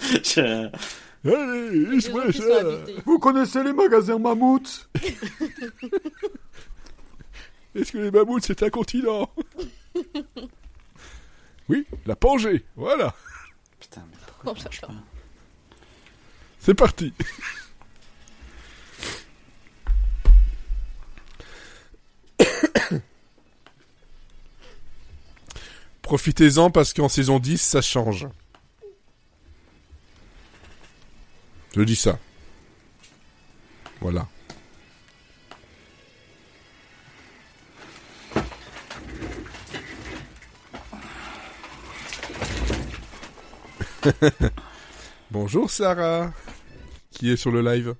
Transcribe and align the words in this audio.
Je- 0.00 0.70
Allez, 1.22 2.00
habités. 2.52 2.96
Vous 3.04 3.18
connaissez 3.18 3.62
les 3.62 3.72
magasins 3.74 4.18
mammouths 4.18 4.88
Est-ce 7.74 7.92
que 7.92 7.98
les 7.98 8.10
mammouths 8.10 8.44
c'est 8.46 8.62
un 8.62 8.70
continent 8.70 9.30
Oui, 11.68 11.86
la 12.06 12.16
Pangée, 12.16 12.64
voilà. 12.76 13.14
Putain, 13.78 14.02
mais 14.10 14.16
Oh, 14.22 14.32
pourquoi 14.44 14.70
je 14.70 14.80
pas 14.80 14.88
C'est 16.58 16.74
parti. 16.74 17.12
Profitez-en 26.10 26.70
parce 26.72 26.92
qu'en 26.92 27.08
saison 27.08 27.38
10, 27.38 27.62
ça 27.62 27.80
change. 27.80 28.26
Je 31.76 31.82
dis 31.82 31.94
ça. 31.94 32.18
Voilà. 34.00 34.26
Bonjour 45.30 45.70
Sarah, 45.70 46.32
qui 47.12 47.30
est 47.30 47.36
sur 47.36 47.52
le 47.52 47.62
live? 47.62 47.94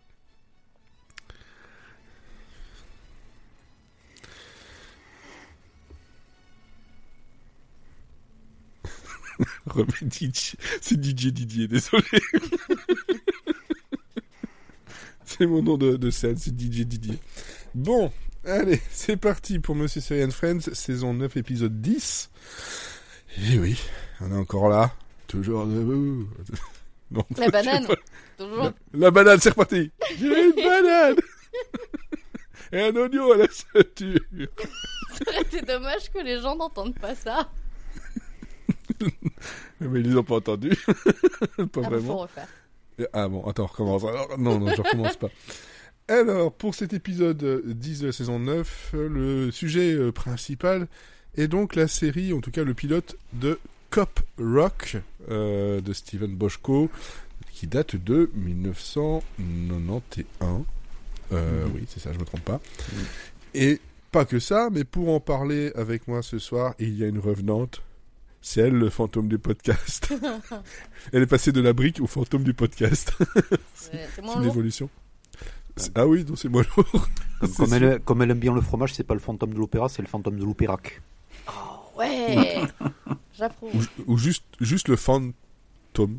C'est 10.81 11.03
DJ 11.03 11.27
Didier, 11.33 11.69
désolé. 11.69 12.05
c'est 15.25 15.47
mon 15.47 15.63
nom 15.63 15.77
de, 15.77 15.97
de 15.97 16.11
scène, 16.11 16.37
c'est 16.37 16.51
DJ 16.51 16.87
Didier. 16.87 17.19
Bon, 17.75 18.13
allez, 18.45 18.81
c'est 18.91 19.17
parti 19.17 19.59
pour 19.59 19.75
Monsieur 19.75 20.01
Série 20.01 20.25
and 20.25 20.31
Friends, 20.31 20.73
saison 20.73 21.15
9, 21.15 21.37
épisode 21.37 21.81
10. 21.81 22.31
Et 23.53 23.59
oui, 23.59 23.81
on 24.21 24.33
est 24.33 24.37
encore 24.37 24.69
là, 24.69 24.93
toujours 25.27 25.67
debout. 25.67 26.29
Non, 27.13 27.25
La 27.37 27.49
banane. 27.49 27.89
Toujours. 28.39 28.63
La, 28.63 28.73
la 28.95 29.11
banane, 29.11 29.41
c'est 29.41 29.49
reparti. 29.49 29.91
J'ai 30.17 30.45
une 30.45 30.53
banane. 30.55 31.17
Et 32.71 32.81
un 32.83 32.95
oignon 32.95 33.33
à 33.33 33.37
la 33.39 33.49
ceinture. 33.49 34.21
C'est 35.51 35.67
dommage 35.67 36.09
que 36.13 36.21
les 36.21 36.39
gens 36.39 36.55
n'entendent 36.55 36.97
pas 36.97 37.17
ça. 37.17 37.51
Mais 39.81 40.01
ils 40.01 40.11
n'ont 40.11 40.25
pas 40.25 40.37
entendu. 40.37 40.71
pas 40.77 40.93
Ah, 41.57 41.59
bon, 41.59 41.69
faut 41.73 41.83
vraiment. 41.83 42.17
refaire. 42.19 42.49
Ah 43.13 43.29
bon, 43.29 43.45
attends, 43.47 43.65
on 43.65 43.67
recommence. 43.67 44.05
Alors, 44.05 44.39
non, 44.39 44.59
non, 44.59 44.73
je 44.75 44.83
recommence 44.83 45.17
pas. 45.17 45.29
Alors, 46.09 46.53
pour 46.53 46.75
cet 46.75 46.93
épisode 46.93 47.43
euh, 47.43 47.63
10 47.67 48.01
de 48.01 48.07
la 48.09 48.13
saison 48.13 48.39
9, 48.41 48.91
euh, 48.95 49.09
le 49.09 49.51
sujet 49.53 49.93
euh, 49.95 50.11
principal 50.13 50.87
est 51.37 51.47
donc 51.49 51.77
la 51.77 51.87
série, 51.89 52.33
en 52.33 52.41
tout 52.41 52.51
cas 52.51 52.65
le 52.65 52.75
pilote 52.75 53.17
de 53.33 53.59
Cop 53.91 54.21
Rock 54.39 54.97
euh, 55.31 55.81
de 55.81 55.93
Steven 55.93 56.35
Boschko, 56.35 56.91
qui 57.53 57.67
date 57.69 57.95
de 57.97 58.31
1991. 58.35 60.65
Euh, 61.33 61.65
Mhm. 61.67 61.73
Oui, 61.77 61.85
c'est 61.89 62.01
ça, 62.01 62.13
je 62.13 62.19
me 62.19 62.25
trompe 62.25 62.43
pas. 62.45 62.61
Et 63.55 63.81
pas 64.11 64.25
que 64.25 64.41
ça, 64.41 64.69
mais 64.73 64.83
pour 64.83 65.11
en 65.11 65.21
parler 65.21 65.71
avec 65.77 66.09
moi 66.09 66.23
ce 66.23 66.41
soir, 66.41 66.75
il 66.81 66.99
y 66.99 67.05
a 67.05 67.07
une 67.07 67.21
revenante. 67.21 67.83
C'est 68.43 68.63
elle, 68.63 68.75
le 68.75 68.89
fantôme 68.89 69.29
du 69.29 69.39
podcast. 69.39 70.13
elle 71.13 71.23
est 71.23 71.27
passée 71.27 71.53
de 71.53 71.61
la 71.61 71.73
brique 71.73 72.01
au 72.01 72.07
fantôme 72.07 72.43
du 72.43 72.55
podcast. 72.55 73.13
C'est 73.75 74.09
une 74.37 74.45
évolution. 74.45 74.89
Ah 75.95 76.07
oui, 76.07 76.25
non, 76.29 76.37
c'est 76.37 76.49
moi 76.49 76.63
lourd. 76.77 77.09
Comme, 77.57 77.73
elle, 77.75 78.01
comme 78.01 78.23
elle 78.23 78.31
aime 78.31 78.39
bien 78.39 78.55
le 78.55 78.61
fromage, 78.61 78.95
c'est 78.95 79.05
pas 79.05 79.15
le 79.15 79.21
fantôme 79.21 79.53
de 79.53 79.59
l'opéra, 79.59 79.89
c'est 79.89 80.03
le 80.03 80.09
fantôme 80.09 80.39
de 80.39 80.45
l'opérac. 80.45 81.03
Ouais. 81.97 82.61
J'approuve. 83.37 83.75
Ou, 83.75 84.13
ou 84.13 84.19
juste, 84.19 84.45
juste 84.61 84.89
le 84.89 84.97
fantôme 84.97 86.19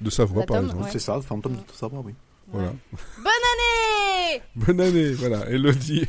de 0.00 0.10
sa 0.10 0.24
voix, 0.24 0.44
par 0.44 0.62
exemple. 0.62 0.84
Ouais. 0.84 0.90
C'est 0.92 0.98
ça, 0.98 1.16
le 1.16 1.22
fantôme 1.22 1.54
de 1.54 1.62
sa 1.72 1.88
voix, 1.88 2.02
oui. 2.04 2.14
Voilà. 2.48 2.72
Bonne 3.18 3.26
année 3.26 4.42
Bonne 4.54 4.80
année, 4.80 5.12
voilà. 5.12 5.48
Elodie, 5.50 6.06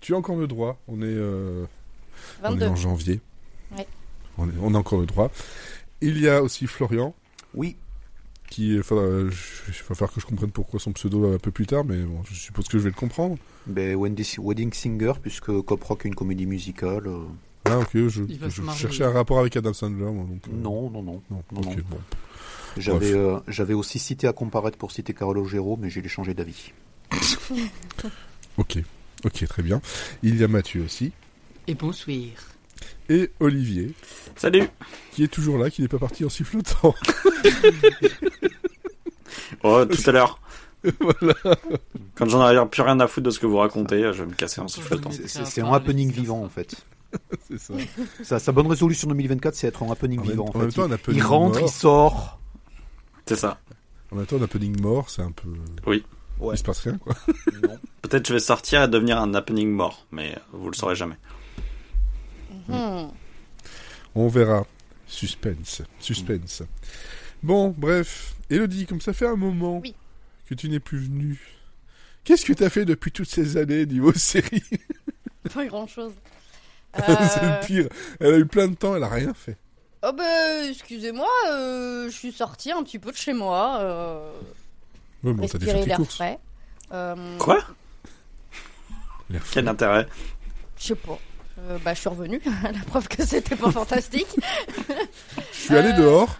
tu 0.00 0.14
as 0.14 0.16
encore 0.16 0.36
le 0.36 0.48
droit. 0.48 0.78
On 0.88 1.00
est, 1.00 1.06
euh, 1.06 1.64
on 2.42 2.48
est 2.48 2.50
22. 2.50 2.66
en 2.66 2.76
janvier. 2.76 3.20
Ouais. 3.76 3.86
On, 4.40 4.48
est, 4.48 4.52
on 4.60 4.74
a 4.74 4.78
encore 4.78 5.00
le 5.00 5.06
droit. 5.06 5.30
Il 6.00 6.18
y 6.18 6.28
a 6.28 6.42
aussi 6.42 6.66
Florian, 6.66 7.14
Oui, 7.54 7.76
qui 8.48 8.70
il 8.70 8.78
va 8.78 8.82
falloir 8.82 10.12
que 10.12 10.20
je 10.20 10.26
comprenne 10.26 10.50
pourquoi 10.50 10.80
son 10.80 10.92
pseudo 10.92 11.32
un 11.32 11.38
peu 11.38 11.50
plus 11.50 11.66
tard, 11.66 11.84
mais 11.84 11.98
bon, 12.02 12.22
je 12.28 12.34
suppose 12.34 12.66
que 12.68 12.78
je 12.78 12.82
vais 12.84 12.90
le 12.90 12.96
comprendre. 12.96 13.36
ben, 13.66 13.94
Wendy- 13.96 14.38
Wedding 14.38 14.72
Singer, 14.72 15.12
puisque 15.22 15.52
Cop 15.62 15.82
Rock 15.84 16.04
est 16.04 16.08
une 16.08 16.14
comédie 16.14 16.46
musicale. 16.46 17.06
euh, 17.06 17.22
Ah 17.66 17.78
ok, 17.78 17.90
je, 18.08 18.22
cherchais 18.76 19.04
un 19.04 19.12
rapport 19.12 19.38
avec 19.38 19.56
Adam 19.56 19.72
Sandler, 19.74 20.04
moi, 20.10 20.24
donc. 20.24 20.42
euh, 20.48 20.52
Non, 20.52 20.90
non, 20.90 21.02
non. 21.02 21.22
Non, 21.30 21.42
Non, 21.52 21.60
ok, 21.60 21.76
non. 21.76 21.82
bon. 21.90 21.98
J'avais 22.76 23.12
euh, 23.12 23.38
j'avais 23.48 23.74
aussi 23.74 23.98
cité 23.98 24.26
à 24.26 24.32
comparaître 24.32 24.78
pour 24.78 24.92
citer 24.92 25.12
Carlo 25.12 25.44
Gero, 25.44 25.76
mais 25.80 25.90
j'ai 25.90 26.06
changé 26.08 26.34
d'avis. 26.34 26.72
Ok, 28.58 28.78
ok, 29.24 29.46
très 29.46 29.62
bien. 29.62 29.80
Il 30.22 30.36
y 30.36 30.44
a 30.44 30.48
Mathieu 30.48 30.82
aussi. 30.84 31.12
Et 31.66 31.74
bonsoir. 31.74 32.16
Et 33.10 33.30
Olivier, 33.40 33.92
Salut 34.36 34.68
qui 35.12 35.24
est 35.24 35.28
toujours 35.28 35.58
là, 35.58 35.68
qui 35.68 35.82
n'est 35.82 35.88
pas 35.88 35.98
parti 35.98 36.24
en 36.24 36.28
sifflotant. 36.30 36.94
Oh, 39.62 39.84
tout 39.84 40.08
à 40.08 40.12
l'heure. 40.12 40.38
voilà. 41.00 41.34
Quand 42.14 42.26
j'en 42.26 42.40
aurai 42.40 42.68
plus 42.68 42.82
rien 42.82 42.98
à 43.00 43.06
foutre 43.06 43.26
de 43.26 43.30
ce 43.30 43.38
que 43.38 43.46
vous 43.46 43.58
racontez, 43.58 44.00
je 44.12 44.22
vais 44.22 44.26
me 44.30 44.34
casser 44.34 44.60
en 44.60 44.68
sifflotant. 44.68 45.10
C'est- 45.10 45.60
un 45.60 45.72
happening 45.72 46.10
vivant, 46.10 46.42
en 46.42 46.48
fait. 46.48 46.74
C'est 47.48 47.58
ça. 47.58 47.74
Sa, 48.22 48.38
sa 48.38 48.52
bonne 48.52 48.68
résolution 48.68 49.08
2024, 49.08 49.54
c'est 49.54 49.66
être 49.66 49.82
un 49.82 49.90
happening 49.92 50.20
En 50.20 50.22
même, 50.22 50.30
vivant, 50.30 50.44
en 50.46 50.48
en 50.48 50.52
fait. 50.52 50.58
même 50.60 50.72
temps, 50.72 50.82
un 50.84 50.88
il, 50.88 50.92
happening 50.94 51.18
il 51.18 51.22
rentre, 51.22 51.58
mort. 51.60 51.68
il 51.68 51.72
sort. 51.72 52.40
C'est 53.26 53.36
ça. 53.36 53.58
En 54.12 54.16
même 54.16 54.26
temps, 54.26 54.36
un 54.36 54.42
happening 54.42 54.80
mort, 54.80 55.10
c'est 55.10 55.22
un 55.22 55.32
peu. 55.32 55.48
Oui. 55.86 56.04
Ouais. 56.38 56.54
Il 56.54 56.58
se 56.58 56.62
passe 56.64 56.80
rien, 56.80 56.96
quoi. 56.98 57.14
Peut-être 58.02 58.26
je 58.28 58.32
vais 58.32 58.40
sortir 58.40 58.82
et 58.84 58.88
devenir 58.88 59.20
un 59.20 59.34
happening 59.34 59.68
mort, 59.70 60.06
mais 60.12 60.38
vous 60.52 60.70
le 60.70 60.74
saurez 60.76 60.94
jamais. 60.94 61.16
Hmm. 62.70 63.10
On 64.14 64.28
verra. 64.28 64.66
Suspense. 65.06 65.82
Suspense. 65.98 66.62
Bon, 67.42 67.74
bref. 67.76 68.34
Elodie, 68.48 68.86
comme 68.86 69.00
ça 69.00 69.12
fait 69.12 69.26
un 69.26 69.36
moment 69.36 69.78
Oui. 69.78 69.94
que 70.48 70.54
tu 70.54 70.68
n'es 70.68 70.80
plus 70.80 70.98
venue. 70.98 71.40
Qu'est-ce 72.24 72.44
que 72.44 72.52
tu 72.52 72.62
as 72.64 72.70
fait 72.70 72.84
depuis 72.84 73.10
toutes 73.12 73.28
ces 73.28 73.56
années 73.56 73.86
niveau 73.86 74.12
série? 74.14 74.62
Pas 75.54 75.64
grand 75.66 75.86
chose. 75.86 76.12
C'est 76.96 77.02
le 77.42 77.66
pire. 77.66 77.88
Elle 78.20 78.34
a 78.34 78.38
eu 78.38 78.46
plein 78.46 78.68
de 78.68 78.74
temps, 78.74 78.96
elle 78.96 79.04
a 79.04 79.08
rien 79.08 79.32
fait. 79.34 79.56
Oh 80.02 80.12
bah 80.16 80.66
excusez-moi, 80.68 81.28
euh, 81.50 82.06
je 82.06 82.14
suis 82.16 82.32
sortie 82.32 82.72
un 82.72 82.82
petit 82.82 82.98
peu 82.98 83.12
de 83.12 83.16
chez 83.16 83.32
moi, 83.34 83.78
euh, 83.80 84.32
Ouais, 85.22 85.32
bon, 85.34 85.46
t'as 85.46 85.58
faire 85.58 85.60
respirer 85.60 85.80
tes 85.82 85.86
l'air 85.88 85.96
courses. 85.98 86.14
frais. 86.14 86.38
Euh, 86.92 87.38
Quoi? 87.38 87.62
L'air 89.28 89.42
Quel 89.52 89.68
intérêt? 89.68 90.08
Je 90.78 90.84
sais 90.86 90.94
pas. 90.94 91.18
Euh, 91.68 91.78
bah 91.84 91.94
je 91.94 92.00
suis 92.00 92.08
revenue, 92.08 92.40
la 92.62 92.78
preuve 92.86 93.06
que 93.08 93.24
c'était 93.24 93.56
pas 93.56 93.70
fantastique. 93.70 94.26
Je 95.52 95.58
suis 95.58 95.76
allé 95.76 95.90
Euh. 95.90 95.96
dehors. 95.98 96.38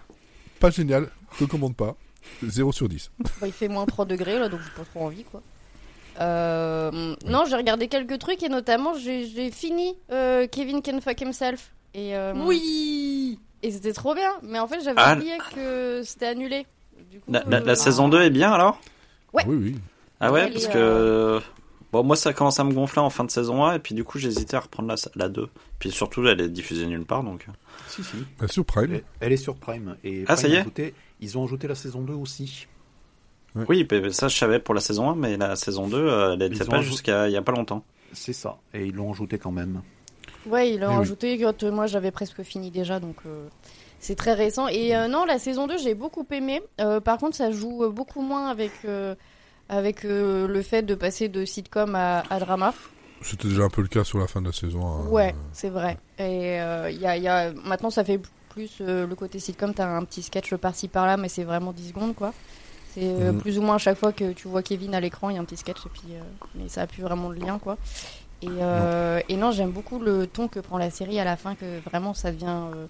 Pas 0.59 0.71
génial. 0.71 1.09
Je 1.39 1.45
recommande 1.45 1.77
pas. 1.77 1.95
0 2.43 2.73
sur 2.73 2.89
10. 2.89 3.11
Bah, 3.41 3.47
il 3.47 3.53
fait 3.53 3.69
moins 3.69 3.87
3 3.87 4.05
degrés 4.07 4.39
là, 4.39 4.49
donc 4.49 4.61
j'ai 4.61 4.71
pas 4.77 4.85
trop 4.89 5.05
envie 5.07 5.25
quoi. 5.25 5.43
Euh, 6.21 7.15
non, 7.27 7.45
j'ai 7.49 7.57
regardé 7.57 7.89
quelques 7.89 8.19
trucs 8.19 8.43
et 8.43 8.49
notamment 8.49 8.95
j'ai 8.95 9.51
fini 9.51 9.95
euh, 10.13 10.47
Kevin 10.47 10.83
Can 10.83 11.01
Fuck 11.01 11.21
Himself. 11.23 11.71
Et, 11.95 12.15
euh, 12.17 12.33
Oui 12.37 13.39
Et 13.63 13.71
c'était 13.73 13.93
trop 13.93 14.15
bien, 14.15 14.31
mais 14.43 14.59
en 14.59 14.69
fait 14.69 14.81
j'avais 14.83 15.01
Ah, 15.01 15.15
oublié 15.17 15.33
que 15.55 16.03
c'était 16.05 16.27
annulé. 16.27 16.67
Du 17.11 17.19
coup, 17.21 17.33
La, 17.33 17.43
la- 17.49 17.61
la 17.61 17.73
euh, 17.73 17.75
saison 17.75 18.09
2 18.09 18.23
est 18.23 18.31
bien 18.31 18.53
alors? 18.53 18.81
Ouais. 19.33 19.45
Oui, 19.47 19.57
oui. 19.57 19.77
Ah 20.21 20.31
ouais, 20.33 20.51
parce 20.51 20.67
que. 20.67 21.41
Bon, 21.93 22.05
moi 22.05 22.15
ça 22.17 22.33
commence 22.33 22.61
à 22.61 22.65
me 22.65 22.73
gonfler 22.73 23.01
en 23.03 23.11
fin 23.11 23.25
de 23.25 23.31
saison 23.31 23.65
1, 23.65 23.75
et 23.75 23.79
puis 23.81 23.95
du 23.97 24.05
coup 24.05 24.19
j'hésitais 24.19 24.57
à 24.57 24.61
reprendre 24.61 24.89
la, 24.89 24.95
la 25.17 25.29
2. 25.29 25.49
Puis 25.79 25.91
surtout, 25.91 26.25
elle 26.27 26.41
est 26.41 26.49
diffusée 26.49 26.87
nulle 26.87 27.05
part 27.05 27.25
donc. 27.25 27.47
Si, 27.89 28.05
si. 28.05 28.17
Sur 28.49 28.65
Prime. 28.65 28.93
Elle, 28.95 29.05
elle 29.21 29.33
est 29.33 29.37
sur 29.37 29.57
Prime. 29.57 29.97
Et 30.05 30.23
Ah, 30.29 30.35
Prime 30.35 30.37
ça 30.37 30.49
y 30.49 30.53
est 30.55 30.59
a 30.59 30.61
ajouté- 30.61 30.95
Ils 31.21 31.37
ont 31.37 31.45
ajouté 31.45 31.67
la 31.69 31.75
saison 31.75 32.01
2 32.03 32.13
aussi. 32.15 32.67
Ouais. 33.57 33.65
Oui, 33.69 33.89
ça 34.13 34.29
je 34.29 34.37
savais 34.37 34.61
pour 34.61 34.75
la 34.75 34.81
saison 34.81 35.11
1, 35.11 35.17
mais 35.17 35.37
la 35.37 35.57
saison 35.57 35.89
2, 35.89 35.97
euh, 35.97 36.35
elle 36.35 36.43
Ils 36.43 36.55
était 36.55 36.63
ont 36.65 36.71
pas 36.71 36.77
ajouté- 36.77 36.91
jusqu'à 36.91 37.29
il 37.29 37.33
y 37.33 37.37
a 37.37 37.43
pas 37.43 37.53
longtemps. 37.53 37.83
C'est 38.13 38.33
ça. 38.33 38.59
Et 38.73 38.87
ils 38.87 38.95
l'ont 38.95 39.13
ajouté 39.13 39.39
quand 39.39 39.51
même. 39.51 39.83
Ouais, 40.47 40.71
ils 40.73 40.79
l'ont 40.81 41.03
Eh 41.03 41.09
oui. 41.11 41.39
quand 41.43 41.63
euh, 41.65 41.71
moi 41.73 41.87
j'avais 41.87 42.13
presque 42.13 42.43
fini 42.45 42.71
déjà, 42.71 43.01
donc 43.01 43.17
euh, 43.27 43.47
c'est 43.99 44.15
très 44.15 44.35
récent. 44.35 44.69
Et 44.69 44.95
euh, 44.97 45.09
non, 45.09 45.25
la 45.25 45.39
saison 45.41 45.67
2, 45.67 45.77
j'ai 45.79 45.95
beaucoup 45.95 46.25
aimé. 46.31 46.63
Euh, 46.81 47.01
par 47.01 47.19
contre, 47.19 47.35
ça 47.37 47.51
joue 47.51 47.83
euh, 47.85 47.91
beaucoup 47.91 48.23
moins 48.23 48.49
avec, 48.49 48.71
euh, 48.85 49.15
avec 49.71 50.05
euh, 50.05 50.47
le 50.47 50.61
fait 50.63 50.83
de 50.83 50.95
passer 50.95 51.29
de 51.29 51.45
sitcom 51.47 51.95
à, 51.95 52.25
à 52.29 52.39
drama. 52.41 52.75
C'était 53.23 53.49
déjà 53.49 53.63
un 53.63 53.69
peu 53.71 53.81
le 53.83 53.89
cas 53.89 54.05
sur 54.05 54.19
la 54.19 54.27
fin 54.27 54.41
de 54.43 54.47
la 54.47 54.53
saison. 54.53 54.85
hein. 54.87 55.07
Ouais, 55.09 55.35
c'est 55.53 55.69
vrai. 55.71 55.97
Et 56.19 56.61
euh, 56.61 56.91
y 56.91 57.07
a, 57.07 57.17
il 57.17 57.23
y 57.23 57.29
a... 57.29 57.53
maintenant, 57.65 57.91
ça 57.91 58.03
fait 58.05 58.21
plus 58.51 58.79
euh, 58.81 59.07
le 59.07 59.15
côté 59.15 59.39
sitcom, 59.39 59.73
t'as 59.73 59.87
un 59.87 60.05
petit 60.05 60.23
sketch 60.23 60.55
par-ci 60.57 60.89
par-là, 60.89 61.17
mais 61.17 61.29
c'est 61.29 61.45
vraiment 61.45 61.73
10 61.73 61.89
secondes 61.89 62.15
quoi. 62.15 62.35
C'est 62.95 63.01
Mhm. 63.03 63.41
plus 63.41 63.59
ou 63.59 63.63
moins 63.63 63.77
à 63.77 63.79
chaque 63.79 63.97
fois 63.99 64.13
que 64.13 64.33
tu 64.33 64.49
vois 64.49 64.63
Kevin 64.63 64.95
à 64.95 65.01
l'écran, 65.01 65.31
il 65.31 65.37
y 65.37 65.39
a 65.39 65.41
un 65.41 65.45
petit 65.45 65.57
sketch, 65.57 65.87
et 65.87 65.89
puis, 65.91 66.03
mais 66.57 66.69
ça 66.69 66.83
a 66.83 66.87
plus 66.89 67.03
vraiment 67.03 67.29
de 67.31 67.35
lien 67.37 67.59
quoi. 67.61 67.77
Et, 68.43 68.49
euh, 68.49 69.21
et 69.29 69.37
non, 69.37 69.53
j'aime 69.53 69.71
beaucoup 69.71 69.99
le 70.01 70.27
ton 70.27 70.49
que 70.49 70.59
prend 70.59 70.79
la 70.79 70.91
série 70.91 71.21
à 71.21 71.25
la 71.25 71.37
fin, 71.37 71.55
que 71.55 71.79
vraiment 71.89 72.15
ça 72.15 72.33
devient 72.33 72.47
euh, 72.75 72.87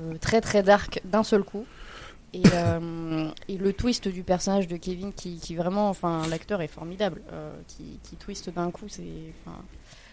euh, 0.00 0.14
très 0.20 0.40
très 0.40 0.62
dark 0.62 1.00
d'un 1.04 1.22
seul 1.24 1.42
coup. 1.42 1.64
Et, 2.34 2.42
euh, 2.54 3.28
et 3.48 3.58
le 3.58 3.72
twist 3.74 4.08
du 4.08 4.22
personnage 4.22 4.66
de 4.66 4.76
Kevin 4.76 5.12
qui, 5.12 5.54
vraiment, 5.54 5.90
enfin, 5.90 6.22
l'acteur 6.28 6.62
est 6.62 6.68
formidable, 6.68 7.20
euh, 7.30 7.52
qui, 7.68 7.98
qui 8.02 8.16
twist 8.16 8.48
d'un 8.50 8.70
coup, 8.70 8.86
c'est, 8.88 9.02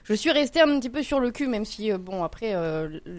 je 0.04 0.14
suis 0.14 0.32
restée 0.32 0.60
un 0.60 0.80
petit 0.80 0.90
peu 0.90 1.02
sur 1.02 1.22
le 1.22 1.32
cul, 1.32 1.48
même 1.48 1.64
si, 1.64 1.92
euh, 1.92 1.98
bon, 1.98 2.24
après, 2.24 2.54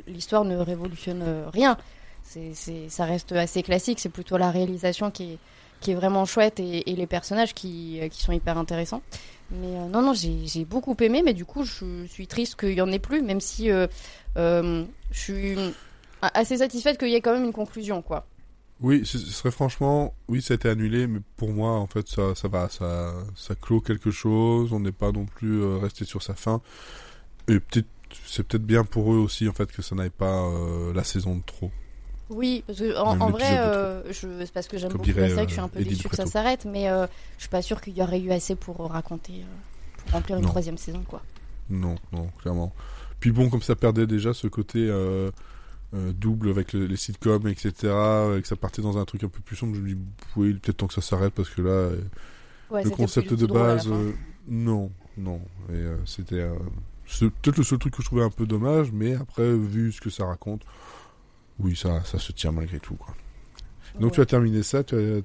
l'histoire 0.07 0.45
ne 0.45 0.57
révolutionne 0.57 1.25
rien. 1.53 1.79
C'est, 2.23 2.89
ça 2.89 3.07
reste 3.07 3.33
assez 3.33 3.63
classique. 3.63 4.01
C'est 4.01 4.11
plutôt 4.11 4.37
la 4.37 4.51
réalisation 4.51 5.11
qui 5.11 5.33
est, 5.33 5.39
qui 5.81 5.93
est 5.93 5.95
vraiment 5.95 6.27
chouette 6.27 6.61
et, 6.61 6.85
les 6.85 7.07
personnages 7.07 7.55
qui, 7.55 8.01
qui 8.11 8.23
sont 8.23 8.33
hyper 8.33 8.59
intéressants. 8.59 9.03
Mais 9.51 9.79
non, 9.89 10.03
non, 10.03 10.13
j'ai, 10.13 10.47
j'ai 10.47 10.67
beaucoup 10.67 10.95
aimé, 11.01 11.23
mais 11.25 11.33
du 11.33 11.47
coup, 11.47 11.65
je 11.65 12.07
suis 12.07 12.27
triste 12.27 12.61
qu'il 12.61 12.75
y 12.75 12.83
en 12.83 12.93
ait 12.93 12.99
plus, 12.99 13.23
même 13.23 13.41
si 13.41 13.69
je 14.37 14.85
suis 15.11 15.57
assez 16.21 16.59
satisfaite 16.59 16.99
qu'il 16.99 17.09
y 17.09 17.15
ait 17.15 17.23
quand 17.23 17.33
même 17.33 17.45
une 17.45 17.55
conclusion, 17.55 18.03
quoi. 18.03 18.27
Oui, 18.83 19.03
ce 19.05 19.19
serait 19.19 19.51
franchement, 19.51 20.15
oui, 20.29 20.41
ça 20.41 20.55
a 20.55 20.57
été 20.57 20.69
annulé, 20.69 21.07
mais 21.07 21.21
pour 21.37 21.51
moi, 21.51 21.73
en 21.73 21.87
fait, 21.87 22.09
ça, 22.09 22.35
ça 22.35 22.49
va, 22.49 22.69
ça, 22.71 23.13
ça 23.37 23.55
clôt 23.55 23.81
quelque 23.81 24.11
chose. 24.11 24.73
On 24.73 24.81
n'est 24.81 24.93
pas 24.93 25.13
non 25.13 25.27
plus 25.27 25.63
euh, 25.63 25.77
resté 25.77 26.07
sur 26.07 26.23
sa 26.23 26.35
fin. 26.35 26.63
Et 27.47 27.61
peut-être, 27.61 27.89
c'est 28.27 28.43
peut-être 28.43 28.65
bien 28.65 28.85
pour 28.85 29.13
eux 29.13 29.19
aussi, 29.19 29.49
en 29.49 29.53
fait, 29.53 29.71
que 29.71 29.83
ça 29.83 29.95
n'aille 29.95 30.09
pas 30.09 30.45
euh, 30.47 30.95
la 30.95 31.05
saison 31.05 31.37
de 31.37 31.43
trop. 31.43 31.71
Oui, 32.31 32.63
parce 32.67 32.79
que 32.79 32.97
en, 32.97 33.31
vrai, 33.31 33.59
euh, 33.59 34.03
c'est 34.13 34.53
parce 34.53 34.69
que 34.69 34.79
j'aime 34.79 34.93
beaucoup 34.93 35.07
la 35.09 35.13
dirait, 35.13 35.29
série 35.31 35.43
que 35.45 35.49
je 35.49 35.55
suis 35.55 35.61
un 35.61 35.69
peu 35.69 35.83
déçue 35.85 36.09
que 36.09 36.17
ça 36.17 36.27
s'arrête, 36.27 36.65
mais 36.65 36.89
euh, 36.89 37.07
je 37.37 37.43
suis 37.43 37.51
pas 37.51 37.61
sûre 37.61 37.81
qu'il 37.81 37.97
y 37.97 38.03
aurait 38.03 38.21
eu 38.21 38.31
assez 38.31 38.55
pour 38.55 38.89
raconter, 38.89 39.45
pour 39.99 40.13
remplir 40.13 40.37
une 40.37 40.45
Non. 40.45 40.49
troisième 40.49 40.79
saison, 40.79 41.03
quoi. 41.07 41.23
Non, 41.69 41.97
non, 42.13 42.29
clairement. 42.41 42.73
Puis 43.19 43.33
bon, 43.33 43.51
comme 43.51 43.63
ça 43.63 43.75
perdait 43.75 44.07
déjà 44.07 44.33
ce 44.33 44.47
côté 44.47 44.89
euh, 45.95 46.13
double 46.13 46.51
avec 46.51 46.73
le- 46.73 46.87
les 46.87 46.97
sitcoms, 46.97 47.47
etc., 47.49 47.73
et 48.37 48.43
que 48.43 48.47
ça 48.49 48.57
partait 48.57 48.83
dans 48.83 48.97
un 48.99 49.05
truc 49.05 49.25
un 49.25 49.29
peu 49.29 49.41
plus 49.41 49.57
sombre, 49.57 49.75
je 49.75 49.81
me 49.81 49.89
dis, 49.89 49.99
oui, 50.37 50.55
peut-être 50.55 50.77
temps 50.79 50.87
que 50.87 50.95
ça 50.95 51.01
s'arrête, 51.01 51.35
parce 51.35 51.51
que 51.51 51.63
là, 51.63 51.71
euh, 51.71 52.01
Ouais, 52.71 52.85
le 52.85 52.91
concept 52.91 53.35
de 53.35 53.47
base, 53.47 53.89
euh, 53.91 54.13
non, 54.47 54.93
non. 55.19 55.41
Et 55.71 55.73
euh, 55.73 55.97
c'était 56.07 56.47
peut-être 57.19 57.57
le 57.59 57.65
seul 57.65 57.79
truc 57.79 57.95
que 57.97 58.03
je 58.03 58.07
trouvais 58.07 58.23
un 58.23 58.31
peu 58.31 58.47
dommage, 58.47 58.93
mais 58.93 59.15
après, 59.17 59.53
vu 59.53 59.91
ce 59.91 60.01
que 60.01 60.11
ça 60.11 60.25
raconte, 60.27 60.63
oui, 61.59 61.75
ça, 61.75 62.05
ça 62.05 62.19
se 62.21 62.31
tient 62.31 62.53
malgré 62.53 62.79
tout. 62.79 62.95
Quoi. 62.95 63.15
Donc 63.95 64.11
Ouais. 64.11 64.15
tu 64.17 64.21
as 64.21 64.27
terminé 64.27 64.63
ça, 64.63 64.85
tu 64.85 64.95
as 64.95 65.21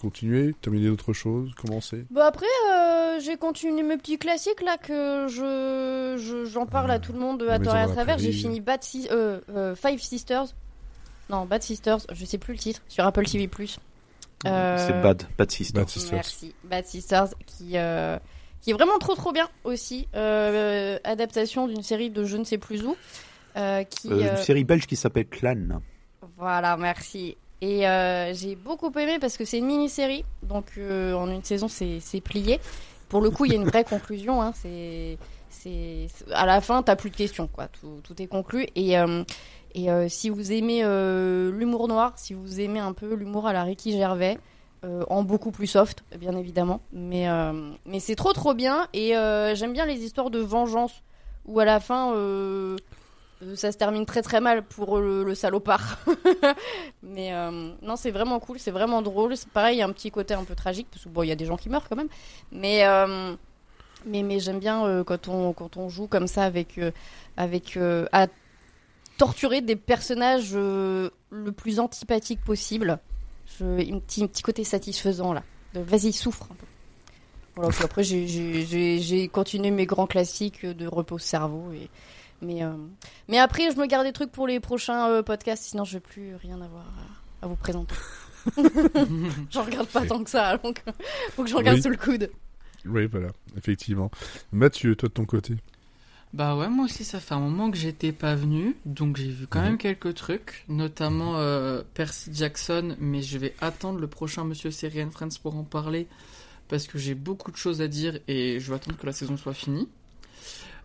continué, 0.00 0.54
terminé 0.62 0.86
d'autres 0.88 1.12
choses, 1.12 1.50
commencé 1.54 2.04
Bon 2.10 2.22
après, 2.22 2.46
euh, 2.72 3.20
j'ai 3.20 3.36
continué 3.36 3.82
mes 3.82 3.96
petits 3.96 4.18
classiques 4.18 4.62
là 4.62 4.78
que 4.78 5.26
je 5.28 6.16
je- 6.18 6.44
j'en 6.46 6.66
parle 6.66 6.90
à 6.90 6.98
tout 6.98 7.12
le 7.12 7.18
monde 7.18 7.42
à 7.48 7.58
tort 7.58 7.76
et 7.76 7.80
à 7.80 7.86
travers. 7.88 8.18
J'ai 8.18 8.32
fini 8.32 8.60
Bad 8.60 8.82
Si- 8.82 9.08
euh, 9.10 9.40
euh, 9.54 9.74
Five 9.74 10.00
Sisters. 10.00 10.46
Non, 11.28 11.44
Bad 11.46 11.62
Sisters, 11.62 11.98
je 12.12 12.24
sais 12.24 12.38
plus 12.38 12.54
le 12.54 12.58
titre, 12.58 12.82
sur 12.88 13.04
Apple 13.04 13.24
TV+. 13.24 13.48
Euh, 14.46 14.76
C'est 14.86 15.00
Bad, 15.02 15.22
Bad 15.38 15.50
Sister. 15.50 15.78
Bad 15.78 15.88
Sisters. 15.88 16.12
Merci. 16.14 16.54
Bad 16.64 16.86
Sisters, 16.86 17.28
qui, 17.46 17.72
euh, 17.76 18.18
qui 18.62 18.70
est 18.70 18.74
vraiment 18.74 18.98
trop 18.98 19.14
trop 19.14 19.32
bien 19.32 19.48
aussi. 19.64 20.08
Euh, 20.16 20.98
adaptation 21.04 21.66
d'une 21.68 21.82
série 21.82 22.10
de 22.10 22.24
je 22.24 22.36
ne 22.36 22.44
sais 22.44 22.58
plus 22.58 22.82
où. 22.84 22.96
euh, 23.56 23.82
qui, 23.84 24.08
Euh, 24.12 24.22
euh, 24.22 24.30
Une 24.30 24.36
série 24.42 24.64
belge 24.64 24.86
qui 24.86 24.96
s'appelle 24.96 25.26
Clan. 25.26 25.80
Voilà, 26.38 26.76
merci. 26.76 27.36
Et 27.62 27.86
euh, 27.86 28.32
j'ai 28.32 28.56
beaucoup 28.56 28.90
aimé 28.98 29.18
parce 29.20 29.36
que 29.36 29.44
c'est 29.44 29.58
une 29.58 29.66
mini-série, 29.66 30.24
donc 30.42 30.64
euh, 30.78 31.12
en 31.14 31.30
une 31.30 31.44
saison 31.44 31.68
c'est 31.68 32.20
plié. 32.22 32.58
Pour 33.08 33.20
le 33.20 33.30
coup, 33.30 33.44
il 33.44 33.52
y 33.52 33.54
a 33.54 33.58
une 33.58 33.68
vraie 33.68 33.84
conclusion. 33.96 34.40
Hein, 34.40 34.52
c'est 34.54 35.18
c'est 35.50 36.06
c'est- 36.08 36.32
à 36.32 36.46
la 36.46 36.60
fin, 36.60 36.82
t'as 36.82 36.96
plus 36.96 37.10
de 37.10 37.16
questions, 37.16 37.48
quoi. 37.48 37.68
Tout, 37.68 38.00
tout 38.02 38.20
est 38.22 38.26
conclu. 38.28 38.66
Et 38.76 38.98
euh, 38.98 39.24
et 39.74 39.90
euh, 39.90 40.08
si 40.08 40.30
vous 40.30 40.52
aimez 40.52 40.80
euh, 40.84 41.50
l'humour 41.52 41.86
noir, 41.86 42.12
si 42.16 42.32
vous 42.34 42.60
aimez 42.60 42.80
un 42.80 42.92
peu 42.92 43.14
l'humour 43.14 43.46
à 43.46 43.52
la 43.52 43.62
Ricky 43.64 43.92
Gervais, 43.92 44.38
en 45.10 45.22
beaucoup 45.22 45.50
plus 45.50 45.66
soft, 45.66 46.02
bien 46.18 46.34
évidemment. 46.34 46.80
Mais 46.94 47.26
mais 47.84 48.00
c'est 48.00 48.14
trop 48.14 48.32
trop 48.32 48.54
bien. 48.54 48.88
Et 48.94 49.10
j'aime 49.54 49.74
bien 49.74 49.84
les 49.84 50.02
histoires 50.02 50.30
de 50.30 50.38
vengeance 50.38 51.02
où 51.44 51.60
à 51.60 51.66
la 51.66 51.80
fin. 51.80 52.14
Ça 53.54 53.72
se 53.72 53.78
termine 53.78 54.04
très 54.04 54.22
très 54.22 54.40
mal 54.40 54.62
pour 54.62 54.98
le, 54.98 55.34
salopard. 55.34 55.98
Mais 57.02 57.32
euh, 57.32 57.72
non, 57.82 57.96
c'est 57.96 58.10
vraiment 58.10 58.38
cool, 58.38 58.58
c'est 58.58 58.70
vraiment 58.70 59.02
drôle. 59.02 59.36
C'est 59.36 59.48
pareil, 59.48 59.76
il 59.76 59.78
y 59.80 59.82
a 59.82 59.86
un 59.86 59.92
petit 59.92 60.10
côté 60.10 60.34
un 60.34 60.44
peu 60.44 60.54
tragique 60.54 60.88
parce 60.90 61.04
que 61.04 61.08
bon, 61.08 61.22
il 61.22 61.28
y 61.28 61.32
a 61.32 61.36
des 61.36 61.46
gens 61.46 61.56
qui 61.56 61.68
meurent 61.68 61.88
quand 61.88 61.96
même. 61.96 62.08
Mais 62.52 62.84
euh, 62.84 63.34
mais, 64.04 64.22
mais 64.22 64.40
j'aime 64.40 64.58
bien 64.58 64.84
euh, 64.84 65.04
quand 65.04 65.28
on 65.28 65.52
quand 65.52 65.76
on 65.76 65.88
joue 65.88 66.06
comme 66.06 66.26
ça 66.26 66.44
avec 66.44 66.78
avec 67.36 67.78
à 68.12 68.26
torturer 69.16 69.60
des 69.62 69.76
personnages 69.76 70.54
le 70.54 71.50
plus 71.56 71.80
antipathique 71.80 72.42
possible. 72.44 72.98
Un 73.60 73.98
petit 73.98 74.22
un 74.22 74.26
petit 74.26 74.42
côté 74.42 74.64
satisfaisant 74.64 75.32
là. 75.32 75.42
Vas-y, 75.74 76.12
souffre 76.12 76.48
un 76.50 76.54
peu. 76.54 76.66
Voilà, 77.56 77.70
puis 77.70 77.84
après 77.84 78.02
j'ai- 78.04 79.28
continué 79.28 79.70
mes 79.70 79.86
grands 79.86 80.06
classiques 80.06 80.64
de 80.64 80.86
repose 80.86 81.22
cerveau 81.22 81.72
et 81.72 81.90
mais 82.42 82.62
euh, 82.64 82.72
mais 83.28 83.38
après 83.38 83.70
je 83.72 83.76
me 83.78 83.86
garde 83.86 84.06
des 84.06 84.12
trucs 84.12 84.32
pour 84.32 84.46
les 84.46 84.60
prochains 84.60 85.08
euh, 85.08 85.22
podcasts 85.22 85.64
sinon 85.64 85.84
je 85.84 85.94
vais 85.94 86.00
plus 86.00 86.34
rien 86.36 86.60
avoir 86.60 86.84
à, 87.42 87.44
à 87.44 87.48
vous 87.48 87.56
présenter. 87.56 87.94
J'en 89.50 89.64
regarde 89.64 89.88
pas 89.88 90.06
tant 90.06 90.22
que 90.24 90.30
ça 90.30 90.56
donc 90.58 90.82
faut 91.34 91.44
que 91.44 91.50
je 91.50 91.54
regarde 91.56 91.76
Oui. 91.76 91.82
sous 91.82 91.90
le 91.90 91.96
coude. 91.96 92.30
Oui, 92.86 93.06
voilà, 93.06 93.28
effectivement. 93.58 94.10
Mathieu, 94.52 94.96
toi 94.96 95.08
de 95.10 95.14
ton 95.14 95.26
côté? 95.26 95.56
Bah 96.32 96.56
ouais, 96.56 96.68
moi 96.68 96.84
aussi, 96.86 97.04
ça 97.04 97.18
fait 97.20 97.34
un 97.34 97.40
moment 97.40 97.70
que 97.70 97.76
j'étais 97.76 98.12
pas 98.12 98.34
venu, 98.36 98.76
donc 98.86 99.16
j'ai 99.18 99.28
vu 99.28 99.46
quand 99.46 99.58
Mhm. 99.58 99.64
même 99.66 99.78
quelques 99.78 100.14
trucs, 100.14 100.64
notamment 100.68 101.36
euh, 101.36 101.82
Percy 101.92 102.30
Jackson, 102.32 102.96
mais 103.00 103.20
je 103.20 103.36
vais 103.36 103.54
attendre 103.60 103.98
le 104.00 104.06
prochain 104.06 104.44
Monsieur 104.44 104.70
Série 104.70 105.02
and 105.02 105.10
Friends 105.10 105.36
pour 105.42 105.56
en 105.56 105.64
parler, 105.64 106.06
parce 106.68 106.86
que 106.86 106.98
j'ai 106.98 107.14
beaucoup 107.16 107.50
de 107.50 107.56
choses 107.56 107.82
à 107.82 107.88
dire 107.88 108.18
et 108.28 108.60
je 108.60 108.70
vais 108.70 108.76
attendre 108.76 108.96
que 108.96 109.04
la 109.06 109.12
saison 109.12 109.36
soit 109.36 109.52
finie. 109.54 109.88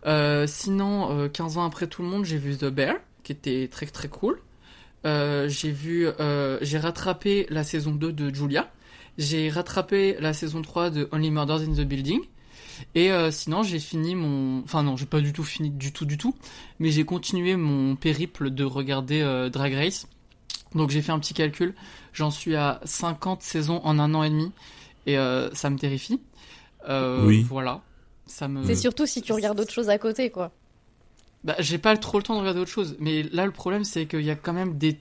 Euh, 0.06 0.46
sinon, 0.46 1.10
euh, 1.10 1.28
15 1.28 1.58
ans 1.58 1.64
après 1.64 1.86
tout 1.86 2.02
le 2.02 2.08
monde, 2.08 2.24
j'ai 2.24 2.38
vu 2.38 2.56
The 2.56 2.66
Bear, 2.66 2.96
qui 3.22 3.32
était 3.32 3.68
très 3.68 3.86
très 3.86 4.08
cool. 4.08 4.40
Euh, 5.04 5.48
j'ai 5.48 5.70
vu, 5.70 6.06
euh, 6.06 6.58
j'ai 6.62 6.78
rattrapé 6.78 7.46
la 7.50 7.64
saison 7.64 7.92
2 7.92 8.12
de 8.12 8.34
Julia. 8.34 8.70
J'ai 9.18 9.48
rattrapé 9.48 10.16
la 10.20 10.32
saison 10.32 10.62
3 10.62 10.90
de 10.90 11.08
Only 11.12 11.30
Murders 11.30 11.60
in 11.62 11.72
the 11.72 11.86
Building. 11.86 12.20
Et 12.94 13.10
euh, 13.10 13.30
sinon, 13.30 13.62
j'ai 13.62 13.78
fini 13.78 14.14
mon. 14.14 14.62
Enfin, 14.62 14.82
non, 14.82 14.96
j'ai 14.96 15.06
pas 15.06 15.20
du 15.20 15.32
tout 15.32 15.44
fini 15.44 15.70
du 15.70 15.92
tout, 15.92 16.04
du 16.04 16.18
tout. 16.18 16.34
Mais 16.78 16.90
j'ai 16.90 17.04
continué 17.04 17.56
mon 17.56 17.96
périple 17.96 18.50
de 18.50 18.64
regarder 18.64 19.22
euh, 19.22 19.48
Drag 19.48 19.72
Race. 19.74 20.06
Donc, 20.74 20.90
j'ai 20.90 21.00
fait 21.00 21.12
un 21.12 21.18
petit 21.18 21.32
calcul. 21.34 21.74
J'en 22.12 22.30
suis 22.30 22.54
à 22.54 22.80
50 22.84 23.42
saisons 23.42 23.80
en 23.84 23.98
un 23.98 24.12
an 24.14 24.22
et 24.22 24.30
demi. 24.30 24.52
Et 25.06 25.16
euh, 25.16 25.52
ça 25.54 25.70
me 25.70 25.78
terrifie. 25.78 26.20
Euh, 26.88 27.24
Oui. 27.24 27.46
Voilà. 27.48 27.80
Ça 28.26 28.48
me. 28.48 28.64
C'est 28.64 28.76
surtout 28.76 29.06
si 29.06 29.22
tu 29.22 29.32
regardes 29.32 29.60
autre 29.60 29.72
chose 29.72 29.88
à 29.88 29.98
côté 29.98 30.30
quoi. 30.30 30.52
Bah, 31.44 31.54
j'ai 31.60 31.78
pas 31.78 31.96
trop 31.96 32.18
le 32.18 32.24
temps 32.24 32.34
de 32.34 32.40
regarder 32.40 32.60
autre 32.60 32.70
chose. 32.70 32.96
Mais 32.98 33.22
là, 33.22 33.46
le 33.46 33.52
problème, 33.52 33.84
c'est 33.84 34.06
qu'il 34.06 34.22
y 34.22 34.30
a 34.30 34.34
quand 34.34 34.52
même 34.52 34.76
des 34.78 34.98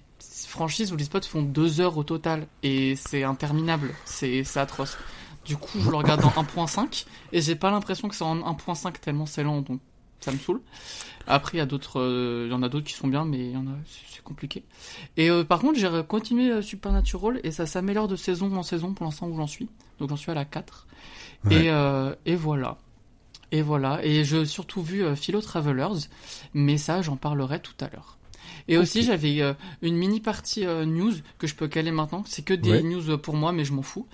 franchises 0.48 0.94
où 0.94 0.96
les 0.96 1.06
spots 1.06 1.22
font 1.22 1.42
deux 1.42 1.82
heures 1.82 1.98
au 1.98 2.04
total. 2.04 2.48
Et 2.62 2.96
c'est 2.96 3.24
interminable. 3.24 3.94
C'est 4.06 4.44
c'est 4.44 4.60
atroce. 4.60 4.98
Du 5.46 5.58
coup, 5.58 5.80
je 5.80 5.90
le 5.90 5.96
regarde 5.96 6.24
en 6.24 6.30
1.5. 6.30 7.06
Et 7.32 7.42
j'ai 7.42 7.56
pas 7.56 7.72
l'impression 7.72 8.08
que 8.08 8.16
c'est 8.16 8.24
en 8.24 8.38
1.5 8.38 9.00
tellement 9.00 9.26
c'est 9.26 9.44
lent. 9.44 9.62
Donc, 9.62 9.80
ça 10.20 10.32
me 10.32 10.38
saoule. 10.38 10.62
Après, 11.28 11.58
il 11.58 11.60
y 11.60 11.62
a 11.62 11.66
d'autres, 11.66 12.00
euh, 12.00 12.46
il 12.48 12.52
y 12.52 12.56
en 12.56 12.62
a 12.62 12.70
d'autres 12.70 12.86
qui 12.86 12.94
sont 12.94 13.08
bien, 13.08 13.26
mais 13.26 13.40
il 13.40 13.52
y 13.52 13.58
en 13.58 13.66
a, 13.66 13.76
c'est 14.12 14.24
compliqué. 14.24 14.64
Et 15.18 15.32
euh, 15.32 15.44
par 15.44 15.60
contre, 15.60 15.80
j'ai 15.80 15.90
continué 16.08 16.52
euh, 16.52 16.62
Supernatural 16.62 17.40
et 17.44 17.52
ça 17.52 17.66
s'améliore 17.66 18.08
de 18.08 18.16
saison 18.16 18.56
en 18.56 18.64
saison 18.64 18.94
pour 18.94 19.06
l'instant 19.06 19.28
où 19.28 19.36
j'en 19.36 19.48
suis. 19.48 19.68
Donc, 20.00 20.10
j'en 20.10 20.16
suis 20.16 20.30
à 20.32 20.36
la 20.36 20.46
4. 20.46 20.86
Ouais. 21.46 21.56
Et, 21.56 21.70
euh, 21.70 22.14
et 22.26 22.36
voilà. 22.36 22.78
Et 23.52 23.62
voilà. 23.62 24.04
Et 24.04 24.24
j'ai 24.26 24.46
surtout 24.46 24.82
vu 24.82 25.04
euh, 25.04 25.16
Philo 25.16 25.42
Travelers, 25.42 26.08
mais 26.54 26.78
ça, 26.78 27.02
j'en 27.02 27.16
parlerai 27.16 27.60
tout 27.60 27.74
à 27.80 27.90
l'heure. 27.90 28.18
Et 28.68 28.78
aussi, 28.78 29.04
j'avais 29.04 29.42
euh, 29.42 29.54
une 29.82 29.96
mini 29.96 30.20
partie 30.20 30.66
euh, 30.66 30.86
news 30.86 31.14
que 31.38 31.46
je 31.48 31.56
peux 31.56 31.68
caler 31.68 31.92
maintenant. 31.92 32.24
C'est 32.28 32.44
que 32.44 32.54
des 32.54 32.72
Ouais. 32.72 32.82
news 32.84 33.18
pour 33.18 33.36
moi, 33.36 33.52
mais 33.52 33.64
je 33.66 33.74
m'en 33.74 33.82
fous. 33.84 34.08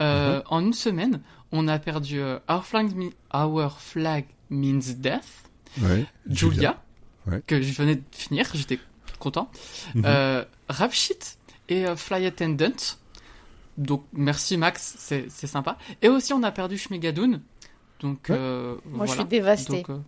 Euh, 0.00 0.42
En 0.46 0.60
une 0.60 0.72
semaine, 0.74 1.20
on 1.52 1.66
a 1.68 1.78
perdu 1.78 2.20
Our, 2.48 2.64
Flag 2.64 2.94
Me- 2.94 3.12
Our 3.34 3.80
Flag 3.80 4.26
Means 4.50 4.94
Death, 4.98 5.24
Ouais. 5.82 6.06
Julia, 6.28 6.80
Ouais. 7.26 7.42
que 7.46 7.60
je 7.60 7.72
venais 7.72 7.96
de 7.96 8.02
finir, 8.12 8.48
j'étais 8.54 8.78
content. 9.18 9.50
Mhm. 9.94 10.04
Rap 10.68 10.92
Shit 10.92 11.38
et 11.68 11.84
Fly 11.96 12.26
Attendant. 12.26 12.72
Donc 13.78 14.04
merci 14.12 14.56
Max, 14.56 14.94
c'est 14.98 15.28
sympa. 15.46 15.76
Et 16.02 16.08
aussi 16.08 16.32
on 16.32 16.42
a 16.42 16.50
perdu 16.50 16.78
Shmigadoon. 16.78 17.40
Donc 18.00 18.26
Ouais. 18.28 18.36
euh, 18.38 18.76
Moi 18.86 19.06
je 19.06 19.12
suis 19.12 19.24
dévastée. 19.24 19.72
Donc, 19.78 19.90
euh, 19.90 19.98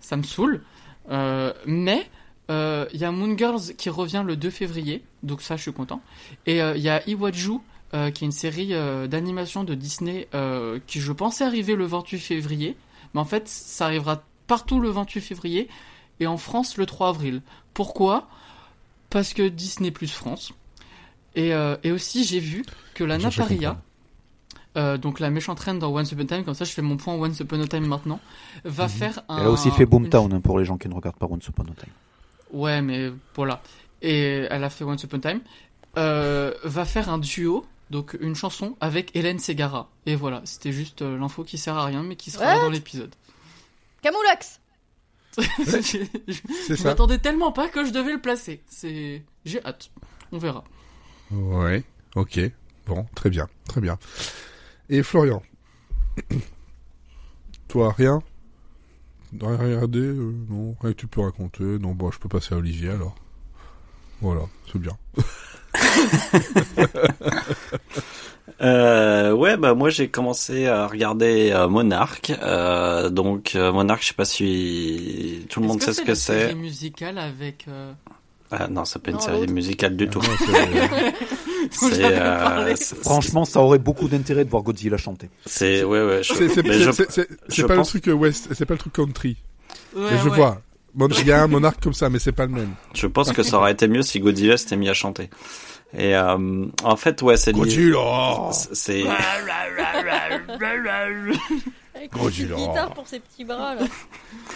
ça 0.00 0.16
me 0.16 0.22
saoule. 0.22 0.62
Euh, 1.10 1.52
mais 1.66 2.08
Euh, 2.50 2.84
Il 2.92 3.00
y 3.00 3.04
a 3.06 3.10
Moon 3.10 3.38
Girls 3.38 3.74
qui 3.78 3.88
revient 3.88 4.22
le 4.26 4.36
2 4.36 4.50
février, 4.50 5.02
donc 5.22 5.40
ça 5.40 5.56
je 5.56 5.62
suis 5.62 5.72
content. 5.72 6.02
Et 6.44 6.60
euh, 6.60 6.76
il 6.76 6.82
y 6.82 6.90
a 6.90 7.02
Iwaju, 7.08 7.60
euh, 7.94 8.10
qui 8.10 8.24
est 8.24 8.26
une 8.26 8.32
série 8.32 8.74
euh, 8.74 9.06
d'animation 9.06 9.64
de 9.64 9.74
Disney 9.74 10.28
euh, 10.34 10.78
qui 10.86 11.00
je 11.00 11.10
pensais 11.12 11.44
arriver 11.44 11.74
le 11.74 11.86
28 11.86 12.18
février, 12.18 12.76
mais 13.14 13.20
en 13.20 13.24
fait 13.24 13.48
ça 13.48 13.86
arrivera 13.86 14.22
partout 14.46 14.78
le 14.78 14.90
28 14.90 15.22
février 15.22 15.68
et 16.20 16.26
en 16.26 16.36
France 16.36 16.76
le 16.76 16.84
3 16.84 17.08
avril. 17.08 17.40
Pourquoi? 17.72 18.28
Parce 19.08 19.32
que 19.32 19.48
Disney 19.48 19.90
plus 19.90 20.12
France. 20.12 20.52
Et, 21.36 21.54
euh, 21.54 21.76
et 21.82 21.92
aussi 21.92 22.24
j'ai 22.24 22.40
vu 22.40 22.62
que 22.92 23.04
la 23.04 23.16
Je 23.18 23.22
cherche 23.22 23.38
à 23.38 23.42
Naparia, 23.44 23.68
comprendre. 23.70 23.84
Euh, 24.76 24.96
donc 24.98 25.20
la 25.20 25.30
méchante 25.30 25.60
reine 25.60 25.78
dans 25.78 25.90
Once 25.96 26.10
Upon 26.12 26.22
a 26.22 26.26
Time, 26.26 26.44
comme 26.44 26.54
ça 26.54 26.64
je 26.64 26.72
fais 26.72 26.82
mon 26.82 26.96
point 26.96 27.14
Once 27.14 27.38
Upon 27.40 27.60
a 27.62 27.66
Time 27.66 27.86
maintenant, 27.86 28.20
va 28.64 28.84
Mhm. 28.84 28.90
faire 28.90 29.20
un... 29.28 29.38
Elle 29.38 29.46
a 29.46 29.50
aussi 29.50 29.70
fait 29.70 29.84
une- 29.84 29.88
Boomtown 29.90 30.32
hein, 30.32 30.40
pour 30.40 30.58
les 30.58 30.64
gens 30.64 30.76
qui 30.78 30.88
ne 30.88 30.94
regardent 30.94 31.16
pas 31.18 31.26
Once 31.30 31.46
Upon 31.46 31.62
a 31.64 31.66
Time. 31.74 31.92
Ouais, 32.52 32.82
mais 32.82 33.10
voilà. 33.34 33.62
Et 34.02 34.46
elle 34.50 34.64
a 34.64 34.70
fait 34.70 34.84
Once 34.84 35.02
Upon 35.02 35.18
a 35.18 35.20
Time. 35.20 35.40
Euh, 35.96 36.52
va 36.64 36.84
faire 36.84 37.08
un 37.08 37.18
duo, 37.18 37.64
donc 37.90 38.16
une 38.20 38.34
chanson 38.34 38.76
avec 38.80 39.14
Hélène 39.14 39.38
Segara. 39.38 39.90
Et 40.06 40.16
voilà, 40.16 40.40
c'était 40.44 40.72
juste 40.72 41.02
euh, 41.02 41.16
l'info 41.18 41.44
qui 41.44 41.56
sert 41.58 41.76
à 41.76 41.84
rien, 41.84 42.02
mais 42.02 42.16
qui 42.16 42.30
sera 42.32 42.44
là 42.46 42.58
dans 42.60 42.70
l'épisode. 42.70 43.14
Camoulax 44.02 44.60
je 45.38 46.04
je 46.74 46.84
m'attendais 46.84 47.18
tellement 47.18 47.50
pas 47.50 47.66
que 47.68 47.84
je 47.84 47.90
devais 47.90 48.12
le 48.12 48.20
placer. 48.20 48.62
C'est, 48.68 49.22
j'ai 49.44 49.64
hâte. 49.64 49.90
On 50.30 50.38
verra. 50.38 50.62
Ouais, 51.32 51.82
ok. 52.14 52.38
Bon, 52.86 53.04
très 53.16 53.30
bien, 53.30 53.48
très 53.66 53.80
bien. 53.80 53.98
Et 54.90 55.02
Florian 55.02 55.42
Toi, 57.68 57.92
rien? 57.96 58.22
Rien 59.40 59.56
regardé? 59.56 59.98
Euh, 60.00 60.32
Non, 60.48 60.76
rien 60.80 60.92
que 60.92 60.96
tu 60.98 61.06
peux 61.06 61.20
raconter 61.22 61.64
Non, 61.64 61.92
bon, 61.92 62.10
je 62.10 62.18
peux 62.18 62.28
passer 62.28 62.54
à 62.54 62.58
Olivier 62.58 62.90
alors. 62.90 63.14
Voilà, 64.20 64.42
c'est 64.72 64.78
bien. 64.78 64.96
Euh, 68.60 69.32
ouais, 69.32 69.56
bah 69.56 69.74
moi 69.74 69.90
j'ai 69.90 70.08
commencé 70.08 70.66
à 70.68 70.86
regarder 70.86 71.50
euh, 71.52 71.66
Monarch. 71.66 72.30
Euh, 72.40 73.10
donc 73.10 73.56
euh, 73.56 73.72
Monarch, 73.72 74.02
je 74.02 74.08
sais 74.08 74.14
pas 74.14 74.24
si 74.24 75.44
tout 75.50 75.60
le 75.60 75.66
monde 75.66 75.82
sait 75.82 75.92
ce 75.92 75.94
c'est 75.94 76.04
que 76.04 76.14
série 76.14 76.50
c'est. 76.50 76.54
musicale 76.54 77.18
avec. 77.18 77.66
Euh... 77.68 77.92
Ah, 78.52 78.68
non, 78.68 78.84
c'est 78.84 79.02
pas 79.02 79.10
une 79.10 79.18
série 79.20 79.48
musicale 79.48 79.96
du 79.96 80.04
Ah 80.04 80.10
tout. 80.12 80.20
non, 80.20 80.28
euh, 81.82 82.74
Franchement, 83.02 83.44
ça 83.44 83.60
aurait 83.60 83.78
beaucoup 83.78 84.08
d'intérêt 84.08 84.44
de 84.44 84.50
voir 84.50 84.62
Godzilla 84.62 84.96
chanter. 84.96 85.28
c'est 85.46 85.82
ouais 85.84 86.04
ouais. 86.04 86.22
je- 86.22 86.32
c'est 86.34 87.28
je- 87.48 87.62
pas 87.62 87.76
pense- 87.76 87.94
le 87.94 88.00
truc 88.00 88.08
euh, 88.08 88.12
West, 88.12 88.48
c'est 88.54 88.66
pas 88.66 88.74
le 88.74 88.78
truc 88.78 88.92
country. 88.94 89.36
Ouais, 89.96 90.02
Mais 90.10 90.18
je 90.18 90.28
ouais. 90.28 90.36
vois. 90.36 90.60
Il 91.20 91.26
y 91.26 91.32
a 91.32 91.42
un 91.42 91.48
monarque 91.48 91.82
comme 91.82 91.92
ça, 91.94 92.08
mais 92.08 92.20
c'est 92.20 92.30
pas 92.32 92.46
le 92.46 92.52
même. 92.52 92.74
Je 92.94 93.06
pense 93.08 93.32
que 93.32 93.42
ça 93.42 93.56
aurait 93.58 93.72
été 93.72 93.88
mieux 93.88 94.02
si 94.02 94.20
Godzilla 94.20 94.56
s'était 94.56 94.76
mis 94.76 94.88
à 94.88 94.94
chanter. 94.94 95.28
Et 95.96 96.14
euh, 96.16 96.66
en 96.84 96.96
fait, 96.96 97.20
ouais, 97.22 97.36
c'est 97.36 97.52
Godzilla 97.52 97.98
C'est 98.72 99.04
gilet. 102.30 102.54
guitare 102.56 102.92
pour 102.94 103.06
ses 103.06 103.20
petits 103.20 103.44
bras 103.44 103.74
là. 103.74 103.82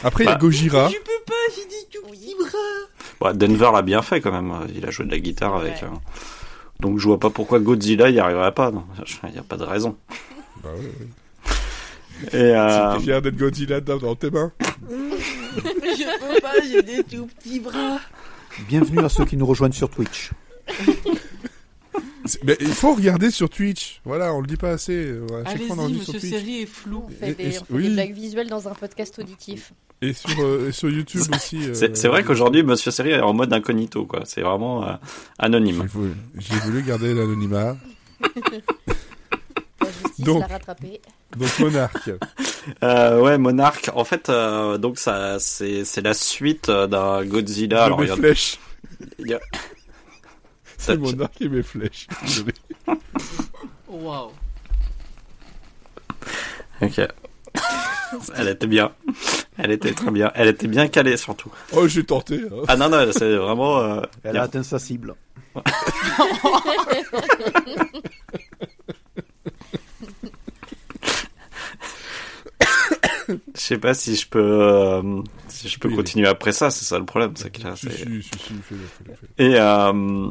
Après, 0.04 0.24
il 0.24 0.26
y 0.26 0.30
a 0.30 0.34
Bah. 0.34 0.38
Gojira. 0.40 0.88
Je 0.88 0.96
peux 0.96 1.24
pas, 1.26 1.34
j'ai 1.54 1.64
dit 1.66 1.86
tout 1.92 2.02
petit 2.10 2.34
bras. 2.38 2.48
Bon, 3.20 3.36
Denver 3.36 3.70
l'a 3.72 3.82
bien 3.82 4.02
fait 4.02 4.20
quand 4.20 4.32
même. 4.32 4.52
Il 4.74 4.84
a 4.86 4.90
joué 4.90 5.06
de 5.06 5.10
la 5.10 5.18
guitare 5.18 5.56
avec. 5.56 5.74
Ouais. 5.74 5.84
euh, 5.84 5.96
Donc 6.80 6.98
je 6.98 7.04
vois 7.08 7.18
pas 7.18 7.30
pourquoi 7.30 7.58
Godzilla 7.60 8.08
y 8.10 8.18
arriverait 8.20 8.54
pas. 8.54 8.70
non. 8.70 8.84
Il 9.28 9.34
y 9.34 9.38
a 9.38 9.42
pas 9.42 9.56
de 9.56 9.64
raison. 9.64 9.96
Bah 10.62 10.70
ouais, 10.74 10.80
ouais. 10.80 12.28
Et 12.32 12.54
euh, 12.56 12.94
T'es 12.96 13.00
fier 13.04 13.22
d'être 13.22 13.36
Godzilla 13.36 13.80
dans, 13.80 13.96
dans 13.98 14.14
tes 14.16 14.30
mains 14.30 14.52
Je 14.90 16.34
peux 16.34 16.40
pas, 16.40 16.52
j'ai 16.68 16.82
des 16.82 17.04
tout 17.04 17.26
petits 17.26 17.60
bras. 17.60 17.98
Bienvenue 18.68 19.00
à 19.04 19.08
ceux 19.08 19.24
qui 19.24 19.36
nous 19.36 19.46
rejoignent 19.46 19.72
sur 19.72 19.88
Twitch. 19.88 20.30
Mais 22.44 22.56
il 22.60 22.68
faut 22.68 22.94
regarder 22.94 23.30
sur 23.30 23.48
Twitch. 23.48 24.00
Voilà, 24.04 24.34
on 24.34 24.40
le 24.40 24.46
dit 24.46 24.56
pas 24.56 24.70
assez. 24.70 25.14
on 25.30 25.44
Allez-y, 25.46 25.98
monsieur 25.98 26.18
série 26.20 26.62
est 26.62 26.66
flou. 26.66 27.04
On 27.06 27.10
fait, 27.10 27.34
des, 27.34 27.44
et- 27.44 27.58
on 27.60 27.64
fait 27.64 27.72
oui. 27.74 27.88
des 27.88 27.94
blagues 27.94 28.12
visuelles 28.14 28.48
dans 28.48 28.68
un 28.68 28.74
podcast 28.74 29.18
auditif. 29.18 29.72
Et 30.00 30.12
sur, 30.12 30.30
euh, 30.40 30.68
et 30.68 30.72
sur 30.72 30.88
YouTube 30.90 31.22
aussi. 31.34 31.68
euh, 31.68 31.74
c'est 31.74 31.96
c'est 31.96 32.06
vrai 32.08 32.22
qu'aujourd'hui, 32.22 32.62
Monsieur 32.62 32.90
Série 32.92 33.10
est 33.10 33.20
en 33.20 33.32
mode 33.34 33.52
incognito, 33.52 34.06
quoi. 34.06 34.20
C'est 34.24 34.42
vraiment 34.42 34.84
euh, 34.86 34.92
anonyme. 35.38 35.88
j'ai 36.36 36.54
voulu 36.60 36.82
garder 36.82 37.14
l'anonymat. 37.14 37.76
Donc. 40.20 40.44
Monarque. 41.60 42.10
Euh, 42.82 43.20
ouais, 43.20 43.38
Monarch. 43.38 43.90
En 43.94 44.04
fait, 44.04 44.28
euh, 44.28 44.76
donc 44.78 44.98
ça, 44.98 45.38
c'est 45.38 45.84
la 46.02 46.14
suite 46.14 46.68
euh, 46.68 46.86
d'un 46.86 47.24
Godzilla. 47.24 47.84
Alors, 47.84 48.00
mes 48.00 48.06
flèches. 48.08 48.58
il 49.18 49.28
y 49.28 49.34
a- 49.34 49.40
C'est 50.78 50.96
Monarque 50.96 51.40
et 51.40 51.48
mes 51.48 51.62
flèches. 51.62 52.06
Waouh. 53.88 54.30
Ok. 56.82 57.00
Elle 58.36 58.48
était 58.48 58.66
bien. 58.66 58.92
Elle 59.58 59.70
était 59.72 59.92
très 59.92 60.10
bien. 60.10 60.30
Elle 60.34 60.48
était 60.48 60.68
bien 60.68 60.88
calée 60.88 61.16
surtout. 61.16 61.50
Oh, 61.72 61.86
j'ai 61.88 62.04
tenté. 62.04 62.36
hein. 62.50 62.62
Ah 62.68 62.76
non 62.76 62.88
non, 62.88 63.06
c'est 63.12 63.36
vraiment. 63.36 63.80
euh, 63.80 64.00
Elle 64.24 64.32
bien. 64.32 64.40
a 64.42 64.44
atteint 64.44 64.62
sa 64.62 64.78
cible. 64.78 65.14
Je 73.28 73.34
sais 73.54 73.78
pas 73.78 73.92
si 73.92 74.16
je 74.16 74.26
peux, 74.26 74.38
euh, 74.62 75.02
si 75.48 75.68
je 75.68 75.78
peux 75.78 75.88
Oui, 75.88 75.96
continuer 75.96 76.28
après 76.28 76.52
ça. 76.52 76.70
C'est 76.70 76.84
ça 76.86 76.98
le 76.98 77.04
problème, 77.04 77.34
Si, 77.36 77.44
si, 77.76 77.90
si. 78.22 78.22
Et 79.38 79.56
euh, 79.58 80.28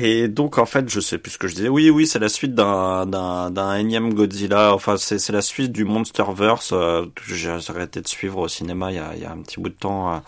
et 0.00 0.28
donc 0.28 0.58
en 0.58 0.66
fait, 0.66 0.88
je 0.88 1.00
sais 1.00 1.18
plus 1.18 1.32
ce 1.32 1.38
que 1.38 1.48
je 1.48 1.54
disais. 1.54 1.68
Oui, 1.68 1.90
oui, 1.90 2.06
c'est 2.06 2.18
la 2.18 2.28
suite 2.28 2.54
d'un 2.54 3.06
d'un 3.06 3.74
énième 3.76 4.14
Godzilla. 4.14 4.74
Enfin, 4.74 4.96
c'est 4.96 5.18
c'est 5.18 5.32
la 5.32 5.42
suite 5.42 5.72
du 5.72 5.84
MonsterVerse 5.84 6.70
euh, 6.72 7.06
j'ai 7.26 7.50
arrêté 7.68 8.00
de 8.00 8.08
suivre 8.08 8.38
au 8.40 8.48
cinéma 8.48 8.90
il 8.92 8.96
y 8.96 8.98
a 8.98 9.16
y 9.16 9.24
a 9.24 9.32
un 9.32 9.38
petit 9.42 9.60
bout 9.60 9.68
de 9.70 9.74
temps. 9.74 10.14
euh. 10.14 10.18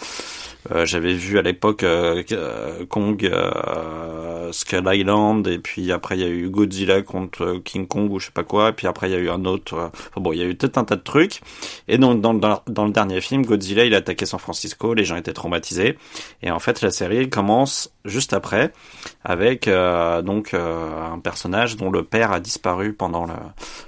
Euh, 0.70 0.84
J'avais 0.84 1.14
vu 1.14 1.38
à 1.38 1.42
l'époque 1.42 1.82
euh, 1.84 2.22
euh, 2.32 2.84
Kong, 2.86 3.24
euh, 3.24 4.52
Skull 4.52 4.88
Island, 4.92 5.46
et 5.46 5.58
puis 5.58 5.90
après 5.92 6.18
il 6.18 6.20
y 6.20 6.24
a 6.24 6.28
eu 6.28 6.48
Godzilla 6.48 7.02
contre 7.02 7.42
euh, 7.44 7.60
King 7.60 7.86
Kong 7.86 8.10
ou 8.10 8.18
je 8.18 8.26
sais 8.26 8.32
pas 8.32 8.44
quoi, 8.44 8.70
et 8.70 8.72
puis 8.72 8.86
après 8.86 9.08
il 9.08 9.12
y 9.12 9.16
a 9.16 9.18
eu 9.18 9.30
un 9.30 9.44
autre. 9.44 9.90
bon, 10.16 10.32
il 10.32 10.38
y 10.38 10.42
a 10.42 10.44
eu 10.44 10.56
tout 10.56 10.70
un 10.76 10.84
tas 10.84 10.96
de 10.96 11.02
trucs. 11.02 11.40
Et 11.88 11.98
donc 11.98 12.20
dans, 12.20 12.32
le 12.32 12.92
dernier 12.92 13.20
film, 13.20 13.44
Godzilla 13.44 13.84
il 13.84 13.94
a 13.94 13.98
attaqué 13.98 14.26
San 14.26 14.38
Francisco, 14.38 14.94
les 14.94 15.04
gens 15.04 15.16
étaient 15.16 15.32
traumatisés. 15.32 15.96
Et 16.42 16.50
en 16.50 16.58
fait 16.58 16.82
la 16.82 16.90
série 16.90 17.30
commence 17.30 17.92
juste 18.04 18.32
après 18.32 18.72
avec 19.24 19.68
donc 19.68 20.54
un 20.54 21.18
personnage 21.22 21.76
dont 21.76 21.90
le 21.90 22.02
père 22.04 22.32
a 22.32 22.40
disparu 22.40 22.92
pendant 22.92 23.24
le 23.24 23.34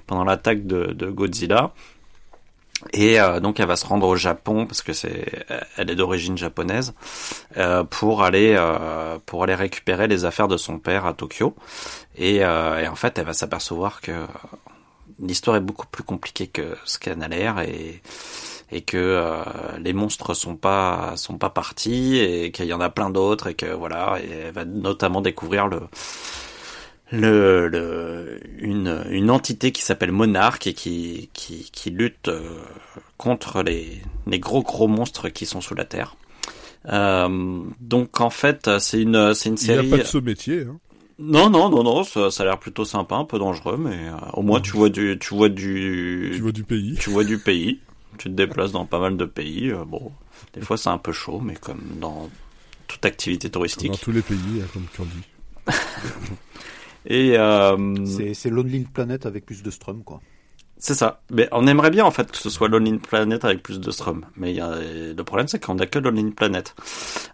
pendant 0.06 0.24
l'attaque 0.24 0.66
de, 0.66 0.92
de 0.92 1.10
Godzilla. 1.10 1.72
Et 2.92 3.20
euh, 3.20 3.40
donc 3.40 3.60
elle 3.60 3.66
va 3.66 3.76
se 3.76 3.86
rendre 3.86 4.06
au 4.08 4.16
Japon 4.16 4.66
parce 4.66 4.82
que 4.82 4.92
c'est 4.92 5.44
elle 5.76 5.90
est 5.90 5.94
d'origine 5.96 6.36
japonaise 6.36 6.94
euh, 7.56 7.84
pour 7.84 8.22
aller 8.22 8.54
euh, 8.58 9.18
pour 9.24 9.44
aller 9.44 9.54
récupérer 9.54 10.08
les 10.08 10.24
affaires 10.24 10.48
de 10.48 10.56
son 10.56 10.78
père 10.78 11.06
à 11.06 11.14
Tokyo. 11.14 11.54
Et, 12.16 12.44
euh, 12.44 12.80
et 12.80 12.88
en 12.88 12.94
fait 12.96 13.18
elle 13.18 13.26
va 13.26 13.32
s'apercevoir 13.32 14.00
que 14.00 14.26
l'histoire 15.18 15.56
est 15.56 15.60
beaucoup 15.60 15.86
plus 15.86 16.02
compliquée 16.04 16.48
que 16.48 16.76
ce 16.84 16.98
qu'elle 16.98 17.18
n'a 17.18 17.28
l'air 17.28 17.60
et 17.60 18.02
et 18.72 18.80
que 18.80 18.96
euh, 18.96 19.44
les 19.78 19.92
monstres 19.92 20.34
sont 20.34 20.56
pas 20.56 21.12
sont 21.16 21.38
pas 21.38 21.50
partis 21.50 22.18
et 22.18 22.50
qu'il 22.52 22.66
y 22.66 22.72
en 22.72 22.80
a 22.80 22.88
plein 22.90 23.10
d'autres 23.10 23.48
et 23.48 23.54
que 23.54 23.66
voilà 23.66 24.18
et 24.22 24.30
elle 24.46 24.52
va 24.52 24.64
notamment 24.64 25.20
découvrir 25.20 25.68
le 25.68 25.80
le, 27.12 27.68
le 27.68 28.40
une 28.58 29.04
une 29.10 29.30
entité 29.30 29.70
qui 29.72 29.82
s'appelle 29.82 30.12
Monarque 30.12 30.66
et 30.66 30.74
qui 30.74 31.28
qui 31.34 31.68
qui 31.72 31.90
lutte 31.90 32.28
euh, 32.28 32.58
contre 33.18 33.62
les 33.62 34.00
les 34.26 34.38
gros 34.38 34.62
gros 34.62 34.88
monstres 34.88 35.28
qui 35.28 35.46
sont 35.46 35.60
sous 35.60 35.74
la 35.74 35.84
terre. 35.84 36.16
Euh, 36.88 37.60
donc 37.80 38.20
en 38.20 38.30
fait 38.30 38.68
c'est 38.80 39.00
une 39.02 39.34
c'est 39.34 39.50
une 39.50 39.56
Il 39.60 39.64
n'y 39.66 39.70
a 39.72 39.76
série 39.76 39.90
pas 39.90 39.98
de 39.98 40.02
ce 40.04 40.18
métier. 40.18 40.62
Hein. 40.62 40.78
non 41.18 41.48
non 41.50 41.68
non 41.68 41.84
non 41.84 42.02
ça, 42.02 42.30
ça 42.30 42.42
a 42.42 42.46
l'air 42.46 42.58
plutôt 42.58 42.84
sympa 42.84 43.14
un 43.16 43.24
peu 43.24 43.38
dangereux 43.38 43.76
mais 43.78 44.08
euh, 44.08 44.16
au 44.32 44.42
moins 44.42 44.60
tu 44.60 44.72
vois 44.72 44.88
du 44.88 45.16
tu 45.20 45.34
vois 45.34 45.48
du 45.48 46.32
Tu 46.34 46.40
vois 46.42 46.50
du 46.52 46.64
pays. 46.64 46.96
tu 46.98 47.10
vois 47.10 47.24
du 47.24 47.38
pays, 47.38 47.78
tu 48.18 48.24
te 48.30 48.34
déplaces 48.34 48.72
dans 48.72 48.84
pas 48.86 48.98
mal 48.98 49.16
de 49.16 49.24
pays. 49.26 49.70
euh, 49.70 49.84
bon, 49.84 50.10
des 50.54 50.60
fois 50.62 50.76
c'est 50.76 50.88
un 50.90 50.98
peu 50.98 51.12
chaud, 51.12 51.40
mais 51.44 51.54
comme 51.54 51.82
dans 52.00 52.28
toute 52.88 53.04
activité 53.06 53.48
Dans 53.48 53.52
touristique. 53.60 53.92
tous 54.02 54.10
les 54.12 54.22
pays, 54.22 54.36
hein, 54.60 54.66
comme 54.72 54.86
tu 54.94 55.02
en 55.02 55.04
dis. 55.04 55.22
Et 57.06 57.36
euh, 57.36 58.32
C'est 58.32 58.50
Lonely 58.50 58.84
Planet 58.92 59.26
avec 59.26 59.44
plus 59.46 59.62
de 59.62 59.70
strum, 59.70 60.02
quoi. 60.04 60.20
c'est 60.78 60.94
ça. 60.94 61.20
Mais 61.30 61.48
on 61.52 61.66
aimerait 61.66 61.90
bien 61.90 62.04
en 62.04 62.10
fait 62.10 62.30
que 62.30 62.38
ce 62.38 62.50
soit 62.50 62.68
Lonely 62.68 62.98
Planet 62.98 63.44
avec 63.44 63.62
plus 63.62 63.80
de 63.80 63.90
strum. 63.90 64.24
Mais 64.36 64.58
a- 64.60 64.76
le 64.80 65.22
problème 65.24 65.48
c'est 65.48 65.64
qu'on 65.64 65.78
a 65.78 65.86
que 65.86 65.98
Lonely 65.98 66.30
Planet. 66.32 66.74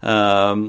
Euh, 0.05 0.69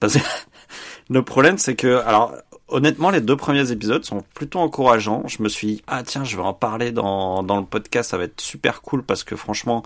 parce 0.00 0.14
que 0.14 0.20
le 1.10 1.22
problème 1.22 1.58
c'est 1.58 1.76
que 1.76 1.98
alors. 2.04 2.34
Honnêtement, 2.72 3.10
les 3.10 3.20
deux 3.20 3.34
premiers 3.34 3.72
épisodes 3.72 4.04
sont 4.04 4.22
plutôt 4.32 4.60
encourageants. 4.60 5.24
Je 5.26 5.42
me 5.42 5.48
suis 5.48 5.66
dit, 5.66 5.82
ah 5.88 6.04
tiens, 6.04 6.22
je 6.22 6.36
vais 6.36 6.42
en 6.44 6.52
parler 6.54 6.92
dans, 6.92 7.42
dans 7.42 7.56
le 7.58 7.64
podcast, 7.66 8.10
ça 8.10 8.16
va 8.16 8.22
être 8.22 8.40
super 8.40 8.80
cool 8.82 9.02
parce 9.02 9.24
que 9.24 9.34
franchement, 9.34 9.82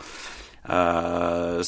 Euh, 0.68 1.60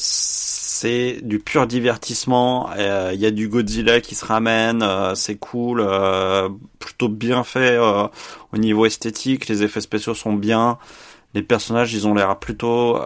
c'est 0.79 1.19
du 1.23 1.39
pur 1.39 1.65
divertissement. 1.67 2.69
Euh, 2.77 3.11
Il 3.13 3.19
y 3.19 3.25
a 3.25 3.31
du 3.31 3.47
Godzilla 3.49 3.99
qui 4.01 4.15
se 4.15 4.25
ramène, 4.25 4.83
euh, 4.83 5.15
c'est 5.15 5.35
cool, 5.37 5.79
euh, 5.81 6.49
plutôt 6.79 7.09
bien 7.09 7.43
fait 7.43 7.77
au 7.79 8.57
niveau 8.57 8.85
esthétique. 8.85 9.47
Les 9.47 9.63
effets 9.63 9.81
spéciaux 9.81 10.13
sont 10.13 10.33
bien. 10.33 10.77
Les 11.33 11.41
personnages, 11.43 11.93
ils 11.93 12.07
ont 12.07 12.13
l'air 12.13 12.37
plutôt 12.39 12.97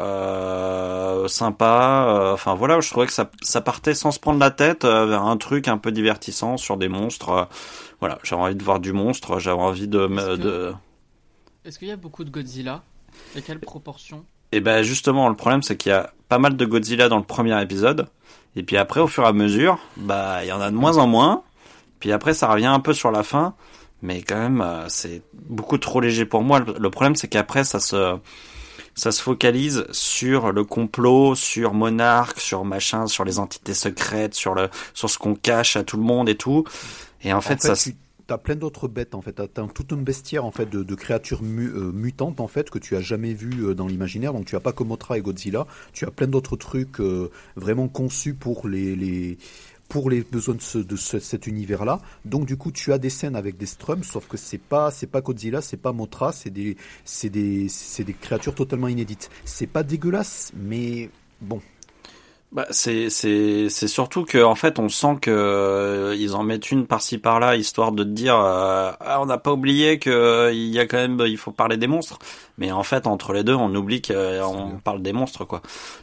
sympas. 1.28 2.34
Enfin 2.34 2.56
voilà, 2.56 2.80
je 2.82 2.90
trouvais 2.90 3.08
que 3.08 3.14
ça, 3.14 3.30
ça 3.42 3.62
partait 3.62 3.94
sans 3.96 4.12
se 4.12 4.20
prendre 4.20 4.40
la 4.40 4.52
tête 4.52 4.86
vers 4.86 5.24
un 5.24 5.38
truc 5.38 5.68
un 5.68 5.78
peu 5.78 5.92
divertissant 5.92 6.58
sur 6.58 6.78
des 6.78 6.88
monstres. 6.90 7.48
voilà, 8.00 8.20
j'avais 8.24 8.42
envie 8.42 8.56
de 8.56 8.64
voir 8.64 8.80
du 8.80 8.94
monstre. 8.94 9.40
J'avais 9.40 9.62
envie 9.62 9.88
de. 9.88 10.08
Est-ce 10.08 10.26
que- 10.38 10.42
de... 10.42 10.74
Est-ce 11.66 11.80
qu'il 11.80 11.88
y 11.88 11.92
a 11.92 11.96
beaucoup 11.98 12.24
de 12.24 12.30
Godzilla? 12.32 12.84
Et 13.36 13.42
quelle 13.42 13.60
proportion? 13.60 14.26
Et 14.52 14.60
ben 14.62 14.82
justement, 14.84 15.30
le 15.30 15.36
problème 15.36 15.64
c'est 15.64 15.78
qu'il 15.78 15.92
y 15.92 15.96
a 15.96 16.12
pas 16.30 16.38
mal 16.40 16.56
de 16.58 16.66
Godzilla 16.66 17.10
dans 17.10 17.18
le 17.18 17.24
premier 17.24 17.60
épisode, 17.62 18.08
et 18.56 18.64
puis 18.64 18.78
après, 18.78 19.00
au 19.00 19.08
fur 19.08 19.24
et 19.24 19.28
à 19.28 19.34
mesure, 19.34 19.80
bah 19.98 20.44
il 20.44 20.48
y 20.48 20.52
en 20.52 20.62
a 20.62 20.70
de 20.72 20.76
moins 20.76 20.98
en 20.98 21.08
moins. 21.08 21.44
Puis 22.00 22.12
après, 22.12 22.34
ça 22.34 22.48
revient 22.52 22.66
un 22.66 22.80
peu 22.80 22.94
sur 22.94 23.12
la 23.12 23.24
fin, 23.24 23.54
mais 24.02 24.22
quand 24.24 24.38
même, 24.38 24.62
euh, 24.62 24.86
c'est 24.90 25.22
beaucoup 25.34 25.78
trop 25.78 26.02
léger 26.02 26.26
pour 26.26 26.42
moi. 26.42 26.60
Le, 26.60 26.76
le 26.80 26.90
problème 26.90 27.16
c'est 27.16 27.28
qu'après, 27.28 27.64
ça 27.64 27.80
se 27.80 28.18
ça 28.94 29.12
se 29.14 29.22
focalise 29.22 29.86
sur 29.92 30.52
le 30.52 30.66
complot, 30.66 31.34
sur 31.36 31.74
Monarch, 31.74 32.40
sur 32.40 32.66
machin, 32.66 33.08
sur 33.08 33.24
les 33.24 33.40
entités 33.40 33.74
secrètes, 33.74 34.34
sur 34.34 34.54
le 34.54 34.70
sur 34.94 35.10
ce 35.10 35.18
qu'on 35.18 35.34
cache 35.36 35.78
à 35.78 35.84
tout 35.84 35.96
le 35.98 36.04
monde 36.04 36.28
et 36.28 36.36
tout. 36.36 36.66
Et 37.24 37.32
en 37.32 37.40
fait, 37.42 37.62
ça 37.62 37.76
se- 37.76 37.90
tu 37.92 37.96
as 38.32 38.38
plein 38.38 38.56
d'autres 38.56 38.88
bêtes 38.88 39.16
en 39.16 39.22
fait. 39.22 39.34
T'as 39.34 39.48
t'as 39.48 39.68
tout 39.68 39.86
un 39.96 39.98
bestiaire 39.98 40.46
en 40.46 40.52
fait 40.52 40.70
de, 40.70 40.96
créatures 40.96 41.42
euh, 41.44 41.92
mutantes 41.92 42.40
en 42.40 42.48
fait 42.48 42.70
que 42.70 42.80
tu 42.80 42.96
as 42.96 43.02
jamais 43.02 43.34
vu 43.34 43.52
euh, 43.66 43.74
dans 43.74 43.88
l'imaginaire. 43.88 44.34
Donc 44.34 44.46
tu 44.46 44.56
as 44.56 44.60
pas 44.60 44.74
que 44.74 44.84
Mothra 44.84 45.18
et 45.18 45.22
Godzilla. 45.22 45.68
Tu 45.94 46.06
as 46.06 46.12
plein 46.12 46.28
d'autres 46.28 46.56
trucs 46.58 47.00
euh, 47.00 47.30
vraiment 47.56 47.88
conçus 47.88 48.34
pour 48.34 48.68
les, 48.68 49.38
pour 49.90 50.10
les 50.10 50.22
besoins 50.22 50.56
de, 50.56 50.62
ce, 50.62 50.78
de 50.78 50.96
ce- 50.96 51.20
cet 51.20 51.48
univers-là. 51.48 52.00
Donc 52.26 52.46
du 52.46 52.58
coup, 52.58 52.72
tu 52.72 52.94
as 52.94 52.98
des 52.98 53.10
scènes 53.10 53.36
avec 53.36 53.58
des 53.58 53.66
strums, 53.66 54.04
sauf 54.04 54.28
que 54.28 54.38
c'est 54.38 54.58
pas 54.58 54.92
c'est 54.92 55.08
pas 55.08 55.22
Godzilla, 55.22 55.62
c'est 55.62 55.78
pas 55.78 55.92
Mothra, 55.92 56.32
c'est 56.32 56.50
des 56.50 56.78
c'est 57.06 57.30
des 57.30 57.68
c'est 57.70 58.04
des 58.04 58.14
créatures 58.14 58.56
totalement 58.56 58.88
inédites. 58.88 59.30
C'est 59.46 59.68
pas 59.68 59.84
dégueulasse, 59.84 60.52
mais 60.56 61.10
bon. 61.42 61.62
Bah, 62.52 62.68
c'est 62.70 63.10
c'est 63.10 63.70
c'est 63.70 63.88
surtout 63.88 64.26
que 64.26 64.44
en 64.44 64.56
fait 64.56 64.78
on 64.78 64.90
sent 64.90 65.20
que 65.22 65.32
euh, 65.32 66.14
ils 66.20 66.36
en 66.36 66.44
mettent 66.44 66.70
une 66.70 66.86
par-ci 66.86 67.18
par-là 67.18 67.56
histoire 67.56 67.94
de 67.94 68.04
te 68.04 68.10
dire 68.10 68.36
euh, 68.38 68.92
ah 69.00 69.22
on 69.22 69.26
n'a 69.26 69.38
pas 69.38 69.54
oublié 69.54 70.00
que 70.00 70.10
euh, 70.10 70.52
il 70.52 70.68
y 70.68 70.78
a 70.78 70.86
quand 70.86 70.98
même 70.98 71.18
il 71.26 71.38
faut 71.38 71.54
parler 71.54 71.78
des 71.78 71.88
monstres. 71.88 72.20
Mais 72.58 72.74
en 72.74 72.84
fait 72.84 73.08
entre 73.08 73.32
les 73.32 73.46
deux 73.46 73.54
on 73.56 73.74
oublie 73.74 74.02
qu'on 74.02 74.82
parle 74.84 75.02
des 75.02 75.14
monstres 75.14 75.46
quoi. 75.46 75.62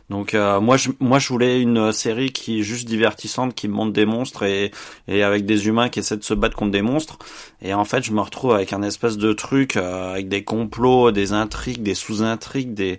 Donc 0.08 0.32
euh, 0.32 0.58
moi 0.58 0.78
je 0.78 0.88
moi 1.00 1.18
je 1.18 1.28
voulais 1.28 1.60
une 1.60 1.92
série 1.92 2.32
qui 2.32 2.60
est 2.60 2.62
juste 2.62 2.88
divertissante 2.88 3.54
qui 3.54 3.68
montre 3.68 3.92
des 3.92 4.06
monstres 4.06 4.44
et 4.44 4.70
et 5.06 5.22
avec 5.22 5.44
des 5.44 5.66
humains 5.68 5.90
qui 5.90 5.98
essaient 5.98 6.16
de 6.16 6.24
se 6.24 6.32
battre 6.32 6.56
contre 6.56 6.70
des 6.72 6.82
monstres. 6.82 7.18
Et 7.60 7.74
en 7.74 7.84
fait 7.84 8.02
je 8.02 8.12
me 8.12 8.22
retrouve 8.22 8.54
avec 8.54 8.72
un 8.72 8.82
espèce 8.82 9.18
de 9.18 9.34
truc 9.34 9.76
euh, 9.76 10.12
avec 10.12 10.30
des 10.30 10.44
complots 10.44 11.10
des 11.12 11.34
intrigues 11.34 11.82
des 11.82 11.94
sous-intrigues 11.94 12.72
des 12.72 12.98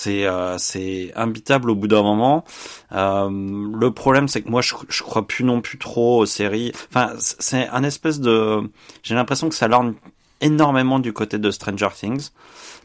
c'est 0.00 0.26
euh, 0.26 0.56
c'est 0.58 1.12
imbitable 1.14 1.70
au 1.70 1.74
bout 1.74 1.88
d'un 1.88 2.02
moment. 2.02 2.44
Euh, 2.92 3.28
le 3.30 3.90
problème 3.90 4.28
c'est 4.28 4.42
que 4.42 4.48
moi 4.48 4.62
je, 4.62 4.74
je 4.88 5.02
crois 5.02 5.26
plus 5.26 5.44
non 5.44 5.60
plus 5.60 5.78
trop 5.78 6.20
aux 6.20 6.26
séries. 6.26 6.72
Enfin 6.88 7.12
c'est 7.18 7.68
un 7.68 7.84
espèce 7.84 8.20
de 8.20 8.62
j'ai 9.02 9.14
l'impression 9.14 9.48
que 9.48 9.54
ça 9.54 9.68
lorgne 9.68 9.92
énormément 10.40 10.98
du 10.98 11.12
côté 11.12 11.38
de 11.38 11.50
Stranger 11.50 11.88
Things 11.94 12.30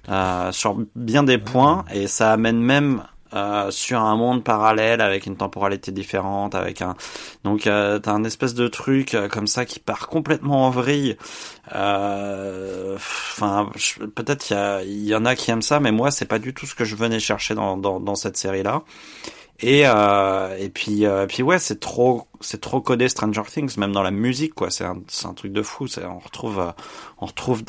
euh, 0.09 0.51
sur 0.51 0.77
bien 0.95 1.23
des 1.23 1.37
points 1.37 1.85
et 1.93 2.07
ça 2.07 2.33
amène 2.33 2.59
même 2.59 3.03
euh, 3.35 3.71
sur 3.71 3.99
un 3.99 4.15
monde 4.15 4.43
parallèle 4.43 5.01
avec 5.01 5.25
une 5.25 5.35
temporalité 5.35 5.91
différente 5.91 6.55
avec 6.55 6.81
un 6.81 6.95
donc 7.43 7.67
euh, 7.67 7.99
t'as 7.99 8.11
un 8.11 8.23
espèce 8.23 8.53
de 8.53 8.67
truc 8.67 9.13
euh, 9.13 9.27
comme 9.27 9.47
ça 9.47 9.65
qui 9.65 9.79
part 9.79 10.07
complètement 10.07 10.65
en 10.67 10.69
vrille. 10.69 11.17
Euh, 11.73 12.95
enfin 12.95 13.69
peut-être 14.15 14.51
il 14.85 15.03
y, 15.03 15.09
y 15.09 15.15
en 15.15 15.25
a 15.25 15.35
qui 15.35 15.51
aiment 15.51 15.61
ça 15.61 15.79
mais 15.79 15.91
moi 15.91 16.11
c'est 16.11 16.25
pas 16.25 16.39
du 16.39 16.53
tout 16.53 16.65
ce 16.65 16.75
que 16.75 16.85
je 16.85 16.95
venais 16.95 17.19
chercher 17.19 17.55
dans, 17.55 17.77
dans, 17.77 17.99
dans 17.99 18.15
cette 18.15 18.37
série 18.37 18.63
là 18.63 18.83
et 19.59 19.83
euh, 19.85 20.57
et 20.57 20.69
puis 20.69 21.05
euh, 21.05 21.27
puis 21.27 21.41
ouais 21.41 21.59
c'est 21.59 21.79
trop 21.79 22.27
c'est 22.41 22.59
trop 22.59 22.81
codé 22.81 23.07
Stranger 23.07 23.43
Things 23.49 23.77
même 23.77 23.93
dans 23.93 24.03
la 24.03 24.11
musique 24.11 24.53
quoi. 24.53 24.69
C'est 24.69 24.83
un 24.83 25.01
c'est 25.07 25.27
un 25.27 25.33
truc 25.33 25.53
de 25.53 25.61
fou. 25.61 25.87
C'est 25.87 26.05
on 26.05 26.19
retrouve 26.19 26.73
on 27.19 27.25
retrouve 27.25 27.63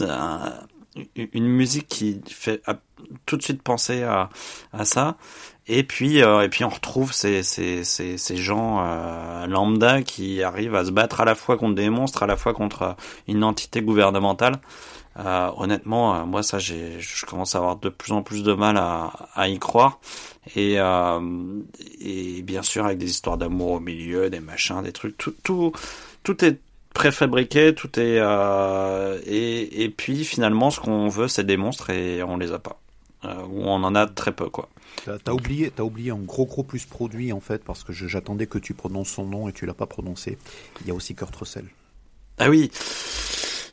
une 1.14 1.46
musique 1.46 1.86
qui 1.88 2.20
fait 2.28 2.60
tout 3.24 3.36
de 3.36 3.42
suite 3.42 3.62
penser 3.62 4.02
à 4.02 4.30
à 4.72 4.84
ça 4.84 5.16
et 5.68 5.82
puis 5.82 6.22
euh, 6.22 6.42
et 6.42 6.48
puis 6.48 6.64
on 6.64 6.68
retrouve 6.68 7.12
ces 7.12 7.42
ces 7.42 7.84
ces, 7.84 8.18
ces 8.18 8.36
gens 8.36 8.84
euh, 8.84 9.46
lambda 9.46 10.02
qui 10.02 10.42
arrivent 10.42 10.74
à 10.74 10.84
se 10.84 10.90
battre 10.90 11.20
à 11.20 11.24
la 11.24 11.34
fois 11.34 11.56
contre 11.56 11.74
des 11.74 11.90
monstres 11.90 12.22
à 12.22 12.26
la 12.26 12.36
fois 12.36 12.54
contre 12.54 12.82
euh, 12.82 12.92
une 13.28 13.44
entité 13.44 13.82
gouvernementale 13.82 14.60
euh, 15.18 15.50
honnêtement, 15.56 16.14
euh, 16.14 16.24
moi 16.26 16.42
ça, 16.42 16.58
j'ai, 16.58 17.00
je 17.00 17.24
commence 17.24 17.54
à 17.54 17.58
avoir 17.58 17.76
de 17.76 17.88
plus 17.88 18.12
en 18.12 18.22
plus 18.22 18.42
de 18.42 18.52
mal 18.52 18.76
à, 18.76 19.12
à 19.34 19.48
y 19.48 19.58
croire. 19.58 19.98
Et, 20.54 20.74
euh, 20.78 21.20
et 22.00 22.42
bien 22.42 22.62
sûr 22.62 22.84
avec 22.84 22.98
des 22.98 23.10
histoires 23.10 23.38
d'amour 23.38 23.72
au 23.72 23.80
milieu, 23.80 24.28
des 24.30 24.40
machins, 24.40 24.82
des 24.82 24.92
trucs, 24.92 25.16
tout, 25.16 25.34
tout, 25.42 25.72
tout 26.22 26.44
est 26.44 26.58
préfabriqué, 26.94 27.74
tout 27.74 27.98
est 27.98 28.18
et, 29.26 29.82
et 29.84 29.90
puis 29.90 30.24
finalement 30.24 30.70
ce 30.70 30.80
qu'on 30.80 31.08
veut 31.08 31.28
c'est 31.28 31.44
des 31.44 31.56
monstres 31.56 31.90
et 31.90 32.22
on 32.22 32.36
les 32.36 32.52
a 32.52 32.58
pas. 32.58 32.78
Ou 33.24 33.64
on 33.64 33.82
en 33.82 33.94
a 33.94 34.06
très 34.06 34.32
peu 34.32 34.48
quoi. 34.48 34.68
T'as 35.04 35.32
oublié, 35.32 35.70
t'as 35.70 35.82
oublié 35.82 36.10
un 36.10 36.18
gros 36.18 36.46
gros 36.46 36.64
plus 36.64 36.84
produit 36.84 37.32
en 37.32 37.40
fait 37.40 37.62
parce 37.62 37.84
que 37.84 37.92
j'attendais 37.92 38.46
que 38.46 38.58
tu 38.58 38.74
prononces 38.74 39.10
son 39.10 39.26
nom 39.26 39.48
et 39.48 39.52
tu 39.52 39.66
l'as 39.66 39.74
pas 39.74 39.86
prononcé. 39.86 40.38
Il 40.80 40.88
y 40.88 40.90
a 40.90 40.94
aussi 40.94 41.14
Kurt 41.14 41.34
Russell. 41.36 41.66
Ah 42.38 42.50
oui. 42.50 42.70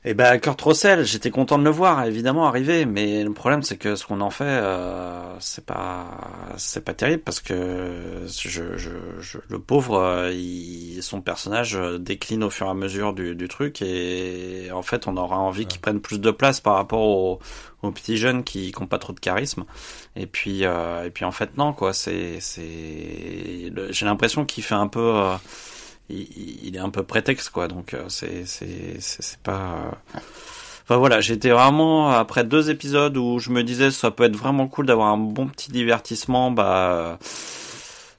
Et 0.06 0.14
ben 0.14 0.38
Kurt 0.38 0.62
Russell, 0.62 1.06
j'étais 1.06 1.30
content 1.32 1.58
de 1.58 1.64
le 1.64 1.70
voir 1.70 2.04
évidemment 2.04 2.46
arriver, 2.46 2.86
mais 2.86 3.24
le 3.24 3.32
problème 3.32 3.62
c'est 3.64 3.78
que 3.78 3.96
ce 3.96 4.06
qu'on 4.06 4.20
en 4.20 4.30
fait, 4.32 4.44
euh, 4.44 5.34
c'est 5.40 5.66
pas 5.66 6.06
c'est 6.58 6.84
pas 6.84 6.94
terrible 6.94 7.24
parce 7.24 7.40
que 7.40 8.26
je, 8.28 8.76
je, 8.78 8.90
je- 9.22 9.38
le 9.48 9.60
pauvre, 9.60 9.96
euh, 10.00 10.32
il, 10.34 11.02
son 11.02 11.22
personnage 11.22 11.78
euh, 11.78 12.00
décline 12.00 12.44
au 12.44 12.50
fur 12.50 12.68
et 12.68 12.70
à 12.72 12.74
mesure 12.74 13.14
du, 13.14 13.34
du 13.34 13.48
truc 13.48 13.82
et 13.82 14.70
en 14.74 14.82
fait 14.82 15.08
on 15.08 15.16
aura 15.16 15.38
envie 15.40 15.68
qu'il 15.68 15.80
prenne 15.80 16.02
plus 16.02 16.20
de 16.20 16.32
place 16.32 16.60
par 16.60 16.76
rapport 16.76 17.00
aux, 17.08 17.40
aux 17.82 17.92
petits 17.92 18.18
jeunes 18.18 18.44
qui 18.44 18.74
n'ont 18.78 18.88
pas 18.88 19.00
trop 19.00 19.14
de 19.14 19.22
charisme. 19.22 19.64
Et 20.18 20.26
puis 20.28 20.66
euh, 20.66 21.06
et 21.06 21.12
puis 21.12 21.24
en 21.24 21.32
fait 21.32 21.56
non 21.58 21.72
quoi, 21.72 21.94
c'est 21.94 22.42
c'est 22.42 23.72
j'ai 23.92 24.06
l'impression 24.06 24.44
qu'il 24.44 24.64
fait 24.66 24.76
un 24.76 24.88
peu 24.88 25.00
euh, 25.00 25.36
il, 26.10 26.66
il 26.68 26.76
est 26.76 26.80
un 26.80 26.90
peu 26.90 27.04
prétexte 27.04 27.50
quoi. 27.50 27.68
Donc 27.68 27.94
euh, 27.94 28.06
c'est 28.10 28.46
c'est 28.46 29.40
pas 29.44 29.92
euh, 30.16 30.20
enfin 30.84 30.98
voilà 30.98 31.22
j'étais 31.22 31.50
vraiment 31.52 32.10
après 32.10 32.44
deux 32.44 32.70
épisodes 32.70 33.16
où 33.18 33.40
je 33.40 33.50
me 33.52 33.64
disais 33.64 33.90
ça 33.92 34.12
peut 34.12 34.24
être 34.24 34.36
vraiment 34.36 34.68
cool 34.68 34.86
d'avoir 34.86 35.08
un 35.10 35.18
bon 35.18 35.48
petit 35.48 35.72
divertissement 35.72 36.52
bah 36.52 37.18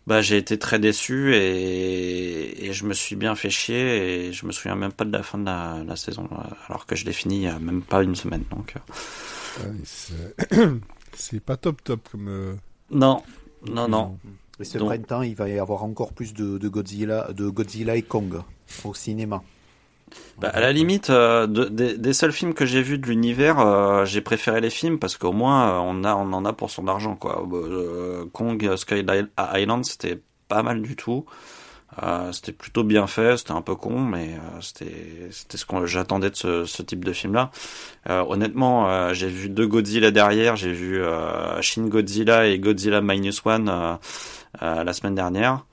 bah 0.06 0.20
j'ai 0.22 0.36
été 0.36 0.58
très 0.58 0.78
déçu 0.78 1.34
et, 1.34 2.66
et 2.66 2.72
je 2.72 2.84
me 2.84 2.92
suis 2.94 3.16
bien 3.16 3.34
fait 3.34 3.50
chier 3.50 4.26
et 4.28 4.32
je 4.32 4.44
me 4.46 4.52
souviens 4.52 4.76
même 4.76 4.92
pas 4.92 5.04
de 5.04 5.12
la 5.12 5.22
fin 5.22 5.38
de 5.38 5.44
la, 5.46 5.82
la 5.86 5.96
saison 5.96 6.28
euh, 6.32 6.36
alors 6.68 6.84
que 6.86 6.94
je 6.96 7.04
l'ai 7.04 7.12
fini 7.12 7.36
il 7.36 7.42
y 7.42 7.48
a 7.48 7.58
même 7.58 7.82
pas 7.82 8.02
une 8.02 8.14
semaine 8.16 8.44
donc 8.50 8.74
c'est- 9.84 11.40
pas 11.40 11.56
top 11.56 11.82
top 11.84 12.00
comme. 12.10 12.58
non. 12.90 13.22
Non 13.66 13.88
non 13.88 14.18
Et 14.60 14.64
ce 14.64 14.78
Donc- 14.78 14.88
printemps, 14.88 15.22
il 15.22 15.34
va 15.34 15.48
y 15.48 15.58
avoir 15.58 15.82
encore 15.84 16.12
plus 16.12 16.32
de, 16.34 16.58
de 16.58 16.68
Godzilla, 16.68 17.28
de 17.32 17.48
Godzilla 17.48 17.96
et 17.96 18.02
Kong 18.02 18.40
au 18.84 18.94
cinéma. 18.94 19.42
Bah, 20.38 20.48
à 20.52 20.60
la 20.60 20.70
limite, 20.72 21.10
euh, 21.10 21.46
de- 21.48 21.64
des, 21.64 21.98
des 21.98 22.12
seuls 22.12 22.30
films 22.30 22.54
que 22.54 22.66
j'ai 22.66 22.82
vus 22.82 22.98
de 22.98 23.06
l'univers, 23.06 23.58
euh, 23.58 24.04
j'ai 24.04 24.20
préféré 24.20 24.60
les 24.60 24.70
films 24.70 24.98
parce 25.00 25.16
qu'au 25.16 25.32
moins 25.32 25.70
euh, 25.70 25.78
on 25.82 26.04
a 26.04 26.14
on 26.14 26.32
en 26.32 26.44
a 26.44 26.52
pour 26.52 26.70
son 26.70 26.86
argent 26.86 27.16
quoi. 27.16 27.44
Euh, 27.52 28.24
Kong 28.32 28.76
Sky 28.76 29.02
Island 29.54 29.84
c'était 29.84 30.20
pas 30.46 30.62
mal 30.62 30.82
du 30.82 30.94
tout. 30.94 31.24
C'était 32.32 32.50
plutôt 32.50 32.82
bien 32.82 33.06
fait, 33.06 33.36
c'était 33.36 33.52
un 33.52 33.62
peu 33.62 33.76
con, 33.76 34.00
mais 34.00 34.30
c'était 34.60 35.28
ce 35.30 35.64
que 35.64 35.86
j'attendais 35.86 36.28
de 36.28 36.34
ce, 36.34 36.64
ce 36.64 36.82
type 36.82 37.04
de 37.04 37.12
film 37.12 37.34
là. 37.34 37.52
honnêtement, 38.08 39.12
j'ai 39.14 39.28
vu 39.28 39.48
deux 39.48 39.68
Godzilla 39.68 40.10
derrière, 40.10 40.56
j'ai 40.56 40.72
vu 40.72 41.00
Shin 41.60 41.86
Godzilla 41.86 42.48
et 42.48 42.58
Godzilla 42.58 43.00
Minus 43.00 43.42
One 43.46 43.98
la 44.60 44.92
semaine 44.92 45.14
dernière 45.14 45.64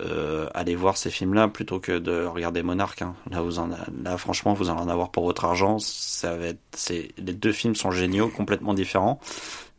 euh, 0.00 0.48
allez 0.54 0.74
voir 0.74 0.96
ces 0.96 1.10
films-là 1.10 1.48
plutôt 1.48 1.78
que 1.78 1.98
de 1.98 2.24
regarder 2.24 2.62
Monarch. 2.62 3.02
hein. 3.02 3.14
Là, 3.30 3.40
vous 3.40 3.58
en, 3.58 3.68
là, 4.02 4.16
franchement, 4.16 4.54
vous 4.54 4.70
allez 4.70 4.80
en 4.80 4.88
avoir 4.88 5.10
pour 5.10 5.24
votre 5.24 5.44
argent. 5.44 5.78
Ça 5.78 6.36
va 6.36 6.46
être, 6.46 6.60
c'est, 6.72 7.10
les 7.18 7.32
deux 7.34 7.52
films 7.52 7.74
sont 7.74 7.90
géniaux, 7.90 8.28
complètement 8.28 8.74
différents, 8.74 9.20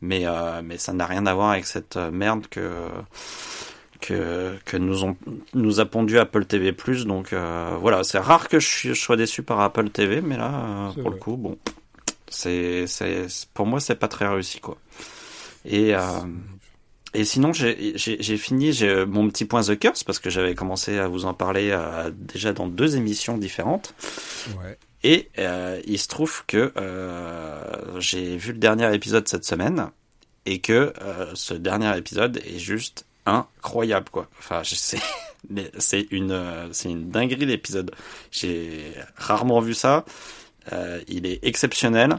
mais 0.01 0.25
euh, 0.25 0.61
mais 0.63 0.77
ça 0.77 0.93
n'a 0.93 1.05
rien 1.05 1.25
à 1.25 1.33
voir 1.33 1.51
avec 1.51 1.65
cette 1.65 1.97
euh, 1.97 2.11
merde 2.11 2.47
que 2.47 2.87
que 3.99 4.57
que 4.65 4.77
nous 4.77 5.03
ont 5.03 5.17
nous 5.53 5.79
a 5.79 5.85
pondu 5.85 6.19
Apple 6.19 6.45
TV+. 6.45 6.73
Donc 7.05 7.33
euh, 7.33 7.75
voilà, 7.79 8.03
c'est 8.03 8.19
rare 8.19 8.47
que 8.47 8.59
je, 8.59 8.93
sois 8.93 9.17
déçu 9.17 9.43
par 9.43 9.59
Apple 9.61 9.89
TV, 9.89 10.21
mais 10.21 10.37
là, 10.37 10.91
euh, 10.97 11.01
pour 11.01 11.09
le 11.09 11.17
coup, 11.17 11.35
bon, 11.35 11.57
c'est 12.29 12.85
c'est 12.87 13.27
pour 13.53 13.65
moi 13.65 13.79
c'est 13.79 13.95
pas 13.95 14.07
très 14.07 14.27
réussi 14.27 14.59
quoi. 14.59 14.77
Et 15.65 15.95
euh, 15.95 15.99
et 17.15 17.25
sinon, 17.25 17.54
j'ai 17.54 18.38
fini 18.38 18.73
j'ai 18.73 19.06
mon 19.06 19.30
petit 19.30 19.45
point 19.45 19.63
The 19.63 19.78
Curse 19.78 20.04
parce 20.04 20.19
que 20.19 20.30
j'avais 20.30 20.56
commencé 20.56 20.99
à 20.99 21.08
vous 21.08 21.25
en 21.25 21.34
parler 21.34 21.69
euh, 21.71 22.12
déjà 22.13 22.54
dans 22.54 22.67
deux 22.67 22.97
émissions 22.97 23.38
différentes. 23.38 23.95
Ouais. 24.62 24.78
Et 25.04 25.30
euh, 25.38 25.80
il 25.86 25.99
se 25.99 26.08
trouve 26.08 26.43
que 26.47 26.73
euh, 26.78 27.99
j'ai 27.99 28.38
vu 28.38 28.54
le 28.54 28.58
dernier 28.58 28.93
épisode 28.93 29.28
cette 29.28 29.45
semaine 29.45 29.89
et 30.45 30.60
que 30.60 30.93
euh, 31.01 31.32
ce 31.36 31.54
dernier 31.54 31.95
épisode 31.97 32.38
est 32.38 32.60
juste 32.60 33.06
incroyable 33.25 34.10
quoi. 34.12 34.28
Enfin, 34.39 34.62
c'est 35.78 36.08
une 36.12 36.32
euh, 36.32 36.67
c'est 36.71 36.89
une 36.89 37.10
dinguerie 37.10 37.45
l'épisode. 37.45 37.91
J'ai 38.32 38.93
rarement 39.15 39.60
vu 39.60 39.73
ça. 39.73 40.06
Euh, 40.73 41.01
il 41.08 41.25
est 41.25 41.39
exceptionnel. 41.43 42.17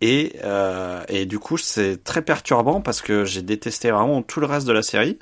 Et, 0.00 0.36
euh, 0.44 1.02
et 1.08 1.26
du 1.26 1.38
coup, 1.38 1.56
c'est 1.56 2.02
très 2.04 2.22
perturbant 2.22 2.80
parce 2.80 3.00
que 3.00 3.24
j'ai 3.24 3.42
détesté 3.42 3.90
vraiment 3.90 4.22
tout 4.22 4.40
le 4.40 4.46
reste 4.46 4.66
de 4.66 4.72
la 4.72 4.82
série. 4.82 5.18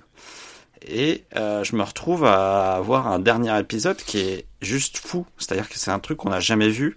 Et 0.86 1.24
euh, 1.36 1.62
je 1.62 1.76
me 1.76 1.82
retrouve 1.82 2.24
à 2.24 2.74
avoir 2.74 3.06
un 3.06 3.20
dernier 3.20 3.56
épisode 3.58 3.98
qui 3.98 4.18
est 4.18 4.46
juste 4.60 4.98
fou. 4.98 5.26
C'est-à-dire 5.38 5.68
que 5.68 5.78
c'est 5.78 5.90
un 5.90 6.00
truc 6.00 6.18
qu'on 6.18 6.30
n'a 6.30 6.40
jamais 6.40 6.68
vu. 6.68 6.96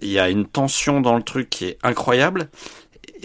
Il 0.00 0.10
y 0.10 0.18
a 0.18 0.30
une 0.30 0.46
tension 0.46 1.00
dans 1.00 1.16
le 1.16 1.22
truc 1.22 1.50
qui 1.50 1.66
est 1.66 1.78
incroyable. 1.82 2.48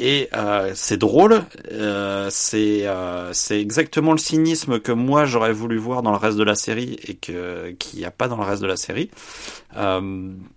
Et 0.02 0.30
euh, 0.34 0.72
c'est 0.76 0.96
drôle, 0.96 1.44
euh, 1.74 2.30
c'est 2.32 2.88
euh, 2.88 3.34
c'est 3.34 3.60
exactement 3.60 4.14
le 4.14 4.18
cynisme 4.18 4.80
que 4.80 4.94
moi 4.94 5.26
j'aurais 5.26 5.52
voulu 5.52 5.78
voir 5.78 6.04
dans 6.04 6.12
le 6.12 6.18
reste 6.18 6.38
de 6.38 6.44
la 6.44 6.56
série 6.56 6.98
et 7.06 7.16
que 7.16 7.72
qu'il 7.72 8.00
n'y 8.00 8.06
a 8.06 8.12
pas 8.12 8.30
dans 8.30 8.38
le 8.38 8.44
reste 8.44 8.62
de 8.62 8.68
la 8.68 8.78
série. 8.78 9.12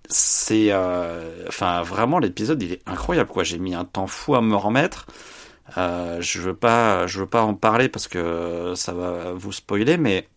C'est 0.09 0.73
enfin 1.49 1.83
vraiment 1.83 2.21
l'épisode 2.21 2.63
il 2.63 2.75
est 2.75 2.83
incroyable 2.87 3.31
quoi. 3.31 3.43
J'ai 3.43 3.59
mis 3.59 3.75
un 3.75 3.85
temps 3.85 4.07
fou 4.07 4.37
à 4.37 4.41
me 4.43 4.55
remettre. 4.55 5.09
Je 5.77 6.39
veux 6.39 6.55
pas 6.55 7.07
veux 7.07 7.27
pas 7.27 7.43
en 7.43 7.55
parler 7.55 7.89
parce 7.89 8.07
que 8.07 8.75
ça 8.77 8.93
va 8.93 9.33
vous 9.33 9.51
spoiler, 9.51 9.97
mais 9.97 10.29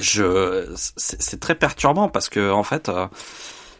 je 0.00 0.66
c'est 0.74 1.38
très 1.38 1.54
perturbant 1.54 2.08
parce 2.08 2.28
que 2.28 2.50
en 2.50 2.64
fait 2.64 2.90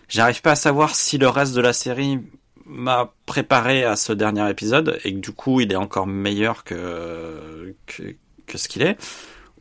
j'arrive 0.09 0.43
pas 0.43 0.53
à 0.53 0.57
savoir 0.57 0.95
si 0.95 1.19
le 1.19 1.29
reste 1.29 1.55
de 1.55 1.61
la 1.61 1.73
série 1.73 2.21
m'a 2.69 3.13
préparé 3.27 3.85
à 3.85 3.97
ce 3.97 4.13
dernier 4.13 4.49
épisode 4.51 4.99
et 5.05 5.13
que 5.13 5.19
du 5.19 5.33
coup 5.33 5.61
il 5.61 5.73
est 5.73 5.77
encore 5.77 6.07
meilleur 6.07 6.65
que 6.65 7.75
que, 7.87 8.15
que 8.47 8.59
ce 8.59 8.69
qu'il 8.69 8.83
est. 8.83 8.97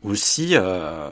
Ou 0.04 0.14
si 0.14 0.50
euh, 0.52 1.10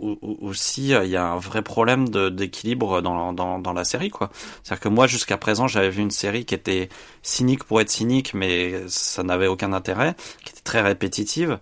ou, 0.00 0.52
si 0.54 0.92
euh, 0.92 1.04
il 1.04 1.10
y 1.10 1.16
a 1.16 1.24
un 1.24 1.38
vrai 1.38 1.62
problème 1.62 2.08
d'équilibre 2.08 3.00
dans, 3.00 3.32
dans, 3.32 3.60
dans 3.60 3.72
la 3.72 3.84
série 3.84 4.10
quoi. 4.10 4.30
C'est-à-dire 4.64 4.80
que 4.80 4.88
moi 4.88 5.06
jusqu'à 5.06 5.36
présent 5.36 5.68
j'avais 5.68 5.90
vu 5.90 6.02
une 6.02 6.10
série 6.10 6.44
qui 6.44 6.56
était 6.56 6.88
cynique 7.22 7.62
pour 7.62 7.80
être 7.80 7.90
cynique 7.90 8.34
mais 8.34 8.74
ça 8.88 9.22
n'avait 9.22 9.46
aucun 9.46 9.72
intérêt 9.72 10.16
qui 10.44 10.50
était 10.50 10.62
très 10.62 10.80
répétitive 10.80 11.60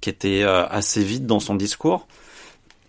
qui 0.00 0.08
était 0.08 0.44
euh, 0.44 0.66
assez 0.68 1.04
vide 1.04 1.26
dans 1.26 1.40
son 1.40 1.56
discours 1.56 2.06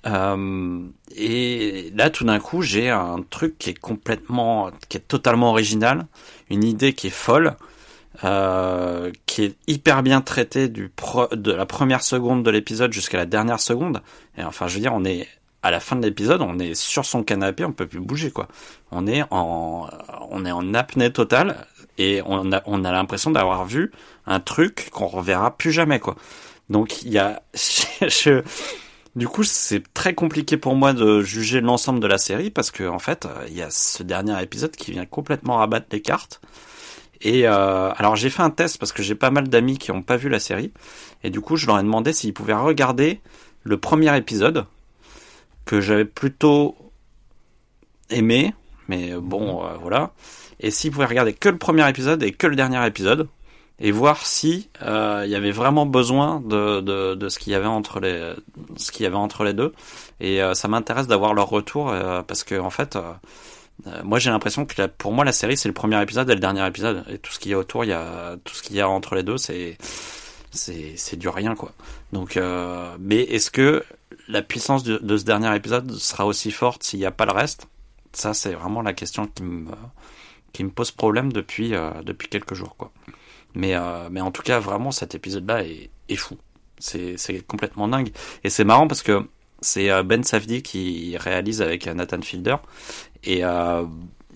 euh, 0.07 0.87
et 1.15 1.91
là, 1.95 2.09
tout 2.09 2.23
d'un 2.23 2.39
coup, 2.39 2.61
j'ai 2.61 2.89
un 2.89 3.23
truc 3.29 3.57
qui 3.57 3.69
est 3.69 3.79
complètement, 3.79 4.71
qui 4.89 4.97
est 4.97 5.07
totalement 5.07 5.49
original, 5.51 6.07
une 6.49 6.63
idée 6.63 6.93
qui 6.93 7.07
est 7.07 7.11
folle, 7.11 7.55
euh, 8.23 9.11
qui 9.25 9.43
est 9.43 9.55
hyper 9.67 10.03
bien 10.03 10.21
traitée 10.21 10.69
du 10.69 10.89
pro, 10.89 11.27
de 11.27 11.51
la 11.51 11.65
première 11.65 12.03
seconde 12.03 12.43
de 12.43 12.51
l'épisode 12.51 12.93
jusqu'à 12.93 13.17
la 13.17 13.25
dernière 13.25 13.59
seconde. 13.59 14.01
Et 14.37 14.43
enfin, 14.43 14.67
je 14.67 14.75
veux 14.75 14.81
dire, 14.81 14.93
on 14.93 15.05
est 15.05 15.27
à 15.63 15.71
la 15.71 15.79
fin 15.79 15.95
de 15.95 16.05
l'épisode, 16.05 16.41
on 16.41 16.57
est 16.59 16.73
sur 16.73 17.05
son 17.05 17.23
canapé, 17.23 17.63
on 17.65 17.71
peut 17.71 17.87
plus 17.87 17.99
bouger 17.99 18.31
quoi. 18.31 18.47
On 18.91 19.05
est 19.05 19.23
en, 19.29 19.87
on 20.31 20.45
est 20.45 20.51
en 20.51 20.73
apnée 20.73 21.11
totale 21.11 21.67
et 21.99 22.21
on 22.25 22.51
a, 22.51 22.63
on 22.65 22.83
a 22.83 22.91
l'impression 22.91 23.29
d'avoir 23.29 23.65
vu 23.65 23.91
un 24.25 24.39
truc 24.39 24.89
qu'on 24.91 25.05
reverra 25.05 25.55
plus 25.55 25.71
jamais 25.71 25.99
quoi. 25.99 26.15
Donc 26.69 27.03
il 27.03 27.11
y 27.11 27.19
a, 27.19 27.43
je, 27.53 28.41
du 29.15 29.27
coup, 29.27 29.43
c'est 29.43 29.83
très 29.93 30.13
compliqué 30.13 30.57
pour 30.57 30.75
moi 30.75 30.93
de 30.93 31.21
juger 31.21 31.59
l'ensemble 31.59 31.99
de 31.99 32.07
la 32.07 32.17
série 32.17 32.49
parce 32.49 32.71
que 32.71 32.87
en 32.87 32.99
fait, 32.99 33.27
il 33.47 33.55
y 33.55 33.61
a 33.61 33.69
ce 33.69 34.03
dernier 34.03 34.41
épisode 34.41 34.71
qui 34.71 34.91
vient 34.91 35.05
complètement 35.05 35.57
rabattre 35.57 35.87
les 35.91 36.01
cartes. 36.01 36.39
Et 37.21 37.47
euh, 37.47 37.91
alors 37.93 38.15
j'ai 38.15 38.29
fait 38.29 38.41
un 38.41 38.49
test 38.49 38.77
parce 38.77 38.91
que 38.91 39.03
j'ai 39.03 39.13
pas 39.13 39.29
mal 39.29 39.47
d'amis 39.47 39.77
qui 39.77 39.91
ont 39.91 40.01
pas 40.01 40.17
vu 40.17 40.29
la 40.29 40.39
série. 40.39 40.71
Et 41.23 41.29
du 41.29 41.41
coup 41.41 41.55
je 41.55 41.67
leur 41.67 41.77
ai 41.77 41.83
demandé 41.83 42.13
s'ils 42.13 42.33
pouvaient 42.33 42.53
regarder 42.53 43.19
le 43.63 43.77
premier 43.77 44.15
épisode 44.17 44.65
que 45.65 45.81
j'avais 45.81 46.05
plutôt 46.05 46.75
aimé, 48.09 48.55
mais 48.87 49.13
bon 49.15 49.63
euh, 49.63 49.77
voilà, 49.79 50.13
et 50.59 50.71
s'ils 50.71 50.91
pouvaient 50.91 51.05
regarder 51.05 51.33
que 51.33 51.49
le 51.49 51.57
premier 51.57 51.87
épisode 51.87 52.23
et 52.23 52.31
que 52.31 52.47
le 52.47 52.55
dernier 52.55 52.85
épisode 52.87 53.27
et 53.81 53.91
voir 53.91 54.25
si 54.25 54.69
euh, 54.83 55.23
il 55.25 55.31
y 55.31 55.35
avait 55.35 55.51
vraiment 55.51 55.87
besoin 55.87 56.39
de, 56.39 56.81
de, 56.81 57.15
de 57.15 57.29
ce 57.29 57.39
qu'il 57.39 57.51
y 57.51 57.55
avait 57.55 57.65
entre 57.65 57.99
les 57.99 58.33
ce 58.77 58.91
qu'il 58.91 59.03
y 59.03 59.07
avait 59.07 59.15
entre 59.15 59.43
les 59.43 59.53
deux. 59.53 59.73
Et 60.19 60.41
euh, 60.41 60.53
ça 60.53 60.67
m'intéresse 60.67 61.07
d'avoir 61.07 61.33
leur 61.33 61.49
retour 61.49 61.89
euh, 61.89 62.21
parce 62.21 62.43
que 62.43 62.59
en 62.59 62.69
fait 62.69 62.95
euh, 62.95 63.01
euh, 63.87 64.01
moi 64.03 64.19
j'ai 64.19 64.29
l'impression 64.29 64.67
que 64.67 64.75
la, 64.77 64.87
pour 64.87 65.11
moi 65.11 65.25
la 65.25 65.31
série 65.31 65.57
c'est 65.57 65.67
le 65.67 65.73
premier 65.73 65.99
épisode 66.01 66.29
et 66.29 66.35
le 66.35 66.39
dernier 66.39 66.65
épisode. 66.65 67.03
Et 67.09 67.17
tout 67.17 67.31
ce 67.31 67.39
qu'il 67.39 67.51
y 67.51 67.55
a 67.55 67.57
autour 67.57 67.83
il 67.83 67.87
y 67.89 67.93
a 67.93 68.37
tout 68.43 68.53
ce 68.53 68.61
qu'il 68.61 68.75
y 68.75 68.81
a 68.81 68.87
entre 68.87 69.15
les 69.15 69.23
deux 69.23 69.37
c'est 69.37 69.77
c'est 70.51 70.93
c'est 70.95 71.17
du 71.17 71.27
rien 71.27 71.55
quoi. 71.55 71.71
Donc 72.13 72.39
mais 72.99 73.21
est-ce 73.21 73.49
que 73.49 73.83
la 74.27 74.43
puissance 74.43 74.83
de, 74.83 75.17
ce 75.17 75.23
dernier 75.23 75.55
épisode 75.55 75.91
sera 75.93 76.27
aussi 76.27 76.51
forte 76.51 76.83
s'il 76.83 76.99
n'y 76.99 77.05
a 77.05 77.11
pas 77.11 77.25
le 77.25 77.31
reste? 77.31 77.67
Ça 78.13 78.35
c'est 78.35 78.53
vraiment 78.53 78.83
la 78.83 78.93
question 78.93 79.25
qui 79.25 79.41
me 79.41 79.71
qui 80.53 80.63
me 80.63 80.69
pose 80.69 80.91
problème 80.91 81.33
depuis 81.33 81.73
depuis 82.05 82.27
quelques 82.27 82.53
jours 82.53 82.75
quoi 82.77 82.91
mais, 83.55 83.75
euh, 83.75 84.09
mais 84.11 84.21
en 84.21 84.31
tout 84.31 84.41
cas, 84.41 84.59
vraiment, 84.59 84.91
cet 84.91 85.15
épisode-là 85.15 85.63
est, 85.63 85.89
est 86.09 86.15
fou. 86.15 86.37
C'est, 86.81 87.45
complètement 87.47 87.87
dingue. 87.87 88.11
Et 88.43 88.49
c'est 88.49 88.63
marrant 88.63 88.87
parce 88.87 89.03
que 89.03 89.27
c'est 89.61 89.91
euh, 89.91 90.03
Ben 90.03 90.23
Safdie 90.23 90.63
qui 90.63 91.15
réalise 91.17 91.61
avec 91.61 91.87
euh, 91.87 91.93
Nathan 91.93 92.21
Fielder. 92.21 92.55
Et, 93.23 93.45
euh, 93.45 93.85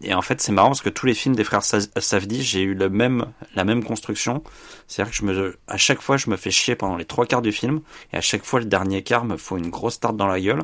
et 0.04 0.14
en 0.14 0.22
fait, 0.22 0.42
c'est 0.42 0.52
marrant 0.52 0.70
parce 0.70 0.82
que 0.82 0.90
tous 0.90 1.08
les 1.08 1.16
films 1.16 1.36
des 1.36 1.44
frères 1.44 1.64
Safdie, 1.64 2.44
j'ai 2.44 2.62
eu 2.62 2.76
le 2.76 2.90
même, 2.90 3.26
la 3.56 3.64
même 3.64 3.84
construction. 3.84 4.44
C'est-à-dire 4.88 5.12
que 5.12 5.18
je 5.18 5.26
me, 5.26 5.58
à 5.68 5.78
chaque 5.78 6.02
fois, 6.02 6.18
je 6.18 6.30
me 6.30 6.38
fais 6.38 6.52
chier 6.52 6.76
pendant 6.76 6.98
les 6.98 7.06
trois 7.06 7.26
quarts 7.26 7.42
du 7.42 7.52
film. 7.52 7.82
Et 8.14 8.18
à 8.18 8.22
chaque 8.22 8.46
fois, 8.46 8.60
le 8.60 8.68
dernier 8.68 9.02
quart 9.02 9.26
me 9.26 9.38
faut 9.38 9.58
une 9.58 9.70
grosse 9.70 10.00
tarte 10.00 10.18
dans 10.18 10.28
la 10.28 10.40
gueule. 10.40 10.64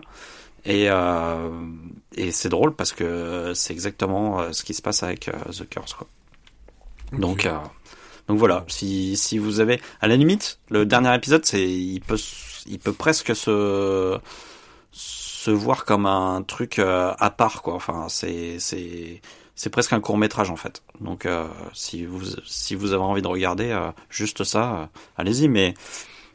Et, 0.65 0.85
euh, 0.91 1.49
et 2.13 2.29
c'est 2.29 2.49
drôle 2.49 2.75
parce 2.75 2.93
que 2.93 3.53
c'est 3.55 3.73
exactement 3.73 4.53
ce 4.53 4.63
qui 4.63 4.75
se 4.75 4.83
passe 4.83 5.01
avec 5.01 5.21
The 5.51 5.67
Curse. 5.67 5.95
Quoi. 5.95 6.07
Okay. 7.13 7.21
Donc, 7.21 7.47
donc 8.27 8.37
voilà, 8.37 8.63
si, 8.67 9.17
si 9.17 9.37
vous 9.37 9.59
avez, 9.59 9.81
à 9.99 10.07
la 10.07 10.15
limite, 10.15 10.59
le 10.69 10.85
dernier 10.85 11.13
épisode, 11.15 11.45
c'est, 11.45 11.67
il 11.69 11.99
peut, 12.01 12.19
il 12.65 12.79
peut 12.79 12.93
presque 12.93 13.35
se, 13.35 14.17
se 14.91 15.51
voir 15.51 15.85
comme 15.85 16.05
un 16.05 16.43
truc 16.43 16.79
euh, 16.79 17.13
à 17.19 17.29
part, 17.31 17.61
quoi. 17.61 17.73
Enfin, 17.73 18.07
c'est, 18.09 18.59
c'est, 18.59 19.21
c'est 19.55 19.69
presque 19.69 19.93
un 19.93 19.99
court 19.99 20.17
métrage 20.17 20.49
en 20.49 20.55
fait. 20.55 20.83
Donc, 20.99 21.25
euh, 21.25 21.47
si 21.73 22.05
vous, 22.05 22.21
si 22.45 22.75
vous 22.75 22.93
avez 22.93 23.03
envie 23.03 23.21
de 23.21 23.27
regarder 23.27 23.71
euh, 23.71 23.91
juste 24.09 24.43
ça, 24.43 24.89
allez-y. 25.17 25.47
Mais 25.47 25.73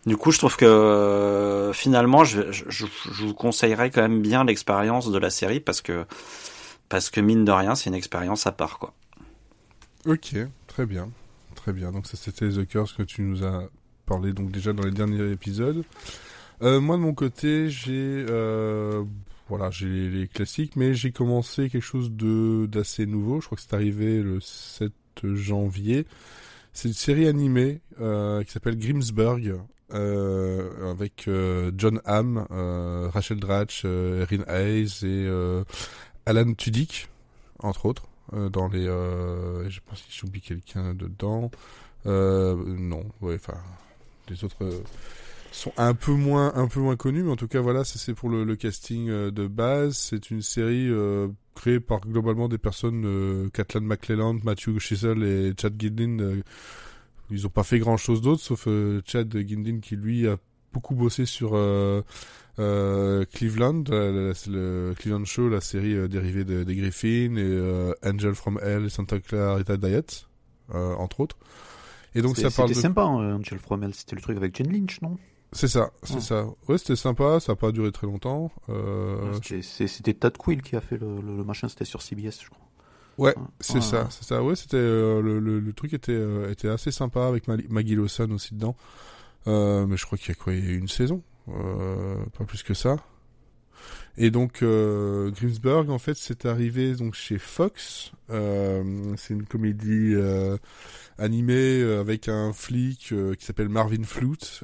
du 0.06 0.16
coup, 0.16 0.32
je 0.32 0.38
trouve 0.38 0.56
que 0.56 1.70
finalement, 1.72 2.24
je, 2.24 2.52
je, 2.52 2.62
je 2.68 3.24
vous 3.24 3.34
conseillerais 3.34 3.90
quand 3.90 4.02
même 4.02 4.22
bien 4.22 4.44
l'expérience 4.44 5.10
de 5.10 5.18
la 5.18 5.30
série 5.30 5.60
parce 5.60 5.80
que, 5.80 6.04
parce 6.88 7.10
que 7.10 7.20
mine 7.20 7.44
de 7.44 7.52
rien, 7.52 7.74
c'est 7.74 7.90
une 7.90 7.96
expérience 7.96 8.46
à 8.46 8.52
part, 8.52 8.78
quoi. 8.78 8.92
Ok, 10.04 10.36
très 10.68 10.86
bien 10.86 11.08
très 11.66 11.72
bien. 11.72 11.90
Donc 11.90 12.06
ça 12.06 12.16
c'était 12.16 12.48
The 12.48 12.64
Curse 12.64 12.92
que 12.92 13.02
tu 13.02 13.22
nous 13.22 13.42
as 13.42 13.68
parlé 14.06 14.32
donc 14.32 14.52
déjà 14.52 14.72
dans 14.72 14.84
les 14.84 14.92
derniers 14.92 15.32
épisodes. 15.32 15.82
Euh, 16.62 16.80
moi 16.80 16.96
de 16.96 17.02
mon 17.02 17.12
côté 17.12 17.70
j'ai 17.70 18.24
euh, 18.30 19.02
voilà 19.48 19.72
j'ai 19.72 20.08
les, 20.08 20.28
classiques 20.28 20.76
mais 20.76 20.94
j'ai 20.94 21.10
commencé 21.10 21.68
quelque 21.68 21.82
chose 21.82 22.12
de 22.12 22.66
d'assez 22.66 23.04
nouveau. 23.04 23.40
Je 23.40 23.46
crois 23.46 23.56
que 23.56 23.62
c'est 23.62 23.74
arrivé 23.74 24.22
le 24.22 24.38
7 24.40 24.92
janvier. 25.24 26.06
C'est 26.72 26.86
une 26.86 26.94
série 26.94 27.26
animée 27.26 27.80
euh, 28.00 28.44
qui 28.44 28.52
s'appelle 28.52 28.78
Grimsburg. 28.78 29.56
Avec 29.90 31.28
John 31.76 32.00
Hamm, 32.04 32.46
Rachel 33.12 33.38
Dratch, 33.38 33.84
Erin 33.84 34.44
Hayes 34.48 35.04
et 35.04 35.28
Alan 36.26 36.52
Tudyk, 36.54 37.08
entre 37.60 37.86
autres. 37.86 38.08
Euh, 38.32 38.48
dans 38.48 38.68
les. 38.68 38.86
Euh, 38.86 39.68
je 39.68 39.80
pense 39.86 40.02
que 40.02 40.12
j'oublie 40.12 40.40
quelqu'un 40.40 40.94
dedans. 40.94 41.50
Euh, 42.06 42.56
non, 42.56 43.04
ouais, 43.20 43.36
enfin, 43.36 43.58
les 44.28 44.44
autres 44.44 44.56
sont 45.52 45.72
un 45.76 45.94
peu 45.94 46.12
moins 46.12 46.52
un 46.54 46.66
peu 46.66 46.80
moins 46.80 46.96
connus, 46.96 47.22
mais 47.22 47.30
en 47.30 47.36
tout 47.36 47.48
cas 47.48 47.60
voilà, 47.60 47.84
c'est 47.84 48.14
pour 48.14 48.28
le, 48.28 48.56
casting 48.56 49.08
de 49.08 49.46
base. 49.46 49.96
C'est 49.96 50.30
une 50.30 50.42
série 50.42 50.90
créée 51.54 51.80
par 51.80 52.00
globalement 52.00 52.48
des 52.48 52.58
personnes, 52.58 53.04
euh, 53.06 53.48
Kathleen 53.50 53.84
McClelland, 53.84 54.38
Matthew 54.44 54.78
Chisel 54.78 55.22
et 55.22 55.54
Chad 55.58 55.80
Gindin. 55.80 56.42
ils 57.30 57.46
ont 57.46 57.50
pas 57.50 57.62
fait 57.62 57.78
grand 57.78 57.96
chose 57.96 58.20
d'autre, 58.20 58.42
sauf 58.42 58.68
Chad 59.06 59.34
Gindin 59.34 59.80
qui 59.80 59.96
lui 59.96 60.28
a 60.28 60.36
beaucoup 60.76 60.94
bossé 60.94 61.24
sur 61.26 61.52
euh, 61.54 62.02
euh, 62.58 63.24
Cleveland, 63.32 63.84
euh, 63.90 64.32
le 64.46 64.94
Cleveland 64.98 65.24
Show, 65.24 65.48
la 65.48 65.60
série 65.62 66.08
dérivée 66.08 66.44
de, 66.44 66.62
des 66.64 66.76
Griffins, 66.76 67.36
et 67.36 68.08
Angel 68.08 68.34
from 68.34 68.60
Hell 68.62 68.90
Santa 68.90 69.18
Clarita 69.18 69.76
Diet, 69.78 70.26
entre 70.72 71.20
autres. 71.20 71.38
Et 72.14 72.22
donc 72.22 72.36
ça 72.36 72.44
C'était 72.44 72.56
parle 72.56 72.68
de... 72.68 72.74
c'était 72.74 72.88
sympa, 72.88 73.02
hein, 73.02 73.36
Angel 73.36 73.58
from 73.58 73.82
Hell. 73.82 73.94
C'était 73.94 74.16
le 74.16 74.22
truc 74.22 74.36
avec 74.36 74.56
Jen 74.56 74.70
Lynch, 74.72 75.00
non? 75.02 75.16
C'est 75.52 75.68
ça, 75.68 75.90
c'est 76.02 76.20
ça. 76.20 76.46
Ouais, 76.68 76.76
c'était 76.76 76.96
sympa, 76.96 77.40
ça 77.40 77.52
a 77.52 77.56
pas 77.56 77.72
duré 77.72 77.90
très 77.92 78.06
longtemps. 78.06 78.50
Euh, 78.68 79.32
C'était- 79.42 80.12
Tad 80.14 80.36
Quill 80.36 80.60
qui 80.60 80.76
a 80.76 80.80
fait 80.82 80.98
le, 80.98 81.20
le- 81.20 81.36
le 81.36 81.44
machin, 81.44 81.68
c'était 81.68 81.84
sur 81.86 82.02
CBS, 82.02 82.40
je 82.42 82.50
crois. 82.50 82.66
Ouais, 83.18 83.34
Ah. 83.38 83.48
c'est 83.60 83.78
Ah. 83.78 83.80
ça, 83.82 84.06
c'est 84.10 84.24
ça. 84.24 84.42
Ouais, 84.42 84.56
c'était 84.56 84.76
euh, 84.76 85.22
le, 85.22 85.72
truc 85.72 85.94
était 85.94 86.12
euh, 86.12 86.50
était 86.50 86.68
assez 86.68 86.90
sympa 86.90 87.26
avec 87.26 87.44
Maggie 87.48 87.94
Lawson 87.94 88.30
aussi 88.32 88.54
dedans. 88.54 88.76
Euh, 89.46 89.86
mais 89.86 89.96
je 89.96 90.06
crois 90.06 90.18
qu'il 90.18 90.28
y 90.28 90.32
a 90.32 90.34
quoi, 90.34 90.52
il 90.54 90.64
y 90.64 90.72
a 90.72 90.74
une 90.74 90.88
saison, 90.88 91.22
euh, 91.48 92.16
pas 92.38 92.44
plus 92.44 92.62
que 92.62 92.74
ça. 92.74 92.96
Et 94.18 94.30
donc 94.30 94.62
euh, 94.62 95.30
Grimsburg, 95.30 95.90
en 95.90 95.98
fait, 95.98 96.14
c'est 96.14 96.46
arrivé 96.46 96.94
donc 96.94 97.14
chez 97.14 97.38
Fox. 97.38 98.12
Euh, 98.30 99.14
c'est 99.16 99.34
une 99.34 99.44
comédie 99.44 100.14
euh, 100.14 100.56
animée 101.18 101.80
euh, 101.80 102.00
avec 102.00 102.28
un 102.28 102.52
flic 102.52 103.12
qui 103.38 103.44
s'appelle 103.44 103.68
Marvin 103.68 104.04
Flute, 104.04 104.62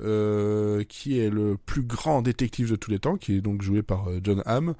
qui 0.88 1.18
est 1.18 1.31
le 1.31 1.57
plus 1.66 1.83
grand 1.83 2.23
détective 2.23 2.71
de 2.71 2.77
tous 2.77 2.90
les 2.90 2.99
temps, 2.99 3.16
qui 3.16 3.37
est 3.37 3.40
donc 3.40 3.62
joué 3.62 3.83
par 3.83 4.09
John 4.23 4.42
Hamm. 4.47 4.75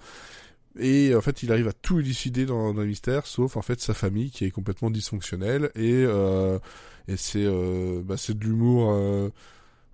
Et 0.79 1.15
en 1.15 1.21
fait, 1.21 1.43
il 1.43 1.53
arrive 1.53 1.69
à 1.69 1.75
tout 1.75 2.01
élucider 2.01 2.47
dans, 2.47 2.73
le 2.73 2.87
mystère, 2.87 3.27
sauf 3.27 3.59
en 3.59 3.63
fait 3.63 3.79
sa 3.81 3.93
famille 3.93 4.31
qui 4.31 4.47
est 4.47 4.51
complètement 4.51 4.91
dysfonctionnelle. 4.91 5.71
Et, 5.75 6.05
et 7.09 7.17
c'est 7.17 7.47
bah, 8.05 8.17
c'est 8.17 8.39
de 8.39 8.45
l'humour, 8.45 9.31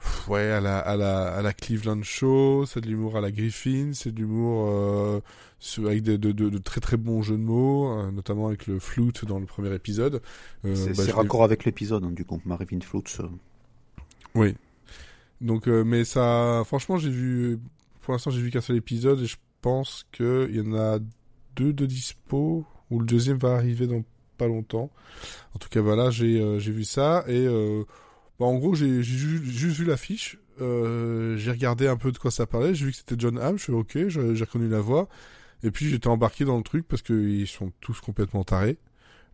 pff, 0.01 0.29
ouais, 0.29 0.51
à 0.51 0.61
la, 0.61 0.79
à 0.79 0.97
la 0.97 1.29
à 1.35 1.43
la 1.43 1.53
Cleveland 1.53 2.03
Show, 2.03 2.65
c'est 2.67 2.81
de 2.81 2.87
l'humour 2.87 3.17
à 3.17 3.21
la 3.21 3.31
Griffin, 3.31 3.91
c'est 3.95 4.13
de 4.13 4.19
l'humour 4.19 4.69
euh, 4.71 5.21
avec 5.79 6.03
de, 6.03 6.17
de, 6.17 6.33
de, 6.33 6.49
de 6.51 6.59
très 6.59 6.81
très 6.81 6.97
bons 6.97 7.23
jeux 7.23 7.37
de 7.37 7.43
mots, 7.43 7.93
euh, 7.93 8.11
notamment 8.11 8.47
avec 8.49 8.67
le 8.67 8.79
flute 8.79 9.25
dans 9.25 9.39
le 9.39 9.47
premier 9.47 9.75
épisode. 9.75 10.23
Euh, 10.65 10.75
C'est 10.75 10.97
bah, 10.97 11.13
raccord 11.15 11.45
avec 11.45 11.65
l'épisode, 11.65 12.05
hein, 12.05 12.11
du 12.13 12.25
coup. 12.25 12.41
Marvin 12.45 12.81
Floats. 12.81 13.03
euh, 13.21 13.29
Oui. 14.35 14.55
Donc, 15.41 15.67
mais 15.69 16.05
ça, 16.05 16.63
franchement, 16.67 16.97
j'ai 16.97 17.11
vu, 17.11 17.59
pour 18.01 18.13
l'instant, 18.13 18.31
j'ai 18.31 18.41
vu 18.41 18.51
qu'un 18.51 18.61
seul 18.61 18.77
épisode 18.77 19.21
et 19.21 19.27
je 19.27 19.37
pense 19.63 20.05
que 20.11 20.49
il 20.51 20.57
y 20.57 20.61
en 20.61 20.75
a 20.75 20.99
deux 21.55 21.73
de 21.73 21.87
dispo 21.87 22.65
ou 22.91 22.99
le 22.99 23.07
deuxième 23.07 23.39
va 23.39 23.55
arriver 23.55 23.87
dans 23.87 24.03
pas 24.37 24.49
longtemps. 24.49 24.91
En 25.55 25.59
tout 25.59 25.69
cas, 25.69 25.81
voilà, 25.81 26.11
j'ai 26.11 26.59
j'ai 26.61 26.73
vu 26.73 26.83
ça 26.85 27.25
et 27.29 27.47
bah, 28.38 28.46
en 28.46 28.57
gros, 28.57 28.74
j'ai 28.74 29.03
j'ai 29.03 29.16
ju- 29.18 29.44
juste 29.44 29.77
vu 29.79 29.85
l'affiche. 29.85 30.38
Euh, 30.61 31.37
j'ai 31.37 31.51
regardé 31.51 31.87
un 31.87 31.96
peu 31.96 32.12
de 32.12 32.18
quoi 32.18 32.31
ça 32.31 32.46
parlait. 32.46 32.74
J'ai 32.74 32.87
vu 32.87 32.90
que 32.92 32.96
c'était 32.98 33.16
John 33.18 33.38
Hamm. 33.38 33.59
Je 33.59 33.64
suis 33.64 33.72
ok, 33.72 34.09
j'ai 34.09 34.20
reconnu 34.44 34.68
la 34.68 34.81
voix. 34.81 35.09
Et 35.62 35.70
puis 35.70 35.88
j'étais 35.88 36.09
embarqué 36.09 36.44
dans 36.44 36.57
le 36.57 36.62
truc 36.62 36.87
parce 36.88 37.03
qu'ils 37.03 37.46
sont 37.48 37.72
tous 37.81 38.01
complètement 38.01 38.44
tarés. 38.44 38.79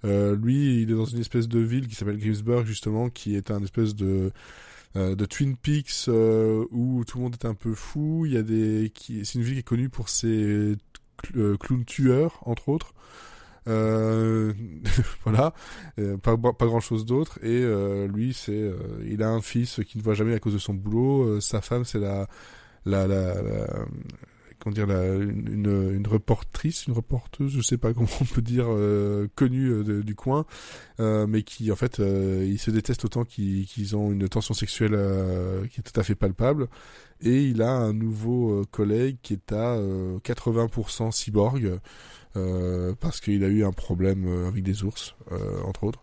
Euh, 0.04 0.36
lui, 0.36 0.82
il 0.82 0.90
est 0.90 0.94
dans 0.94 1.04
une 1.06 1.20
espèce 1.20 1.48
de 1.48 1.58
ville 1.60 1.86
qui 1.88 1.94
s'appelle 1.94 2.18
Grimsburg 2.18 2.66
justement, 2.66 3.08
qui 3.10 3.36
est 3.36 3.50
un 3.50 3.62
espèce 3.62 3.94
de 3.94 4.32
euh, 4.96 5.14
de 5.16 5.24
Twin 5.26 5.56
Peaks 5.56 6.06
euh, 6.08 6.64
où 6.70 7.04
tout 7.06 7.18
le 7.18 7.24
monde 7.24 7.36
est 7.40 7.46
un 7.46 7.54
peu 7.54 7.74
fou. 7.74 8.24
Il 8.26 8.32
y 8.34 8.36
a 8.38 8.42
des, 8.42 8.92
c'est 9.24 9.34
une 9.36 9.42
ville 9.42 9.54
qui 9.54 9.60
est 9.60 9.62
connue 9.62 9.88
pour 9.88 10.08
ses 10.08 10.76
cl- 11.22 11.36
euh, 11.36 11.56
clowns 11.58 11.84
tueurs 11.84 12.38
entre 12.46 12.68
autres. 12.70 12.94
Euh, 13.68 14.52
voilà, 15.24 15.54
Euh, 15.98 16.16
pas, 16.18 16.36
pas 16.36 16.66
grand 16.66 16.80
chose 16.80 17.04
d'autre. 17.06 17.38
Et 17.42 17.62
euh, 17.62 18.06
lui, 18.08 18.34
c'est, 18.34 18.70
il 19.06 19.22
a 19.22 19.30
un 19.30 19.40
fils 19.40 19.80
qui 19.86 19.98
ne 19.98 20.02
voit 20.02 20.14
jamais 20.14 20.34
à 20.34 20.38
cause 20.38 20.52
de 20.54 20.58
son 20.58 20.74
boulot. 20.74 21.40
Sa 21.40 21.60
femme, 21.60 21.84
c'est 21.84 21.98
la, 22.00 22.26
la, 22.84 23.06
la, 23.06 23.42
la- 23.42 23.86
comment 24.60 24.74
dire, 24.74 24.86
la, 24.86 25.06
une, 25.16 25.46
une, 25.52 25.92
une 25.96 26.06
reportrice, 26.06 26.86
une 26.86 26.94
reporteuse, 26.94 27.52
je 27.52 27.60
sais 27.60 27.76
pas 27.76 27.92
comment 27.94 28.08
on 28.20 28.24
peut 28.24 28.40
dire, 28.42 28.66
euh, 28.70 29.28
connue 29.34 29.84
du 30.02 30.14
coin, 30.14 30.46
euh, 31.00 31.26
mais 31.26 31.42
qui 31.42 31.70
en 31.70 31.76
fait, 31.76 31.98
ils 31.98 32.58
se 32.58 32.70
détestent 32.70 33.04
autant 33.04 33.24
qu'ils 33.24 33.96
ont 33.96 34.10
une 34.12 34.28
tension 34.28 34.54
sexuelle 34.54 34.98
qui 35.70 35.80
est 35.80 35.82
tout 35.82 35.98
à 36.00 36.02
fait 36.02 36.14
palpable. 36.14 36.68
Et 37.20 37.44
il 37.44 37.62
a 37.62 37.70
un 37.70 37.92
nouveau 37.92 38.64
collègue 38.70 39.16
qui 39.22 39.34
est 39.34 39.52
à 39.52 39.76
euh, 39.76 40.18
80% 40.18 41.10
cyborg. 41.12 41.78
Euh, 42.36 42.94
parce 43.00 43.20
qu'il 43.20 43.44
a 43.44 43.48
eu 43.48 43.64
un 43.64 43.72
problème 43.72 44.26
euh, 44.26 44.48
avec 44.48 44.62
des 44.62 44.82
ours, 44.84 45.14
euh, 45.32 45.60
entre 45.62 45.84
autres. 45.84 46.02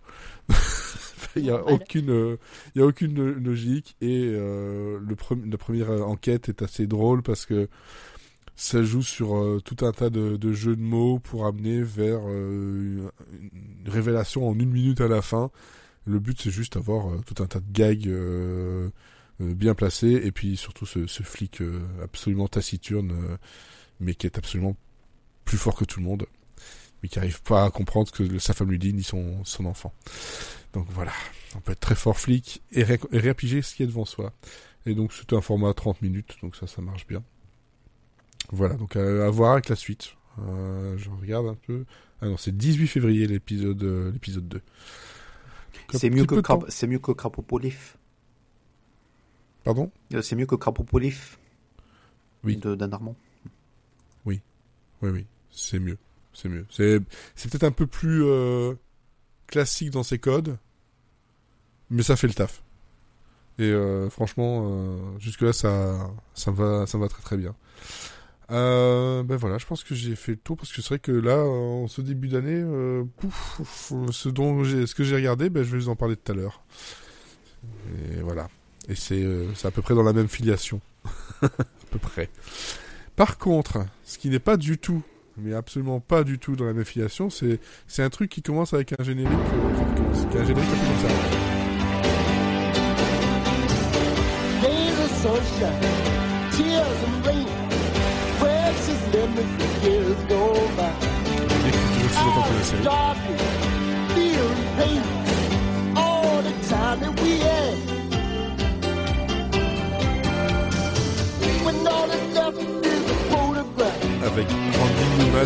il 1.35 1.45
y 1.45 1.49
a 1.49 1.63
aucune, 1.65 2.37
il 2.75 2.79
y 2.79 2.81
a 2.81 2.85
aucune 2.85 3.15
lo- 3.15 3.33
logique 3.33 3.95
et 4.01 4.23
euh, 4.33 4.99
le 5.01 5.15
pre- 5.15 5.49
la 5.49 5.57
première 5.57 5.89
enquête 6.07 6.49
est 6.49 6.61
assez 6.61 6.87
drôle 6.87 7.21
parce 7.21 7.45
que 7.45 7.67
ça 8.55 8.83
joue 8.83 9.01
sur 9.01 9.35
euh, 9.37 9.59
tout 9.63 9.85
un 9.85 9.91
tas 9.91 10.09
de, 10.09 10.35
de 10.37 10.51
jeux 10.53 10.75
de 10.75 10.81
mots 10.81 11.19
pour 11.19 11.45
amener 11.45 11.81
vers 11.81 12.19
euh, 12.27 13.09
une 13.41 13.89
révélation 13.89 14.47
en 14.47 14.53
une 14.57 14.71
minute 14.71 15.01
à 15.01 15.07
la 15.07 15.21
fin. 15.21 15.51
Le 16.05 16.19
but 16.19 16.39
c'est 16.41 16.51
juste 16.51 16.73
d'avoir 16.73 17.09
euh, 17.11 17.21
tout 17.25 17.41
un 17.43 17.47
tas 17.47 17.59
de 17.59 17.71
gags 17.71 18.09
bien 19.39 19.73
placés 19.73 20.21
et 20.23 20.31
puis 20.31 20.55
surtout 20.57 20.85
ce, 20.85 21.07
ce 21.07 21.23
flic 21.23 21.61
absolument 22.03 22.47
taciturne 22.47 23.11
euh, 23.11 23.37
mais 23.99 24.13
qui 24.13 24.27
est 24.27 24.37
absolument 24.37 24.75
plus 25.51 25.57
fort 25.57 25.75
que 25.75 25.83
tout 25.83 25.99
le 25.99 26.05
monde 26.05 26.25
mais 27.03 27.09
qui 27.09 27.19
arrive 27.19 27.41
pas 27.41 27.65
à 27.65 27.71
comprendre 27.71 28.07
ce 28.07 28.13
que 28.23 28.39
sa 28.39 28.53
femme 28.53 28.69
lui 28.69 28.77
dit 28.79 28.93
ni 28.93 29.03
son, 29.03 29.43
son 29.43 29.65
enfant. 29.65 29.91
Donc 30.71 30.85
voilà, 30.91 31.11
on 31.55 31.59
peut 31.59 31.71
être 31.73 31.79
très 31.79 31.95
fort 31.95 32.17
flic 32.17 32.61
et, 32.71 32.83
ré- 32.83 32.99
et 33.11 33.61
ce 33.61 33.75
qui 33.75 33.83
est 33.83 33.87
devant 33.87 34.05
soi. 34.05 34.31
Et 34.85 34.93
donc 34.93 35.11
c'est 35.11 35.33
un 35.33 35.41
format 35.41 35.73
30 35.73 36.01
minutes, 36.03 36.37
donc 36.43 36.55
ça, 36.55 36.67
ça 36.67 36.81
marche 36.81 37.05
bien. 37.07 37.23
Voilà, 38.51 38.75
donc 38.75 38.95
à, 38.95 39.25
à 39.25 39.29
voir 39.29 39.53
avec 39.53 39.67
la 39.67 39.75
suite. 39.75 40.13
Euh, 40.39 40.95
je 40.97 41.09
regarde 41.09 41.47
un 41.47 41.55
peu. 41.55 41.85
Ah 42.21 42.27
non, 42.27 42.37
c'est 42.37 42.55
18 42.55 42.87
février 42.87 43.25
l'épisode 43.27 43.81
euh, 43.83 44.11
l'épisode 44.11 44.47
2. 44.47 44.57
Donc, 44.59 45.95
un 45.95 45.97
C'est 45.97 46.09
mieux, 46.11 46.25
que. 46.25 46.35
Crap- 46.39 46.69
c'est 46.69 46.87
mieux 46.87 46.99
que 46.99 47.11
Crapopolif. 47.11 47.97
Pardon? 49.63 49.91
Euh, 50.13 50.21
C'est 50.21 50.35
mieux 50.35 50.45
que 50.45 50.55
Crapopolif. 50.55 51.37
Oui. 52.43 52.57
De 52.57 52.75
Dan 52.75 52.93
Armand. 52.93 53.15
Oui, 54.25 54.41
oui, 55.01 55.09
c'est 55.51 55.79
mieux. 55.79 55.97
C'est 56.33 56.49
mieux. 56.49 56.65
C'est 56.69 57.49
peut-être 57.49 57.63
un 57.63 57.71
peu 57.71 57.87
plus 57.87 58.23
euh, 58.23 58.73
classique 59.47 59.91
dans 59.91 60.03
ses 60.03 60.17
codes, 60.17 60.57
mais 61.89 62.03
ça 62.03 62.15
fait 62.15 62.27
le 62.27 62.33
taf. 62.33 62.63
Et 63.59 63.63
euh, 63.63 64.09
franchement, 64.09 64.63
euh, 64.65 65.19
jusque-là, 65.19 65.53
ça, 65.53 66.09
ça 66.33 66.51
me 66.51 66.55
va, 66.55 66.87
ça 66.87 66.97
va 66.97 67.07
très 67.09 67.21
très 67.21 67.37
bien. 67.37 67.55
Ben 68.49 69.37
voilà, 69.37 69.57
je 69.59 69.65
pense 69.65 69.83
que 69.83 69.95
j'ai 69.95 70.15
fait 70.15 70.33
le 70.33 70.37
tour 70.37 70.57
parce 70.57 70.73
que 70.73 70.81
c'est 70.81 70.89
vrai 70.89 70.99
que 70.99 71.13
là, 71.13 71.37
en 71.37 71.87
ce 71.87 72.01
début 72.01 72.27
d'année, 72.27 72.61
ce 74.11 74.29
dont 74.29 74.65
ce 74.65 74.93
que 74.93 75.05
j'ai 75.05 75.15
regardé, 75.15 75.49
ben 75.49 75.63
je 75.63 75.71
vais 75.71 75.77
vous 75.77 75.89
en 75.89 75.95
parler 75.95 76.17
tout 76.17 76.33
à 76.33 76.35
l'heure. 76.35 76.61
Et 78.11 78.21
voilà. 78.21 78.49
Et 78.89 78.95
c'est, 78.95 79.25
c'est 79.55 79.67
à 79.67 79.71
peu 79.71 79.81
près 79.81 79.95
dans 79.95 80.03
la 80.03 80.11
même 80.11 80.27
filiation, 80.27 80.81
à 81.41 81.47
peu 81.91 81.99
près. 81.99 82.29
Par 83.15 83.37
contre, 83.37 83.85
ce 84.03 84.17
qui 84.17 84.29
n'est 84.29 84.39
pas 84.39 84.57
du 84.57 84.77
tout, 84.77 85.01
mais 85.37 85.53
absolument 85.53 85.99
pas 85.99 86.23
du 86.23 86.39
tout 86.39 86.55
dans 86.55 86.65
la 86.65 86.73
même 86.73 86.85
filiation, 86.85 87.29
c'est, 87.29 87.59
c'est 87.87 88.03
un 88.03 88.09
truc 88.09 88.29
qui 88.29 88.41
commence 88.41 88.73
avec 88.73 88.93
un 88.99 89.03
générique, 89.03 89.31
euh, 89.31 90.29
qui 90.31 90.37
est 90.37 90.41
un 90.41 90.45
générique 90.45 90.69
un 90.69 90.73
peu 90.73 90.85
comme 90.85 91.09
ça. 91.09 91.51
Avec 114.23 114.47
Randy 114.49 115.10
À 115.33 115.43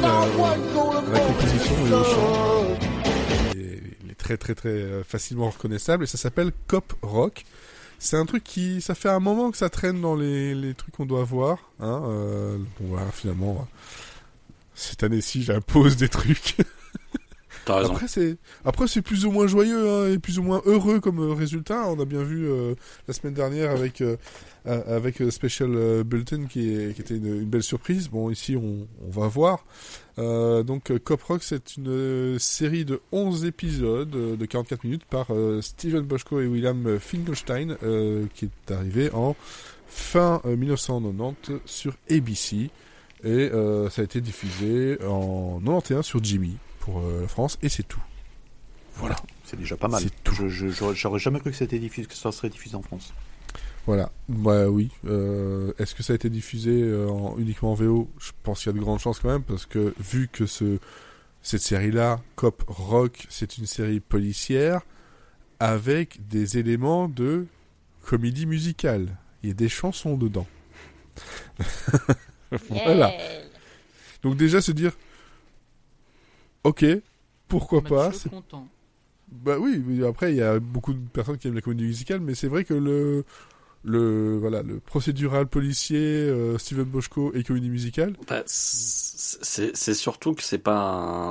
la 1.12 1.20
composition. 1.20 1.76
Il 3.54 4.10
est, 4.10 4.16
très 4.18 4.36
très 4.36 4.56
très 4.56 4.70
euh, 4.70 5.04
facilement 5.04 5.52
reconnaissable 5.52 6.06
et 6.06 6.08
ça 6.08 6.18
s'appelle 6.18 6.52
Cop 6.68 6.94
Rock. 7.04 7.46
C'est 8.00 8.18
un 8.18 8.26
truc 8.26 8.44
qui, 8.44 8.82
ça 8.82 8.96
fait 8.96 9.10
un 9.10 9.20
moment 9.20 9.52
que 9.52 9.58
ça 9.58 9.70
traîne 9.70 10.02
dans 10.02 10.16
les, 10.16 10.74
trucs 10.76 10.96
qu'on 10.96 11.06
doit 11.06 11.24
voir. 11.24 11.70
Hein, 11.80 12.02
euh, 12.08 12.58
bon 12.80 12.88
voilà, 12.88 13.12
finalement, 13.12 13.58
euh, 13.62 13.76
cette 14.74 15.04
année-ci, 15.04 15.44
j'impose 15.44 15.98
des 15.98 16.10
trucs. 16.10 16.58
Après 17.68 18.08
c'est 18.08 18.38
après 18.64 18.88
c'est 18.88 19.02
plus 19.02 19.26
ou 19.26 19.32
moins 19.32 19.48
joyeux 19.48 19.90
hein, 19.90 20.14
et 20.14 20.20
plus 20.20 20.40
ou 20.40 20.44
moins 20.44 20.62
heureux 20.66 21.00
comme 21.00 21.20
euh, 21.20 21.34
résultat. 21.34 21.88
On 21.88 22.00
a 22.00 22.06
bien 22.06 22.24
vu 22.24 22.48
euh, 22.48 22.76
la 23.08 23.14
semaine 23.14 23.34
dernière 23.34 23.72
avec 23.72 24.02
euh, 24.02 24.18
euh, 24.68 24.96
avec 24.96 25.22
Special 25.30 26.04
Bulletin 26.04 26.46
qui, 26.46 26.74
était 26.74 27.16
une, 27.16 27.46
belle 27.46 27.64
surprise. 27.64 28.10
Bon 28.10 28.30
ici 28.30 28.56
on, 28.56 28.88
va 29.10 29.28
voir. 29.28 29.66
Donc 30.18 30.98
Cop 31.04 31.22
Rock 31.24 31.44
c'est 31.44 31.78
une 31.78 32.40
série 32.40 32.86
de 32.86 33.02
11 33.12 33.46
épisodes 33.46 34.10
de 34.10 34.46
44 34.46 34.84
minutes 34.84 35.06
par 35.06 35.28
Steven 35.62 36.02
Boschko 36.02 36.42
et 36.42 36.48
William 36.48 37.00
Finkelstein 37.00 37.78
qui 38.34 38.46
est 38.46 38.72
arrivé 38.72 39.10
en 39.14 39.36
fin 39.88 40.42
euh, 40.46 40.56
1990 40.56 41.62
sur 41.66 41.94
ABC 42.10 42.70
et 43.24 43.50
ça 43.90 44.02
a 44.02 44.04
été 44.04 44.22
diffusé 44.22 45.00
en 45.04 45.60
91 45.60 46.06
sur 46.06 46.24
Jimmy 46.24 46.58
pour 46.86 47.00
euh, 47.00 47.22
la 47.22 47.28
France 47.28 47.58
et 47.62 47.70
c'est 47.70 47.84
tout. 47.84 48.02
Voilà. 48.96 49.16
C'est 49.44 49.58
déjà 49.60 49.76
pas 49.76 49.88
mal. 49.90 50.02
C'est 50.04 50.24
tout. 50.24 50.34
Je- 50.34 50.48
je- 50.48 50.94
J'aurais 50.94 51.20
jamais 51.20 51.40
cru 51.40 51.52
que, 51.52 51.58
c'était 51.58 51.80
diffusé, 51.80 52.08
que 52.08 52.14
ça 52.14 52.32
serait 52.32 52.50
diffusé 52.50 52.76
en 52.76 52.82
France. 52.82 53.14
Voilà. 53.86 54.12
Bah 54.30 54.68
oui. 54.68 54.90
Euh, 55.06 55.72
Est-ce 55.78 55.94
que 55.96 56.02
ça 56.04 56.14
a 56.14 56.16
été 56.16 56.30
diffusé 56.30 56.72
euh, 56.82 57.08
en- 57.10 57.38
uniquement 57.38 57.72
en 57.72 57.76
VO 57.76 58.10
Je 58.20 58.32
pense 58.44 58.60
qu'il 58.64 58.72
y 58.72 58.76
a 58.76 58.78
de 58.78 58.84
grandes 58.84 59.00
chances 59.00 59.20
quand 59.20 59.30
même, 59.30 59.44
parce 59.44 59.66
que 59.66 59.94
vu 60.00 60.28
que 60.32 60.46
ce 60.46 60.80
cette 61.42 61.62
série-là, 61.62 62.20
Cop 62.36 62.64
Rock, 62.68 63.28
c'est 63.30 63.58
une 63.60 63.68
série 63.68 64.00
policière 64.00 64.82
avec 65.60 66.28
des 66.28 66.58
éléments 66.58 67.08
de 67.08 67.46
comédie 68.04 68.48
musicale. 68.48 69.10
Il 69.44 69.50
y 69.50 69.52
a 69.52 69.56
des 69.56 69.70
chansons 69.70 70.18
dedans. 70.18 70.48
voilà. 72.70 73.10
Yeah. 73.10 73.42
Donc 74.24 74.38
déjà 74.38 74.62
se 74.62 74.72
dire, 74.72 74.94
ok, 76.66 76.86
pourquoi 77.48 77.82
pas. 77.82 78.08
Mathieu 78.08 78.20
c'est- 78.20 78.30
content. 78.30 78.68
Bah 79.32 79.58
oui, 79.60 79.82
mais 79.86 80.06
après 80.06 80.34
il 80.34 80.38
y 80.38 80.42
a 80.42 80.60
beaucoup 80.60 80.94
de 80.94 81.00
personnes 81.10 81.38
qui 81.38 81.48
aiment 81.48 81.56
la 81.56 81.62
comédie 81.62 81.86
musicale, 81.86 82.20
mais 82.20 82.36
c'est 82.36 82.48
vrai 82.48 82.64
que 82.64 82.74
le 82.76 83.26
le 83.84 84.38
voilà 84.38 84.62
le 84.64 84.80
procédural 84.80 85.48
policier 85.48 85.98
euh, 86.00 86.58
Steven 86.58 86.86
Boschko 86.86 87.34
et 87.34 87.44
comédie 87.44 87.70
musicale. 87.70 88.16
Bah, 88.28 88.44
c'est 88.46 89.76
c'est 89.76 89.94
surtout 89.94 90.34
que 90.34 90.44
c'est 90.44 90.60
pas 90.60 90.78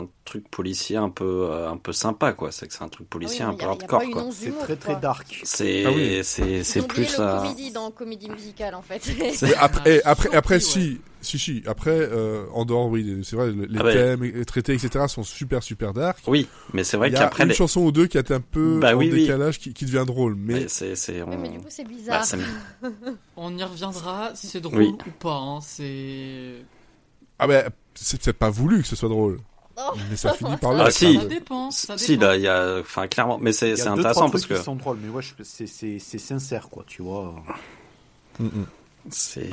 un 0.00 0.08
truc 0.24 0.48
policier 0.48 0.96
un 0.96 1.10
peu 1.10 1.48
euh, 1.50 1.70
un 1.70 1.76
peu 1.76 1.92
sympa 1.92 2.32
quoi. 2.32 2.50
C'est 2.50 2.66
que 2.66 2.72
c'est 2.74 2.82
un 2.82 2.88
truc 2.88 3.08
policier 3.08 3.44
Ah 3.44 3.48
un 3.50 3.54
peu 3.54 3.66
a- 3.66 3.68
hardcore 3.70 4.02
quoi. 4.10 4.26
C'est 4.32 4.58
très 4.58 4.76
très 4.76 4.96
dark. 4.96 5.40
C'est 5.44 5.84
Ah 5.84 5.92
oui. 5.92 6.20
c'est 6.24 6.86
plus 6.86 7.18
à 7.20 7.40
comédie 7.42 7.70
dans 7.70 7.90
comédie 7.90 8.30
musicale 8.30 8.74
en 8.74 8.82
fait. 8.82 9.02
Après, 9.60 10.00
Ah, 10.04 10.10
après, 10.10 10.34
après, 10.34 10.60
surpris, 10.60 11.00
si, 11.20 11.38
si, 11.38 11.38
si. 11.38 11.62
Après, 11.66 11.90
euh, 11.90 12.46
en 12.54 12.64
dehors, 12.64 12.88
oui, 12.88 13.20
c'est 13.22 13.36
vrai, 13.36 13.52
les 13.52 13.78
Ah 13.78 13.84
ouais. 13.84 13.92
thèmes 13.92 14.44
traités, 14.46 14.72
etc., 14.74 15.04
sont 15.08 15.24
super, 15.24 15.62
super 15.62 15.92
dark. 15.92 16.18
oui, 16.26 16.48
mais 16.72 16.84
c'est 16.84 16.96
vrai 16.96 17.08
Il 17.08 17.12
y 17.12 17.16
a 17.16 17.20
qu'après 17.20 17.42
une 17.44 17.50
les... 17.50 17.54
chanson 17.54 17.82
ou 17.82 17.92
deux 17.92 18.06
qui 18.06 18.16
est 18.18 18.30
un 18.30 18.40
peu 18.40 18.78
Bah 18.80 18.94
en 18.94 18.98
oui, 18.98 19.10
décalage, 19.10 19.58
qui, 19.58 19.74
qui 19.74 19.84
devient 19.84 20.04
drôle. 20.06 20.36
Mais 20.36 20.54
mais 20.54 20.68
c'est 20.68 20.96
c'est 20.96 21.22
Ouais, 21.22 21.34
on- 21.34 21.38
mais 21.38 21.48
du 21.50 21.58
coup 21.58 21.66
c'est 21.68 21.84
bah, 21.84 21.90
bizarre. 21.90 22.24
On 23.36 23.56
y 23.56 23.62
reviendra 23.62 24.32
si 24.34 24.46
c'est 24.46 24.60
drôle 24.60 24.78
Oui. 24.78 24.94
ou 25.06 25.10
pas. 25.18 25.34
hein, 25.36 25.60
C'est. 25.60 26.54
ah 27.38 27.46
ben, 27.46 27.68
c'est 27.94 28.22
c'est 28.22 28.32
pas 28.32 28.50
voulu 28.50 28.80
que 28.82 28.88
ce 28.88 28.96
soit 28.96 29.08
drôle. 29.10 29.38
Mais 30.10 30.16
ça 30.16 30.32
finit 30.34 30.56
par 30.56 30.72
là. 30.72 30.84
Ah, 30.86 30.90
si. 30.90 31.16
Ça 31.18 31.24
dépend. 31.24 31.70
Ça 31.70 31.98
si 31.98 32.16
là 32.16 32.36
il 32.36 32.42
y 32.42 32.48
a 32.48 32.78
enfin 32.80 33.06
clairement 33.08 33.38
mais 33.40 33.52
c'est 33.52 33.66
Il 33.66 33.70
y 33.70 33.72
a 33.72 33.76
c'est 33.76 33.84
deux, 33.84 33.90
intéressant 33.90 34.20
trois 34.20 34.30
parce 34.32 34.46
que 34.46 34.54
qui 34.54 34.62
sont 34.62 34.76
drôles, 34.76 34.98
mais 35.02 35.08
ouais, 35.08 35.22
c'est- 35.42 35.66
c'est 35.66 35.98
c'est 35.98 36.18
sincère, 36.18 36.68
quoi, 36.68 36.84
tu 36.86 37.02
vois. 37.02 37.34
Mm, 38.38 38.48
c'est 39.10 39.50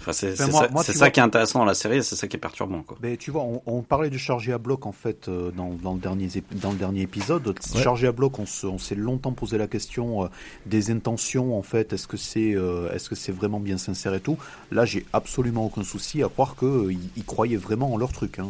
enfin, 0.00 0.12
c'est 0.12 0.32
Enfin, 0.32 0.46
c'est 0.46 0.52
ça, 0.52 0.68
moi, 0.72 0.82
c'est 0.82 0.92
tu 0.92 0.98
ça 0.98 1.04
vois- 1.04 1.10
qui 1.10 1.20
est 1.20 1.22
intéressant 1.22 1.60
dans 1.60 1.64
la 1.64 1.74
série 1.74 1.98
et 1.98 2.02
c'est 2.02 2.16
ça 2.16 2.26
qui 2.26 2.36
est 2.36 2.40
perturbant 2.40 2.82
quoi. 2.82 2.96
Mais 3.02 3.16
tu 3.16 3.30
vois, 3.30 3.42
on, 3.42 3.62
on 3.66 3.82
parlait 3.82 4.10
de 4.10 4.18
chargé 4.18 4.52
à 4.52 4.58
bloc 4.58 4.84
en 4.86 4.90
fait 4.92 5.28
euh, 5.28 5.52
dans, 5.52 5.70
dans, 5.80 5.94
le, 5.94 6.00
dernier, 6.00 6.26
ép- 6.26 6.42
dans 6.60 6.72
le 6.72 6.76
dernier 6.76 7.02
épisode. 7.02 7.46
Ouais. 7.46 7.80
Chargé 7.82 8.08
à 8.08 8.12
bloc, 8.12 8.38
on 8.40 8.46
se- 8.46 8.66
on 8.66 8.78
s'est 8.78 8.96
longtemps 8.96 9.30
posé 9.32 9.58
la 9.58 9.68
question 9.68 10.24
euh, 10.24 10.28
des 10.66 10.90
intentions 10.90 11.56
en 11.56 11.62
fait. 11.62 11.92
Est-ce 11.92 12.08
que 12.08 12.16
c'est 12.16 12.54
euh, 12.54 12.92
est-ce 12.92 13.08
que 13.08 13.14
c'est 13.14 13.32
vraiment 13.32 13.60
bien 13.60 13.78
sincère 13.78 14.12
et 14.14 14.20
tout? 14.20 14.38
Là, 14.72 14.84
j'ai 14.84 15.06
absolument 15.12 15.66
aucun 15.66 15.84
souci 15.84 16.22
à 16.24 16.28
croire 16.28 16.56
que 16.56 16.66
euh, 16.66 16.92
ils, 16.92 17.10
ils 17.16 17.24
croyaient 17.24 17.56
vraiment 17.56 17.92
en 17.94 17.96
leur 17.96 18.12
truc. 18.12 18.40
Hein. 18.40 18.48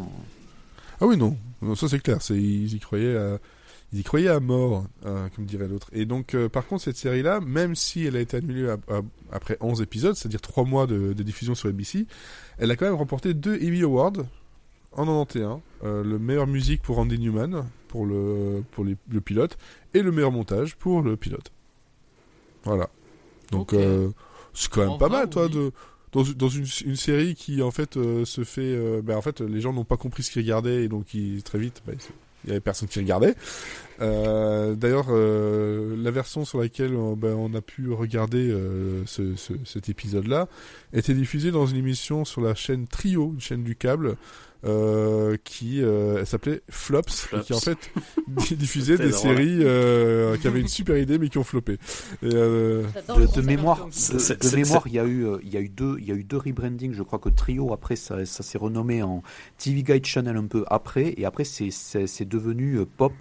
Ah 1.03 1.07
oui, 1.07 1.17
non. 1.17 1.37
Non, 1.63 1.75
ça 1.75 1.89
c'est 1.89 1.99
clair. 2.01 2.19
Ils 2.31 2.73
y 2.75 2.79
croyaient 2.79 3.17
à, 3.17 3.39
ils 3.93 3.99
y 4.01 4.03
croyaient 4.05 4.29
à 4.29 4.39
mort, 4.39 4.85
euh, 5.05 5.29
comme 5.35 5.45
dirait 5.47 5.67
l'autre. 5.67 5.89
Et 5.93 6.07
donc, 6.07 6.35
euh, 6.35 6.49
par 6.49 6.65
contre, 6.67 6.85
cette 6.85 6.97
série-là, 6.97 7.41
même 7.41 7.75
si 7.75 8.05
elle 8.07 8.15
a 8.15 8.21
été 8.21 8.37
annulée 8.37 8.69
à- 8.69 8.79
à- 8.89 9.01
après 9.33 9.57
11 9.61 9.83
épisodes, 9.83 10.15
c'est-à-dire 10.15 10.41
3 10.41 10.65
mois 10.65 10.87
de, 10.87 11.13
de 11.13 11.23
diffusion 11.25 11.57
sur 11.57 11.69
ABC, 11.69 12.07
elle 12.59 12.71
a 12.71 12.77
quand 12.77 12.85
même 12.87 12.95
remporté 12.95 13.35
deux 13.35 13.57
Emmy 13.57 13.83
Awards 13.83 14.13
en 14.93 15.05
91. 15.07 15.61
Euh, 15.83 16.05
le 16.05 16.19
meilleur 16.21 16.47
musique 16.47 16.83
pour 16.83 16.97
Randy 16.97 17.19
Newman, 17.19 17.65
pour 17.89 18.07
le, 18.07 18.63
pour 18.71 18.85
les- 18.85 18.97
le 19.11 19.21
pilote, 19.21 19.59
et 19.95 20.03
le 20.03 20.13
meilleur 20.13 20.31
montage 20.31 20.77
pour 20.77 21.03
le 21.03 21.17
pilote. 21.17 21.51
Voilà. 22.65 22.89
Donc, 23.51 23.73
euh, 23.73 24.11
c'est 24.55 24.71
quand 24.71 24.83
même 24.83 24.91
En 24.91 24.99
pas 24.99 25.09
mal, 25.09 25.29
toi, 25.29 25.47
oui. 25.47 25.51
de, 25.53 25.73
dans, 26.13 26.23
dans 26.37 26.49
une, 26.49 26.67
une 26.85 26.97
série 26.97 27.35
qui 27.35 27.63
en 27.63 27.71
fait 27.71 27.97
euh, 27.97 28.25
se 28.25 28.45
fait 28.45 28.61
euh, 28.63 29.01
ben, 29.03 29.17
en 29.17 29.23
fait 29.23 29.41
les 29.41 29.61
gens 29.61 29.73
n'ont 29.73 29.85
pas 29.85 29.97
compris 29.97 30.23
ce 30.23 30.31
qu'ils 30.31 30.43
regardaient 30.43 30.85
et 30.85 30.89
donc 30.89 31.15
ils, 31.15 31.43
très 31.43 31.59
vite 31.59 31.83
c'est- 31.99 32.09
il 32.45 32.49
y 32.49 32.51
avait 32.51 32.61
personne 32.61 32.89
qui 32.89 32.99
regardait. 32.99 33.37
Euh, 34.01 34.75
d'ailleurs 34.75 35.07
euh, 35.11 35.95
la 35.97 36.11
version 36.11 36.45
sur 36.45 36.61
laquelle 36.61 36.93
euh, 36.95 37.15
ben, 37.17 37.35
on 37.35 37.55
a 37.55 37.61
pu 37.61 37.91
regarder 37.93 38.51
euh, 38.51 39.05
ce, 39.07 39.37
ce- 39.37 39.53
cet 39.65 39.89
épisode 39.89 40.27
là 40.27 40.49
était 40.93 41.15
diffusée 41.15 41.53
dans 41.53 41.67
une 41.67 41.77
émission 41.77 42.25
sur 42.25 42.41
la 42.41 42.55
chaîne 42.57 42.87
Trio 42.89 43.31
une 43.35 43.41
chaîne 43.41 43.63
du 43.63 43.77
câble 43.77 44.17
euh, 44.65 45.37
qui 45.45 45.83
euh, 45.83 46.25
s'appelait 46.25 46.63
Flops, 46.69 47.23
Flops. 47.23 47.43
et 47.43 47.47
qui 47.47 47.53
en 47.55 47.61
fait 47.61 47.91
diffusait 48.57 48.97
des 48.97 49.11
drôle. 49.11 49.37
séries 49.37 49.59
euh, 49.63 50.37
qui 50.37 50.47
avaient 50.47 50.61
une 50.61 50.69
super 50.69 50.97
idée 50.97 51.19
mais 51.19 51.29
qui 51.29 51.39
ont 51.39 51.45
floppé 51.45 51.75
et, 52.23 52.31
euh, 52.33 52.85
De, 53.09 53.43
mémoire, 53.43 53.89
de, 53.89 54.57
mémoire, 54.57 54.83
il 54.87 54.93
y 54.93 54.99
a 54.99 55.05
eu, 55.05 55.27
il 55.43 55.53
y 55.53 55.57
a 55.57 55.61
eu 55.61 55.69
deux, 55.69 55.97
il 55.99 56.07
y 56.07 56.13
a 56.13 56.15
eu 56.15 56.25
deux 56.25 56.37
rebrandings. 56.37 56.93
Je 56.93 57.03
crois 57.03 57.19
que 57.19 57.29
Trio 57.29 57.73
après 57.73 57.97
ça, 57.97 58.25
ça 58.25 58.43
s'est 58.43 58.59
renommé 58.59 59.03
en 59.03 59.23
TV 59.59 59.83
Guide 59.83 60.07
Channel 60.07 60.37
un 60.37 60.47
peu 60.47 60.65
après, 60.69 61.15
et 61.17 61.25
après 61.25 61.45
c'est, 61.45 62.25
devenu 62.25 62.79
Pop, 62.97 63.15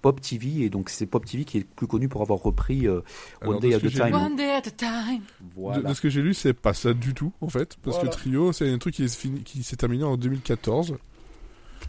Pop 0.00 0.20
TV, 0.20 0.62
et 0.62 0.70
donc 0.70 0.90
c'est 0.90 1.06
Pop 1.06 1.24
TV 1.24 1.44
qui 1.44 1.58
est 1.58 1.64
plus 1.64 1.86
connu 1.86 2.08
pour 2.08 2.22
avoir 2.22 2.40
repris 2.40 2.86
euh, 2.86 3.00
One 3.44 3.56
de 3.56 3.60
Day 3.62 3.70
ce 3.72 3.76
at 3.76 3.80
que 3.80 3.86
a 3.86 3.90
j'ai 3.90 3.98
Time. 3.98 4.06
lu- 4.08 4.14
One 4.14 4.36
day 4.36 4.50
at 4.50 4.58
a 4.66 4.70
time. 4.70 5.20
De, 5.40 5.46
Voilà. 5.56 5.88
de 5.88 5.94
ce 5.94 6.00
que 6.00 6.08
j'ai 6.08 6.22
lu, 6.22 6.34
c'est 6.34 6.52
pas 6.54 6.74
ça 6.74 6.92
du 6.94 7.14
tout, 7.14 7.32
en 7.40 7.48
fait. 7.48 7.76
Parce 7.82 7.96
Voilà. 7.96 8.10
que 8.10 8.14
Trio, 8.16 8.52
c'est 8.52 8.70
un 8.70 8.78
truc 8.78 8.94
qui 8.94 9.04
est 9.04 9.14
fini- 9.14 9.42
qui 9.42 9.62
s'est 9.62 9.76
terminé 9.76 10.04
en 10.04 10.16
2014. 10.16 10.96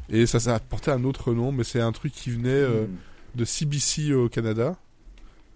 Et 0.10 0.26
ça 0.26 0.40
s'est 0.40 0.52
apporté 0.52 0.92
un 0.92 1.04
autre 1.04 1.34
nom, 1.34 1.52
mais 1.52 1.64
c'est 1.64 1.82
un 1.82 1.92
truc 1.92 2.14
qui 2.14 2.32
venait 2.32 2.50
euh, 2.50 2.86
Hmm. 2.86 2.96
de 3.36 3.46
CBC 3.46 4.14
au 4.14 4.28
Canada. 4.30 4.76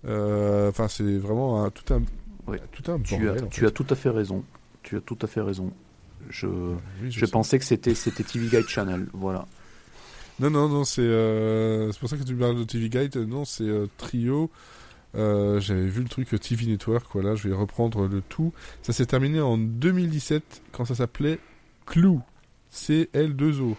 Euh, 0.05 0.69
Enfin, 0.69 0.87
c'est 0.87 1.17
vraiment 1.17 1.63
un, 1.63 1.69
tout 1.71 1.93
un, 1.93 2.01
Ouais. 2.49 2.59
tout 2.71 2.91
un 2.91 2.99
Tu, 2.99 3.17
bordel. 3.17 3.43
as, 3.45 3.47
tu 3.47 3.65
tout 3.71 3.85
à 3.89 3.95
fait 3.95 4.09
raison. 4.09 4.43
Tu 4.83 4.97
as 4.97 5.01
tout 5.01 5.17
à 5.21 5.27
fait 5.27 5.41
raison. 5.41 5.71
Je, 6.29 6.47
Oui, 6.47 7.09
je 7.09 7.25
sais. 7.25 7.31
pensais 7.31 7.57
que 7.59 7.65
c'était, 7.65 7.95
c'était 7.95 8.23
TV 8.23 8.47
Guide 8.47 8.67
Channel. 8.67 9.07
Voilà. 9.13 9.45
Non, 10.39 10.49
non, 10.49 10.67
non, 10.67 10.83
c'est 10.83 11.01
euh, 11.01 11.91
c'est 11.91 11.99
pour 11.99 12.09
ça 12.09 12.17
que 12.17 12.23
tu 12.23 12.33
me 12.33 12.39
parles 12.39 12.57
de 12.57 12.63
TV 12.63 12.89
Guide. 12.89 13.15
Non, 13.17 13.45
c'est 13.45 13.63
euh, 13.63 13.87
Trio. 13.97 14.49
Euh, 15.15 15.59
J'avais 15.59 15.85
vu 15.87 16.01
le 16.01 16.09
truc 16.09 16.33
euh, 16.33 16.39
TV 16.39 16.65
Network. 16.65 17.05
Voilà, 17.13 17.35
je 17.35 17.47
vais 17.47 17.53
reprendre 17.55 18.07
le 18.07 18.21
tout. 18.21 18.51
Ça 18.81 18.93
s'est 18.93 19.05
terminé 19.05 19.39
en 19.41 19.57
2017 19.57 20.63
quand 20.71 20.85
ça 20.85 20.95
s'appelait 20.95 21.39
Clou. 21.85 22.21
C-L-2-O. 22.71 23.77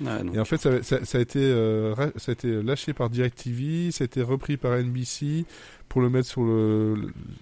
Ouais, 0.00 0.24
donc, 0.24 0.34
Et 0.34 0.40
en 0.40 0.44
fait, 0.44 0.58
ça, 0.58 0.82
ça- 0.82 1.04
ça 1.04 1.18
a 1.18 1.20
été, 1.20 1.38
euh, 1.40 1.94
ça 2.16 2.30
a 2.30 2.32
été 2.32 2.62
lâché 2.62 2.92
par 2.92 3.08
DirecTV, 3.08 3.92
ça 3.92 4.02
a 4.02 4.06
été 4.06 4.20
repris 4.22 4.56
par 4.56 4.72
NBC 4.74 5.46
pour 5.88 6.02
le 6.02 6.10
mettre 6.10 6.28
sur 6.28 6.42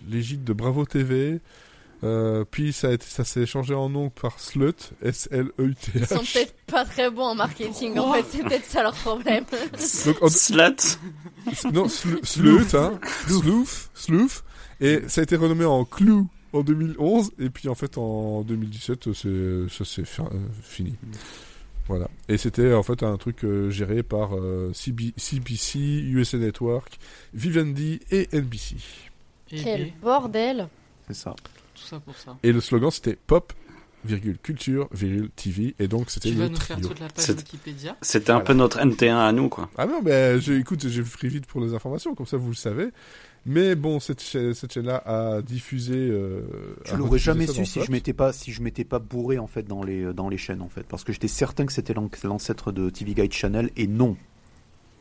l'égide 0.08 0.44
de 0.44 0.52
Bravo 0.52 0.84
TV. 0.84 1.40
Euh, 2.04 2.44
puis 2.48 2.72
ça 2.72 2.88
a 2.88 2.92
été, 2.92 3.06
ça 3.06 3.24
s'est 3.24 3.46
changé 3.46 3.72
en 3.74 3.88
nom 3.88 4.10
par 4.10 4.38
Slut, 4.38 4.92
Ils 5.02 5.12
sont 5.14 6.18
peut-être 6.18 6.54
pas 6.66 6.84
très 6.84 7.10
bons 7.10 7.24
en 7.28 7.34
marketing 7.34 7.98
en 7.98 8.12
fait, 8.12 8.24
c'est 8.30 8.42
peut-être 8.44 8.66
ça 8.66 8.82
leur 8.82 8.94
problème. 8.94 9.44
Donc, 10.06 10.22
en- 10.22 10.28
Slut. 10.28 10.98
non, 11.72 11.86
Slu- 11.86 12.24
Slut, 12.24 12.74
hein, 12.74 13.00
Sloof, 13.26 13.90
Sloof. 13.94 14.44
Et 14.80 15.00
ça 15.08 15.20
a 15.22 15.24
été 15.24 15.36
renommé 15.36 15.64
en 15.64 15.84
Clou 15.84 16.28
en 16.52 16.60
2011, 16.62 17.32
et 17.38 17.48
puis 17.50 17.68
en 17.68 17.74
fait 17.74 17.96
en 17.96 18.42
2017, 18.42 19.12
c'est, 19.14 19.68
ça 19.76 19.84
s'est 19.84 20.04
fi- 20.04 20.20
euh, 20.20 20.26
fini. 20.62 20.94
Voilà. 21.88 22.08
Et 22.28 22.38
c'était 22.38 22.72
en 22.74 22.82
fait 22.82 23.02
un 23.02 23.16
truc 23.16 23.44
euh, 23.44 23.70
géré 23.70 24.02
par 24.02 24.34
euh, 24.36 24.72
CB 24.74 25.12
CBC, 25.16 25.78
USA 25.78 26.38
Network, 26.38 26.98
Vivendi 27.34 28.00
et 28.10 28.28
NBC. 28.32 28.76
Quel 29.46 29.92
bordel 30.02 30.68
C'est 31.06 31.14
ça. 31.14 31.34
Tout 31.84 31.90
ça 31.90 32.00
pour 32.00 32.16
ça. 32.16 32.36
Et 32.42 32.52
le 32.52 32.60
slogan 32.60 32.90
c'était 32.90 33.16
Pop, 33.26 33.52
virgule 34.04 34.38
culture, 34.38 34.88
virgule 34.92 35.30
TV, 35.30 35.74
et 35.78 35.88
donc 35.88 36.10
c'était 36.10 36.30
Tu 36.30 36.34
vas 36.34 36.44
le 36.44 36.50
nous 36.50 36.56
faire 36.56 36.76
trio. 36.76 36.88
toute 36.88 37.00
la 37.00 37.08
page 37.08 37.24
C'est- 37.24 37.36
Wikipédia. 37.38 37.96
C'était 38.02 38.32
un 38.32 38.40
peu 38.40 38.52
notre 38.54 38.78
NT1 38.78 39.16
à 39.16 39.32
nous 39.32 39.48
quoi. 39.48 39.70
Ah 39.78 39.86
non, 39.86 40.00
mais 40.02 40.40
j'ai- 40.40 40.56
écoute, 40.58 40.86
j'ai 40.88 41.02
pris 41.02 41.28
vite 41.28 41.46
pour 41.46 41.60
les 41.60 41.74
informations, 41.74 42.14
comme 42.14 42.26
ça 42.26 42.36
vous 42.36 42.48
le 42.50 42.54
savez. 42.54 42.88
Mais 43.46 43.74
bon, 43.74 44.00
cette, 44.00 44.22
cha- 44.22 44.54
cette 44.54 44.72
chaîne-là 44.72 45.02
a 45.04 45.42
diffusé. 45.42 45.94
Euh, 45.96 46.40
Tu 46.86 46.94
a 46.94 46.96
l'aurais 46.96 47.18
jamais 47.18 47.46
su 47.46 47.66
si 47.66 47.82
je 47.82 47.90
m'étais 47.92 48.14
pas 48.14 48.32
si 48.32 48.52
je 48.52 48.62
m'étais 48.62 48.84
pas 48.84 48.98
bourré 48.98 49.38
en 49.38 49.46
fait 49.46 49.64
dans 49.64 49.82
les 49.82 50.14
dans 50.14 50.30
les 50.30 50.38
chaînes 50.38 50.62
en 50.62 50.68
fait 50.70 50.84
parce 50.84 51.04
que 51.04 51.12
j'étais 51.12 51.28
certain 51.28 51.66
que 51.66 51.72
c'était 51.72 51.92
l'an- 51.92 52.08
l'ancêtre 52.24 52.72
de 52.72 52.88
TV 52.88 53.12
Guide 53.14 53.32
Channel 53.34 53.70
et 53.76 53.86
non. 53.86 54.16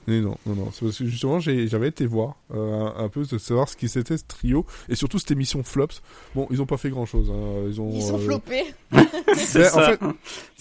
Mais 0.07 0.21
non, 0.21 0.37
non, 0.45 0.55
non. 0.55 0.69
C'est 0.73 0.85
parce 0.85 0.97
que 0.97 1.05
justement, 1.05 1.39
j'avais 1.39 1.87
été 1.87 2.05
voir 2.05 2.35
euh, 2.53 2.87
un, 2.97 3.05
un 3.05 3.09
peu 3.09 3.23
de 3.23 3.37
savoir 3.37 3.69
ce 3.69 3.77
qui 3.77 3.87
c'était 3.87 4.17
ce 4.17 4.23
trio 4.27 4.65
et 4.89 4.95
surtout 4.95 5.19
cette 5.19 5.31
émission 5.31 5.63
Flops. 5.63 6.01
Bon, 6.35 6.47
ils 6.51 6.61
ont 6.61 6.65
pas 6.65 6.77
fait 6.77 6.89
grand 6.89 7.05
chose. 7.05 7.31
Ils 7.69 7.79
ont. 7.79 7.91
Ils 7.93 8.01
sont 8.01 8.19
euh, 8.19 8.25
floppés. 8.25 8.73
C'est 9.35 9.59
ben, 9.59 9.67
en 9.67 9.71
ça. 9.71 9.97
fait, 9.97 9.99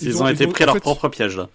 ils, 0.00 0.22
ont, 0.22 0.28
été 0.28 0.46
pris 0.46 0.64
en 0.64 0.66
leur 0.66 0.74
fait, 0.74 0.80
propre 0.80 1.08
piège 1.08 1.36
là. 1.36 1.48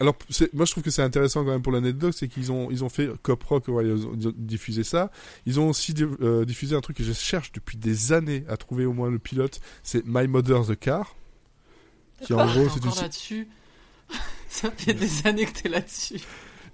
Alors, 0.00 0.16
moi, 0.52 0.64
je 0.64 0.72
trouve 0.72 0.82
que 0.82 0.90
c'est 0.90 1.02
intéressant 1.02 1.44
quand 1.44 1.52
même 1.52 1.62
pour 1.62 1.72
l'anecdote, 1.72 2.14
c'est 2.14 2.26
qu'ils 2.26 2.50
ont, 2.50 2.68
ils 2.70 2.82
ont 2.82 2.88
fait 2.88 3.10
Cop 3.22 3.42
Rock, 3.44 3.68
ouais, 3.68 3.86
ils 3.86 4.06
ont 4.06 4.16
diffusé 4.36 4.82
ça. 4.82 5.10
Ils 5.46 5.60
ont 5.60 5.68
aussi 5.68 5.94
euh, 6.20 6.44
diffusé 6.44 6.74
un 6.74 6.80
truc 6.80 6.96
que 6.96 7.04
je 7.04 7.12
cherche 7.12 7.52
depuis 7.52 7.76
des 7.76 8.12
années 8.12 8.44
à 8.48 8.56
trouver 8.56 8.86
au 8.86 8.92
moins 8.92 9.08
le 9.08 9.20
pilote, 9.20 9.60
c'est 9.84 10.04
My 10.04 10.26
Mother 10.26 10.66
the 10.66 10.76
Car. 10.78 11.14
Qui 12.22 12.34
en 12.34 12.46
gros, 12.46 12.68
c'est 12.68 13.02
là-dessus. 13.02 13.48
Ça 14.48 14.70
fait 14.70 14.94
des 14.94 15.26
années 15.26 15.46
que 15.46 15.62
t'es 15.62 15.68
là-dessus. 15.68 16.20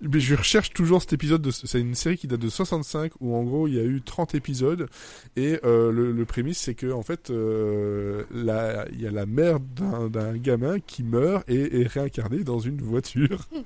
Mais 0.02 0.18
je 0.20 0.34
recherche 0.34 0.70
toujours 0.70 1.00
cet 1.02 1.12
épisode. 1.12 1.42
De... 1.42 1.50
C'est 1.50 1.80
une 1.80 1.94
série 1.94 2.16
qui 2.16 2.26
date 2.26 2.40
de 2.40 2.48
65 2.48 3.12
où 3.20 3.34
en 3.34 3.42
gros 3.44 3.68
il 3.68 3.74
y 3.74 3.78
a 3.78 3.82
eu 3.84 4.00
30 4.00 4.34
épisodes 4.34 4.88
et 5.36 5.58
euh, 5.64 5.92
le, 5.92 6.12
le 6.12 6.24
prémisse 6.24 6.58
c'est 6.58 6.74
que 6.74 6.90
en 6.90 7.02
fait 7.02 7.30
euh, 7.30 8.24
la- 8.32 8.86
il 8.92 9.00
y 9.00 9.06
a 9.06 9.10
la 9.10 9.26
mère 9.26 9.60
d'un 9.60 10.36
gamin 10.36 10.80
qui 10.80 11.02
meurt 11.02 11.48
et 11.50 11.82
est 11.82 11.86
réincarnée 11.86 12.44
dans 12.44 12.58
une 12.60 12.80
voiture. 12.80 13.46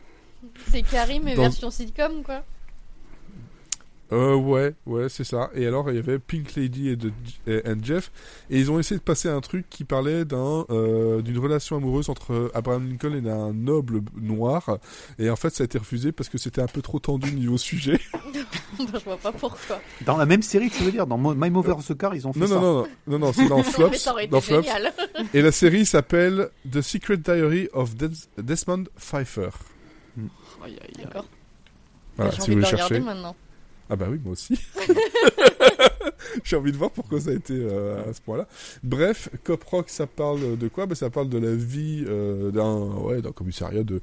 C'est 0.71 0.83
Karim 0.83 1.23
mais 1.25 1.37
Dans- 1.37 1.43
version 1.43 1.71
sitcom 1.71 2.23
quoi. 2.23 2.45
Euh, 4.15 4.35
ouais, 4.37 4.75
ouais, 4.87 5.09
c'est 5.09 5.25
ça. 5.25 5.51
Et 5.55 5.67
alors, 5.67 5.91
il 5.91 5.97
y 5.97 5.99
avait 5.99 6.19
Pink 6.19 6.55
Lady 6.55 6.89
et, 6.89 6.97
de, 6.97 7.11
et 7.47 7.63
Jeff, 7.83 8.13
et 8.51 8.59
ils 8.61 8.71
ont 8.71 8.79
essayé 8.79 8.99
de 8.99 9.03
passer 9.05 9.29
un 9.29 9.41
truc 9.41 9.67
qui 9.69 9.85
parlait 9.85 10.25
d'un 10.25 10.65
euh, 10.71 11.21
d'une 11.21 11.39
relation 11.39 11.77
amoureuse 11.77 12.09
entre 12.09 12.51
Abraham 12.55 12.89
Lincoln 12.89 13.15
et 13.15 13.29
un 13.31 13.53
noble 13.53 14.03
noir. 14.17 14.79
Et 15.19 15.29
en 15.31 15.37
fait, 15.37 15.51
ça 15.55 15.65
a 15.65 15.67
été 15.67 15.79
refusé 15.79 16.13
parce 16.13 16.29
que 16.29 16.39
c'était 16.39 16.63
un 16.63 16.67
peu 16.67 16.81
trop 16.81 16.99
tendu 17.01 17.33
niveau 17.33 17.59
sujet. 17.59 17.99
Je 18.79 19.05
vois 19.05 19.17
pas 19.17 19.33
pourquoi. 19.33 19.81
Dans 20.05 20.17
la 20.17 20.27
même 20.27 20.43
série, 20.43 20.71
tu 20.71 20.83
veux 20.85 20.93
dire? 20.93 21.07
Dans 21.07 21.19
Mo- 21.19 21.35
Mime 21.35 21.57
Over 21.57 21.75
the 21.87 21.97
Car, 21.97 22.15
ils 22.15 22.27
ont 22.27 22.33
fait 22.33 22.41
Non, 22.41 22.47
ça. 22.47 22.55
non, 22.55 22.61
non, 22.61 22.83
non, 22.83 22.87
non, 23.07 23.19
non, 23.19 23.33
c'est 23.33 23.49
dans 23.49 23.63
Flops. 23.63 24.09
dans 24.31 24.41
Flops. 24.41 24.69
Et 25.33 25.43
la 25.43 25.53
série 25.53 25.87
s'appelle 25.87 26.51
The 26.71 26.81
Secret 26.83 27.17
Diary 27.19 27.69
of 27.73 27.95
Des- 27.97 28.09
Desmond 28.39 28.85
Pfeiffer. 28.97 29.51
Aïe, 30.19 30.27
aïe, 30.65 30.79
aïe. 30.83 31.05
D'accord. 31.05 31.27
Voilà, 32.17 32.31
J'ai 32.31 32.37
si 32.37 32.43
envie 32.43 32.61
vous 32.61 32.67
regarder 32.67 32.79
cherchez. 32.79 33.01
maintenant. 33.01 33.37
Ah 33.91 33.97
bah 33.97 34.07
oui, 34.11 34.19
moi 34.23 34.33
aussi. 34.33 34.59
J'ai 36.45 36.57
envie 36.57 36.73
de 36.73 36.77
voir 36.77 36.91
pourquoi 36.91 37.21
ça 37.21 37.31
a 37.31 37.35
été 37.35 37.55
euh, 37.55 38.09
à 38.09 38.13
ce 38.13 38.21
point-là. 38.23 38.47
Bref, 38.83 39.29
Cop 39.45 39.63
Rock, 39.65 39.89
ça 39.89 40.07
parle 40.07 40.57
de 40.57 40.69
quoi? 40.69 40.87
Bah, 40.87 40.95
Ça 40.95 41.11
parle 41.11 41.29
de 41.29 41.39
la 41.39 41.55
vie 41.55 42.05
euh, 42.09 42.51
d'un 42.51 42.77
ouais, 43.03 43.21
commissariat 43.35 43.85
de, 43.85 44.01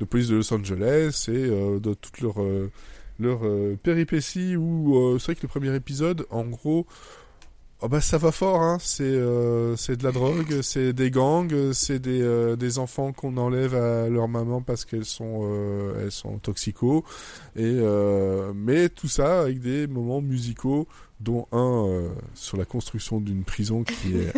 de 0.00 0.04
police 0.04 0.28
de 0.28 0.36
Los 0.36 0.52
Angeles 0.54 1.26
et 1.28 1.32
euh, 1.32 1.80
de 1.80 1.94
toutes 1.94 2.20
leurs 2.20 2.42
euh, 2.42 2.70
leurs, 3.20 3.46
euh, 3.46 3.76
péripéties 3.82 4.56
où 4.56 4.96
euh, 4.96 5.18
c'est 5.18 5.26
vrai 5.26 5.34
que 5.36 5.42
le 5.42 5.48
premier 5.48 5.74
épisode, 5.74 6.26
en 6.30 6.44
gros, 6.44 6.86
oh 7.80 7.88
bah 7.88 8.00
ça 8.00 8.18
va 8.18 8.32
fort, 8.32 8.62
hein. 8.62 8.78
c'est 8.80 9.02
euh, 9.04 9.76
c'est 9.76 9.96
de 9.96 10.04
la 10.04 10.12
drogue, 10.12 10.60
c'est 10.62 10.92
des 10.92 11.10
gangs, 11.10 11.72
c'est 11.72 11.98
des, 11.98 12.22
euh, 12.22 12.56
des 12.56 12.78
enfants 12.78 13.12
qu'on 13.12 13.36
enlève 13.36 13.74
à 13.74 14.08
leur 14.08 14.28
maman 14.28 14.62
parce 14.62 14.84
qu'elles 14.84 15.04
sont 15.04 15.40
euh, 15.42 16.02
elles 16.02 16.12
sont 16.12 16.38
toxicos 16.38 17.02
et 17.56 17.62
euh, 17.64 18.52
mais 18.54 18.88
tout 18.88 19.08
ça 19.08 19.42
avec 19.42 19.60
des 19.60 19.86
moments 19.86 20.20
musicaux 20.20 20.88
dont 21.20 21.46
un 21.52 21.86
euh, 21.88 22.08
sur 22.34 22.56
la 22.56 22.64
construction 22.64 23.20
d'une 23.20 23.44
prison 23.44 23.84
qui 23.84 24.16
est 24.16 24.32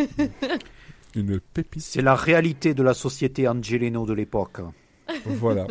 une 1.15 1.41
pépite 1.41 1.83
C'est 1.83 2.03
la 2.03 2.15
réalité 2.15 2.75
de 2.75 2.83
la 2.83 2.95
société 2.95 3.49
Angelino 3.49 4.07
de 4.07 4.13
l'époque. 4.13 4.61
voilà 5.25 5.67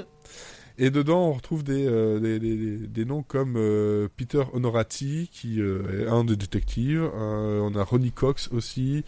et 0.78 0.90
dedans 0.90 1.30
on 1.30 1.34
retrouve 1.34 1.64
des 1.64 1.86
euh, 1.88 2.20
des, 2.20 2.40
des, 2.40 2.56
des- 2.56 2.88
des 2.88 3.06
noms 3.06 3.24
comme 3.24 3.56
euh, 3.58 4.08
Peter 4.18 4.44
Honorati 4.54 5.30
qui 5.32 5.62
euh, 5.62 6.06
est 6.06 6.10
un 6.10 6.24
des 6.24 6.36
détectives 6.36 7.10
on 7.16 7.74
a 7.76 7.84
Ronnie 7.84 8.12
Cox 8.12 8.50
aussi 8.54 9.04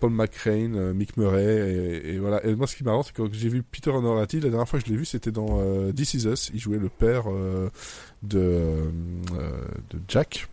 Paul 0.00 0.10
McCrane, 0.10 0.94
Mick 0.94 1.18
Murray, 1.18 2.00
et, 2.02 2.14
et 2.14 2.18
voilà. 2.18 2.42
Et 2.46 2.54
moi, 2.54 2.66
ce 2.66 2.74
qui 2.76 2.82
est 2.82 2.86
marrant, 2.86 3.02
c'est 3.02 3.12
que 3.12 3.20
quand 3.20 3.28
j'ai 3.34 3.50
vu 3.50 3.62
Peter 3.62 3.90
Honorati, 3.90 4.40
la 4.40 4.48
dernière 4.48 4.66
fois 4.66 4.78
que 4.80 4.86
je 4.86 4.90
l'ai 4.90 4.96
vu, 4.96 5.04
c'était 5.04 5.30
dans 5.32 5.60
This 5.92 6.14
Is 6.14 6.26
Us. 6.26 6.50
Il 6.54 6.60
jouait 6.60 6.78
le 6.78 6.88
père 6.88 7.24
de, 8.22 8.90
de 9.90 10.00
Jack. 10.08 10.48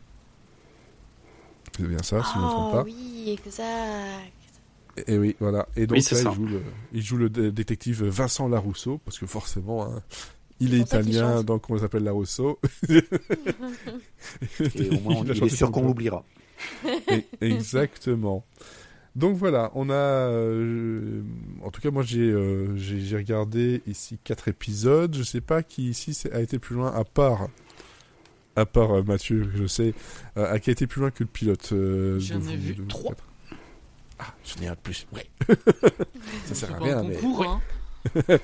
C'est 1.77 1.87
bien 1.87 2.03
ça, 2.03 2.21
si 2.21 2.33
je 2.33 2.39
ne 2.39 2.43
me 2.43 2.49
trompe 2.49 2.67
Oh 2.67 2.75
pas. 2.75 2.83
oui, 2.83 3.29
exact. 3.41 4.33
Et, 5.07 5.17
oui, 5.17 5.35
voilà. 5.39 5.67
Et 5.75 5.87
donc 5.87 5.97
Oui, 5.97 6.03
là, 6.11 6.17
ça. 6.17 6.29
il 6.29 6.35
joue, 6.35 6.45
le, 6.45 6.61
il 6.93 7.01
joue 7.01 7.17
le 7.17 7.29
dé- 7.29 7.51
détective 7.51 8.03
Vincent 8.05 8.47
Larousseau, 8.47 8.99
parce 9.03 9.17
que 9.17 9.25
forcément, 9.25 9.85
hein, 9.85 10.01
il 10.59 10.75
est 10.75 10.79
italien, 10.79 11.43
donc 11.43 11.69
on 11.69 11.77
s'appelle 11.79 12.03
Larousseau. 12.03 12.59
Et 12.89 14.89
au 14.89 14.99
moins, 15.01 15.15
on- 15.17 15.23
Il 15.23 15.31
a 15.31 15.35
il 15.35 15.43
est 15.45 15.49
sûr 15.49 15.71
qu'on 15.71 15.87
l'oubliera. 15.87 16.23
Exactement. 17.41 18.45
Donc 19.15 19.37
voilà, 19.37 19.71
on 19.75 19.89
a, 19.89 19.93
euh, 19.93 21.21
en 21.61 21.69
tout 21.69 21.81
cas 21.81 21.91
moi 21.91 22.01
j'ai 22.01 22.31
euh, 22.31 22.75
j'ai 22.77 23.15
regardé 23.15 23.83
ici 23.85 24.17
quatre 24.23 24.47
épisodes. 24.47 25.13
Je 25.15 25.21
sais 25.21 25.41
pas 25.41 25.61
qui 25.61 25.89
ici 25.89 26.17
a 26.31 26.41
été 26.41 26.57
plus 26.57 26.75
loin 26.75 26.91
à 26.91 27.03
part 27.03 27.47
à 28.55 28.65
part 28.65 28.91
euh, 28.91 29.03
Mathieu, 29.03 29.47
je 29.55 29.67
sais, 29.67 29.93
euh, 30.37 30.51
a 30.51 30.57
qui 30.59 30.71
a 30.71 30.73
été 30.73 30.87
plus 30.87 31.01
loin 31.01 31.11
que 31.11 31.23
le 31.23 31.29
pilote. 31.29 31.69
euh, 31.73 32.17
J'en 32.19 32.41
ai 32.47 32.55
vu 32.55 32.73
de 32.73 32.81
vous 32.81 32.87
trois. 32.87 33.11
quatre. 33.11 33.23
Ah, 34.19 34.25
j'en 34.45 34.63
ai 34.63 34.67
un 34.67 34.71
de 34.73 34.77
plus. 34.77 35.07
Ouais. 35.13 35.25
Ça 36.45 36.55
sert 36.55 36.75
à 36.75 36.77
rien, 36.79 37.03
mais. 37.03 37.15
concours, 37.15 37.45
hein. 37.45 37.61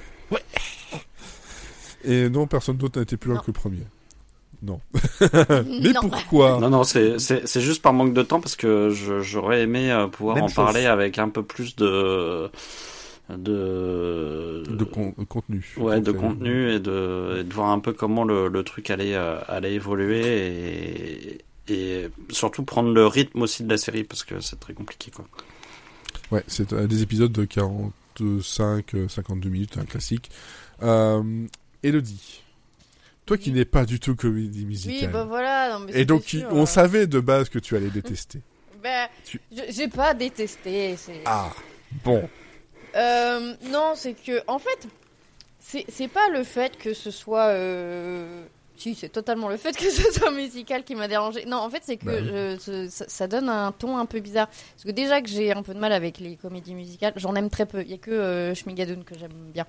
Et 2.03 2.30
non, 2.30 2.47
personne 2.47 2.78
d'autre 2.78 2.97
n'a 2.99 3.03
été 3.03 3.17
plus 3.17 3.30
loin 3.32 3.39
que 3.39 3.47
le 3.47 3.53
premier. 3.53 3.84
Non. 4.61 4.80
mais 5.22 5.91
Non. 5.93 6.09
pourquoi? 6.09 6.59
Non, 6.59 6.70
non, 6.70 6.84
c'est 6.84 7.17
juste 7.61 7.82
par 7.82 7.93
manque 7.93 8.13
de 8.13 8.22
temps 8.24 8.39
parce 8.41 8.55
que 8.55 8.89
je- 8.89 9.22
j'aurais 9.22 9.61
aimé 9.63 9.91
euh, 9.91 10.07
pouvoir 10.07 10.36
Même 10.36 10.45
en 10.45 10.47
chose. 10.47 10.55
parler 10.55 10.86
avec 10.86 11.17
un 11.17 11.30
peu 11.30 11.43
plus 11.43 11.76
de 11.76 12.49
de 13.30 14.63
de 14.67 14.84
con- 14.86 15.11
contenu. 15.30 15.63
ouais 15.78 15.99
de 16.01 16.05
Donc, 16.11 16.15
euh, 16.15 16.20
contenu 16.20 16.72
et 16.72 16.80
de, 16.80 17.38
et 17.39 17.43
de 17.43 17.53
voir 17.53 17.70
un 17.70 17.80
peu 17.80 17.93
comment 17.93 18.24
le, 18.24 18.47
le 18.47 18.63
truc 18.63 18.89
allait 18.89 19.13
euh, 19.15 19.38
allait 19.47 19.74
évoluer 19.76 21.38
et 21.38 21.38
et 21.72 22.09
surtout 22.32 22.63
prendre 22.63 22.91
le 22.91 23.05
rythme 23.05 23.43
aussi 23.43 23.63
de 23.63 23.70
la 23.70 23.78
série 23.78 24.03
parce 24.03 24.24
que 24.24 24.39
c'est 24.39 24.59
très 24.59 24.74
compliqué 24.74 25.11
quoi. 25.11 25.26
Ouais, 26.32 26.43
c'est 26.47 26.73
euh, 26.73 26.88
des 26.88 27.01
épisodes 27.01 27.32
de 27.32 27.45
45, 27.45 28.93
euh, 28.95 29.07
52 29.09 29.49
minutes, 29.49 29.77
un 29.77 29.86
classique. 29.86 30.30
Euh, 30.84 31.45
Elodie, 31.84 32.43
toi 33.25 33.38
qui 33.38 33.49
Oui. 33.49 33.55
n'es 33.57 33.65
pas 33.65 33.86
du 33.86 33.99
tout 33.99 34.15
comédie 34.15 34.59
Oui, 34.59 34.65
musicale, 34.65 35.11
bah 35.11 35.23
voilà. 35.25 35.73
Non, 35.77 35.86
mais 35.86 35.93
et 35.99 36.05
donc 36.05 36.23
sûr, 36.23 36.47
on 36.51 36.63
euh. 36.63 36.65
savait 36.65 37.07
de 37.07 37.19
base 37.19 37.49
que 37.49 37.59
tu 37.59 37.75
allais 37.75 37.89
détester. 37.89 38.41
Tu- 39.25 39.41
je- 39.51 39.71
j'ai 39.71 39.88
pas 39.89 40.13
détesté. 40.13 40.95
ah, 41.25 41.51
bon. 42.05 42.30
Euh, 42.95 43.53
non, 43.69 43.91
c'est 43.95 44.13
que, 44.13 44.41
en 44.47 44.57
fait, 44.57 44.88
c'est 45.59 45.86
c'est 45.89 46.07
pas 46.07 46.30
le 46.30 46.43
fait 46.45 46.77
que 46.77 46.93
ce 46.93 47.11
soit. 47.11 47.49
Si, 48.80 48.95
c'est 48.95 49.09
totalement 49.09 49.49
le 49.49 49.57
fait 49.57 49.75
que 49.75 49.89
ce 49.89 50.11
soit 50.13 50.32
musical 50.32 50.84
qui 50.86 50.95
m'a 50.95 51.07
dérangé. 51.07 51.45
Non, 51.45 51.57
en 51.57 51.69
fait, 51.69 51.82
c'est 51.86 51.97
que 51.97 52.05
Bah 52.05 52.11
oui. 52.15 52.27
je- 52.63 52.88
ce- 52.89 53.05
ça, 53.07 53.27
donne 53.27 53.49
un 53.49 53.71
ton 53.73 53.97
un 53.97 54.05
peu 54.05 54.19
bizarre. 54.21 54.47
Parce 54.47 54.86
que 54.86 54.91
déjà 54.91 55.21
que 55.21 55.27
j'ai 55.27 55.51
un 55.51 55.61
peu 55.63 55.73
de 55.73 55.80
mal 55.80 55.91
avec 55.91 56.17
les 56.19 56.38
comédies 56.38 56.73
musicales, 56.75 57.13
j'en 57.17 57.36
aime 57.36 57.49
très 57.49 57.65
peu. 57.65 57.82
Il 57.82 57.91
y 57.91 57.93
a 57.93 57.97
que 57.97 58.09
euh, 58.11 58.55
Schmigadoon 58.55 59.03
que 59.03 59.17
j'aime 59.19 59.34
bien. 59.53 59.65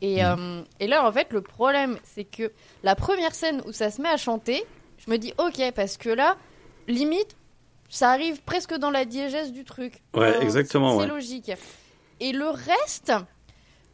Et, 0.00 0.22
Mhm. 0.22 0.36
euh, 0.38 0.62
et 0.80 0.86
là, 0.86 1.06
en 1.06 1.12
fait, 1.12 1.32
le 1.32 1.42
problème, 1.42 1.98
c'est 2.04 2.24
que 2.24 2.50
la 2.82 2.94
première 2.94 3.34
scène 3.34 3.60
où 3.66 3.72
ça 3.72 3.90
se 3.90 4.00
met 4.00 4.08
à 4.08 4.16
chanter, 4.16 4.64
je 5.04 5.10
me 5.10 5.18
dis 5.18 5.34
ok, 5.38 5.60
parce 5.74 5.96
que 5.98 6.08
là, 6.08 6.36
limite, 6.86 7.36
ça 7.90 8.10
arrive 8.10 8.40
presque 8.42 8.74
dans 8.74 8.90
la 8.90 9.04
diégèse 9.04 9.52
du 9.52 9.64
truc. 9.64 10.02
Ouais, 10.14 10.36
Euh, 10.36 10.40
exactement, 10.40 10.92
C'est 10.92 11.00
ouais. 11.04 11.06
logique. 11.06 11.52
Et 12.20 12.32
le 12.32 12.48
reste, 12.48 13.12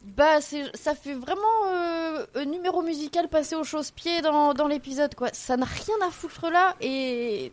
bah, 0.05 0.39
c'est, 0.41 0.63
ça 0.75 0.93
fait 0.95 1.13
vraiment 1.13 1.41
euh, 1.67 2.25
un 2.35 2.45
numéro 2.45 2.81
musical 2.81 3.27
passé 3.27 3.55
au 3.55 3.63
chausse-pied 3.63 4.21
dans, 4.21 4.53
dans 4.53 4.67
l'épisode, 4.67 5.15
quoi. 5.15 5.29
Ça 5.33 5.57
n'a 5.57 5.65
rien 5.65 6.07
à 6.07 6.11
foutre 6.11 6.49
là 6.49 6.75
et. 6.81 7.51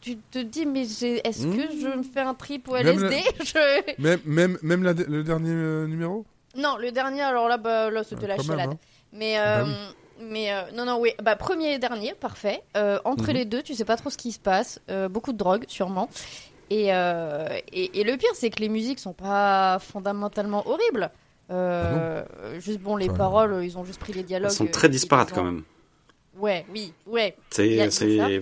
Tu 0.00 0.16
te 0.30 0.38
dis, 0.38 0.64
mais 0.64 0.82
est-ce 0.82 1.42
que 1.44 1.74
Mmh. 1.74 1.80
je 1.80 1.88
me 1.98 2.02
fais 2.04 2.20
un 2.20 2.34
trip 2.34 2.68
au 2.68 2.74
Même 2.74 2.86
LSD 2.86 3.20
Je- 3.44 4.00
Même, 4.02 4.20
même, 4.24 4.58
même 4.62 4.82
la- 4.84 4.92
le 4.92 5.22
dernier 5.24 5.50
euh, 5.50 5.86
numéro? 5.88 6.24
Non, 6.54 6.76
le 6.78 6.92
dernier, 6.92 7.22
alors 7.22 7.48
là, 7.48 7.58
bah, 7.58 7.90
là 7.90 8.04
c'était 8.04 8.24
Ah, 8.30 8.36
la 8.36 8.42
chelade. 8.42 8.70
hein. 8.70 8.78
Mais, 9.12 9.34
Bah 9.36 9.58
euh, 9.58 9.64
mais 10.20 10.52
euh, 10.52 10.62
non, 10.72 10.84
non, 10.86 10.98
oui. 11.00 11.10
Bah, 11.20 11.34
premier 11.36 11.74
et 11.74 11.78
dernier, 11.78 12.14
parfait. 12.14 12.62
Euh, 12.76 13.00
entre 13.04 13.24
Mhm. 13.28 13.34
les 13.34 13.44
deux, 13.44 13.62
tu 13.62 13.74
sais 13.74 13.84
pas 13.84 13.96
trop 13.96 14.08
ce 14.08 14.16
qui 14.16 14.30
se 14.32 14.38
passe. 14.38 14.80
Euh, 14.88 15.08
beaucoup 15.08 15.32
de 15.32 15.36
drogue, 15.38 15.64
sûrement. 15.68 16.08
Et, 16.70 16.86
et, 16.88 18.00
et 18.00 18.04
le 18.04 18.16
pire, 18.16 18.30
c'est 18.34 18.50
que 18.50 18.60
les 18.60 18.68
musiques 18.68 18.98
sont 19.00 19.12
pas 19.12 19.78
fondamentalement 19.80 20.66
horribles. 20.66 21.10
Euh, 21.50 22.24
juste 22.58 22.80
bon, 22.80 22.96
les 22.96 23.06
Enfin, 23.08 23.16
paroles, 23.18 23.52
euh, 23.52 23.64
ils 23.64 23.78
ont 23.78 23.84
juste 23.84 24.00
pris 24.00 24.12
les 24.12 24.22
dialogues. 24.22 24.50
Elles 24.50 24.56
sont 24.56 24.66
euh, 24.66 24.70
très 24.70 24.88
disparates 24.88 25.32
ont- 25.32 25.34
quand 25.36 25.44
même. 25.44 25.62
Ouais, 26.38 26.66
oui, 26.72 26.92
ouais. 27.06 27.36
C'est 27.50 27.66
il 27.66 27.74
y 27.76 27.80
a 27.80 27.90
c'est 27.90 28.40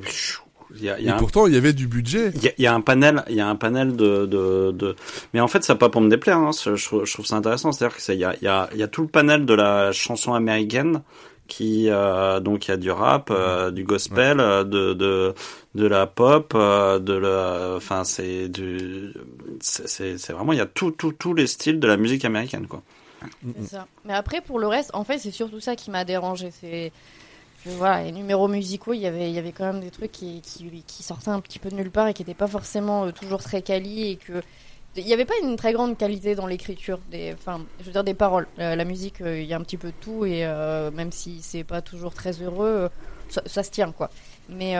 il 0.77 0.83
y 0.83 0.89
a, 0.89 0.99
Et 0.99 1.09
un 1.09 1.17
pourtant, 1.19 1.47
il 1.47 1.55
y 1.55 1.57
avait 1.57 1.75
du 1.75 1.87
budget. 1.87 2.33
Il 2.35 2.53
y, 2.59 2.63
y 2.63 2.67
a 2.67 2.75
un 2.75 2.81
panel, 2.81 3.23
il 3.29 3.37
y 3.37 3.41
a 3.41 3.47
un 3.47 3.55
panel 3.55 3.95
de, 3.95 4.27
de, 4.27 4.73
de... 4.73 4.97
mais 5.33 5.41
en 5.41 5.47
fait, 5.47 5.63
ça 5.63 5.77
pas 5.77 5.89
pour 5.91 6.01
me 6.01 6.09
déplaire. 6.09 6.39
Hein. 6.39 6.51
Je, 6.65 6.75
je 6.75 6.89
trouve- 6.89 7.27
ça 7.27 7.37
intéressant, 7.37 7.71
c'est-à-dire 7.71 7.95
que 7.97 8.03
c'est- 8.03 8.15
il 8.15 8.21
y 8.21 8.25
a, 8.25 8.35
il 8.41 8.45
y 8.45 8.49
a, 8.49 8.69
il 8.73 8.79
y 8.79 8.83
a 8.83 8.89
tout 8.89 9.03
le 9.03 9.09
panel 9.09 9.45
de 9.47 9.55
la 9.55 9.93
chanson 9.93 10.35
américaine 10.35 11.03
qui, 11.47 11.89
euh, 11.91 12.41
donc 12.41 12.67
il 12.67 12.71
y 12.71 12.75
a 12.75 12.77
du 12.77 12.91
rap, 12.91 13.31
euh, 13.31 13.71
du 13.71 13.85
gospel, 13.85 14.41
euh, 14.41 14.65
de, 14.65 14.95
de, 14.95 15.35
de 15.75 15.87
la 15.87 16.07
pop, 16.07 16.53
euh, 16.55 16.99
de 16.99 17.13
la, 17.13 17.75
enfin 17.77 18.05
c'est 18.05 18.49
du, 18.49 19.13
c'est, 19.61 20.33
vraiment 20.33 20.53
il 20.53 20.59
y 20.59 20.63
a 20.63 20.67
tout, 20.67 20.91
tout, 20.91 21.13
tous 21.13 21.35
les 21.35 21.47
styles 21.47 21.81
de 21.81 21.87
la 21.87 21.97
musique 21.97 22.25
américaine 22.25 22.67
quoi. 22.67 22.83
C'est 23.59 23.69
ça. 23.77 23.87
Mais 24.05 24.13
après, 24.13 24.43
pour 24.43 24.59
le 24.59 24.67
reste, 24.67 24.91
en 24.93 25.03
fait, 25.03 25.17
c'est 25.17 25.31
surtout 25.31 25.59
ça 25.59 25.77
qui 25.77 25.91
m'a 25.91 26.05
dérangé. 26.05 26.51
C'est 26.51 26.93
voilà, 27.65 28.05
les 28.05 28.13
numéros 28.13 28.49
musicaux, 28.49 28.93
il 28.93 29.01
y 29.01 29.07
avait, 29.07 29.31
il 29.31 29.35
y 29.35 29.39
avait 29.39 29.53
quand 29.53 29.65
même 29.65 29.81
des 29.81 29.91
trucs 29.91 30.13
qui, 30.13 30.43
qui, 30.43 30.85
qui 30.87 31.03
sortaient 31.03 31.31
un 31.31 31.41
petit 31.41 31.59
peu 31.59 31.71
de 31.71 31.75
nulle 31.75 31.91
part 31.91 32.07
et 32.09 32.13
qui 32.13 32.21
n'étaient 32.21 32.35
pas 32.35 32.47
forcément 32.47 33.11
toujours 33.13 33.43
très 33.43 33.63
quali 33.63 34.11
et 34.11 34.17
que 34.17 34.43
il 34.97 35.05
n'y 35.05 35.13
avait 35.13 35.25
pas 35.25 35.35
une 35.43 35.57
très 35.57 35.73
grande 35.73 35.97
qualité 35.99 36.35
dans 36.35 36.47
l'écriture 36.47 36.99
des, 37.11 37.33
enfin, 37.35 37.61
je 37.81 37.85
veux 37.85 37.93
dire 37.93 38.05
des 38.05 38.15
paroles. 38.15 38.47
Euh, 38.59 38.77
la 38.77 38.85
musique, 38.85 39.21
euh, 39.21 39.41
il 39.41 39.47
y 39.47 39.53
a 39.53 39.57
un 39.57 39.63
petit 39.63 39.77
peu 39.77 39.89
de 39.89 39.95
tout 40.01 40.25
et 40.25 40.45
euh, 40.47 40.91
même 40.93 41.11
si 41.13 41.41
c'est 41.43 41.65
pas 41.65 41.83
toujours 41.83 42.15
très 42.15 42.33
heureux, 42.43 42.89
ça, 43.29 43.43
ça 43.47 43.63
se 43.63 43.71
tient 43.71 43.91
quoi. 43.93 44.11
Mais 44.49 44.75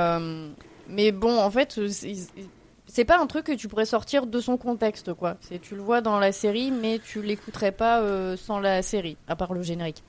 mais 0.89 1.13
bon, 1.13 1.39
en 1.39 1.51
fait, 1.51 1.81
c'est- 1.89 3.05
pas 3.07 3.19
un 3.19 3.27
truc 3.27 3.47
que 3.47 3.53
tu 3.53 3.67
pourrais 3.69 3.87
sortir 3.87 4.27
de 4.27 4.41
son 4.41 4.57
contexte 4.57 5.15
quoi. 5.15 5.37
C'est 5.41 5.59
tu 5.61 5.75
le 5.75 5.83
vois 5.83 6.01
dans 6.01 6.19
la 6.19 6.31
série, 6.33 6.71
mais 6.71 7.01
tu 7.01 7.21
l'écouterais 7.23 7.73
pas 7.73 8.37
sans 8.37 8.61
la 8.61 8.83
série, 8.83 9.17
à 9.27 9.35
part 9.37 9.53
le 9.55 9.63
générique. 9.63 10.03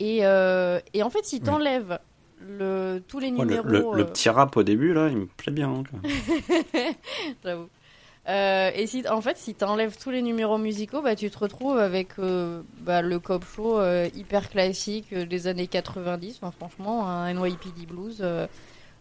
Et 0.00 0.18
et 0.18 1.02
en 1.02 1.10
fait, 1.10 1.24
si 1.24 1.40
t'enlèves 1.40 1.98
le 2.40 3.02
tous 3.06 3.18
les 3.20 3.30
Ouais, 3.30 3.44
numéros, 3.44 3.92
le- 3.92 3.98
le 3.98 4.06
petit 4.06 4.28
rap 4.30 4.56
au 4.56 4.62
début, 4.62 4.94
là, 4.94 5.08
il 5.08 5.16
me 5.18 5.26
plaît 5.26 5.52
bien. 5.52 5.68
hein. 5.70 5.82
J'avoue. 7.44 7.68
Euh, 8.30 8.70
et 8.76 8.86
si, 8.86 9.02
en 9.08 9.20
fait, 9.20 9.36
si 9.36 9.54
t'enlèves 9.54 9.96
tous 9.98 10.10
les 10.10 10.22
numéros 10.22 10.56
musicaux, 10.56 11.02
bah, 11.02 11.16
tu 11.16 11.28
te 11.30 11.38
retrouves 11.38 11.78
avec 11.78 12.10
euh, 12.20 12.62
bah, 12.80 13.02
le 13.02 13.18
cop 13.18 13.44
show 13.44 13.78
euh, 13.80 14.08
hyper 14.14 14.48
classique 14.48 15.06
euh, 15.12 15.26
des 15.26 15.48
années 15.48 15.66
90. 15.66 16.38
Enfin, 16.40 16.52
franchement, 16.56 17.08
un 17.08 17.32
NYPD 17.34 17.86
Blues, 17.88 18.18
euh, 18.20 18.46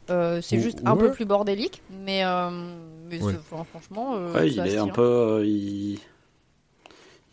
euh, 0.09 0.41
c'est 0.41 0.59
juste 0.59 0.79
un 0.85 0.95
peu 0.97 1.11
plus 1.11 1.25
bordélique, 1.25 1.83
mais, 1.91 2.25
euh, 2.25 2.49
mais 3.09 3.21
Ouais. 3.21 3.33
c'est- 3.33 3.39
enfin, 3.53 3.63
franchement, 3.69 4.15
euh, 4.15 4.33
Ouais, 4.33 4.49
ça 4.51 4.65
il 4.65 4.73
est 4.73 4.77
un 4.79 4.87
peu. 4.87 5.01
euh, 5.03 5.45
il... 5.45 5.99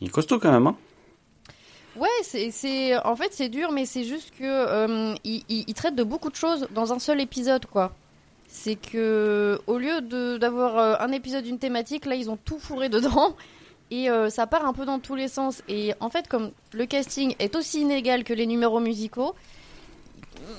il 0.02 0.08
est 0.08 0.10
costaud 0.10 0.38
quand 0.38 0.52
même. 0.52 0.66
Hein. 0.66 0.76
Ouais, 1.96 2.08
c'est, 2.22 2.50
c'est, 2.50 2.94
en 3.06 3.16
fait, 3.16 3.32
c'est 3.32 3.48
dur, 3.48 3.72
mais 3.72 3.86
c'est 3.86 4.04
juste 4.04 4.32
que 4.38 4.44
euh, 4.44 5.14
il, 5.24 5.42
il- 5.48 5.64
il 5.66 5.72
traite 5.74 5.94
de 5.94 6.04
beaucoup 6.04 6.28
de 6.28 6.36
choses 6.36 6.68
dans 6.74 6.92
un 6.92 6.98
seul 6.98 7.22
épisode, 7.22 7.64
quoi. 7.64 7.92
C'est 8.48 8.76
que 8.76 9.60
au 9.66 9.78
lieu 9.78 10.00
d'avoir 10.38 10.78
euh, 10.78 10.94
un 11.00 11.12
épisode 11.12 11.44
d'une 11.44 11.58
thématique, 11.58 12.06
là, 12.06 12.14
ils 12.14 12.30
ont 12.30 12.36
tout 12.36 12.58
fourré 12.58 12.88
dedans 12.88 13.36
et 13.90 14.10
euh, 14.10 14.30
ça 14.30 14.46
part 14.46 14.66
un 14.66 14.72
peu 14.72 14.84
dans 14.84 14.98
tous 14.98 15.14
les 15.14 15.28
sens. 15.28 15.62
Et 15.68 15.92
en 16.00 16.10
fait, 16.10 16.26
comme 16.28 16.50
le 16.72 16.86
casting 16.86 17.34
est 17.38 17.54
aussi 17.56 17.80
inégal 17.80 18.24
que 18.24 18.32
les 18.32 18.46
numéros 18.46 18.80
musicaux, 18.80 19.34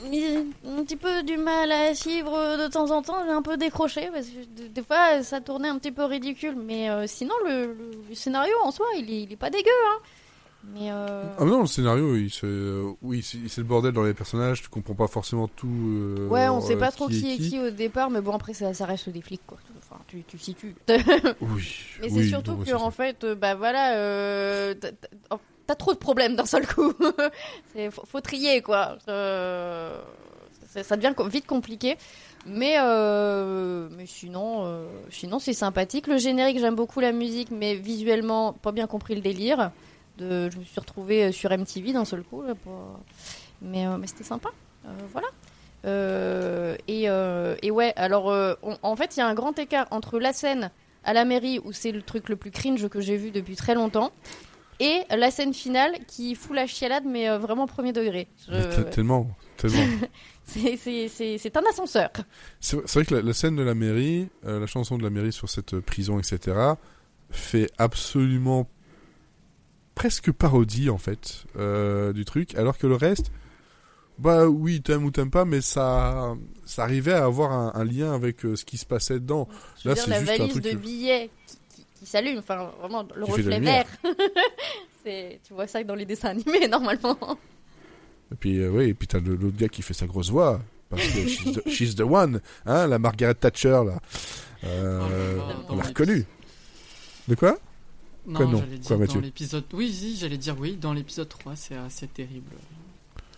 un 0.05 0.83
petit 0.83 0.95
peu 0.95 1.23
du 1.23 1.37
mal 1.37 1.71
à 1.71 1.93
suivre 1.93 2.57
de 2.57 2.67
temps 2.67 2.91
en 2.91 3.01
temps. 3.01 3.17
Un 3.17 3.41
peu 3.41 3.57
décroché 3.57 4.09
parce 4.11 4.27
que 4.27 4.61
de- 4.63 4.67
des 4.67 4.81
fois, 4.81 5.23
ça 5.23 5.39
tournait 5.41 5.69
un 5.69 5.77
petit 5.77 5.91
peu 5.91 6.03
ridicule. 6.03 6.55
Mais 6.55 6.89
euh, 6.89 7.05
sinon, 7.07 7.35
le 7.45 7.75
scénario 8.13 8.53
en 8.63 8.71
soi, 8.71 8.85
il 8.97 9.09
est, 9.11 9.21
il 9.23 9.31
est 9.33 9.37
pas 9.37 9.49
dégueu, 9.49 9.69
hein. 9.89 9.99
Mais 10.63 10.91
euh... 10.91 11.23
Ah 11.37 11.45
mais 11.45 11.51
non, 11.51 11.61
le 11.61 11.67
scénario, 11.67 12.15
il 12.17 12.29
se... 12.29 12.45
euh, 12.45 12.91
oui, 13.01 13.21
c'est 13.23 13.57
le 13.57 13.63
bordel 13.63 13.93
dans 13.93 14.03
les 14.03 14.13
personnages, 14.13 14.61
tu 14.61 14.67
comprends 14.69 14.95
pas 14.95 15.07
forcément 15.07 15.47
tout. 15.47 15.67
euh, 15.67 16.27
Ouais, 16.27 16.49
on 16.49 16.59
sait 16.61 16.75
pas 16.75 16.91
trop 16.91 17.07
qui 17.07 17.31
est 17.33 17.37
qui 17.37 17.59
au 17.59 17.69
départ, 17.69 18.09
mais 18.09 18.19
bon, 18.21 18.33
après, 18.33 18.53
ça, 18.53 18.73
ça 18.73 18.85
reste 18.85 19.07
des 19.09 19.21
flics, 19.21 19.45
quoi. 19.47 19.57
Enfin, 19.77 20.01
tu, 20.07 20.23
tu 20.23 20.37
situes. 20.37 20.75
Oui. 21.41 21.75
mais 22.01 22.09
c'est 22.09 22.27
surtout 22.27 22.51
non, 22.55 22.63
que, 22.63 22.73
en 22.73 22.91
ça. 22.91 22.91
fait, 22.91 23.25
bah 23.25 23.55
voilà, 23.55 23.95
euh, 23.97 24.73
t'as- 24.75 25.75
trop 25.75 25.93
de 25.93 25.97
problèmes 25.99 26.35
d'un 26.35 26.45
seul 26.45 26.65
coup. 26.67 26.93
Faut, 27.91 28.05
faut 28.05 28.21
trier, 28.21 28.61
quoi. 28.61 28.97
Ça, 29.05 30.95
devient 30.97 31.13
vite 31.29 31.45
compliqué. 31.47 31.97
Mais, 32.45 32.75
euh, 32.79 33.89
mais 33.97 34.05
sinon, 34.05 34.63
euh, 34.65 34.85
sinon 35.09 35.39
c'est 35.39 35.53
sympathique. 35.53 36.07
Le 36.07 36.17
générique, 36.17 36.59
j'aime 36.59 36.75
beaucoup 36.75 36.99
la 37.01 37.11
musique, 37.11 37.49
mais 37.51 37.75
visuellement, 37.75 38.53
pas 38.53 38.71
bien 38.71 38.87
compris 38.87 39.15
le 39.15 39.21
délire. 39.21 39.71
De, 40.17 40.49
je 40.49 40.57
me 40.57 40.63
suis 40.63 40.79
retrouvée 40.79 41.31
sur 41.31 41.51
MTV 41.51 41.93
d'un 41.93 42.05
seul 42.05 42.23
coup. 42.23 42.41
Là, 42.43 42.55
pour- 42.55 42.99
Mais, 43.61 43.85
euh, 43.87 43.97
mais 43.97 44.07
c'était 44.07 44.23
sympa. 44.23 44.49
Euh, 44.85 44.89
voilà. 45.11 45.27
Euh, 45.85 46.75
et, 46.87 47.03
euh, 47.09 47.55
et 47.61 47.71
ouais, 47.71 47.93
alors 47.95 48.29
euh, 48.31 48.55
on- 48.63 48.77
en 48.81 48.95
fait, 48.95 49.15
il 49.15 49.19
y 49.19 49.23
a 49.23 49.27
un 49.27 49.33
grand 49.35 49.57
écart 49.59 49.87
entre 49.91 50.19
la 50.19 50.33
scène 50.33 50.71
à 51.03 51.13
la 51.13 51.23
mairie 51.23 51.59
où 51.63 51.71
c'est 51.71 51.91
le 51.91 52.01
truc 52.01 52.29
le 52.29 52.35
plus 52.35 52.51
cringe 52.51 52.87
que 52.89 52.99
j'ai 52.99 53.15
vu 53.15 53.31
depuis 53.31 53.55
très 53.55 53.75
longtemps 53.75 54.11
et 54.79 55.03
la 55.15 55.31
scène 55.31 55.53
finale 55.53 55.93
qui 56.07 56.35
fout 56.35 56.55
la 56.55 56.67
chialade, 56.67 57.03
mais 57.05 57.29
euh, 57.29 57.37
vraiment 57.37 57.67
premier 57.67 57.93
degré. 57.93 58.27
Je- 58.49 58.81
Tellement, 58.83 59.27
tellement. 59.55 59.77
C'est- 60.43 61.57
un 61.57 61.63
ascenseur. 61.69 62.09
C'est 62.59 62.77
vrai 62.93 63.05
que 63.05 63.15
la, 63.15 63.21
la 63.21 63.33
scène 63.33 63.55
de 63.55 63.63
la 63.63 63.75
mairie, 63.75 64.29
euh, 64.45 64.59
la 64.59 64.67
chanson 64.67 64.97
de 64.97 65.03
la 65.03 65.09
mairie 65.09 65.31
sur 65.33 65.49
cette 65.49 65.73
euh, 65.75 65.81
prison, 65.81 66.19
etc., 66.19 66.57
fait 67.29 67.69
absolument 67.77 68.67
presque 69.97 70.31
parodie 70.31 70.89
en 70.89 70.97
fait 70.97 71.45
euh, 71.57 72.13
du 72.13 72.23
truc, 72.25 72.55
alors 72.55 72.77
que 72.77 72.85
le 72.87 72.95
reste, 72.95 73.31
bah 74.19 74.47
oui, 74.47 74.81
t'aimes 74.81 75.03
ou 75.05 75.11
t'aimes 75.11 75.31
pas, 75.31 75.45
mais 75.45 75.61
ça, 75.61 76.35
ça 76.65 76.83
arrivait 76.83 77.13
à 77.13 77.25
avoir 77.25 77.51
un, 77.51 77.71
un 77.75 77.83
lien 77.83 78.13
avec 78.13 78.45
euh, 78.45 78.55
ce 78.55 78.63
qui 78.65 78.77
se 78.77 78.85
passait 78.85 79.15
dedans. 79.15 79.47
Je 79.83 79.89
Là, 79.89 79.95
veux 79.95 80.01
c'est 80.01 80.09
la 80.09 80.19
juste 80.19 80.31
un 80.31 80.37
valise 80.37 80.51
truc 80.53 80.63
de 80.63 80.69
que- 80.71 80.75
billets 80.75 81.29
qui, 81.47 81.57
qui- 81.75 81.85
qui 81.99 82.05
s'allume, 82.05 82.37
enfin 82.39 82.71
vraiment 82.79 83.05
le 83.15 83.25
Qui 83.25 83.31
fait 83.33 83.43
de 83.43 83.49
la 83.49 83.55
reflet 83.55 83.59
lumière. 83.59 83.85
vert. 84.03 84.13
C'est- 85.03 85.39
tu 85.47 85.53
vois 85.53 85.67
ça 85.67 85.83
dans 85.83 85.95
les 85.95 86.05
dessins 86.05 86.29
animés 86.29 86.67
normalement. 86.71 87.17
Et 88.31 88.35
puis 88.35 88.59
euh, 88.59 88.69
oui, 88.69 88.89
et 88.89 88.93
puis 88.93 89.07
t'as 89.07 89.19
le- 89.19 89.35
l'autre 89.35 89.57
gars 89.57 89.69
qui 89.69 89.81
fait 89.81 89.93
sa 89.93 90.05
grosse 90.05 90.29
voix. 90.29 90.61
Parce 90.89 91.01
que 91.05 91.27
she's 91.27 91.53
the, 91.53 91.69
she's 91.69 91.95
the 91.95 92.01
one, 92.01 92.39
hein, 92.65 92.87
la 92.87 92.97
Margaret 92.99 93.33
Thatcher 93.35 93.81
là. 93.85 93.99
Euh, 94.63 95.37
Oh, 95.39 95.65
on 95.69 95.75
l'a 95.75 95.83
reconnue. 95.83 96.25
De 97.27 97.35
quoi? 97.35 97.57
Non, 98.27 98.47
non 98.47 98.59
j'allais 98.59 98.77
dire 98.77 98.99
dans 99.15 99.21
l'épisode. 99.21 99.63
Oui, 99.73 99.91
si, 99.91 100.17
j'allais 100.17 100.37
dire 100.37 100.59
oui, 100.59 100.75
dans 100.75 100.93
l'épisode 100.93 101.29
3, 101.29 101.55
c'est 101.55 101.75
assez 101.75 102.07
terrible. 102.07 102.51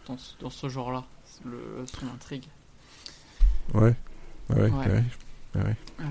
Dans 0.08 0.18
ce, 0.18 0.34
dans 0.40 0.50
ce 0.50 0.68
genre-là, 0.68 1.06
le, 1.46 1.86
son 1.86 2.08
intrigue. 2.08 2.46
Ouais. 3.74 3.94
Ouais, 4.50 4.56
ouais. 4.56 4.70
Ouais. 4.72 4.88
ouais. 4.88 5.04
Ouais. 5.56 5.76
Ah, 5.98 6.04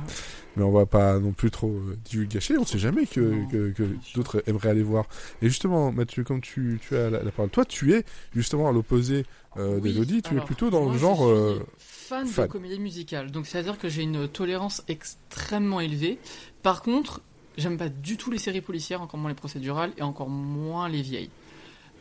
Mais 0.57 0.65
on 0.65 0.73
va 0.73 0.85
pas 0.85 1.19
non 1.21 1.31
plus 1.33 1.51
trop 1.53 1.69
euh, 1.71 1.97
divulgacher, 2.05 2.59
on 2.59 2.65
sait 2.65 2.79
jamais 2.79 3.07
que, 3.07 3.21
Non, 3.21 3.47
que, 3.47 3.71
que 3.71 3.83
bien 3.85 4.01
sûr. 4.03 4.17
d'autres 4.17 4.43
aimeraient 4.47 4.71
aller 4.71 4.83
voir. 4.83 5.07
Et 5.43 5.49
justement, 5.49 5.93
Mathieu, 5.93 6.25
comme 6.25 6.41
tu, 6.41 6.81
tu 6.83 6.97
as 6.97 7.09
la, 7.09 7.23
la 7.23 7.31
parole, 7.31 7.51
toi 7.51 7.65
tu 7.65 7.95
es 7.95 8.05
justement 8.35 8.69
à 8.69 8.73
l'opposé 8.73 9.25
euh, 9.57 9.79
Oui, 9.81 9.93
d'Elodie, 9.93 10.23
tu 10.23 10.37
es 10.37 10.41
plutôt 10.41 10.71
dans 10.71 10.83
moi, 10.83 10.93
le 10.93 10.99
je 10.99 11.03
genre... 11.03 11.19
suis 11.19 11.27
euh, 11.27 11.59
fan, 11.79 12.27
fan. 12.27 12.47
de 12.47 12.51
comédie 12.51 12.81
musicale. 12.81 13.31
Donc, 13.31 13.47
c'est-à-dire 13.47 13.79
que 13.79 13.89
j'ai 13.89 14.03
une 14.03 14.27
tolérance 14.27 14.83
extrêmement 14.89 15.81
élevée. 15.81 16.19
Par 16.65 16.83
contre, 16.83 17.21
j'aime 17.59 17.77
pas 17.77 17.89
du 17.89 18.17
tout 18.17 18.31
les 18.31 18.39
séries 18.39 18.61
policières, 18.63 19.03
encore 19.03 19.21
moins 19.21 19.31
les 19.31 19.37
procédurales, 19.37 19.93
et 19.97 20.03
encore 20.03 20.29
moins 20.31 20.89
les 20.89 21.03
vieilles. 21.03 21.31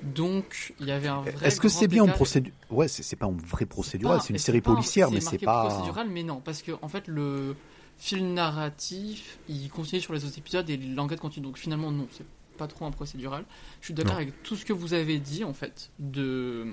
Donc, 0.03 0.73
il 0.79 0.85
y 0.87 0.91
avait 0.91 1.07
un 1.07 1.21
vrai. 1.21 1.33
Est-ce 1.47 1.59
que 1.59 1.69
c'est 1.69 1.87
bien 1.87 2.03
en 2.03 2.07
procédure 2.07 2.53
Ouais, 2.69 2.87
c'est 2.87 3.03
c'est 3.03 3.15
pas 3.15 3.25
en 3.25 3.31
vrai 3.31 3.65
procédural, 3.65 4.21
c'est 4.21 4.29
une 4.29 4.37
série 4.39 4.61
pas- 4.61 4.71
policière, 4.71 5.11
mais 5.11 5.21
c'est 5.21 5.39
pas. 5.39 5.67
procédural, 5.67 6.07
mais 6.09 6.23
non, 6.23 6.39
parce 6.39 6.61
que 6.61 6.71
en 6.81 6.87
fait 6.87 7.07
le 7.07 7.55
film 7.97 8.33
narratif, 8.35 9.39
il 9.49 9.69
continue 9.69 9.99
sur 10.01 10.13
les 10.13 10.23
autres 10.23 10.37
épisodes 10.37 10.69
et 10.69 10.77
l'enquête 10.77 11.19
continue. 11.19 11.47
Donc 11.47 11.57
finalement 11.57 11.91
non, 11.91 12.07
c'est 12.11 12.25
pas 12.57 12.67
trop 12.67 12.85
un 12.85 12.91
procédural. 12.91 13.43
Je 13.81 13.85
suis 13.85 13.93
d'accord 13.93 14.15
avec 14.17 14.43
tout 14.43 14.55
ce 14.55 14.65
que 14.65 14.73
vous 14.73 14.93
avez 14.93 15.17
dit 15.17 15.43
en 15.43 15.53
fait 15.53 15.89
de 15.99 16.67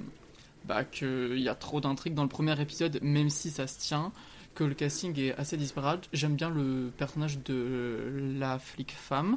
bah 0.67 0.85
qu'il 0.85 1.39
y 1.39 1.49
a 1.49 1.55
trop 1.55 1.81
d'intrigues 1.81 2.15
dans 2.15 2.23
le 2.23 2.29
premier 2.29 2.59
épisode, 2.61 2.99
même 3.03 3.31
si 3.31 3.51
ça 3.51 3.67
se 3.67 3.79
tient, 3.79 4.13
que 4.55 4.65
le 4.65 4.75
casting 4.75 5.19
est 5.19 5.35
assez 5.37 5.57
disparate. 5.57 6.09
J'aime 6.13 6.37
bien 6.37 6.51
le 6.51 6.91
personnage 6.97 7.39
de 7.45 8.35
la 8.39 8.59
flic 8.59 8.93
femme. 8.93 9.37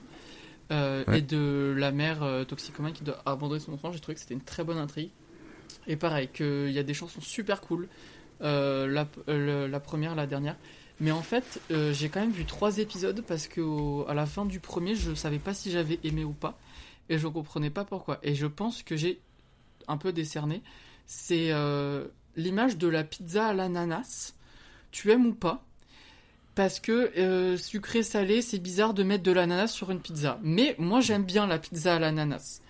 euh, 0.72 1.04
Ouais. 1.08 1.20
et 1.20 1.22
de 1.22 1.74
la 1.78 1.92
mère 1.94 2.24
euh, 2.24 2.44
toxicomane 2.44 2.92
qui 2.92 3.04
doit 3.06 3.22
abandonner 3.26 3.62
son 3.62 3.72
enfant, 3.72 3.92
j'ai 3.94 4.02
trouvé 4.02 4.16
que 4.16 4.20
c'était 4.20 4.34
une 4.34 4.42
très 4.42 4.66
bonne 4.66 4.78
intrigue. 4.78 5.12
Et 5.88 5.96
pareil, 5.96 6.28
qu'il 6.34 6.72
y 6.72 6.78
a 6.80 6.84
des 6.84 6.94
chansons 6.94 7.22
super 7.22 7.62
cool. 7.62 7.88
Euh, 8.42 8.86
la, 8.86 9.08
la 9.68 9.80
première, 9.80 10.14
la 10.14 10.28
dernière. 10.28 10.58
Mais 11.00 11.12
en 11.12 11.22
fait, 11.22 11.62
euh, 11.72 11.94
j'ai 11.94 12.10
quand 12.10 12.20
même 12.20 12.32
vu 12.32 12.44
trois 12.46 12.80
épisodes 12.80 13.24
parce 13.26 13.48
que 13.48 13.62
au- 13.62 14.06
à 14.10 14.14
la 14.14 14.26
fin 14.26 14.46
du 14.46 14.60
premier, 14.60 14.96
je 14.96 15.14
savais 15.16 15.40
pas 15.40 15.54
si 15.54 15.72
j'avais 15.72 16.00
aimé 16.04 16.24
ou 16.26 16.34
pas. 16.34 16.58
Et 17.10 17.18
je 17.18 17.28
comprenais 17.28 17.70
pas 17.70 17.86
pourquoi. 17.86 18.20
Et 18.24 18.36
je 18.36 18.46
pense 18.46 18.84
que 18.84 18.98
j'ai 18.98 19.22
un 19.88 19.96
peu 19.98 20.12
décerné. 20.12 20.62
C'est 21.06 21.52
l'image 22.36 22.78
de 22.78 22.88
la 22.90 23.04
pizza 23.06 23.48
à 23.48 23.54
l'ananas. 23.54 24.34
Tu 24.92 25.12
aimes 25.12 25.28
ou 25.28 25.34
pas 25.34 25.64
parce 26.58 26.80
que 26.80 27.12
euh, 27.20 27.56
sucré 27.56 28.02
salé, 28.02 28.42
c'est 28.42 28.58
bizarre 28.58 28.96
de 28.96 29.04
mettre 29.04 29.22
de 29.22 29.32
l'ananas 29.32 29.68
sur 29.68 29.92
une 29.92 30.00
pizza. 30.00 30.40
Mais 30.42 30.76
moi 30.80 31.02
j'aime 31.02 31.24
bien 31.24 31.46
la 31.46 31.60
pizza 31.60 31.96
à 31.96 32.00
l'ananas. 32.00 32.62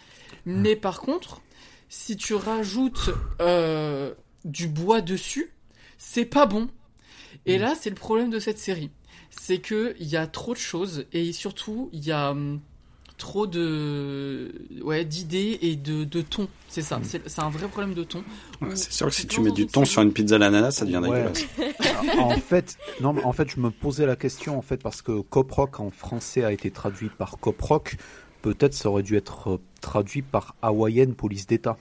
Mais 0.45 0.75
par 0.75 0.99
contre, 0.99 1.41
si 1.87 2.17
tu 2.17 2.33
rajoutes 2.33 3.11
euh, 3.39 4.13
du 4.43 4.67
bois 4.67 4.99
dessus, 4.99 5.53
c'est 5.97 6.25
pas 6.25 6.45
bon. 6.45 6.67
Et 7.45 7.57
là, 7.57 7.75
c'est 7.79 7.89
le 7.89 7.95
problème 7.95 8.29
de 8.29 8.39
cette 8.39 8.59
série. 8.59 8.91
C'est 9.29 9.59
que 9.59 9.95
il 9.99 10.07
y 10.07 10.17
a 10.17 10.27
trop 10.27 10.53
de 10.53 10.59
choses 10.59 11.05
et 11.13 11.31
surtout 11.31 11.89
il 11.93 12.05
y 12.05 12.11
a 12.11 12.31
hum, 12.31 12.59
trop 13.17 13.47
de 13.47 14.51
ouais 14.83 15.03
d'idées 15.05 15.57
et 15.61 15.75
de, 15.75 16.03
de 16.03 16.21
ton. 16.21 16.47
C'est 16.69 16.81
ça. 16.81 16.99
C'est 17.03 17.27
c'est 17.27 17.41
un 17.41 17.49
vrai 17.49 17.67
problème 17.67 17.93
de 17.93 18.03
ton. 18.03 18.19
Ouais, 18.61 18.75
C'est 18.75 18.91
sûr 18.91 19.07
que 19.07 19.13
si 19.13 19.25
tu 19.27 19.41
mets 19.41 19.51
du 19.51 19.67
série- 19.67 19.85
sur 19.85 20.01
une 20.01 20.13
pizza 20.13 20.35
à 20.35 20.37
l'ananas, 20.37 20.71
ça 20.71 20.85
devient 20.85 20.97
Ouais. 20.97 21.23
dégueulasse. 21.23 21.45
en 22.19 22.29
fait, 22.37 22.77
non, 23.01 23.13
mais 23.13 23.23
en 23.23 23.33
fait, 23.33 23.49
je 23.49 23.59
me 23.59 23.71
posais 23.71 24.05
la 24.05 24.15
question 24.15 24.57
en 24.57 24.61
fait 24.61 24.77
parce 24.77 25.01
que 25.01 25.21
Cop 25.21 25.51
Rock 25.51 25.79
en 25.79 25.89
français 25.91 26.43
a 26.43 26.51
été 26.51 26.69
traduit 26.71 27.09
par 27.09 27.37
Cop 27.39 27.59
Rock. 27.61 27.95
Peut-être 28.43 28.73
ça 28.75 28.89
aurait 28.89 29.03
dû 29.03 29.15
être 29.17 29.49
euh, 29.55 29.57
traduit 29.81 30.21
par 30.21 30.55
Hawaïenne 30.61 31.15
Police 31.15 31.47
d'État. 31.47 31.77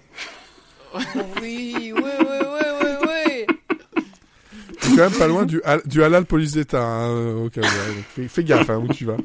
oui, 1.43 1.75
oui, 1.77 1.93
oui, 1.95 2.03
oui, 2.21 2.67
oui, 2.83 2.89
oui. 3.07 4.03
T'es 4.81 4.89
quand 4.91 4.97
même 5.11 5.13
pas 5.19 5.27
loin 5.29 5.45
du, 5.45 5.61
du 5.85 6.03
halal 6.03 6.25
police 6.25 6.53
d'État, 6.53 6.83
hein, 6.83 7.35
ouais. 7.45 7.51
Fais, 8.15 8.29
fais 8.29 8.45
gaffe 8.45 8.71
hein, 8.71 8.79
où 8.79 8.93
tu 8.93 9.05
vas. 9.05 9.17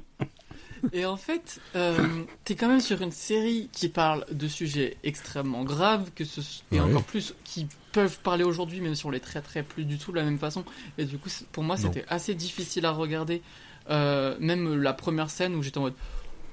Et 0.93 1.05
en 1.05 1.17
fait, 1.17 1.59
euh, 1.75 2.23
t'es 2.43 2.55
quand 2.55 2.67
même 2.67 2.79
sur 2.81 3.01
une 3.01 3.11
série 3.11 3.69
qui 3.71 3.89
parle 3.89 4.25
de 4.31 4.47
sujets 4.47 4.97
extrêmement 5.03 5.63
graves, 5.63 6.09
que 6.15 6.25
ce, 6.25 6.41
et 6.71 6.75
Ouais. 6.75 6.79
encore 6.81 7.03
plus 7.03 7.33
qui 7.43 7.67
peuvent 7.91 8.19
parler 8.19 8.43
aujourd'hui, 8.43 8.81
même 8.81 8.95
si 8.95 9.05
on 9.05 9.09
les 9.11 9.19
traiterait 9.19 9.63
plus 9.63 9.85
du 9.85 9.97
tout 9.97 10.11
de 10.11 10.17
la 10.17 10.23
même 10.23 10.39
façon. 10.39 10.63
Et 10.97 11.05
du 11.05 11.17
coup, 11.17 11.29
pour 11.51 11.63
moi, 11.63 11.77
c'était 11.77 12.05
assez 12.09 12.33
difficile 12.35 12.85
à 12.85 12.91
regarder. 12.91 13.41
Euh, 13.89 14.35
même 14.39 14.81
la 14.81 14.93
première 14.93 15.29
scène 15.29 15.55
où 15.55 15.63
j'étais 15.63 15.77
en 15.79 15.81
mode, 15.81 15.95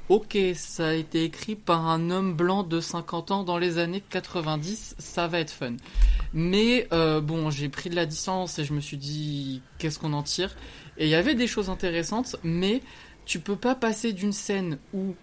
ok, 0.09 0.37
ça 0.55 0.89
a 0.89 0.93
été 0.95 1.22
écrit 1.24 1.55
par 1.55 1.87
un 1.87 2.11
homme 2.11 2.35
blanc 2.35 2.62
de 2.62 2.81
50 2.81 3.31
ans 3.31 3.45
dans 3.45 3.59
les 3.59 3.76
années 3.79 4.03
90, 4.09 4.95
ça 4.99 5.26
va 5.29 5.39
être 5.39 5.51
fun. 5.51 5.76
Mais 6.33 6.89
euh, 6.93 7.20
bon, 7.20 7.51
j'ai 7.51 7.68
pris 7.68 7.91
de 7.91 7.95
la 7.97 8.07
distance 8.07 8.59
et 8.59 8.64
je 8.64 8.72
me 8.72 8.81
suis 8.81 8.97
dit, 8.97 9.62
qu'est-ce 9.79 9.99
qu'on 9.99 10.12
en 10.14 10.22
tire? 10.22 10.57
Et 10.97 11.05
il 11.05 11.11
y 11.11 11.14
avait 11.14 11.35
des 11.35 11.47
choses 11.47 11.68
intéressantes, 11.70 12.37
mais 12.43 12.83
tu 13.29 13.41
peux 13.41 13.57
pas 13.57 13.74
passer 13.74 14.14
d'une 14.14 14.33
scène 14.33 14.79
où 14.95 15.14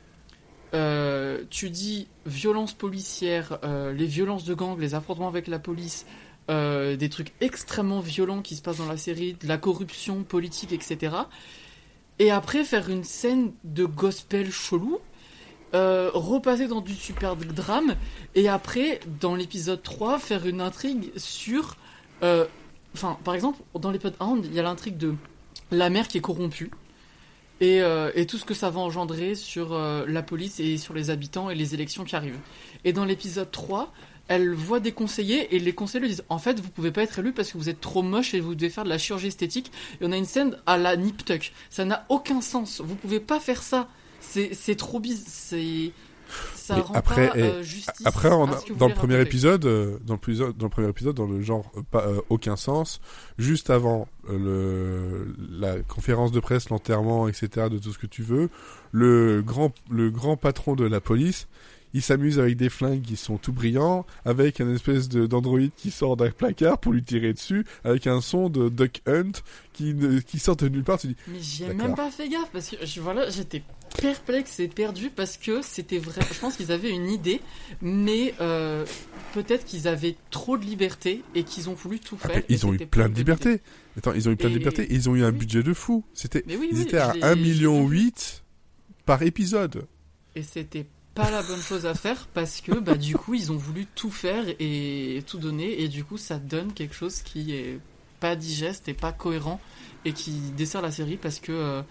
euh, 0.76 1.44
tu 1.50 1.72
dis 1.72 2.08
violence 2.28 2.74
policière, 2.74 3.58
euh, 3.64 3.92
les 3.94 4.06
violences 4.06 4.46
de 4.46 4.54
gang, 4.54 4.80
les 4.80 4.94
affrontements 4.94 5.28
avec 5.28 5.48
la 5.48 5.58
police, 5.58 6.06
euh, 6.52 6.96
des 6.98 7.10
trucs 7.10 7.34
extrêmement 7.42 8.02
violents 8.02 8.44
qui 8.44 8.56
se 8.56 8.62
passent 8.62 8.78
dans 8.78 8.88
la 8.88 8.98
série, 8.98 9.36
la 9.42 9.58
corruption 9.58 10.22
politique, 10.24 10.72
etc. 10.72 11.16
Et 12.20 12.30
après 12.30 12.64
faire 12.64 12.92
une 12.92 13.04
scène 13.04 13.54
de 13.64 13.86
gospel 13.86 14.52
chelou, 14.52 15.00
repasser 15.74 16.68
dans 16.68 16.80
du 16.80 16.94
super 16.94 17.36
drame, 17.36 17.96
et 18.36 18.48
après, 18.48 19.02
dans 19.20 19.36
l'épisode 19.36 19.84
3, 19.84 20.20
faire 20.20 20.46
une 20.46 20.62
intrigue 20.62 21.12
sur... 21.18 21.76
Enfin, 22.22 23.18
par 23.26 23.36
exemple, 23.36 23.60
dans 23.78 23.92
l'épisode 23.92 24.16
1, 24.22 24.42
il 24.46 24.54
y 24.54 24.60
a 24.60 24.64
l'intrigue 24.64 24.96
de 24.96 25.16
la 25.72 25.90
mère 25.90 26.08
qui 26.08 26.20
est 26.20 26.22
corrompue. 26.22 26.72
Et, 27.62 27.82
euh, 27.82 28.12
et 28.16 28.26
tout 28.26 28.38
ce 28.38 28.46
que 28.46 28.54
ça 28.54 28.70
va 28.70 28.82
engendrer 28.82 29.36
sur 29.36 29.74
euh, 29.74 30.06
la 30.08 30.22
police 30.22 30.60
et 30.60 30.78
sur 30.78 30.94
les 30.94 31.10
habitants 31.10 31.50
et 31.50 31.56
les 31.56 31.74
élections 31.74 32.04
qui 32.04 32.16
arrivent. 32.16 32.40
Et 32.84 32.92
dans 32.92 33.06
l'épisode 33.06 33.50
3, 33.50 33.94
elle 34.28 34.54
voit 34.54 34.80
des 34.80 34.92
conseillers 34.92 35.56
et 35.56 35.60
les 35.60 35.74
conseillers 35.74 36.02
lui 36.02 36.10
disent 36.10 36.26
En 36.30 36.40
fait, 36.40 36.60
vous 36.60 36.70
pouvez 36.70 36.92
pas 36.92 37.04
être 37.04 37.20
élu 37.20 37.32
parce 37.32 37.52
que 37.52 37.58
vous 37.58 37.70
êtes 37.70 37.80
trop 37.80 38.02
moche 38.02 38.34
et 38.34 38.40
vous 38.40 38.56
devez 38.56 38.70
faire 38.70 38.84
de 38.84 38.90
la 38.90 38.98
chirurgie 38.98 39.28
esthétique. 39.28 39.72
Et 40.02 40.06
on 40.06 40.12
a 40.12 40.18
une 40.18 40.26
scène 40.26 40.58
à 40.66 40.78
la 40.78 40.98
Nip 40.98 41.24
Tuck. 41.24 41.54
Ça 41.70 41.86
n'a 41.86 42.06
aucun 42.10 42.42
sens. 42.42 42.82
Vous 42.82 42.96
pouvez 42.96 43.20
pas 43.20 43.40
faire 43.40 43.64
ça. 43.64 43.88
C'est 44.20 44.76
trop 44.76 45.00
bizarre. 45.00 45.92
Ça 46.56 46.76
rend 46.78 46.94
après, 46.96 47.28
pas 47.30 47.38
euh, 47.38 47.64
justice. 47.64 48.06
Après, 48.06 48.30
on 48.32 48.46
a- 48.52 48.60
dans 48.78 48.88
le 48.88 48.94
premier 48.94 49.22
épisode, 49.22 49.66
euh, 49.66 49.98
dans 50.06 50.16
le, 50.16 50.20
plus- 50.20 50.40
dans 50.40 50.54
le 50.64 50.70
premier 50.70 50.90
épisode, 50.90 51.16
dans 51.16 51.28
le 51.28 51.42
genre 51.42 51.72
euh, 51.78 51.82
pas 51.92 52.08
aucun 52.30 52.56
sens, 52.56 53.00
juste 53.38 53.70
avant 53.70 54.08
le 54.28 55.34
la 55.60 55.80
conférence 55.82 56.32
de 56.32 56.40
presse, 56.40 56.70
l'enterrement, 56.70 57.28
etc., 57.28 57.68
de 57.70 57.78
tout 57.78 57.94
ce 57.94 57.98
que 58.00 58.08
tu 58.08 58.24
veux, 58.24 58.50
le 58.92 59.42
grand 59.42 59.74
le 59.90 60.10
grand 60.10 60.38
patron 60.38 60.76
de 60.76 60.86
la 60.86 61.00
police, 61.02 61.48
il 61.94 62.02
s'amuse 62.02 62.40
avec 62.40 62.58
des 62.58 62.70
flingues 62.70 63.02
qui 63.02 63.16
sont 63.16 63.38
tout 63.38 63.54
brillants, 63.54 64.06
avec 64.26 64.60
un 64.60 64.74
espèce 64.74 65.08
de 65.08 65.28
d'androïde 65.28 65.72
qui 65.78 65.92
sort 65.92 66.18
d'un 66.18 66.30
placard 66.32 66.78
pour 66.80 66.92
lui 66.92 67.04
tirer 67.04 67.32
dessus, 67.34 67.66
avec 67.86 68.06
un 68.08 68.20
son 68.22 68.50
de 68.50 68.68
Duck 68.70 69.02
Hunt 69.08 69.32
qui 69.74 69.94
ne- 69.94 70.20
qui 70.20 70.40
sort 70.40 70.56
de 70.58 70.68
nulle 70.68 70.84
part. 70.84 71.00
Tu 71.00 71.08
dis, 71.08 71.16
Mais 71.28 71.40
j'ai 71.42 71.66
D'accord. 71.68 71.88
même 71.88 71.96
pas 71.96 72.12
fait 72.12 72.28
gaffe 72.28 72.50
parce 72.52 72.70
que 72.70 72.86
je, 72.86 73.00
voilà, 73.02 73.30
j'étais 73.30 73.64
perplexe 73.98 74.60
et 74.60 74.68
perdu 74.68 75.10
parce 75.10 75.38
que 75.38 75.62
c'était 75.62 75.98
vrai. 75.98 76.22
Je 76.34 76.40
pense 76.40 76.56
qu'ils 76.58 76.72
avaient 76.72 76.90
une 76.92 77.10
idée, 77.10 77.42
mais 77.82 78.34
euh, 78.42 78.86
peut-être 79.34 79.66
qu'ils 79.66 79.88
avaient 79.88 80.16
trop 80.32 80.58
de 80.58 80.66
liberté 80.66 81.24
et 81.36 81.44
qu'ils 81.44 81.70
ont 81.70 81.74
voulu 81.74 82.00
tout 82.00 82.18
ah, 82.24 82.28
faire. 82.30 82.44
ils 82.50 82.66
ont 82.66 82.74
eu 82.74 82.86
plein 82.86 83.10
de 83.10 83.16
liberté. 83.16 83.62
Attends, 83.98 84.14
ils 84.14 84.28
ont 84.28 84.32
eu 84.32 84.36
plein 84.36 84.50
de 84.50 84.56
liberté. 84.58 84.84
et 84.84 84.94
Ils 84.94 85.10
ont 85.10 85.16
eu 85.16 85.24
un 85.24 85.32
oui. 85.32 85.38
budget 85.40 85.64
de 85.64 85.74
fou. 85.74 86.04
C'était 86.14 86.44
oui, 86.48 86.70
ils 86.72 86.78
oui, 86.78 86.82
étaient 86.84 86.98
à 86.98 87.14
je 87.14 87.18
l'ai- 87.20 87.24
1 87.24 87.36
j'ai 87.36 87.42
million 87.42 87.86
vu. 87.86 87.98
8 88.06 88.44
par 89.06 89.22
épisode. 89.24 89.88
Et 90.36 90.44
c'était 90.44 90.86
pas 91.14 91.32
la 91.32 91.42
bonne 91.44 91.62
chose 91.62 91.86
à 91.86 91.94
faire 91.94 92.28
parce 92.34 92.60
que 92.60 92.74
bah 92.74 92.96
du 92.96 93.16
coup 93.16 93.36
ils 93.36 93.50
ont 93.54 93.56
voulu 93.56 93.86
tout 93.96 94.12
faire 94.12 94.44
et 94.60 95.24
tout 95.26 95.38
donner 95.38 95.82
et 95.82 95.88
du 95.88 96.04
coup 96.04 96.18
ça 96.18 96.40
donne 96.40 96.74
quelque 96.74 96.94
chose 96.94 97.22
qui 97.22 97.54
est 97.56 97.80
pas 98.20 98.36
digeste 98.36 98.90
et 98.90 98.94
pas 98.94 99.14
cohérent 99.14 99.62
et 100.04 100.12
qui 100.12 100.32
dessert 100.58 100.82
la 100.82 100.92
série 100.92 101.16
parce 101.16 101.40
que 101.40 101.54
euh, 101.54 101.82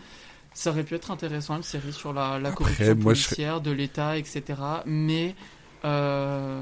ça 0.55 0.71
aurait 0.71 0.85
pu 0.85 0.95
être 0.95 1.11
intéressant 1.11 1.57
une 1.57 1.63
série 1.63 1.93
sur 1.93 2.13
la, 2.13 2.39
la 2.39 2.51
Après, 2.51 2.55
corruption 2.55 2.85
je 2.85 2.91
serais- 2.93 2.97
policière 3.03 3.61
de 3.61 3.71
l'État 3.73 4.17
etc 4.17 4.43
mais 4.87 5.35
euh, 5.85 6.61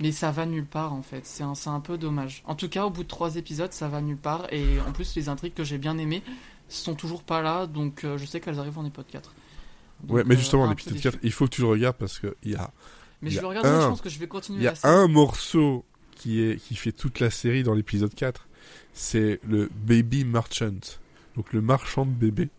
mais 0.00 0.12
ça 0.12 0.30
va 0.30 0.46
nulle 0.46 0.66
part 0.66 0.92
en 0.92 1.02
fait 1.02 1.24
c'est 1.24 1.42
un, 1.42 1.54
c'est 1.54 1.70
un 1.70 1.80
peu 1.80 1.96
dommage 1.98 2.42
en 2.46 2.54
tout 2.54 2.68
cas 2.68 2.84
au 2.84 2.90
bout 2.90 3.02
de 3.04 3.08
trois 3.08 3.36
épisodes 3.36 3.72
ça 3.72 3.88
va 3.88 4.00
nulle 4.00 4.16
part 4.16 4.46
et 4.52 4.80
en 4.86 4.92
plus 4.92 5.14
les 5.16 5.28
intrigues 5.28 5.54
que 5.54 5.64
j'ai 5.64 5.78
bien 5.78 5.96
aimées 5.98 6.22
sont 6.68 6.94
toujours 6.94 7.22
pas 7.22 7.40
là 7.42 7.66
donc 7.66 8.04
euh, 8.04 8.18
je 8.18 8.24
sais 8.26 8.40
qu'elles 8.40 8.58
arrivent 8.58 8.78
en 8.78 8.84
épisode 8.84 9.06
4 9.10 9.32
Donc, 10.04 10.16
ouais, 10.16 10.22
mais 10.24 10.34
euh, 10.34 10.38
justement, 10.38 10.64
peu 10.64 10.70
l'épisode 10.70 10.92
déçu. 10.94 11.10
4, 11.10 11.18
il 11.22 11.32
faut 11.32 11.44
que 11.46 11.50
tu 11.50 11.60
le 11.62 11.66
regardes 11.68 11.96
parce 11.96 12.18
que 12.18 12.36
il 12.42 12.52
y 12.52 12.54
a, 12.56 12.70
Mais 13.22 13.30
y 13.30 13.34
je 13.34 13.40
le 13.40 13.46
regarderai, 13.48 13.74
je 13.80 13.86
un- 13.86 13.88
pense 13.90 14.00
que 14.00 14.08
je 14.08 14.18
vais 14.18 14.28
continuer 14.28 14.60
il 14.60 14.64
y 14.64 14.68
a 14.68 14.74
un 14.84 15.08
morceau 15.08 15.84
qui 16.14 16.40
est, 16.42 16.56
qui 16.62 16.74
fait 16.76 16.92
toute 16.92 17.18
la 17.20 17.30
série 17.30 17.62
dans 17.62 17.74
l'épisode 17.74 18.14
4. 18.14 18.46
C'est 18.92 19.40
le 19.48 19.68
Baby 19.74 20.24
Merchant. 20.24 20.98
Donc 21.36 21.52
le 21.52 21.60
marchand 21.60 22.04
de 22.06 22.10
bébés. 22.12 22.50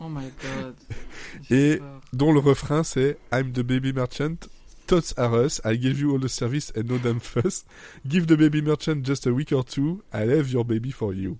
Oh 0.00 0.08
my 0.08 0.30
god. 0.42 0.74
Et- 1.50 1.78
peur. 1.78 2.00
Dont 2.12 2.32
le 2.32 2.40
refrain 2.40 2.82
c'est 2.82 3.18
I'm 3.32 3.52
the 3.52 3.60
baby 3.62 3.92
merchant. 3.92 4.48
Tots 4.86 5.12
are 5.18 5.34
us. 5.34 5.60
I 5.64 5.78
give 5.78 6.00
you 6.00 6.14
all 6.14 6.20
the 6.20 6.28
service 6.28 6.72
and 6.74 6.84
no 6.84 6.96
damn 6.96 7.20
fuss. 7.20 7.66
Give 8.06 8.26
the 8.26 8.38
baby 8.38 8.62
merchant 8.62 9.04
just 9.04 9.26
a 9.26 9.30
week 9.30 9.52
or 9.52 9.64
two. 9.64 10.02
I 10.14 10.22
have 10.22 10.50
your 10.50 10.64
baby 10.64 10.92
for 10.92 11.12
you. 11.12 11.36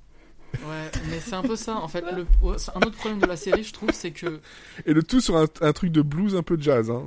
Ouais, 0.67 0.91
mais 1.11 1.21
c'est 1.21 1.35
un 1.35 1.43
peu 1.43 1.57
ça. 1.57 1.77
En 1.77 1.89
fait, 1.89 2.01
le... 2.13 2.27
un 2.43 2.81
autre 2.81 2.97
problème 2.97 3.21
de 3.21 3.27
la 3.27 3.37
série, 3.37 3.65
je 3.65 3.73
trouve, 3.73 3.91
c'est 3.93 4.13
que 4.13 4.41
Et 4.87 4.93
le 4.93 5.03
tout 5.03 5.21
sur 5.21 5.37
un, 5.37 5.47
un 5.61 5.73
truc 5.73 5.93
de 5.93 6.03
blues 6.03 6.35
un 6.37 6.43
peu 6.43 6.57
jazz. 6.59 6.91
Hein. 6.91 7.05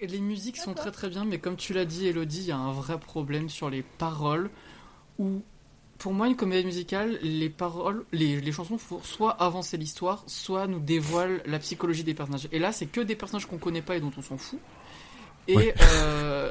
Les 0.00 0.20
musiques 0.20 0.56
sont 0.56 0.74
très 0.74 0.90
très 0.90 1.08
bien, 1.08 1.24
mais 1.24 1.38
comme 1.38 1.56
tu 1.56 1.72
l'as 1.72 1.86
dit, 1.86 2.06
Elodie, 2.06 2.40
il 2.40 2.46
y 2.46 2.52
a 2.52 2.58
un 2.58 2.72
vrai 2.72 2.98
problème 2.98 3.48
sur 3.48 3.70
les 3.70 3.82
paroles. 3.82 4.50
Où, 5.18 5.42
pour 6.04 6.12
moi, 6.12 6.26
une 6.28 6.36
comédie 6.36 6.66
musicale, 6.66 7.18
les 7.22 7.48
paroles, 7.48 8.04
les, 8.12 8.38
les 8.38 8.52
chansons, 8.52 8.76
faut 8.76 9.00
soit 9.02 9.30
avancer 9.30 9.78
l'histoire, 9.78 10.22
soit 10.26 10.66
nous 10.66 10.78
dévoilent 10.78 11.40
la 11.46 11.58
psychologie 11.58 12.04
des 12.04 12.12
personnages. 12.12 12.46
Et 12.52 12.58
là, 12.58 12.72
c'est 12.72 12.84
que 12.84 13.00
des 13.00 13.16
personnages 13.16 13.46
qu'on 13.46 13.56
connaît 13.56 13.80
pas 13.80 13.96
et 13.96 14.00
dont 14.00 14.12
on 14.18 14.20
s'en 14.20 14.36
fout. 14.36 14.58
Et, 15.48 15.56
Ouais. 15.56 15.74
euh, 15.80 16.50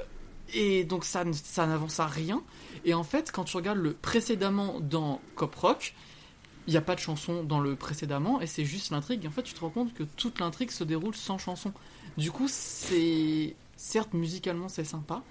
et 0.56 0.86
donc 0.86 1.06
ça, 1.06 1.24
ça 1.34 1.68
n'avance 1.68 1.99
à 1.99 2.08
rien. 2.08 2.41
Et 2.84 2.95
en 2.95 3.04
fait, 3.04 3.32
quand 3.32 3.43
tu 3.43 3.56
regardes 3.56 3.78
le 3.78 3.93
précédemment 3.93 4.80
dans 4.80 5.22
Cop 5.36 5.54
Rock, 5.54 5.93
il 6.66 6.72
n'y 6.72 6.78
a 6.78 6.82
pas 6.82 6.95
de 6.95 6.99
chanson 6.99 7.43
dans 7.43 7.60
le 7.60 7.76
précédemment 7.76 8.41
et 8.41 8.47
c'est 8.47 8.66
juste 8.66 8.89
l'intrigue. 8.89 9.24
Et 9.24 9.28
en 9.28 9.32
fait, 9.32 9.43
tu 9.43 9.54
te 9.54 9.60
rends 9.60 9.70
compte 9.70 9.93
que 9.93 10.01
toute 10.01 10.39
l'intrigue 10.39 10.72
se 10.72 10.84
déroule 10.84 11.14
sans 11.14 11.38
chanson. 11.38 11.74
Du 12.18 12.32
coup, 12.32 12.47
c'est 12.47 13.56
certes 13.78 14.16
musicalement 14.16 14.68
c'est 14.68 14.84
sympa, 14.84 15.22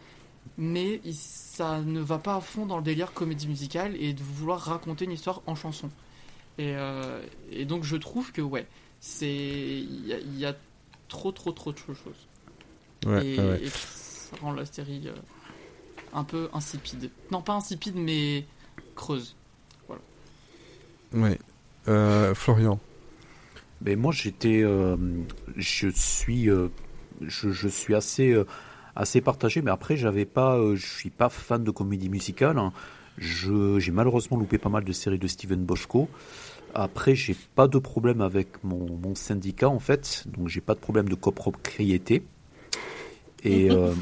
mais 0.59 1.01
il- 1.05 1.15
ça 1.15 1.81
ne 1.81 2.01
va 2.01 2.19
pas 2.19 2.37
à 2.37 2.41
fond 2.41 2.67
dans 2.67 2.77
le 2.79 2.83
délire 2.83 3.13
comédie 3.13 3.49
musicale 3.49 3.95
et 4.01 4.13
de 4.13 4.23
vouloir 4.23 4.61
raconter 4.61 5.05
une 5.05 5.13
histoire 5.13 5.43
en 5.47 5.55
chanson. 5.55 5.89
Et, 6.59 6.75
euh, 6.77 7.23
et 7.51 7.65
donc, 7.65 7.85
je 7.85 7.97
trouve 7.97 8.33
que 8.33 8.43
ouais, 8.43 8.67
c'est 9.01 9.27
il 9.29 10.07
y, 10.07 10.13
a- 10.13 10.19
il 10.19 10.39
y 10.39 10.45
a 10.47 10.55
trop 11.09 11.33
trop 11.33 11.53
trop 11.53 11.73
de 11.73 11.79
choses 11.79 11.97
Ouais, 13.07 13.27
et, 13.27 13.39
ouais. 13.41 13.63
et 13.65 13.69
ça 13.69 14.37
rend 14.41 14.53
la 14.53 14.65
série 14.67 15.03
euh, 15.07 15.15
un 16.15 16.25
peu 16.25 16.49
insipide. 16.53 17.11
Non, 17.31 17.43
pas 17.43 17.55
insipide, 17.55 17.97
mais 17.97 18.45
creuse. 18.95 19.35
Ouais. 21.13 21.39
Euh, 21.89 22.35
Florian. 22.35 22.79
Mais 23.83 23.97
moi, 23.97 24.13
j'étais, 24.13 24.63
euh, 24.63 24.97
je 25.57 25.89
suis, 25.89 26.49
euh, 26.49 26.69
je, 27.21 27.51
je 27.51 27.69
suis 27.69 27.95
assez, 27.95 28.31
euh, 28.33 28.47
assez 28.97 29.21
partagé. 29.21 29.63
Mais 29.63 29.71
après, 29.71 29.97
j'avais 29.97 30.25
pas, 30.25 30.57
euh, 30.57 30.77
je 30.77 30.87
suis 30.87 31.11
pas 31.11 31.29
fan 31.29 31.65
de 31.65 31.71
comédie 31.71 32.09
musicale. 32.09 32.59
hein. 32.59 32.73
Je, 33.19 33.79
j'ai 33.79 33.93
malheureusement 33.93 34.39
loupé 34.39 34.57
pas 34.59 34.71
mal 34.71 34.85
de 34.85 34.93
séries 34.93 35.19
de 35.19 35.27
Steven 35.27 35.63
Boschko. 35.65 36.09
Après, 36.75 37.15
j'ai 37.15 37.37
pas 37.55 37.69
de 37.69 37.79
problème 37.79 38.23
avec 38.23 38.65
mon, 38.65 38.97
mon 38.97 39.15
syndicat 39.15 39.69
en 39.69 39.79
fait, 39.79 40.25
donc 40.27 40.49
j'ai 40.49 40.63
pas 40.63 40.75
de 40.75 40.81
problème 40.81 41.09
de 41.09 41.15
copropriété. 41.15 42.23
Et 43.45 43.71
euh, 43.71 43.93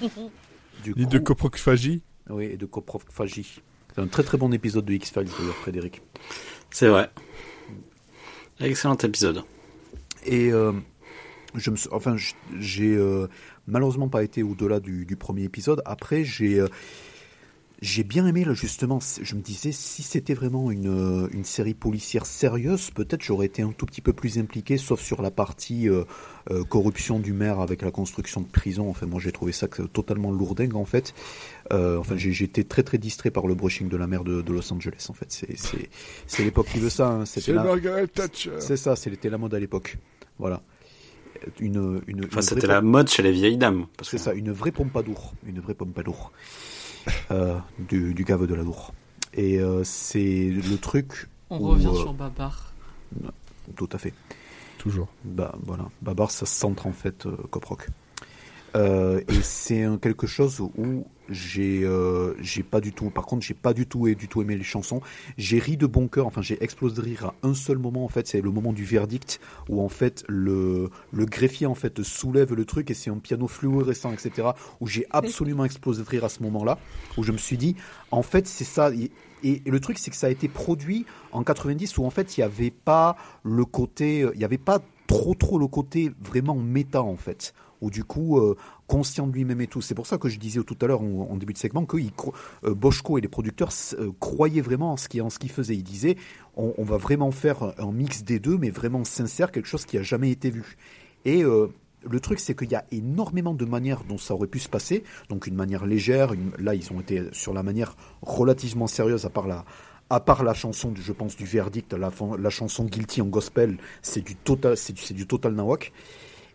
du 0.85 0.95
Ni 0.97 1.05
coup, 1.05 1.11
de 1.11 1.19
coprophagie. 1.19 2.03
oui, 2.29 2.45
et 2.45 2.57
de 2.57 2.67
coprophagie. 2.67 3.61
C'est 3.95 4.01
un 4.01 4.07
très 4.07 4.23
très 4.23 4.39
bon 4.39 4.53
épisode 4.53 4.85
de 4.85 4.93
X 4.93 5.11
Files 5.11 5.25
d'ailleurs, 5.37 5.57
Frédéric. 5.57 6.01
C'est 6.71 6.87
vrai. 6.87 7.11
Excellent 8.61 8.97
épisode. 8.99 9.43
Et 10.25 10.53
euh, 10.53 10.73
je 11.57 11.71
me, 11.71 11.77
enfin, 11.91 12.15
j'ai 12.59 12.95
euh, 12.95 13.27
malheureusement 13.67 14.09
pas 14.09 14.23
été 14.23 14.43
au-delà 14.43 14.81
du, 14.81 15.05
du 15.07 15.17
premier 15.17 15.45
épisode. 15.45 15.83
Après, 15.85 16.25
j'ai 16.25 16.61
euh, 16.61 16.69
j'ai 17.83 18.05
bien 18.05 18.27
aimé 18.27 18.45
là 18.45 18.53
justement. 18.53 18.99
Je 19.23 19.35
me 19.35 19.41
disais 19.41 19.73
si 19.73 20.03
c'était 20.03 20.35
vraiment 20.35 20.71
une, 20.71 20.89
euh, 21.25 21.29
une 21.33 21.45
série 21.45 21.73
policière 21.73 22.27
sérieuse, 22.27 22.91
peut-être 22.91 23.23
j'aurais 23.23 23.47
été 23.47 23.63
un 23.63 23.73
tout 23.73 23.87
petit 23.87 24.03
peu 24.03 24.13
plus 24.13 24.39
impliqué, 24.39 24.77
sauf 24.77 25.01
sur 25.01 25.23
la 25.23 25.31
partie 25.31 25.89
euh, 25.89 26.05
euh, 26.51 26.63
corruption 26.63 27.19
du 27.21 27.33
maire 27.33 27.59
avec 27.61 27.81
la 27.81 27.91
construction 27.91 28.43
de 28.43 28.47
prison. 28.47 28.91
Enfin, 28.91 29.07
moi 29.07 29.19
j'ai 29.19 29.33
trouvé 29.33 29.53
ça 29.53 29.67
totalement 29.67 30.31
lourdingue 30.31 30.77
en 30.77 30.85
fait. 30.85 31.15
Euh, 31.73 31.97
enfin, 31.97 32.17
j'ai 32.19 32.45
été 32.45 32.65
très 32.65 32.83
très 32.83 32.99
distrait 32.99 33.31
par 33.31 33.47
le 33.47 33.55
brushing 33.55 33.89
de 33.89 33.97
la 33.97 34.07
mer 34.07 34.25
de, 34.25 34.43
de 34.43 34.53
Los 34.53 34.71
Angeles. 34.75 35.07
En 35.09 35.15
fait, 35.15 35.33
c'est 36.27 36.45
l'époque 36.45 36.67
qui 36.67 36.81
veut 36.81 36.91
ça. 36.91 37.09
hein. 37.09 37.25
C'est 37.25 37.47
la- 37.49 37.63
Margaret 37.65 38.09
Thatcher. 38.09 38.57
c'est 38.59 38.77
ça, 38.77 38.95
c'était 38.95 39.31
la 39.31 39.39
mode 39.39 39.55
à 39.55 39.59
l'époque. 39.59 39.97
Voilà. 40.39 40.61
Une 41.59 42.01
une. 42.07 42.25
Enfin, 42.25 42.37
une 42.37 42.43
c'était 42.43 42.67
vraie 42.67 42.75
la 42.75 42.83
mode 42.83 43.09
chez 43.09 43.23
les 43.23 43.33
vieilles 43.33 43.57
dames. 43.57 43.87
Parce 43.97 44.11
C'est 44.11 44.17
que 44.17 44.23
ça, 44.23 44.35
une 44.35 44.53
vraie 44.53 44.73
pompadour, 44.73 45.35
une 45.47 45.61
vraie 45.61 45.75
pompadour 45.75 46.33
euh, 47.31 47.57
du, 47.79 48.15
du 48.15 48.25
cave 48.25 48.47
de 48.47 48.55
la 48.55 48.63
Dour. 48.63 48.93
Et 49.35 49.61
euh, 49.61 49.83
c'est 49.85 50.51
le 50.51 50.77
truc, 50.77 51.29
On 51.51 51.59
revient 51.59 51.87
euh, 51.87 51.95
sur 51.95 52.13
Babar. 52.13 52.73
tout 53.77 53.89
à 53.93 53.99
fait. 53.99 54.13
Toujours. 54.79 55.09
Bah 55.25 55.55
voilà, 55.63 55.89
Babar, 56.03 56.31
ça 56.31 56.47
se 56.47 56.55
centre 56.55 56.87
en 56.87 56.93
fait 56.93 57.27
euh, 57.27 57.37
Coproc. 57.51 57.87
Euh, 58.77 59.21
et 59.29 59.43
c'est 59.43 59.85
quelque 60.01 60.27
chose 60.27 60.61
où 60.61 61.05
j'ai 61.29 61.83
euh, 61.85 62.35
j'ai 62.41 62.63
pas 62.63 62.81
du 62.81 62.93
tout 62.93 63.11
par 63.11 63.25
contre 63.25 63.45
j'ai 63.45 63.55
pas 63.55 63.73
du 63.73 63.87
tout 63.87 64.09
et 64.09 64.15
du 64.15 64.29
tout 64.29 64.43
aimé 64.43 64.57
les 64.57 64.65
chansons. 64.65 65.01
J'ai 65.39 65.59
ri 65.59 65.77
de 65.77 65.87
bon 65.87 66.09
cœur 66.09 66.27
enfin 66.27 66.43
j'ai 66.43 66.63
explosé 66.63 66.97
de 66.97 67.01
rire 67.01 67.27
à 67.27 67.35
un 67.43 67.55
seul 67.55 67.79
moment 67.79 68.05
en 68.05 68.09
fait. 68.09 68.27
C'est 68.27 68.41
le 68.41 68.51
moment 68.51 68.73
du 68.73 68.85
verdict 68.85 69.41
où 69.69 69.81
en 69.81 69.89
fait 69.89 70.25
le 70.29 70.91
le 71.13 71.27
greffier 71.27 71.67
en 71.67 71.75
fait 71.75 72.03
soulève 72.03 72.55
le 72.55 72.65
truc 72.65 72.91
et 72.91 72.95
c'est 72.95 73.11
un 73.11 73.19
piano 73.19 73.49
fluorescent 73.49 74.13
etc 74.13 74.49
où 74.81 74.87
j'ai 74.87 75.07
absolument 75.11 75.65
explosé 75.65 76.03
de 76.03 76.09
rire 76.09 76.25
à 76.25 76.29
ce 76.29 76.43
moment 76.43 76.65
là 76.65 76.79
où 77.17 77.23
je 77.23 77.33
me 77.33 77.39
suis 77.39 77.57
dit 77.57 77.77
en 78.11 78.23
fait 78.23 78.47
c'est 78.47 78.65
ça. 78.65 78.91
Et, 78.93 79.11
et 79.43 79.71
le 79.71 79.81
truc 79.81 79.99
c'est 79.99 80.11
que 80.11 80.17
ça 80.17 80.27
a 80.27 80.31
été 80.31 80.49
produit 80.49 81.07
en 81.33 81.43
90 81.43 81.99
où 81.99 82.05
en 82.05 82.11
fait 82.11 82.37
il 82.37 82.41
y 82.41 82.45
avait 82.45 82.71
pas 82.71 83.17
le 83.43 83.65
côté 83.65 84.27
il 84.35 84.41
y 84.41 84.45
avait 84.45 84.59
pas 84.59 84.81
trop 85.07 85.35
trop 85.35 85.59
le 85.59 85.67
côté 85.67 86.13
vraiment 86.21 86.55
méta 86.57 87.03
en 87.03 87.17
fait 87.17 87.53
où 87.81 87.91
du 87.91 88.05
coup 88.05 88.39
euh, 88.39 88.57
conscient 88.87 89.27
de 89.27 89.33
lui-même 89.33 89.61
et 89.61 89.67
tout. 89.67 89.81
C'est 89.81 89.95
pour 89.95 90.07
ça 90.07 90.19
que 90.19 90.29
je 90.29 90.39
disais 90.39 90.63
tout 90.63 90.77
à 90.81 90.87
l'heure 90.87 91.03
en, 91.03 91.37
début 91.37 91.53
de 91.53 91.59
segment 91.59 91.85
que 91.85 91.97
il 91.97 92.11
euh, 92.65 92.75
Boschko 92.75 93.19
et 93.19 93.21
les 93.21 93.29
producteurs 93.29 93.71
euh, 93.99 94.11
croyaient 94.21 94.61
vraiment 94.61 94.93
en 94.93 94.97
ce 94.97 95.09
qu'ils 95.09 95.51
faisaient. 95.51 95.77
Ils 95.77 95.83
disaient 95.83 96.17
on, 96.57 96.85
va 96.85 96.99
vraiment 96.99 97.31
faire 97.31 97.73
un 97.79 97.93
mix 97.93 98.23
des 98.23 98.39
deux, 98.39 98.59
mais 98.59 98.71
vraiment 98.71 99.05
sincère, 99.05 99.51
quelque 99.51 99.69
chose 99.69 99.87
qui 99.87 99.97
a 99.97 100.03
jamais 100.03 100.31
été 100.31 100.51
vu. 100.51 100.77
Et 101.25 101.43
le 101.43 102.21
truc, 102.21 102.39
c'est 102.39 102.55
qu'il 102.55 102.71
y 102.71 102.75
a 102.75 102.85
énormément 102.91 103.55
de 103.55 103.65
manières 103.65 104.05
dont 104.05 104.19
ça 104.19 104.35
aurait 104.35 104.47
pu 104.47 104.59
se 104.59 104.69
passer. 104.69 105.05
Donc 105.31 105.47
une 105.47 105.55
manière 105.55 105.87
légère, 105.87 106.35
là 106.59 106.75
ils 106.75 106.93
ont 106.93 107.01
été 107.01 107.29
sur 107.33 107.55
la 107.55 107.63
manière 107.63 107.97
relativement 108.21 108.87
sérieuse, 108.87 109.25
à 109.25 109.31
part 110.21 110.43
la, 110.43 110.55
chanson, 110.55 110.93
je 110.95 111.13
pense, 111.13 111.37
du 111.37 111.45
verdict, 111.45 111.95
la, 111.95 112.51
chanson 112.51 112.85
Guilty 112.85 113.23
en 113.23 113.27
gospel, 113.27 113.79
c'est 114.03 114.23
du 114.23 114.35
total, 114.35 114.77
c'est 114.77 114.93
du, 114.93 115.15
du 115.15 115.27
total 115.27 115.55
nawak. 115.55 115.93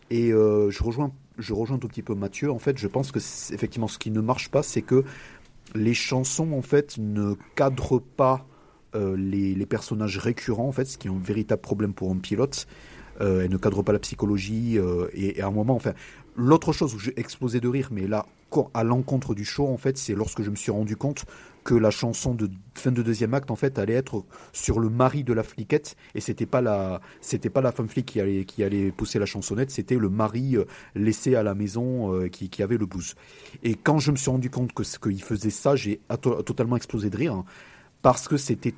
Et 0.10 0.32
euh, 0.32 0.70
je 0.70 0.84
rejoins, 0.84 1.12
je 1.38 1.53
rejoins 1.53 1.78
un 1.78 1.80
tout 1.80 1.88
petit 1.88 2.03
peu 2.03 2.16
Mathieu. 2.16 2.51
En 2.51 2.60
fait, 2.60 2.78
je 2.78 2.88
pense 2.88 3.12
que 3.12 3.20
effectivement, 3.53 3.88
ce 3.88 3.97
qui 3.97 4.12
ne 4.12 4.22
marche 4.22 4.49
pas, 4.49 4.64
c'est 4.64 4.82
que 4.82 5.03
les 5.74 5.93
chansons, 5.93 6.51
en 6.53 6.62
fait, 6.62 6.97
ne 6.97 7.36
cadrent 7.56 8.01
pas 8.01 8.45
euh, 8.95 9.16
les, 9.18 9.66
personnages 9.66 10.18
récurrents, 10.18 10.68
en 10.68 10.72
fait, 10.72 10.86
ce 10.86 10.97
qui 10.97 11.08
est 11.08 11.12
un 11.12 11.20
véritable 11.20 11.62
problème 11.62 11.93
pour 11.93 12.12
un 12.12 12.18
pilote. 12.18 12.68
Euh, 13.22 13.43
elles 13.43 13.51
ne 13.51 13.58
cadrent 13.58 13.84
pas 13.84 13.93
la 13.93 13.99
psychologie. 13.99 14.78
euh, 14.78 15.08
et, 15.14 15.41
à 15.41 15.47
un 15.47 15.51
moment, 15.51 15.76
enfin, 15.76 15.93
l'autre 16.36 16.72
chose 16.72 16.93
où 16.93 16.99
j'ai 16.99 17.18
explosé 17.20 17.60
de 17.60 17.68
rire, 17.68 17.89
mais 17.91 18.08
là, 18.08 18.26
à 18.74 18.84
l'encontre 18.84 19.36
du 19.36 19.43
show, 19.43 19.68
en 19.68 19.78
fait, 19.78 19.97
c'est 19.97 20.14
lorsque 20.14 20.41
je 20.41 20.49
me 20.49 20.56
suis 20.56 20.72
rendu 20.72 20.95
compte 20.95 21.26
que 21.66 21.74
la 21.74 21.89
chanson 21.89 22.36
de 22.36 22.49
fin 22.76 22.91
de 22.91 23.01
deuxième 23.01 23.34
acte, 23.34 23.49
en 23.49 23.55
fait, 23.55 23.80
allait 23.80 23.95
être 23.95 24.24
sur 24.53 24.80
le 24.80 24.89
mari 24.89 25.24
de 25.24 25.34
la 25.34 25.41
fliquette, 25.41 25.97
et 26.13 26.22
c'était 26.22 26.45
pas 26.45 26.61
la, 26.61 27.01
c'était 27.22 27.49
pas 27.49 27.61
la 27.61 27.72
femme 27.72 27.89
flic 27.89 28.05
qui 28.05 28.22
allait, 28.22 28.45
qui 28.45 28.63
allait 28.63 28.91
pousser 28.91 29.18
la 29.18 29.26
chansonnette, 29.26 29.72
c'était 29.72 29.97
le 29.97 30.09
mari 30.09 30.55
euh, 30.55 30.66
laissé 30.93 31.36
à 31.36 31.41
la 31.41 31.55
maison 31.55 32.13
euh, 32.13 32.28
qui, 32.28 32.49
qui 32.49 32.61
avait 32.61 32.78
le 32.78 32.86
blues. 32.86 33.16
Et 33.63 33.74
quand 33.74 33.97
je 33.97 34.11
me 34.11 34.16
suis 34.16 34.30
rendu 34.30 34.51
compte 34.51 34.74
que 34.74 34.84
qu'il 34.84 35.24
faisait 35.24 35.49
ça, 35.49 35.76
j'ai 35.76 35.99
totalement 36.22 36.78
explosé 36.78 37.09
de 37.09 37.18
rire, 37.18 37.34
hein, 37.34 37.45
parce 38.03 38.28
que 38.28 38.38
c'était, 38.38 38.76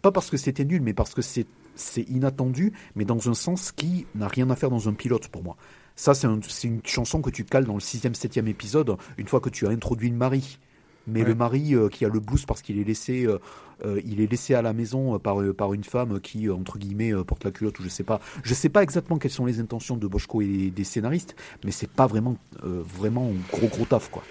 pas 0.00 0.12
parce 0.12 0.30
que 0.30 0.36
c'était 0.36 0.64
nul, 0.64 0.80
mais 0.80 0.94
parce 0.94 1.14
que 1.14 1.22
c'est, 1.22 1.46
c'est 1.74 2.02
inattendu, 2.02 2.72
mais 2.94 3.04
dans 3.04 3.28
un 3.28 3.34
sens 3.34 3.72
qui 3.72 4.06
n'a 4.14 4.28
rien 4.28 4.48
à 4.50 4.54
faire 4.54 4.70
dans 4.70 4.88
un 4.88 4.94
pilote 4.94 5.26
pour 5.26 5.42
moi. 5.42 5.56
Ça, 5.96 6.14
c'est 6.14 6.28
une 6.28 6.80
chanson 6.84 7.20
que 7.20 7.30
tu 7.30 7.44
cales 7.44 7.64
dans 7.64 7.74
le 7.74 7.80
sixième, 7.80 8.14
septième 8.14 8.46
épisode, 8.46 8.96
une 9.18 9.26
fois 9.26 9.40
que 9.40 9.50
tu 9.50 9.66
as 9.66 9.70
introduit 9.70 10.08
le 10.08 10.16
mari. 10.16 10.60
Mais 11.06 11.22
Ouais. 11.22 11.26
le 11.28 11.34
mari 11.34 11.74
euh, 11.74 11.88
qui 11.88 12.04
a 12.04 12.08
le 12.08 12.20
blues 12.20 12.46
parce 12.46 12.62
qu'il 12.62 12.78
est 12.78 12.84
laissé, 12.84 13.24
euh, 13.26 13.38
euh, 13.84 14.00
il 14.04 14.20
est 14.20 14.30
laissé 14.30 14.54
à 14.54 14.62
la 14.62 14.72
maison 14.72 15.18
par 15.18 15.40
euh, 15.40 15.52
par 15.52 15.72
une 15.74 15.82
femme 15.82 16.20
qui 16.20 16.48
euh, 16.48 16.54
entre 16.54 16.78
guillemets 16.78 17.12
euh, 17.12 17.24
porte 17.24 17.42
la 17.44 17.50
culotte 17.50 17.78
ou 17.80 17.82
je 17.82 17.88
sais 17.88 18.04
pas. 18.04 18.20
Je 18.44 18.54
sais 18.54 18.68
pas 18.68 18.82
exactement 18.84 19.18
quelles 19.18 19.32
sont 19.32 19.44
les 19.46 19.58
intentions 19.58 19.96
de 19.96 20.06
Boschko 20.06 20.42
et 20.42 20.70
des 20.70 20.84
scénaristes, 20.84 21.34
mais 21.64 21.72
c'est 21.72 21.90
pas 21.90 22.06
vraiment 22.06 22.36
euh, 22.64 22.82
vraiment 22.86 23.30
un 23.32 23.56
gros 23.56 23.66
gros 23.66 23.84
taf 23.84 24.10
quoi. 24.10 24.22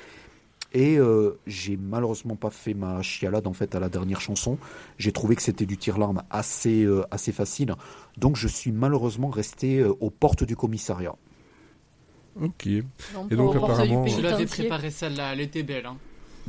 Et 0.74 0.98
euh, 0.98 1.38
j'ai 1.46 1.76
malheureusement 1.76 2.38
pas 2.38 2.50
fait 2.50 2.74
ma 2.74 3.02
chialade 3.02 3.46
en 3.48 3.52
fait 3.52 3.76
à 3.76 3.82
la 3.82 3.90
dernière 3.90 4.22
chanson. 4.22 4.58
J'ai 4.98 5.12
trouvé 5.12 5.36
que 5.36 5.42
c'était 5.42 5.66
du 5.66 5.76
tir-larme 5.76 6.24
assez 6.30 6.84
euh, 6.86 7.04
assez 7.12 7.34
facile, 7.34 7.76
donc 8.18 8.38
je 8.38 8.48
suis 8.48 8.72
malheureusement 8.72 9.30
resté 9.30 9.80
euh, 9.80 9.94
aux 10.00 10.10
portes 10.10 10.46
du 10.46 10.56
commissariat. 10.56 11.16
Ok. 12.42 12.66
Non, 13.14 13.28
Et 13.30 13.36
donc, 13.36 13.56
apparemment- 13.58 14.08
Je 14.08 14.22
l'avais 14.22 14.36
pénitencier. 14.38 14.64
préparé 14.70 14.90
celle-là, 14.90 15.34
elle 15.34 15.42
était 15.42 15.64
belle. 15.64 15.86
Hein. 15.88 15.98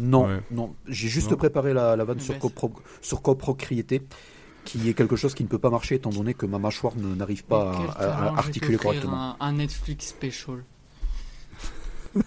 Non, 0.03 0.27
Ouais. 0.27 0.41
non, 0.51 0.75
j'ai 0.89 1.09
juste 1.09 1.31
Non. 1.31 1.37
préparé 1.37 1.73
la, 1.73 1.95
la 1.97 2.05
vanne 2.05 2.19
sur, 2.21 2.37
copro, 2.39 2.73
sur 3.01 3.23
copropriété, 3.23 4.03
qui 4.65 4.89
est 4.89 4.95
quelque 4.95 5.17
chose 5.17 5.33
qui 5.35 5.45
ne 5.45 5.49
peut 5.49 5.59
pas 5.61 5.71
marcher 5.71 5.95
étant 5.95 6.11
donné 6.11 6.35
que 6.35 6.45
ma 6.47 6.59
mâchoire 6.59 6.95
ne- 6.97 7.15
n'arrive 7.15 7.45
pas 7.45 7.73
à, 7.73 7.75
à- 7.75 7.81
à 7.81 8.17
je 8.29 8.33
vais 8.35 8.39
articuler 8.39 8.77
correctement. 8.79 9.17
Un, 9.17 9.37
un 9.49 9.53
Netflix 9.53 10.07
special. 10.09 10.65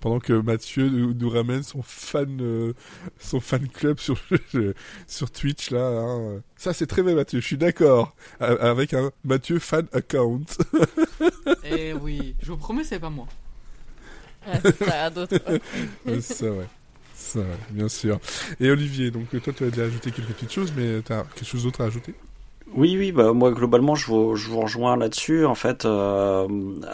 Pendant 0.00 0.18
que 0.18 0.32
Mathieu 0.32 0.88
nous, 0.88 1.14
nous 1.14 1.28
ramène 1.30 1.62
son 1.62 1.80
fan, 1.82 2.38
euh, 2.40 2.72
son 3.20 3.38
fan 3.40 3.68
club 3.68 4.00
sur 4.00 4.18
sur 5.06 5.30
Twitch 5.30 5.70
là. 5.70 5.86
hein. 5.86 6.42
Ça 6.56 6.72
c'est 6.72 6.86
très 6.88 7.02
bien 7.02 7.14
Mathieu. 7.14 7.40
Je 7.40 7.46
suis 7.46 7.56
d'accord 7.58 8.16
avec 8.40 8.94
un 8.94 9.10
Mathieu 9.24 9.58
fan 9.58 9.86
account. 9.92 10.42
Eh 11.64 11.92
oui, 11.92 12.34
je 12.42 12.50
vous 12.50 12.56
promets, 12.56 12.82
c'est 12.84 12.98
pas 12.98 13.10
moi. 13.10 13.26
C'est 14.62 14.84
ça, 14.84 15.10
d'autres. 15.10 15.38
c'est 16.20 16.48
vrai. 16.48 16.68
C'est 17.14 17.38
vrai, 17.40 17.58
bien 17.70 17.88
sûr. 17.88 18.18
Et 18.60 18.70
Olivier, 18.70 19.10
donc 19.10 19.28
toi 19.42 19.52
tu 19.52 19.64
as 19.64 19.70
déjà 19.70 19.84
ajouté 19.84 20.10
quelques 20.10 20.28
petites 20.32 20.52
choses, 20.52 20.72
mais 20.76 21.02
tu 21.02 21.12
as 21.12 21.24
quelque 21.34 21.44
chose 21.48 21.64
d'autre 21.64 21.82
à 21.82 21.84
ajouter? 21.86 22.14
Oui, 22.72 22.96
oui, 22.96 23.10
bah 23.10 23.32
moi 23.32 23.50
globalement 23.50 23.96
je 23.96 24.06
vous, 24.06 24.36
je 24.36 24.48
vous 24.48 24.60
rejoins 24.60 24.96
là-dessus. 24.96 25.44
En 25.44 25.56
fait, 25.56 25.84
euh, 25.84 26.46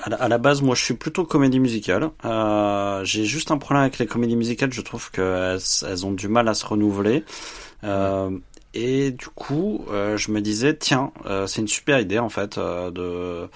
à, 0.05 0.09
la, 0.09 0.17
à 0.17 0.29
la 0.29 0.39
base, 0.39 0.63
moi 0.63 0.75
je 0.75 0.83
suis 0.83 0.95
plutôt 0.95 1.25
comédie 1.25 1.61
musicale. 1.61 2.11
Euh, 2.25 3.05
J'ai 3.05 3.25
juste 3.27 3.51
un 3.51 3.59
problème 3.59 3.83
avec 3.83 3.99
les 3.99 4.07
comédies 4.07 4.37
musicales. 4.37 4.73
Je 4.73 4.81
trouve 4.81 5.11
qu'elles 5.11 5.59
elles 5.87 6.07
ont 6.07 6.13
du 6.13 6.29
mal 6.29 6.49
à 6.49 6.55
se 6.55 6.65
renouveler. 6.65 7.25
Euh, 7.85 8.31
et 8.79 9.11
du 9.11 9.29
coup, 9.35 9.87
euh, 9.91 10.19
je 10.19 10.31
me 10.31 10.43
disais, 10.43 10.77
tiens, 10.77 11.11
euh, 11.25 11.47
c'est 11.47 11.63
une 11.63 11.69
super 11.69 11.99
idée 11.99 12.19
en 12.19 12.29
fait 12.29 12.59
euh, 12.59 12.91
de 12.91 13.49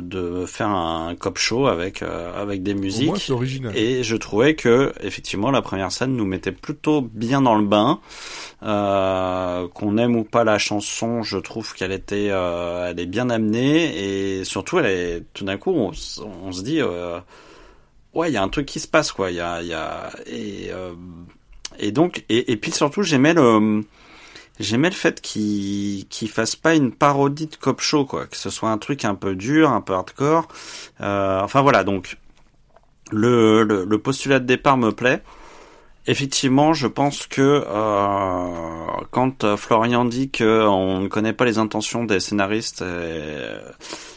de 0.00 0.46
faire 0.46 0.68
un 0.68 1.14
cop 1.16 1.36
show 1.38 1.66
avec 1.66 2.02
avec 2.02 2.62
des 2.62 2.74
musiques. 2.74 3.16
c'est 3.18 3.32
original. 3.32 3.76
Et 3.76 4.04
je 4.04 4.16
trouvais 4.16 4.54
que 4.54 4.92
effectivement 5.00 5.50
la 5.50 5.60
première 5.60 5.90
scène 5.90 6.14
nous 6.14 6.24
mettait 6.24 6.52
plutôt 6.52 7.02
bien 7.02 7.42
dans 7.42 7.56
le 7.56 7.66
bain. 7.66 7.98
Qu'on 8.60 9.98
aime 9.98 10.14
ou 10.16 10.22
pas 10.22 10.44
la 10.44 10.58
chanson, 10.58 11.22
je 11.22 11.38
trouve 11.38 11.74
qu'elle 11.74 11.92
était, 11.92 12.26
elle 12.26 13.00
est 13.00 13.06
bien 13.06 13.28
amenée 13.28 14.38
et 14.38 14.44
surtout 14.44 14.78
elle 14.78 14.86
est 14.86 15.22
tout 15.34 15.44
d'un 15.44 15.56
coup 15.56 15.72
on, 15.72 15.90
on 16.44 16.52
se 16.52 16.62
dit 16.62 16.80
ouais 18.14 18.30
il 18.30 18.32
y 18.32 18.36
a 18.36 18.42
un 18.42 18.48
truc 18.48 18.66
qui 18.66 18.78
se 18.78 18.88
passe 18.88 19.10
quoi. 19.10 19.32
Il 19.32 19.36
y 19.36 19.40
a, 19.40 19.60
il 19.62 19.68
y 19.68 19.74
a 19.74 20.10
et 20.26 20.70
et 21.78 21.90
donc 21.90 22.24
et, 22.28 22.52
et 22.52 22.56
puis 22.56 22.70
surtout 22.70 23.02
j'aimais 23.02 23.34
le 23.34 23.82
J'aimais 24.60 24.90
le 24.90 24.94
fait 24.94 25.20
qu'il 25.20 26.06
qu'il 26.08 26.28
fasse 26.28 26.56
pas 26.56 26.74
une 26.74 26.92
parodie 26.92 27.46
de 27.46 27.56
cop 27.56 27.80
show 27.80 28.04
quoi, 28.04 28.26
que 28.26 28.36
ce 28.36 28.50
soit 28.50 28.70
un 28.70 28.78
truc 28.78 29.04
un 29.04 29.14
peu 29.14 29.34
dur, 29.34 29.70
un 29.70 29.80
peu 29.80 29.94
hardcore. 29.94 30.46
Euh, 31.00 31.40
enfin 31.40 31.62
voilà 31.62 31.84
donc 31.84 32.16
le, 33.10 33.62
le, 33.64 33.84
le 33.84 33.98
postulat 33.98 34.40
de 34.40 34.46
départ 34.46 34.76
me 34.76 34.92
plaît. 34.92 35.22
Effectivement, 36.08 36.74
je 36.74 36.88
pense 36.88 37.26
que 37.28 37.64
euh, 37.64 39.04
quand 39.12 39.44
euh, 39.44 39.56
Florian 39.56 40.04
dit 40.04 40.30
que 40.30 40.66
on 40.66 41.00
ne 41.00 41.08
connaît 41.08 41.32
pas 41.32 41.44
les 41.44 41.58
intentions 41.58 42.04
des 42.04 42.18
scénaristes, 42.18 42.82
euh, 42.82 43.60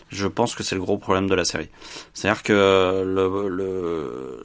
je 0.10 0.28
pense 0.28 0.56
que 0.56 0.64
c'est 0.64 0.74
le 0.76 0.82
gros 0.82 0.98
problème 0.98 1.28
de 1.28 1.36
la 1.36 1.46
série. 1.46 1.70
C'est-à-dire 2.14 2.42
que 2.42 3.04
le, 3.06 3.50
le 3.50 4.44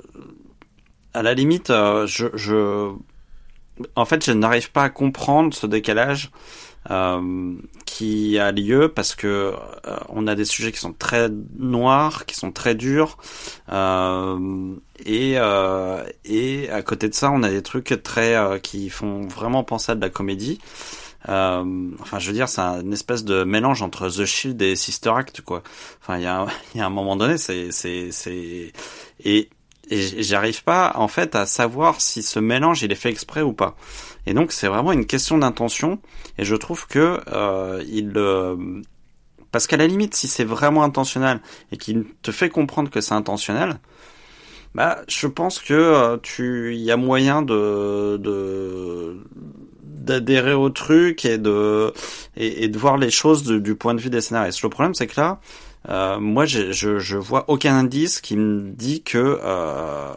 à 1.15 1.23
la 1.23 1.33
limite, 1.33 1.71
euh, 1.71 2.07
je, 2.07 2.27
je 2.35 2.93
en 3.97 4.05
fait, 4.05 4.25
je 4.25 4.33
n'arrive 4.33 4.71
pas 4.73 4.85
à 4.85 4.91
comprendre 4.91 5.55
ce 5.55 5.67
décalage 5.67 6.31
euh, 6.91 7.55
qui 7.85 8.39
a 8.39 8.53
lieu 8.53 8.89
parce 8.89 9.15
que 9.15 9.55
euh, 9.87 9.97
on 10.09 10.27
a 10.27 10.35
des 10.35 10.45
sujets 10.45 10.73
qui 10.73 10.79
sont 10.79 10.93
très 10.93 11.29
noirs, 11.59 12.25
qui 12.27 12.35
sont 12.35 12.53
très 12.53 12.75
durs, 12.75 13.19
euh, 13.71 14.75
et 15.05 15.35
euh, 15.37 16.05
et 16.25 16.71
à 16.71 16.83
côté 16.83 17.09
de 17.09 17.15
ça, 17.15 17.31
on 17.31 17.43
a 17.43 17.51
des 17.51 17.63
trucs 17.63 18.03
très 18.03 18.35
euh, 18.37 18.59
qui 18.59 18.89
font 18.91 19.27
vraiment 19.27 19.65
penser 19.65 19.93
à 19.93 19.95
de 19.95 20.01
la 20.01 20.11
comédie. 20.11 20.59
Euh, 21.29 21.91
enfin, 22.01 22.19
je 22.19 22.29
veux 22.29 22.33
dire, 22.33 22.49
c'est 22.49 22.63
une 22.63 22.93
espèce 22.93 23.25
de 23.25 23.45
mélange 23.45 23.83
entre 23.83 24.09
The 24.09 24.25
Shield 24.25 24.61
et 24.63 24.77
Sister 24.77 25.11
Act, 25.11 25.43
quoi. 25.43 25.63
Enfin, 26.01 26.17
il 26.17 26.23
y 26.25 26.27
a, 26.27 26.47
y 26.75 26.81
a 26.81 26.87
un 26.87 26.91
moment 26.91 27.17
donné, 27.17 27.37
c'est, 27.39 27.73
c'est, 27.73 28.11
c'est, 28.11 28.73
et, 29.25 29.51
et 29.91 30.23
j'arrive 30.23 30.63
pas, 30.63 30.93
en 30.95 31.09
fait, 31.09 31.35
à 31.35 31.47
savoir 31.47 32.01
si 32.01 32.23
ce 32.23 32.39
mélange, 32.39 32.83
il 32.83 32.93
est 32.93 32.97
fait 32.97 33.11
exprès 33.11 33.43
ou 33.43 33.53
pas. 33.53 33.77
Et 34.27 34.35
donc, 34.35 34.53
c'est 34.53 34.69
vraiment 34.69 34.93
une 34.93 35.07
question 35.07 35.39
d'intention, 35.39 35.99
et 36.39 36.45
je 36.45 36.55
trouve 36.55 36.87
que, 36.87 37.21
euh, 37.33 37.83
il, 37.89 38.13
euh, 38.17 38.57
Parce 39.51 39.67
qu'à 39.67 39.77
la 39.77 39.89
limite, 39.89 40.15
si 40.15 40.29
c'est 40.29 40.45
vraiment 40.45 40.85
intentionnel 40.85 41.41
et 41.73 41.77
qu'il 41.77 42.05
te 42.23 42.31
fait 42.31 42.49
comprendre 42.51 42.89
que 42.89 43.01
c'est 43.01 43.15
intentionnel, 43.15 43.81
bah, 44.75 45.01
je 45.09 45.27
pense 45.27 45.59
que 45.59 45.75
euh, 45.75 46.17
tu, 46.23 46.77
y 46.77 46.93
a 46.93 46.97
moyen 46.97 47.43
de, 47.43 48.17
de 48.19 49.17
d'adhérer 49.83 50.55
au 50.55 50.71
truc 50.71 51.25
et 51.25 51.39
de 51.39 51.93
et, 52.37 52.69
de 52.69 52.79
voir 52.79 52.97
les 52.97 53.11
choses 53.11 53.45
du 53.45 53.75
point 53.75 53.95
de 53.95 54.01
vue 54.01 54.11
des 54.11 54.21
scénaristes. 54.21 54.63
Le 54.63 54.69
problème, 54.69 54.95
c'est 54.95 55.09
que 55.09 55.21
là, 55.21 55.41
moi, 55.89 56.45
j'ai- 56.47 56.73
je, 56.73 56.99
je 56.99 57.17
vois 57.17 57.45
aucun 57.49 57.77
indice 57.77 58.21
qui 58.21 58.37
me 58.37 58.71
dit 58.71 59.03
que 59.03 59.39
euh, 59.43 60.13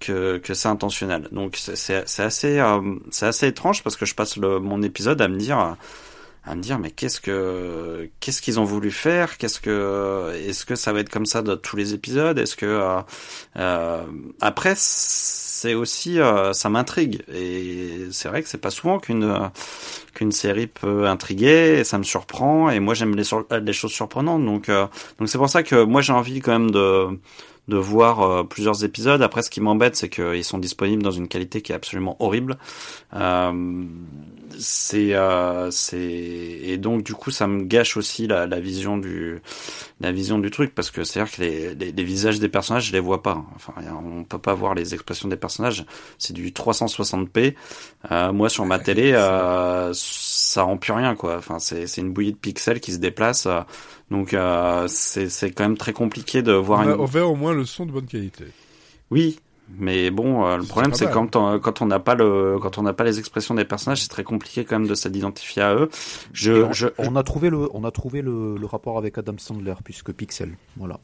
que, 0.00 0.38
que 0.38 0.54
c'est 0.54 0.68
intentionnel. 0.68 1.28
Donc 1.32 1.56
c'est 1.56 1.94
assez 2.22 2.58
euh, 2.58 2.80
c'est 3.10 3.26
assez 3.26 3.46
étrange 3.48 3.82
parce 3.82 3.96
que 3.96 4.06
je 4.06 4.14
passe 4.14 4.36
le, 4.36 4.58
mon 4.60 4.82
épisode 4.82 5.20
à 5.22 5.28
me 5.28 5.36
dire 5.38 5.76
à 6.44 6.54
me 6.54 6.62
dire 6.62 6.78
mais 6.78 6.90
qu'est-ce 6.90 7.20
que 7.20 8.10
qu'est-ce 8.20 8.42
qu'ils 8.42 8.58
ont 8.60 8.64
voulu 8.64 8.90
faire? 8.90 9.36
Qu'est-ce 9.38 9.60
que 9.60 10.32
est-ce 10.48 10.64
que 10.64 10.74
ça 10.76 10.92
va 10.92 11.00
être 11.00 11.10
comme 11.10 11.26
ça 11.26 11.42
de 11.42 11.54
tous 11.54 11.76
les 11.76 11.94
épisodes? 11.94 12.38
Est-ce 12.38 12.56
que 12.56 12.66
euh, 12.66 13.00
euh, 13.58 14.04
après 14.40 14.74
c'est 15.60 15.74
aussi 15.74 16.18
euh, 16.18 16.54
ça 16.54 16.70
m'intrigue. 16.70 17.22
Et 17.32 18.06
c'est 18.12 18.28
vrai 18.28 18.42
que 18.42 18.48
c'est 18.48 18.60
pas 18.60 18.70
souvent 18.70 18.98
qu'une 18.98 19.24
euh, 19.24 19.48
qu'une 20.14 20.32
série 20.32 20.66
peut 20.66 21.06
intriguer 21.06 21.80
et 21.80 21.84
ça 21.84 21.98
me 21.98 22.02
surprend 22.02 22.70
et 22.70 22.80
moi 22.80 22.94
j'aime 22.94 23.14
les, 23.14 23.24
les 23.62 23.72
choses 23.74 23.92
surprenantes. 23.92 24.44
Donc 24.44 24.70
euh, 24.70 24.86
donc 25.18 25.28
c'est 25.28 25.36
pour 25.36 25.50
ça 25.50 25.62
que 25.62 25.84
moi 25.84 26.00
j'ai 26.00 26.14
envie 26.14 26.40
quand 26.40 26.52
même 26.52 26.70
de 26.70 27.08
de 27.70 27.78
voir 27.78 28.20
euh, 28.20 28.44
plusieurs 28.44 28.84
épisodes. 28.84 29.22
Après, 29.22 29.42
ce 29.42 29.48
qui 29.48 29.62
m'embête, 29.62 29.96
c'est 29.96 30.10
qu'ils 30.10 30.44
sont 30.44 30.58
disponibles 30.58 31.02
dans 31.02 31.10
une 31.10 31.28
qualité 31.28 31.62
qui 31.62 31.72
est 31.72 31.74
absolument 31.74 32.16
horrible. 32.18 32.58
Euh, 33.14 33.84
c'est, 34.58 35.14
euh, 35.14 35.70
c'est, 35.70 35.98
et 35.98 36.76
donc 36.76 37.02
du 37.02 37.14
coup, 37.14 37.30
ça 37.30 37.46
me 37.46 37.62
gâche 37.62 37.96
aussi 37.96 38.26
la, 38.26 38.46
la 38.46 38.60
vision 38.60 38.98
du, 38.98 39.40
la 40.00 40.12
vision 40.12 40.38
du 40.38 40.50
truc, 40.50 40.74
parce 40.74 40.90
que 40.90 41.04
c'est 41.04 41.20
à 41.20 41.24
dire 41.24 41.32
que 41.32 41.40
les, 41.40 41.74
les, 41.74 41.92
les 41.92 42.04
visages 42.04 42.40
des 42.40 42.48
personnages, 42.48 42.88
je 42.88 42.92
les 42.92 43.00
vois 43.00 43.22
pas. 43.22 43.42
Enfin, 43.54 43.72
on 44.04 44.24
peut 44.24 44.38
pas 44.38 44.54
voir 44.54 44.74
les 44.74 44.92
expressions 44.92 45.28
des 45.28 45.36
personnages. 45.36 45.86
C'est 46.18 46.34
du 46.34 46.50
360p. 46.50 47.54
Euh, 48.10 48.32
moi, 48.32 48.48
sur 48.48 48.66
ma 48.66 48.78
télé, 48.78 49.12
ça 50.40 50.62
rend 50.62 50.76
plus 50.76 50.92
rien, 50.92 51.14
quoi. 51.14 51.36
Enfin, 51.36 51.58
c'est, 51.58 51.86
c'est 51.86 52.00
une 52.00 52.12
bouillie 52.12 52.32
de 52.32 52.38
pixels 52.38 52.80
qui 52.80 52.92
se 52.92 52.98
déplace. 52.98 53.46
euh, 53.46 53.60
donc, 54.10 54.34
euh, 54.34 54.86
c'est, 54.88 55.28
c'est 55.28 55.50
quand 55.50 55.64
même 55.64 55.76
très 55.76 55.92
compliqué 55.92 56.42
de 56.42 56.52
voir 56.52 56.80
On, 56.80 56.82
a, 56.82 56.94
une. 56.94 57.00
on 57.00 57.04
verra 57.04 57.26
au 57.26 57.36
moins 57.36 57.52
le 57.52 57.64
son 57.64 57.86
de 57.86 57.92
bonne 57.92 58.06
qualité. 58.06 58.44
Oui, 59.10 59.38
mais 59.78 60.10
bon, 60.10 60.46
euh, 60.46 60.56
le 60.56 60.64
problème 60.64 60.94
c'est 60.94 61.10
quand 61.10 61.36
on, 61.36 61.58
quand 61.60 61.80
on 61.82 61.86
n'a 61.86 62.00
pas 62.00 62.14
le 62.16 62.58
quand 62.60 62.78
on 62.78 62.82
n'a 62.82 62.92
pas 62.92 63.04
les 63.04 63.18
expressions 63.20 63.54
des 63.54 63.64
personnages, 63.64 64.02
c'est 64.02 64.08
très 64.08 64.24
compliqué 64.24 64.64
quand 64.64 64.78
même 64.78 64.88
de 64.88 64.94
s'identifier 64.96 65.62
à 65.62 65.74
eux. 65.74 65.88
Je, 66.32 66.52
on, 66.52 66.72
je, 66.72 66.88
on 66.98 67.14
a 67.14 67.22
trouvé 67.22 67.50
le, 67.50 67.68
on 67.72 67.84
a 67.84 67.90
trouvé 67.92 68.20
le, 68.20 68.56
le 68.56 68.66
rapport 68.66 68.98
avec 68.98 69.16
Adam 69.18 69.34
Sandler 69.38 69.74
puisque 69.84 70.12
Pixel, 70.12 70.56
voilà. 70.76 70.98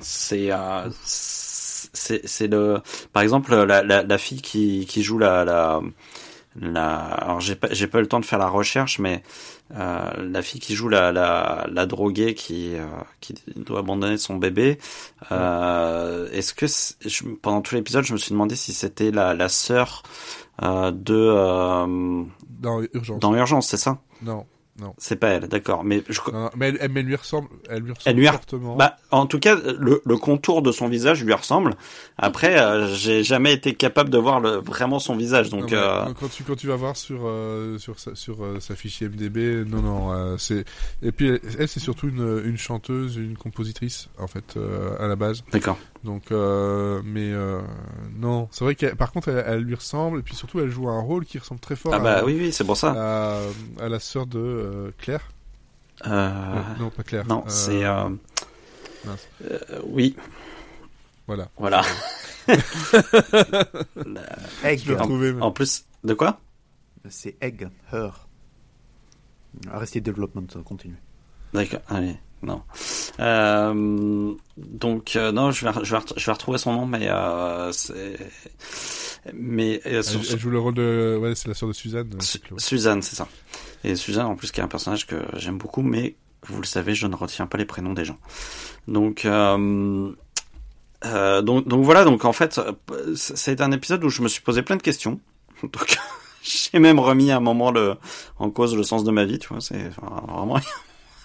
c'est 0.00 0.50
euh, 0.50 0.88
c'est 1.04 2.26
c'est 2.26 2.48
le 2.48 2.80
par 3.12 3.22
exemple 3.22 3.54
la, 3.54 3.82
la, 3.82 4.02
la 4.02 4.18
fille 4.18 4.42
qui 4.42 4.86
qui 4.86 5.02
joue 5.04 5.18
la 5.18 5.44
la 5.44 5.80
la 6.60 6.96
alors 6.98 7.40
j'ai 7.40 7.56
pas 7.56 7.68
j'ai 7.72 7.86
pas 7.86 7.98
eu 7.98 8.02
le 8.02 8.06
temps 8.06 8.20
de 8.20 8.24
faire 8.26 8.38
la 8.38 8.48
recherche 8.48 8.98
mais 8.98 9.22
euh, 9.74 10.10
la 10.18 10.42
fille 10.42 10.60
qui 10.60 10.74
joue 10.74 10.88
la 10.88 11.10
la, 11.10 11.66
la 11.72 11.86
droguée 11.86 12.34
qui 12.34 12.74
euh, 12.76 12.84
qui 13.20 13.34
doit 13.56 13.78
abandonner 13.80 14.18
son 14.18 14.36
bébé 14.36 14.78
euh, 15.32 16.28
est-ce 16.32 16.52
que 16.54 16.66
je- 16.66 17.24
pendant 17.40 17.62
tout 17.62 17.74
l'épisode 17.74 18.04
je 18.04 18.12
me 18.12 18.18
suis 18.18 18.32
demandé 18.32 18.56
si 18.56 18.72
c'était 18.72 19.10
la 19.10 19.32
la 19.34 19.48
sœur 19.48 20.02
euh, 20.62 20.90
de 20.90 21.14
euh, 21.14 22.24
Dans 22.48 22.82
Urgence. 22.92 23.20
dans 23.20 23.34
Urgence 23.34 23.68
c'est 23.68 23.76
ça? 23.78 23.98
Non. 24.22 24.44
C'est 24.98 25.16
pas 25.16 25.28
elle 25.28 25.48
d'accord 25.48 25.84
mais 25.84 26.02
je 26.08 26.20
Non, 26.32 26.40
non, 26.44 26.50
mais 26.56 26.68
elle, 26.68 26.78
elle- 26.80 26.90
mais 26.92 27.00
elle 27.00 27.06
lui 27.06 27.16
ressemble, 27.16 27.48
elle 27.68 27.82
lui 27.82 27.92
ressemble 27.92 28.10
Elle 28.10 28.16
lui 28.16 28.28
a- 28.28 28.32
fortement. 28.32 28.76
Bah, 28.76 28.96
en 29.10 29.26
tout 29.26 29.38
cas, 29.38 29.56
le, 29.56 30.02
le 30.04 30.16
contour 30.16 30.62
de 30.62 30.72
son 30.72 30.88
visage 30.88 31.24
lui 31.24 31.32
ressemble. 31.34 31.74
Après, 32.18 32.58
euh, 32.60 32.86
j'ai 32.94 33.22
jamais 33.24 33.52
été 33.52 33.74
capable 33.74 34.10
de 34.10 34.18
voir 34.18 34.40
le, 34.40 34.56
vraiment 34.56 34.98
son 34.98 35.16
visage, 35.16 35.50
Non, 35.50 35.58
donc 35.60 35.70
mais 35.72 35.76
euh, 35.76 36.04
quand 36.18 36.28
tu 36.30 36.42
quand 36.44 36.56
tu 36.56 36.66
vas 36.66 36.76
voir 36.76 36.96
sur 36.96 37.20
euh, 37.24 37.78
sur 37.78 37.98
sa, 37.98 38.14
sur 38.14 38.44
euh, 38.44 38.60
sa 38.60 38.74
fiche 38.76 39.00
IMDb, 39.00 39.66
non 39.68 39.82
non, 39.82 40.36
c'est 40.38 40.64
et 41.02 41.12
puis 41.12 41.38
elle, 41.58 41.68
c'est 41.68 41.80
surtout 41.80 42.08
une 42.08 42.42
une 42.44 42.58
chanteuse, 42.58 43.16
une 43.16 43.36
compositrice 43.36 44.08
en 44.18 44.26
fait 44.26 44.56
à 44.98 45.06
la 45.06 45.16
base. 45.16 45.42
d'accord. 45.52 45.78
Donc 46.02 46.32
euh, 46.32 47.02
mais 47.04 47.30
euh, 47.30 47.60
non, 48.14 48.48
c'est 48.52 48.64
vrai 48.64 48.74
que 48.74 48.86
par 48.94 49.12
contre 49.12 49.28
elle, 49.28 49.44
elle 49.46 49.60
lui 49.60 49.74
ressemble 49.74 50.20
et 50.20 50.22
puis 50.22 50.34
surtout 50.34 50.58
elle 50.60 50.70
joue 50.70 50.88
un 50.88 51.00
rôle 51.00 51.26
qui 51.26 51.38
ressemble 51.38 51.60
très 51.60 51.76
fort 51.76 51.92
Ah 51.92 51.96
à, 51.96 52.00
bah 52.00 52.22
oui, 52.24 52.36
oui, 52.38 52.52
c'est 52.52 52.64
pour 52.64 52.76
ça. 52.78 52.92
à, 52.96 53.40
à 53.84 53.88
la 53.88 54.00
sœur 54.00 54.26
de 54.26 54.38
euh, 54.38 54.90
Claire. 54.98 55.30
Euh, 56.06 56.10
Euh, 56.10 56.62
non, 56.78 56.88
pas 56.90 57.02
Claire. 57.02 57.26
non, 57.26 57.40
Euh, 57.46 57.50
c'est 57.50 57.84
euh, 57.84 58.08
mince. 59.04 59.28
euh, 59.44 59.58
oui, 59.88 60.16
Voilà. 61.26 61.48
voilà. 61.58 61.82
Egg, 64.64 64.80
Je 64.84 64.92
retrouvé. 64.94 65.32
mais- 65.32 65.42
en 65.42 65.50
plus, 65.52 65.84
de 66.04 66.14
quoi? 66.14 66.40
C'est 67.08 67.36
Egg, 67.42 67.68
Her. 67.92 68.26
Arrested 69.70 70.02
Development, 70.04 70.46
continue. 70.64 70.96
D'accord. 71.52 71.80
Allez, 71.88 72.16
non. 72.42 72.62
Euh, 73.20 74.32
donc 74.56 75.16
euh, 75.16 75.30
non, 75.32 75.50
je 75.50 75.66
vais, 75.66 75.72
je 75.84 75.90
vais, 75.90 75.98
ret- 75.98 76.14
je 76.16 76.26
vais 76.26 76.32
retrouver 76.32 76.58
son 76.58 76.72
nom, 76.72 76.86
mais 76.86 77.08
euh, 77.08 77.70
c'est, 77.72 78.16
mais 79.34 79.80
Elle, 79.84 80.02
joue 80.02 80.50
le 80.50 80.58
rôle 80.58 80.74
de, 80.74 81.18
ouais, 81.20 81.34
c'est 81.34 81.48
la 81.48 81.54
sœur 81.54 81.68
de 81.68 81.74
Suzanne. 81.74 82.10
Su-. 82.20 82.40
Suzanne, 82.56 83.02
c'est 83.02 83.16
ça. 83.16 83.28
Et 83.84 83.94
Suzanne, 83.94 84.26
en 84.26 84.36
plus, 84.36 84.50
qui 84.52 84.60
est 84.60 84.62
un 84.62 84.68
personnage 84.68 85.06
que 85.06 85.16
j'aime 85.36 85.58
beaucoup, 85.58 85.82
mais 85.82 86.16
vous 86.46 86.60
le 86.60 86.66
savez, 86.66 86.94
je 86.94 87.06
ne 87.06 87.14
retiens 87.14 87.46
pas 87.46 87.58
les 87.58 87.66
prénoms 87.66 87.92
des 87.92 88.04
gens. 88.04 88.18
Donc, 88.88 89.26
donc, 89.26 90.16
donc 91.68 91.84
voilà. 91.84 92.04
Donc 92.04 92.24
en 92.24 92.32
fait, 92.32 92.60
c'est 93.16 93.60
un 93.60 93.72
épisode 93.72 94.02
où 94.04 94.08
je 94.08 94.22
me 94.22 94.28
suis 94.28 94.42
posé 94.42 94.62
plein 94.62 94.76
de 94.76 94.82
questions. 94.82 95.20
Donc, 95.62 95.98
j'ai 96.42 96.78
même 96.78 96.98
remis 96.98 97.30
à 97.30 97.36
un 97.36 97.40
moment 97.40 97.70
le, 97.70 97.96
en 98.38 98.48
cause 98.50 98.74
le 98.74 98.82
sens 98.82 99.04
de 99.04 99.10
ma 99.10 99.26
vie. 99.26 99.38
Tu 99.38 99.48
vois, 99.48 99.60
c'est 99.60 99.88
enfin, 99.88 100.22
vraiment. 100.26 100.58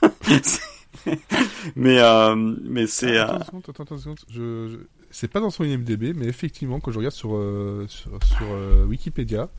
Mais 1.75 1.99
euh, 1.99 2.35
mais 2.35 2.87
c'est 2.87 3.17
Attends, 3.17 3.35
euh, 3.55 3.59
attends, 3.69 3.83
attends 3.83 3.97
seconde. 3.97 4.19
Je, 4.29 4.69
je- 4.69 4.77
C'est 5.11 5.27
pas 5.29 5.39
dans 5.39 5.49
son 5.49 5.63
IMDb, 5.63 6.13
mais 6.15 6.25
effectivement, 6.27 6.79
quand 6.79 6.91
je 6.91 6.97
regarde 6.97 7.13
sur, 7.15 7.35
euh, 7.35 7.85
sur, 7.87 8.11
sur, 8.25 8.45
euh, 8.51 8.85
Wikipédia, 8.85 9.49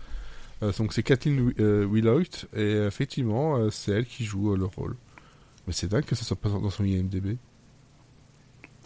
euh, 0.63 0.73
donc 0.79 0.93
c'est 0.93 1.03
Kathleen 1.03 1.41
Wi- 1.49 1.55
euh, 1.61 2.43
et 2.55 2.87
effectivement, 2.87 3.57
euh, 3.57 3.71
c'est 3.71 3.93
elle 3.93 4.07
qui 4.07 4.25
joue 4.25 4.53
euh, 4.53 4.57
le 4.57 4.67
rôle. 4.67 4.97
Mais 5.67 5.73
c'est 5.73 5.89
dingue 5.89 6.05
que 6.05 6.15
ça 6.15 6.25
soit 6.25 6.37
pas 6.37 6.49
dans 6.49 6.71
son 6.71 6.85
IMDb. 6.85 7.37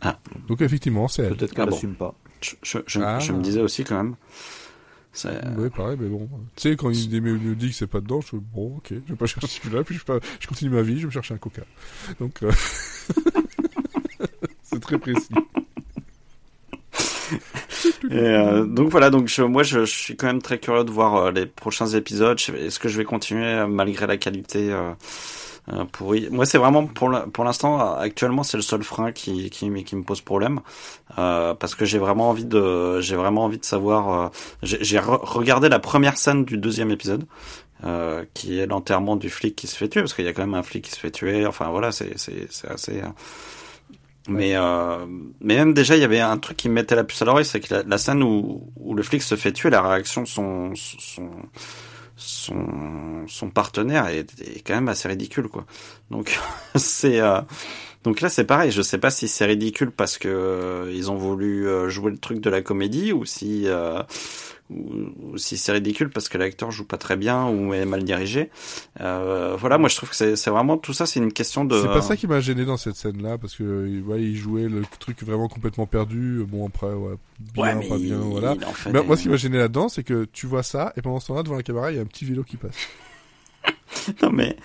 Ah. 0.00 0.18
Donc 0.48 0.60
effectivement, 0.62 1.08
c'est 1.08 1.22
elle. 1.24 1.36
Peut-être 1.36 1.52
qu'elle 1.54 1.64
Ah 1.64 1.70
bon. 1.70 1.76
assume 1.76 1.94
pas. 1.94 2.14
je, 2.40 2.52
je, 2.62 2.78
je, 2.86 3.00
Ah. 3.00 3.18
je 3.18 3.32
me 3.32 3.42
disais 3.42 3.60
aussi 3.60 3.84
quand 3.84 3.96
même. 4.02 4.14
C'est- 5.12 5.28
Oui, 5.58 5.68
pareil, 5.70 5.96
mais 6.00 6.08
bon. 6.08 6.28
Tu 6.56 6.70
sais, 6.70 6.76
quand 6.76 6.90
il 6.90 7.20
me 7.22 7.36
me 7.36 7.54
dit 7.56 7.70
que 7.70 7.74
c'est 7.74 7.86
pas 7.88 8.00
dedans, 8.00 8.20
je 8.20 8.36
bon, 8.36 8.76
ok, 8.76 8.90
je 8.90 9.10
vais 9.12 9.16
pas 9.16 9.26
chercher 9.26 9.48
celui-là, 9.48 9.82
puis 9.82 9.96
je, 9.96 10.00
vais 10.00 10.20
pas- 10.20 10.26
je 10.38 10.46
continue 10.46 10.70
ma 10.70 10.82
vie, 10.82 10.94
je 10.96 11.00
vais 11.00 11.06
me 11.06 11.10
chercher 11.10 11.34
un 11.34 11.38
coca. 11.38 11.62
Donc, 12.20 12.42
euh, 12.42 12.52
c'est 14.62 14.80
très 14.80 14.98
précis. 14.98 15.28
Et 18.10 18.14
euh, 18.14 18.66
donc 18.66 18.90
voilà, 18.90 19.10
donc 19.10 19.28
je, 19.28 19.42
moi 19.42 19.62
je, 19.62 19.84
je 19.84 19.94
suis 19.98 20.16
quand 20.16 20.26
même 20.26 20.42
très 20.42 20.58
curieux 20.58 20.84
de 20.84 20.90
voir 20.90 21.16
euh, 21.16 21.30
les 21.30 21.46
prochains 21.46 21.86
épisodes. 21.88 22.38
Est-ce 22.56 22.78
que 22.78 22.88
je 22.88 22.96
vais 22.98 23.04
continuer 23.04 23.64
malgré 23.68 24.06
la 24.06 24.16
qualité 24.16 24.72
euh, 24.72 24.92
euh, 25.72 25.84
pourrie 25.84 26.28
Moi 26.30 26.46
c'est 26.46 26.58
vraiment 26.58 26.86
pour 26.86 27.10
pour 27.32 27.44
l'instant 27.44 27.94
actuellement 27.96 28.42
c'est 28.42 28.56
le 28.56 28.62
seul 28.62 28.82
frein 28.82 29.12
qui 29.12 29.50
qui, 29.50 29.70
me- 29.70 29.80
qui 29.82 29.96
me 29.96 30.02
pose 30.02 30.20
problème 30.20 30.60
euh, 31.18 31.54
parce 31.54 31.74
que 31.74 31.84
j'ai 31.84 31.98
vraiment 31.98 32.30
envie 32.30 32.44
de 32.44 33.00
j'ai 33.00 33.16
vraiment 33.16 33.44
envie 33.44 33.58
de 33.58 33.64
savoir. 33.64 34.20
euh, 34.26 34.28
j'ai 34.62 34.98
re- 34.98 35.20
regardé 35.24 35.68
la 35.68 35.78
première 35.78 36.16
scène 36.18 36.44
du 36.44 36.56
deuxième 36.58 36.90
épisode. 36.90 37.24
Euh, 37.84 38.26
qui 38.34 38.58
est 38.60 38.66
l'enterrement 38.66 39.16
du 39.16 39.30
flic 39.30 39.56
qui 39.56 39.66
se 39.66 39.74
fait 39.74 39.88
tuer 39.88 40.02
parce 40.02 40.12
qu'il 40.12 40.26
y 40.26 40.28
a 40.28 40.34
quand 40.34 40.42
même 40.42 40.52
un 40.52 40.62
flic 40.62 40.84
qui 40.84 40.90
se 40.90 40.98
fait 41.00 41.10
tuer 41.10 41.46
enfin 41.46 41.70
voilà 41.70 41.92
c'est 41.92 42.18
c'est 42.18 42.46
c'est 42.52 42.68
assez 42.68 43.00
euh, 43.00 43.06
mais 44.28 44.54
euh, 44.54 45.06
mais 45.40 45.56
même 45.56 45.72
déjà 45.74 45.96
il 45.96 46.00
y 46.00 46.04
avait 46.04 46.20
un 46.20 46.36
truc 46.38 46.56
qui 46.56 46.68
me 46.68 46.74
mettait 46.74 46.94
la 46.94 47.04
puce 47.04 47.22
à 47.22 47.24
l'oreille, 47.24 47.44
c'est 47.46 47.60
que 47.60 47.74
la, 47.74 47.82
la 47.82 47.98
scène 47.98 48.22
où, 48.22 48.70
où 48.76 48.94
le 48.94 49.02
flic 49.02 49.22
se 49.22 49.34
fait 49.34 49.52
tuer, 49.52 49.70
la 49.70 49.80
réaction 49.82 50.22
de 50.22 50.26
son 50.28 50.72
son 50.74 51.30
son, 52.20 53.24
son 53.26 53.48
partenaire 53.48 54.06
est, 54.08 54.40
est 54.42 54.60
quand 54.64 54.74
même 54.74 54.88
assez 54.88 55.08
ridicule 55.08 55.48
quoi. 55.48 55.64
Donc 56.10 56.38
c'est 56.76 57.20
euh, 57.20 57.40
donc 58.04 58.20
là 58.20 58.28
c'est 58.28 58.44
pareil, 58.44 58.70
je 58.70 58.82
sais 58.82 58.98
pas 58.98 59.10
si 59.10 59.26
c'est 59.26 59.46
ridicule 59.46 59.90
parce 59.90 60.18
que 60.18 60.28
euh, 60.28 60.92
ils 60.92 61.10
ont 61.10 61.16
voulu 61.16 61.66
euh, 61.66 61.88
jouer 61.88 62.10
le 62.10 62.18
truc 62.18 62.40
de 62.40 62.50
la 62.50 62.60
comédie 62.60 63.12
ou 63.12 63.24
si 63.24 63.66
ou, 64.70 65.36
si 65.36 65.56
c'est 65.58 65.72
ridicule 65.72 66.10
parce 66.10 66.28
que 66.28 66.38
l'acteur 66.38 66.70
joue 66.70 66.84
pas 66.84 66.96
très 66.96 67.16
bien 67.16 67.48
ou 67.48 67.74
est 67.74 67.84
mal 67.84 68.04
dirigé. 68.04 68.50
Euh, 69.00 69.56
voilà, 69.58 69.78
moi 69.78 69.88
je 69.88 69.96
trouve 69.96 70.10
que 70.10 70.14
c'est 70.36 70.50
vraiment 70.50 70.78
tout 70.78 70.92
ça, 70.92 71.06
c'est 71.06 71.18
une 71.20 71.32
question 71.32 71.64
de. 71.64 71.80
C'est 71.80 71.88
pas 71.88 72.02
ça 72.02 72.16
qui 72.16 72.26
m'a 72.26 72.40
gêné 72.40 72.64
dans 72.64 72.76
cette 72.76 72.96
scène-là, 72.96 73.36
parce 73.38 73.54
que 73.56 74.00
ouais, 74.02 74.22
il 74.22 74.36
jouait 74.36 74.68
le 74.68 74.82
truc 75.00 75.22
vraiment 75.22 75.48
complètement 75.48 75.86
perdu. 75.86 76.44
Bon, 76.46 76.66
après, 76.68 76.86
ouais, 76.92 77.14
bien, 77.38 77.62
Ouais, 77.64 77.74
mais 77.74 77.88
pas 77.88 77.96
bien, 77.98 78.16
il- 78.22 78.30
voilà. 78.30 78.54
il 78.56 78.64
en 78.64 78.72
fait 78.72 78.90
Mais 78.92 79.00
des- 79.00 79.06
moi, 79.06 79.16
ce 79.16 79.22
qui 79.22 79.28
m'a 79.28 79.36
gêné 79.36 79.58
là-dedans, 79.58 79.88
c'est 79.88 80.04
que 80.04 80.24
tu 80.32 80.46
vois 80.46 80.62
ça, 80.62 80.92
et 80.96 81.02
pendant 81.02 81.20
ce 81.20 81.26
temps-là, 81.28 81.42
devant 81.42 81.56
la 81.56 81.62
caméra, 81.62 81.90
il 81.90 81.96
y 81.96 81.98
a 81.98 82.02
un 82.02 82.06
petit 82.06 82.24
vélo 82.24 82.44
qui 82.44 82.56
passe. 82.56 82.76
non 84.22 84.30
mais 84.30 84.56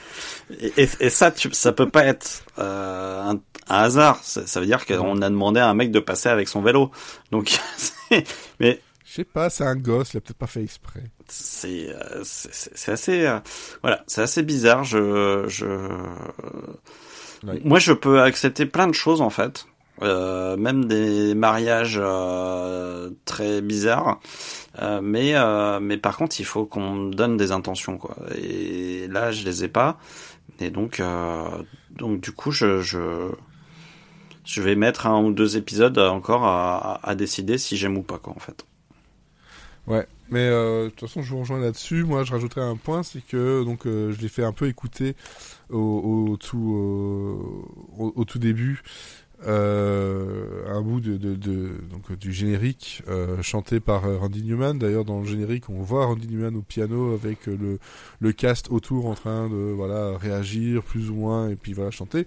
et, 0.78 1.10
ça, 1.10 1.32
tu, 1.32 1.50
ça 1.52 1.72
peut 1.74 1.90
pas 1.90 2.06
être 2.06 2.44
euh, 2.60 3.22
un, 3.24 3.36
un 3.68 3.76
hasard. 3.76 4.20
Ça, 4.24 4.46
ça 4.48 4.60
veut 4.60 4.66
dire 4.68 4.86
qu'on 4.86 5.22
a 5.22 5.30
demandé 5.30 5.60
à 5.60 5.68
un 5.70 5.74
mec 5.74 5.92
de 5.92 6.00
passer 6.00 6.30
avec 6.30 6.48
son 6.48 6.62
vélo. 6.62 6.92
Donc, 7.32 7.60
c'est- 7.78 8.24
mais 8.60 8.80
sais 9.16 9.24
pas, 9.24 9.50
c'est 9.50 9.64
un 9.64 9.76
gosse, 9.76 10.14
il 10.14 10.18
a 10.18 10.22
peut-être 10.22 10.38
pas 10.38 10.48
fait 10.48 10.64
exprès. 10.64 11.04
c'est 11.28 11.90
euh, 11.90 12.22
c'est 12.24 12.92
assez 12.92 13.26
euh, 13.26 13.40
voilà, 13.82 14.04
c'est 14.08 14.22
assez 14.22 14.44
bizarre. 14.44 14.84
Je 14.84 15.46
je 15.48 15.66
moi 17.64 17.80
je 17.80 17.94
peux 17.94 18.22
accepter 18.22 18.66
plein 18.66 18.88
de 18.88 18.94
choses 18.94 19.22
en 19.22 19.30
fait. 19.30 19.66
Euh, 20.02 20.58
même 20.58 20.86
des 20.86 21.36
mariages 21.36 22.02
très 23.24 23.62
bizarres, 23.62 24.20
mais 25.02 25.34
mais 25.80 25.98
par 25.98 26.18
contre 26.18 26.40
il 26.40 26.46
faut 26.46 26.66
qu'on 26.66 26.92
me 26.92 27.14
donne 27.14 27.38
des 27.38 27.52
intentions 27.54 27.98
quoi. 27.98 28.18
Et 28.38 29.08
là 29.08 29.32
je 29.32 29.46
les 29.46 29.64
ai 29.64 29.68
pas, 29.70 29.98
et 30.60 30.70
donc 30.70 31.02
donc 31.92 32.20
du 32.20 32.32
coup 32.34 32.52
je 32.52 32.82
je 32.82 33.32
je 34.44 34.62
vais 34.62 34.76
mettre 34.76 35.08
un 35.08 35.24
ou 35.24 35.32
deux 35.32 35.56
épisodes 35.58 35.98
encore 35.98 36.44
à, 36.44 36.96
à, 36.96 37.10
à 37.10 37.16
décider 37.16 37.58
si 37.58 37.78
j'aime 37.78 37.98
ou 37.98 38.04
pas 38.04 38.20
quoi 38.20 38.34
en 38.36 38.40
fait. 38.40 38.66
Ouais, 39.88 40.08
mais 40.30 40.40
euh, 40.40 40.86
de 40.86 40.90
toute 40.90 41.02
façon, 41.02 41.22
je 41.22 41.30
vous 41.32 41.40
rejoins 41.42 41.60
là-dessus. 41.60 42.04
Moi, 42.04 42.24
je 42.24 42.32
rajouterais 42.32 42.62
un 42.62 42.76
point, 42.76 43.04
c'est 43.04 43.22
que 43.26 43.64
donc 43.64 43.86
euh, 43.86 44.12
je 44.14 44.22
l'ai 44.22 44.30
fait 44.30 44.44
un 44.44 44.52
peu 44.54 44.68
écouter 44.68 45.16
au, 45.70 46.28
au 46.32 46.38
tout 46.38 46.74
euh, 46.76 48.04
au, 48.04 48.14
au 48.16 48.26
tout 48.26 48.40
début 48.40 48.82
euh, 49.46 50.66
un 50.68 50.82
bout 50.82 51.02
de, 51.02 51.18
de, 51.18 51.36
de 51.36 51.72
donc 51.92 52.18
du 52.18 52.32
générique 52.34 53.04
euh, 53.08 53.42
chanté 53.44 53.80
par 53.80 54.06
euh, 54.06 54.18
Randy 54.18 54.42
Newman. 54.44 54.80
D'ailleurs, 54.80 55.06
dans 55.06 55.20
le 55.20 55.26
générique, 55.26 55.70
on 55.70 55.82
voit 55.84 56.06
Randy 56.08 56.28
Newman 56.28 56.56
au 56.56 56.62
piano 56.62 57.14
avec 57.14 57.46
le 57.46 57.78
le 58.20 58.32
cast 58.32 58.72
autour 58.72 59.06
en 59.06 59.14
train 59.14 59.50
de 59.50 59.56
voilà 59.56 60.18
réagir 60.18 60.82
plus 60.84 61.12
ou 61.12 61.16
moins 61.16 61.50
et 61.50 61.56
puis 61.56 61.74
voilà 61.74 61.92
chanter. 61.92 62.26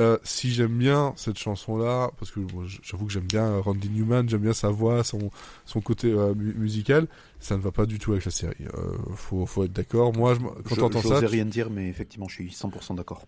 Euh, 0.00 0.16
si 0.24 0.50
j'aime 0.50 0.78
bien 0.78 1.12
cette 1.16 1.38
chanson-là, 1.38 2.10
parce 2.18 2.30
que 2.30 2.40
j'avoue 2.82 3.04
que 3.06 3.12
j'aime 3.12 3.26
bien 3.26 3.58
Randy 3.58 3.90
Newman, 3.90 4.28
j'aime 4.28 4.40
bien 4.40 4.54
sa 4.54 4.70
voix, 4.70 5.04
son, 5.04 5.30
son 5.66 5.80
côté 5.82 6.10
euh, 6.10 6.34
mu- 6.34 6.54
musical, 6.54 7.06
ça 7.38 7.56
ne 7.56 7.60
va 7.62 7.70
pas 7.70 7.84
du 7.86 7.98
tout 7.98 8.12
avec 8.12 8.24
la 8.24 8.30
série. 8.30 8.54
Euh, 8.74 8.96
faut, 9.14 9.44
faut 9.44 9.64
être 9.64 9.72
d'accord. 9.74 10.14
Moi, 10.16 10.34
je, 10.34 10.40
quand 10.40 10.74
Je 10.74 10.80
t'entends 10.80 11.02
ça, 11.02 11.18
tu- 11.20 11.26
rien 11.26 11.44
dire, 11.44 11.68
mais 11.70 11.88
effectivement, 11.88 12.28
je 12.28 12.34
suis 12.34 12.50
100% 12.50 12.94
d'accord. 12.94 13.26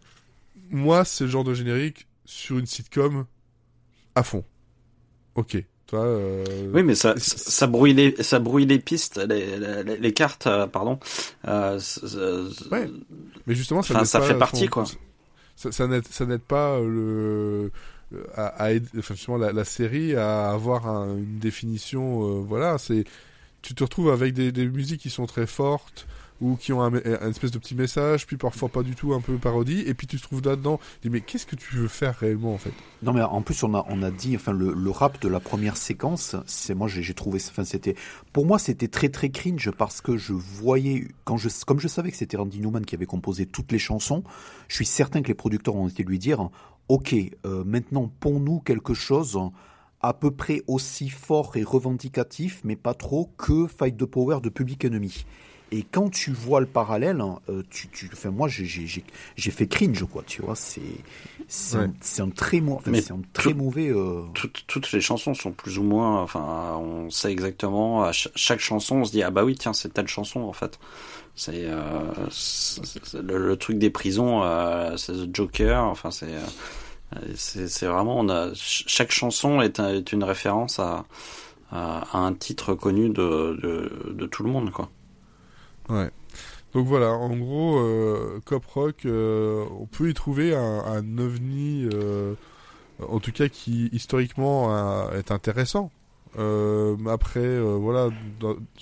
moi, 0.70 1.04
c'est 1.04 1.24
le 1.24 1.30
genre 1.30 1.44
de 1.44 1.52
générique 1.54 2.06
sur 2.24 2.58
une 2.58 2.66
sitcom 2.66 3.26
à 4.14 4.22
fond. 4.22 4.42
Ok. 5.34 5.62
Toi, 5.88 6.04
euh, 6.04 6.70
Oui, 6.72 6.82
mais 6.82 6.94
ça, 6.94 7.14
ça, 7.18 7.66
brouille 7.66 7.92
les, 7.92 8.22
ça 8.22 8.38
brouille 8.38 8.64
les 8.64 8.78
pistes, 8.78 9.18
les, 9.18 9.58
les, 9.84 9.98
les 9.98 10.12
cartes, 10.14 10.46
euh, 10.46 10.66
pardon. 10.66 10.98
Euh, 11.48 11.78
Ouais. 12.70 12.88
mais 13.46 13.54
justement, 13.54 13.82
ça, 13.82 14.20
fait 14.22 14.38
partie, 14.38 14.68
quoi. 14.68 14.84
Ça, 15.70 15.86
n'aide, 15.86 16.04
pas 16.42 16.78
enfin, 18.98 19.14
justement 19.14 19.38
la, 19.38 19.64
série 19.64 20.14
à 20.16 20.50
avoir 20.50 20.86
un- 20.86 21.16
une 21.16 21.38
définition. 21.38 22.24
euh, 22.40 22.40
voilà, 22.46 22.78
c'est 22.78 23.04
tu 23.62 23.74
te 23.74 23.84
retrouves 23.84 24.10
avec 24.10 24.34
des 24.34 24.66
musiques 24.66 25.02
qui 25.02 25.10
sont 25.10 25.26
très 25.26 25.46
fortes 25.46 26.06
ou 26.42 26.56
qui 26.56 26.72
ont 26.72 26.82
un, 26.82 26.92
espèce 27.28 27.52
de 27.52 27.58
petit 27.58 27.74
message, 27.74 28.26
puis 28.26 28.36
parfois 28.36 28.68
pas 28.68 28.82
du 28.82 28.94
tout, 28.94 29.14
un 29.14 29.20
peu 29.20 29.36
parodie, 29.36 29.84
et 29.86 29.94
puis 29.94 30.06
tu 30.06 30.18
te 30.18 30.22
trouves 30.22 30.42
là-dedans. 30.42 30.80
Tu 31.00 31.08
dis 31.08 31.10
mais 31.10 31.20
qu'est-ce 31.20 31.46
que 31.46 31.56
tu 31.56 31.76
veux 31.76 31.88
faire 31.88 32.16
réellement 32.16 32.52
en 32.52 32.58
fait? 32.58 32.72
Non, 33.02 33.12
mais 33.12 33.22
en 33.22 33.42
plus, 33.42 33.62
on 33.62 33.74
a, 33.74 33.86
on 33.88 34.02
a 34.02 34.10
dit, 34.10 34.34
enfin, 34.34 34.52
le, 34.52 34.74
le 34.74 34.90
rap 34.90 35.22
de 35.22 35.28
la 35.28 35.40
première 35.40 35.76
séquence, 35.76 36.36
c'est 36.46 36.74
moi, 36.74 36.88
j'ai 36.88 37.02
j'ai 37.02 37.14
trouvé, 37.14 37.40
enfin, 37.50 37.64
c'était, 37.64 37.94
pour 38.32 38.46
moi, 38.46 38.58
c'était 38.58 38.88
très, 38.88 39.08
très 39.08 39.30
cringe 39.30 39.70
parce 39.70 40.00
que 40.00 40.16
je 40.16 40.32
voyais, 40.32 41.08
quand 41.24 41.36
je, 41.36 41.48
comme 41.64 41.78
je 41.78 41.88
savais 41.88 42.10
que 42.10 42.16
c'était 42.16 42.36
Randy 42.36 42.60
Newman 42.60 42.84
qui 42.84 42.94
avait 42.94 43.06
composé 43.06 43.46
toutes 43.46 43.70
les 43.70 43.78
chansons, 43.78 44.24
je 44.68 44.74
suis 44.76 44.86
certain 44.86 45.22
que 45.22 45.28
les 45.28 45.34
producteurs 45.34 45.76
ont 45.76 45.88
été 45.88 46.02
lui 46.02 46.18
dire, 46.18 46.48
ok, 46.88 47.14
euh, 47.46 47.64
maintenant, 47.64 48.10
pons-nous 48.20 48.60
quelque 48.60 48.94
chose 48.94 49.38
à 50.00 50.12
peu 50.12 50.32
près 50.32 50.62
aussi 50.66 51.08
fort 51.08 51.56
et 51.56 51.62
revendicatif, 51.62 52.60
mais 52.64 52.76
pas 52.76 52.94
trop, 52.94 53.30
que 53.38 53.66
Fight 53.66 53.96
the 53.96 54.04
Power 54.04 54.40
de 54.42 54.48
Public 54.48 54.84
Enemy. 54.84 55.24
Et 55.74 55.84
quand 55.90 56.10
tu 56.10 56.30
vois 56.32 56.60
le 56.60 56.66
parallèle, 56.66 57.22
euh, 57.48 57.62
tu, 57.70 57.88
tu, 57.88 58.08
enfin 58.12 58.30
moi 58.30 58.46
j'ai 58.46 59.00
fait 59.50 59.66
cringe 59.66 60.04
quoi, 60.04 60.22
tu 60.26 60.42
vois, 60.42 60.54
c'est 60.54 60.80
Ouais. 61.74 61.84
un, 62.18 62.22
un 62.24 62.30
très 62.30 62.60
mau- 62.60 62.74
enfin, 62.74 62.90
Mais 62.90 63.00
c'est 63.00 63.12
un 63.14 63.20
très 63.32 63.52
tout- 63.52 63.56
mauvais. 63.56 63.88
euh, 63.88 64.22
toutes, 64.34 64.64
toutes 64.66 64.92
les 64.92 65.00
chansons 65.00 65.32
sont 65.34 65.50
plus 65.52 65.78
ou 65.78 65.82
moins, 65.82 66.20
enfin, 66.22 66.76
on 66.78 67.08
sait 67.10 67.32
exactement, 67.32 68.04
à 68.04 68.12
chaque 68.12 68.60
chanson, 68.60 68.96
on 68.96 69.04
se 69.04 69.12
dit, 69.12 69.22
ah 69.22 69.30
bah 69.30 69.44
oui, 69.44 69.54
tiens, 69.56 69.72
c'est 69.72 69.92
telle 69.94 70.08
chanson, 70.08 70.40
en 70.40 70.52
fait. 70.52 70.78
C'est, 71.34 71.64
euh, 71.64 71.80
le, 73.22 73.38
le 73.38 73.56
truc 73.56 73.78
des 73.78 73.88
prisons, 73.90 74.42
euh, 74.44 74.96
c'est 74.98 75.12
The 75.14 75.34
Joker, 75.34 75.84
enfin, 75.84 76.10
c'est, 76.10 76.28
c'est, 77.34 77.86
vraiment, 77.86 78.18
on 78.18 78.28
a, 78.28 78.48
ch- 78.48 78.84
chaque 78.86 79.12
chanson 79.12 79.60
est, 79.62 79.80
un- 79.80 79.94
est 79.94 80.12
une 80.12 80.24
référence 80.24 80.78
à, 80.78 81.04
à, 81.70 82.02
à 82.12 82.18
un 82.18 82.34
titre 82.34 82.74
connu 82.74 83.08
de, 83.08 83.58
de, 83.62 84.12
de 84.12 84.26
tout 84.26 84.42
le 84.42 84.50
monde, 84.50 84.70
quoi. 84.70 84.90
Ouais. 85.92 86.10
Donc 86.74 86.86
voilà, 86.86 87.10
en 87.12 87.36
gros, 87.36 87.78
euh, 87.78 88.40
Cop 88.46 88.64
Rock, 88.66 89.04
euh, 89.04 89.64
on 89.78 89.86
peut 89.86 90.08
y 90.08 90.14
trouver 90.14 90.54
un, 90.54 90.82
un 90.86 91.18
ovni, 91.18 91.86
euh, 91.92 92.34
en 93.06 93.18
tout 93.20 93.32
cas 93.32 93.48
qui 93.48 93.88
historiquement 93.92 94.70
a- 94.74 95.10
est 95.14 95.30
intéressant. 95.30 95.90
Euh, 96.38 96.96
après, 97.08 97.60
voilà, 97.60 98.08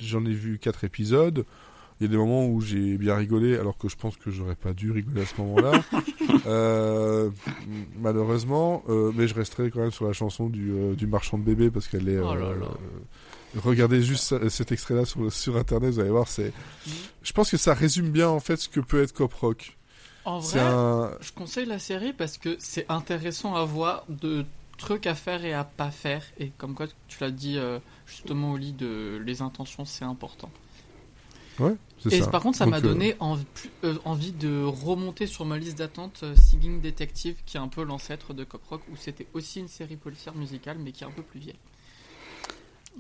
j'en 0.01 0.25
ai 0.25 0.33
vu 0.33 0.59
quatre 0.59 0.85
épisodes. 0.85 1.45
Il 2.01 2.05
y 2.05 2.07
a 2.07 2.11
des 2.13 2.17
moments 2.17 2.47
où 2.47 2.61
j'ai 2.61 2.97
bien 2.97 3.15
rigolé, 3.17 3.59
alors 3.59 3.77
que 3.77 3.89
je 3.89 3.97
pense 3.97 4.17
que 4.17 4.31
j'aurais 4.31 4.55
pas 4.55 4.73
dû 4.73 4.91
rigoler 4.93 5.23
à 5.23 5.27
ce 5.27 5.39
moment-là. 5.43 5.73
malheureusement, 8.01 8.83
mais 9.15 9.27
je 9.29 9.35
resterai 9.35 9.71
quand 9.71 9.81
même 9.81 9.91
sur 9.91 10.07
la 10.07 10.13
chanson 10.13 10.49
du, 10.49 10.95
du 10.97 11.07
marchand 11.07 11.39
de 11.39 11.43
bébé 11.45 11.71
parce 11.71 11.89
qu'elle 11.89 12.09
est. 12.09 12.19
Oh 12.19 12.35
là 12.35 12.55
là. 12.55 12.67
Regardez 13.57 14.03
juste 14.03 14.49
cet 14.49 14.73
extrait-là 14.73 15.05
sur, 15.05 15.33
sur 15.33 15.57
internet, 15.57 15.93
vous 15.93 16.01
allez 16.01 16.11
voir, 16.11 16.29
c'est. 16.29 16.53
Je 17.23 17.33
pense 17.33 17.51
que 17.51 17.57
ça 17.57 17.75
résume 17.75 18.11
bien 18.11 18.29
en 18.29 18.41
fait 18.41 18.57
ce 18.57 18.69
que 18.69 18.81
peut 18.81 19.03
être 19.03 19.13
Cop 19.13 19.33
Rock. 19.35 19.77
En 20.25 20.39
vrai, 20.39 20.61
un. 20.61 21.13
je 21.21 21.33
conseille 21.33 21.67
la 21.67 21.79
série 21.79 22.13
parce 22.13 22.39
que 22.39 22.57
c'est 22.59 22.87
intéressant 22.91 23.55
à 23.55 23.65
voir 23.65 24.05
de 24.09 24.45
trucs 24.81 25.07
à 25.07 25.15
faire 25.15 25.45
et 25.45 25.53
à 25.53 25.65
pas 25.65 25.91
faire. 25.91 26.25
Et 26.39 26.49
comme 26.59 26.75
quoi, 26.75 26.87
tu 27.09 27.19
l'as 27.21 27.31
dit 27.31 27.59
euh, 27.59 27.79
justement 28.07 28.53
au 28.53 28.57
lit 28.57 28.73
de 28.73 29.23
les 29.25 29.43
intentions, 29.43 29.85
c'est 29.85 30.05
important. 30.05 30.51
c'est 31.59 32.13
Et 32.13 32.23
ça. 32.23 32.31
par 32.31 32.43
contre, 32.43 32.59
ça 32.59 32.67
m'a 32.67 32.79
euh, 32.79 32.81
donné 32.81 33.15
envie, 33.21 33.45
euh, 33.85 33.97
envie 34.05 34.33
de 34.33 34.65
remonter 34.65 35.27
sur 35.27 35.45
ma 35.45 35.59
liste 35.59 35.79
d'attente 35.79 36.25
Singing 36.37 36.81
Detective, 36.81 37.37
qui 37.47 37.57
est 37.57 37.61
un 37.61 37.69
peu 37.69 37.85
l'ancêtre 37.85 38.35
de 38.35 38.45
Cop 38.45 38.63
Rock, 38.69 38.83
où 38.91 38.97
c'était 38.97 39.27
aussi 39.35 39.61
une 39.61 39.69
série 39.69 39.97
policière 39.97 40.35
musicale, 40.35 40.79
mais 40.81 40.93
qui 40.93 41.05
est 41.05 41.07
un 41.07 41.13
peu 41.13 41.23
plus 41.23 41.41
vieille. 41.41 41.59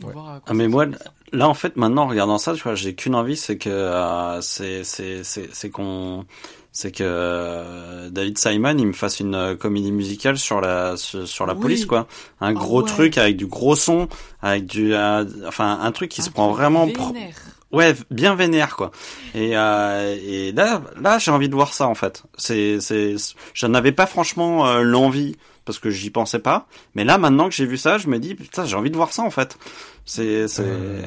Ouais. 0.02 0.12
Ah, 0.46 0.54
mais 0.54 0.68
moi. 0.68 0.86
Là, 1.32 1.48
en 1.48 1.54
fait, 1.54 1.76
maintenant, 1.76 2.02
en 2.04 2.08
regardant 2.08 2.38
ça, 2.38 2.54
tu 2.54 2.62
vois, 2.62 2.74
j'ai 2.74 2.94
qu'une 2.94 3.14
envie, 3.14 3.36
c'est 3.36 3.56
que 3.56 3.70
euh, 3.70 4.40
c'est 4.40 4.82
c'est 4.82 5.22
c'est 5.22 5.48
c'est 5.52 5.70
qu'on 5.70 6.24
c'est 6.72 6.90
que 6.90 7.04
euh, 7.06 8.10
David 8.10 8.38
Simon 8.38 8.76
il 8.78 8.86
me 8.86 8.92
fasse 8.92 9.18
une 9.20 9.34
euh, 9.34 9.56
comédie 9.56 9.90
musicale 9.92 10.38
sur 10.38 10.60
la 10.60 10.96
sur, 10.96 11.26
sur 11.26 11.44
la 11.46 11.54
Oui. 11.54 11.60
police 11.60 11.84
quoi 11.86 12.06
un 12.40 12.48
Ah 12.48 12.52
gros 12.52 12.82
ouais. 12.82 12.88
truc 12.88 13.18
avec 13.18 13.36
du 13.36 13.46
gros 13.46 13.74
son 13.74 14.08
avec 14.40 14.66
du 14.66 14.94
euh, 14.94 15.24
enfin 15.48 15.80
un 15.82 15.90
truc 15.92 16.10
qui 16.10 16.20
Un 16.20 16.24
se 16.24 16.30
prend 16.30 16.52
vraiment 16.52 16.86
vénère. 16.86 17.34
ouais 17.72 17.94
bien 18.12 18.36
vénère 18.36 18.76
quoi 18.76 18.92
et 19.34 19.56
euh, 19.56 20.16
et 20.22 20.52
là 20.52 20.80
là 21.00 21.18
j'ai 21.18 21.32
envie 21.32 21.48
de 21.48 21.54
voir 21.56 21.74
ça 21.74 21.88
en 21.88 21.96
fait 21.96 22.22
c'est 22.36 22.78
c'est 22.80 23.16
j'en 23.52 23.74
avais 23.74 23.90
pas 23.92 24.06
franchement 24.06 24.72
l'envie 24.80 25.34
parce 25.70 25.78
que 25.78 25.90
j'y 25.90 26.10
pensais 26.10 26.40
pas 26.40 26.66
mais 26.94 27.04
là 27.04 27.16
maintenant 27.16 27.48
que 27.48 27.54
j'ai 27.54 27.66
vu 27.66 27.76
ça 27.76 27.96
je 27.98 28.08
me 28.08 28.18
dis 28.18 28.34
putain 28.34 28.66
j'ai 28.66 28.76
envie 28.76 28.90
de 28.90 28.96
voir 28.96 29.12
ça 29.12 29.22
en 29.22 29.30
fait 29.30 29.56
c'est 30.04 30.48
c'est 30.48 30.64
euh, 30.66 31.02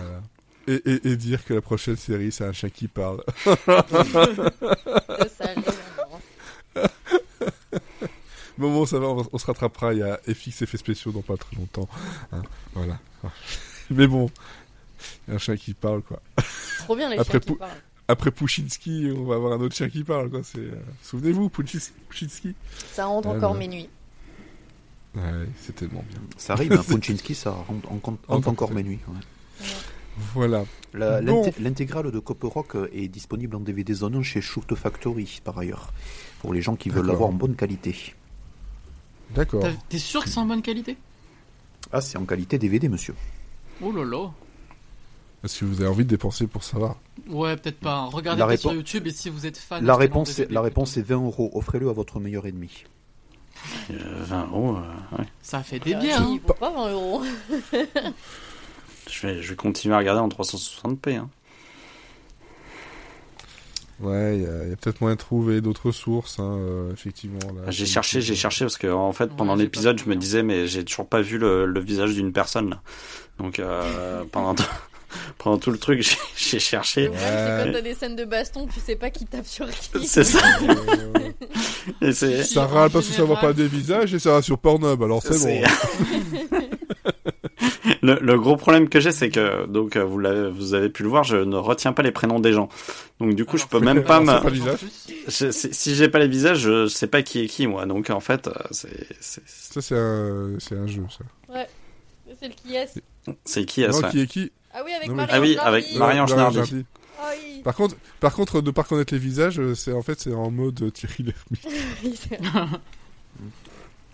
et, 0.68 0.82
et, 0.86 1.08
et 1.10 1.16
dire 1.18 1.44
que 1.44 1.54
la 1.54 1.62
prochaine 1.62 1.98
série, 1.98 2.32
c'est 2.32 2.46
un 2.46 2.54
chien 2.54 2.70
qui 2.70 2.88
parle. 2.88 3.22
Bon, 8.58 8.72
bon, 8.72 8.86
ça 8.86 9.00
va, 9.00 9.08
on, 9.08 9.28
on 9.34 9.38
se 9.38 9.46
rattrapera. 9.48 9.94
Il 9.94 10.00
y 10.00 10.04
a 10.04 10.20
FX 10.28 10.62
effets 10.62 10.78
spéciaux 10.78 11.12
dans 11.12 11.24
pas 11.24 11.38
très 11.38 11.56
longtemps. 11.56 11.90
Hein, 12.32 12.44
voilà. 12.74 13.00
Mais 13.90 14.06
bon, 14.06 14.30
il 15.28 15.32
y 15.32 15.34
a 15.34 15.36
un 15.36 15.40
chien 15.40 15.58
qui 15.58 15.74
parle, 15.74 16.04
quoi. 16.04 16.22
Trop 16.80 16.96
bien 16.96 17.10
les 17.10 17.18
Après 17.18 17.32
chiens 17.32 17.40
qui 17.40 17.56
parlent. 17.56 17.82
Après 18.08 18.32
Pouchinski, 18.32 19.12
on 19.18 19.24
va 19.24 19.36
avoir 19.36 19.54
un 19.54 19.62
autre 19.62 19.76
chien 19.76 19.90
qui 19.90 20.04
parle, 20.04 20.30
quoi. 20.30 20.42
C'est, 20.44 20.60
euh, 20.60 20.76
Souvenez-vous, 21.02 21.50
Pouchinski. 21.50 22.54
Ça 22.92 23.06
rentre 23.06 23.30
encore 23.30 23.54
non. 23.54 23.60
mes 23.60 23.68
nuits. 23.68 23.90
Ouais, 25.16 25.22
c'est 25.62 25.76
tellement 25.76 26.04
bien. 26.10 26.20
Ça 26.38 26.54
arrive, 26.54 26.74
hein, 26.74 26.84
Punchinski, 26.88 27.36
ça 27.36 27.52
rentre 27.52 27.92
en 27.92 27.98
compte 27.98 28.20
Encore 28.28 28.72
mes 28.72 28.84
nuits. 28.84 29.00
ouais. 29.08 29.66
Voilà. 30.36 30.64
L'intégrale 30.94 32.12
de 32.12 32.20
Cop 32.20 32.44
Rock 32.44 32.76
est 32.94 33.08
disponible 33.08 33.56
en 33.56 33.60
DVD 33.60 33.94
zone 33.94 34.22
chez 34.22 34.42
Shoot 34.42 34.76
Factory, 34.76 35.40
par 35.44 35.58
ailleurs, 35.58 35.92
pour 36.40 36.54
les 36.54 36.62
gens 36.62 36.76
qui 36.76 36.90
veulent 36.90 37.06
l'avoir 37.08 37.30
en 37.30 37.34
bonne 37.34 37.56
qualité. 37.56 38.14
D'accord. 39.36 39.66
T'es 39.90 39.98
sûr 39.98 40.24
que 40.24 40.30
c'est 40.30 40.40
en 40.40 40.46
bonne 40.46 40.62
qualité? 40.62 40.98
Ah, 41.92 42.02
c'est 42.02 42.18
en 42.18 42.26
qualité 42.26 42.60
DVD, 42.60 42.88
monsieur. 42.90 43.16
Oh 43.82 43.92
là 43.92 44.04
là. 44.06 44.32
Est-ce 45.44 45.60
que 45.62 45.66
vous 45.66 45.82
avez 45.82 45.90
envie 45.90 46.06
de 46.06 46.10
dépenser 46.10 46.48
pour 46.48 46.64
savoir 46.64 46.98
Ouais, 47.28 47.58
peut-être 47.58 47.80
pas. 47.80 48.06
Regardez 48.06 48.40
La 48.40 48.48
peut-être 48.48 48.62
sur 48.62 48.70
réponse- 48.70 48.78
YouTube 48.94 49.08
et 49.08 49.12
si 49.12 49.30
vous 49.30 49.46
êtes 49.46 49.58
fan. 49.58 49.84
La 49.84 49.96
réponse, 49.96 50.30
est, 50.38 50.44
DVD 50.44 50.54
la 50.54 50.62
réponse 50.62 50.96
est 50.98 51.02
20 51.02 51.16
euros. 51.26 51.50
Offrez-le 51.54 51.90
à 51.90 51.94
votre 51.94 52.20
meilleur 52.20 52.46
ennemi. 52.46 52.86
Euh, 53.92 53.96
20 54.24 54.48
euros, 54.48 54.76
euh, 54.78 55.18
ouais. 55.18 55.26
Ça 55.42 55.64
fait 55.64 55.80
des 55.80 55.94
Euh, 55.96 56.00
biens. 56.00 56.20
Vaut 56.46 56.54
pas 56.54 56.70
20 56.70 56.92
euros. 56.92 57.24
Je 59.10 59.28
vais, 59.28 59.42
je 59.42 59.50
vais 59.50 59.56
continuer 59.58 59.94
à 59.96 59.98
regarder 59.98 60.22
en 60.22 60.30
360p. 60.30 61.18
Hein. 61.18 61.30
Ouais, 64.00 64.38
il 64.38 64.42
y 64.44 64.46
a, 64.46 64.76
peut-être 64.76 65.02
moyen 65.02 65.16
de 65.16 65.20
trouver 65.20 65.62
d'autres 65.62 65.92
sources, 65.92 66.40
hein, 66.40 66.58
euh, 66.58 66.92
effectivement. 66.94 67.40
J'ai 67.68 67.86
cherché, 67.86 68.22
j'ai 68.22 68.36
cherché 68.36 68.66
parce 68.66 68.78
que 68.78 68.88
en 68.88 69.12
fait 69.14 69.26
Ouais, 69.26 69.32
pendant 69.38 69.56
l'épisode 69.56 69.98
je 69.98 70.04
me 70.04 70.06
trouvé. 70.06 70.16
disais 70.16 70.42
mais 70.44 70.68
j'ai 70.68 70.84
toujours 70.84 71.08
pas 71.08 71.22
vu 71.22 71.38
le, 71.38 71.66
le 71.66 71.80
visage 71.80 72.14
d'une 72.16 72.34
personne 72.34 72.72
là. 72.72 72.82
Donc 73.38 73.60
euh, 73.60 74.24
pendant 74.32 74.56
pendant 75.38 75.58
tout 75.58 75.72
le 75.72 75.78
truc 75.78 76.02
j'ai- 76.02 76.60
cherché. 76.60 77.08
problème, 77.08 77.14
c'est 77.18 77.26
Ouais. 77.26 77.62
quand 77.66 77.72
t'as 77.74 77.82
des 77.82 77.94
scènes 77.94 78.16
de 78.16 78.26
baston, 78.26 78.68
tu 78.74 78.80
sais 78.80 78.96
pas 78.96 79.10
qui 79.10 79.26
tape 79.26 79.46
sur 79.46 79.70
qui. 79.70 80.06
C'est 80.08 80.24
ça. 80.24 80.40
Et 82.02 82.14
c'est 82.14 82.44
ça 82.44 82.66
râle 82.66 82.90
parce 82.92 83.08
que 83.08 83.14
ça 83.14 83.24
voit 83.24 83.40
pas 83.40 83.52
des 83.54 83.68
visages 83.68 84.14
et 84.14 84.20
ça 84.20 84.32
va 84.32 84.42
sur 84.42 84.58
Pornhub, 84.58 85.04
alors 85.04 85.22
c'est 85.22 85.38
bon. 85.38 85.62
le, 88.02 88.18
le 88.22 88.40
gros 88.40 88.56
problème 88.56 88.90
que 88.90 89.00
j'ai 89.00 89.12
c'est 89.12 89.30
que 89.30 89.66
donc 89.68 89.98
vous 89.98 90.18
l'avez 90.20 90.50
vous 90.50 90.74
avez 90.74 90.90
pu 90.90 91.04
le 91.04 91.10
voir 91.10 91.24
je 91.24 91.38
ne 91.38 91.56
retiens 91.58 91.94
pas 91.94 92.04
les 92.04 92.12
prénoms 92.12 92.40
des 92.40 92.54
gens. 92.54 92.70
Donc 93.20 93.36
du 93.36 93.46
coup 93.46 93.58
je 93.58 93.66
peux 93.66 93.80
même 93.80 94.04
pas 94.04 94.20
je- 95.28 95.52
si 95.52 95.74
si 95.74 95.96
j'ai 95.96 96.10
pas 96.10 96.20
les 96.20 96.28
visages 96.28 96.60
je 96.60 96.88
sais 96.88 97.08
pas 97.08 97.22
qui 97.22 97.42
est 97.42 97.48
qui 97.48 97.68
moi. 97.68 97.86
Donc 97.86 98.10
en 98.10 98.20
fait 98.20 98.48
euh, 98.48 98.54
c'est 98.72 99.08
Ça, 99.20 99.82
c'est 99.82 99.98
un, 99.98 100.54
c'est 100.60 100.76
un 100.78 100.88
jeu, 100.88 101.04
ça. 101.10 101.26
C'est 102.40 102.48
le 102.48 102.54
qui 102.54 102.76
est. 102.76 102.88
c'est 103.46 103.66
qui 103.66 103.82
non, 103.88 103.94
ça 103.94 104.10
qui 104.10 104.22
est 104.22 104.28
qui? 104.28 104.52
Ah 104.74 104.82
oui, 104.86 104.92
avec 104.94 105.08
Non, 105.10 105.16
mais- 105.16 105.22
Marie 105.28 105.32
Ah 105.36 105.40
oui, 105.42 105.58
avec. 105.58 105.96
Marie-Ange. 105.96 106.34
Ah. 107.20 107.32
Par 107.64 107.76
contre, 107.76 107.96
par 108.20 108.34
contre, 108.34 108.62
de 108.62 108.72
pas 108.72 108.82
reconnaître 108.82 109.14
les 109.14 109.20
visages, 109.20 109.60
euh, 109.60 109.76
c'est 109.76 109.94
en 109.94 110.02
fait 110.02 110.20
c'est 110.20 110.34
en 110.34 110.52
mode 110.52 110.82
euh, 110.82 110.90
Thierry 110.92 111.24
Lhermitte. 111.24 112.28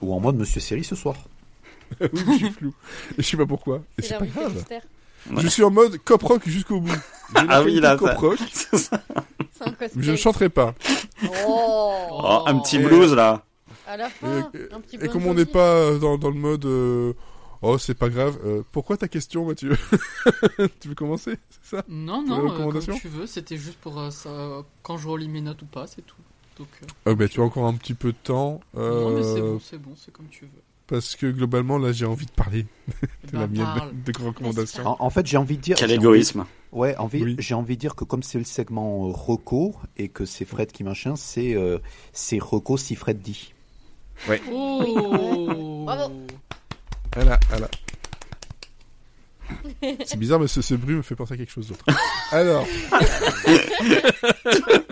Ou 0.02 0.14
en 0.14 0.20
mode 0.20 0.36
Monsieur 0.38 0.62
Série 0.62 0.84
ce 0.84 0.96
soir. 0.96 1.16
oui, 2.02 2.08
je 2.14 2.36
suis 2.36 2.50
flou. 2.52 2.74
Et 3.18 3.22
je 3.24 3.28
sais 3.28 3.38
pas 3.38 3.46
pourquoi. 3.46 3.82
Et 3.98 4.02
c'est 4.02 4.10
c'est 4.10 4.14
pas 4.16 4.20
l'invité 4.22 4.40
grave. 4.40 4.54
mystère. 4.56 4.82
Ouais. 5.32 5.42
Je 5.42 5.48
suis 5.48 5.64
en 5.64 5.72
mode 5.72 5.98
cop 5.98 6.22
rock 6.24 6.42
jusqu'au 6.48 6.80
bout. 6.80 6.96
Ah 7.36 7.62
oui, 7.64 7.80
là, 7.80 7.96
cop 7.98 8.12
rock, 8.18 8.38
ça. 8.74 9.02
Je 9.98 10.12
ne 10.12 10.16
chanterai 10.16 10.50
pas. 10.50 10.74
Oh. 11.48 11.94
Oh, 12.12 12.44
un 12.48 12.60
petit 12.60 12.78
Et- 12.78 12.80
blues 12.80 13.14
là. 13.14 13.44
À 13.88 13.98
la 13.98 14.10
fin, 14.10 14.50
Et- 14.54 14.74
un 14.74 14.80
petit 14.82 14.96
Et 14.96 15.00
Bon 15.00 15.12
comme 15.12 15.26
on 15.28 15.34
n'est 15.34 15.46
pas 15.46 15.60
euh, 15.74 15.98
dans, 16.00 16.18
dans 16.18 16.30
le 16.30 16.36
mode 16.36 16.66
euh, 16.66 17.14
oh 17.62 17.78
c'est 17.78 17.94
pas 17.94 18.10
grave, 18.10 18.38
euh, 18.46 18.64
pourquoi 18.72 18.98
ta 18.98 19.08
question 19.08 19.46
Mathieu 19.46 19.76
Tu 20.80 20.88
veux 20.90 20.96
commencer 20.96 21.38
C'est 21.50 21.78
ça 21.78 21.84
Non, 21.88 22.24
non, 22.24 22.52
euh, 22.52 22.72
comme 22.72 22.80
tu 23.00 23.08
veux. 23.08 23.28
C'était 23.28 23.58
juste 23.58 23.78
pour 23.80 24.00
euh, 24.00 24.10
ça, 24.12 24.64
quand 24.84 24.98
je 24.98 25.08
relis 25.08 25.28
mes 25.30 25.42
notes 25.42 25.62
ou 25.62 25.66
pas, 25.66 25.88
c'est 25.88 26.02
tout. 26.06 26.16
Donc, 26.58 26.68
euh, 26.84 26.88
Ah 27.06 27.14
bah, 27.16 27.28
Tu 27.28 27.40
as 27.40 27.44
encore 27.44 27.66
un 27.66 27.74
petit 27.74 27.94
peu 27.94 28.12
de 28.12 28.18
temps. 28.22 28.60
non, 28.76 29.16
mais 29.16 29.24
c'est 29.24 29.42
bon, 29.42 29.60
c'est 29.60 29.78
bon, 29.82 29.92
c'est 29.96 30.12
comme 30.12 30.28
tu 30.30 30.46
veux. 30.46 30.52
Parce 30.88 31.16
que 31.16 31.28
globalement 31.28 31.78
là 31.78 31.92
j'ai 31.92 32.06
envie 32.08 32.26
de 32.26 32.32
parler 32.32 32.66
Eh 32.88 33.28
de 33.28 33.32
ben, 33.34 33.40
la 33.42 33.48
mienne 33.48 33.64
parle. 33.64 33.92
des 33.94 34.12
recommandations. 34.24 34.88
En, 34.88 34.98
en 35.00 35.10
fait, 35.12 35.24
j'ai 35.28 35.38
envie 35.38 35.58
de 35.58 35.62
dire. 35.62 35.76
Quel 35.78 35.90
envie- 35.92 36.00
égoïsme. 36.00 36.46
Ouais, 36.72 36.98
envie, 36.98 37.22
Oui. 37.24 37.36
j'ai 37.38 37.54
envie 37.54 37.76
de 37.76 37.80
dire 37.80 37.94
que 37.96 38.04
comme 38.06 38.24
c'est 38.24 38.40
le 38.40 38.44
segment 38.44 39.08
euh, 39.08 39.12
reco 39.12 39.76
et 39.98 40.10
que 40.10 40.26
c'est 40.26 40.46
Fred 40.46 40.72
qui 40.72 40.84
machin, 40.84 41.16
c'est 41.16 41.54
euh, 41.56 41.78
c'est 42.12 42.40
reco 42.40 42.76
si 42.76 42.96
Fred 42.96 43.22
dit. 43.22 43.54
Oh 44.52 45.84
Bravo. 45.86 46.12
Voilà, 47.16 47.40
voilà. 47.50 47.68
C'est 50.06 50.18
bizarre 50.18 50.40
mais 50.40 50.48
ce, 50.48 50.62
ce 50.62 50.76
bruit 50.76 50.96
me 50.96 51.02
fait 51.02 51.16
penser 51.16 51.34
à 51.34 51.38
quelque 51.38 51.52
chose 51.52 51.68
d'autre. 51.68 51.84
Alors, 52.32 52.68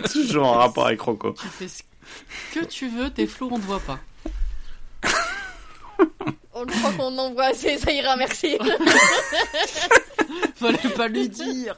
Toujours 0.12 0.48
en 0.48 0.54
rapport 0.54 0.88
avec 0.88 1.00
Rocco. 1.02 1.34
Tu 1.34 1.48
fais 1.48 1.68
ce 1.68 1.84
que 2.54 2.66
tu 2.66 2.90
veux, 2.90 3.10
t'es 3.12 3.28
flou, 3.28 3.50
on 3.52 3.60
te 3.60 3.66
voit 3.66 3.80
pas. 3.80 4.00
On 6.54 6.62
le 6.64 6.72
croit 6.72 6.92
qu'on 6.94 7.18
envoie 7.18 7.46
assez, 7.46 7.78
ça 7.78 7.92
ira, 7.92 8.16
merci. 8.16 8.58
Fallait 10.56 10.90
pas 10.96 11.08
lui 11.08 11.30
dire. 11.30 11.78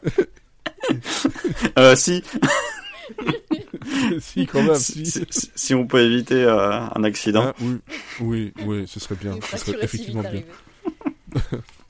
Euh, 1.77 1.95
si, 1.97 2.23
si 4.19 4.45
quand 4.45 4.63
même, 4.63 4.75
si, 4.75 5.05
si. 5.05 5.25
si, 5.55 5.73
on 5.73 5.87
peut 5.87 6.01
éviter 6.01 6.43
euh, 6.43 6.81
un 6.95 7.03
accident. 7.03 7.45
Ah, 7.47 7.55
oui, 7.61 7.79
oui, 8.21 8.53
oui, 8.65 8.85
ce 8.87 8.99
serait 8.99 9.15
bien. 9.15 9.35
Ce 9.51 9.57
serait 9.57 9.83
effectivement 9.83 10.23
bien. 10.23 10.41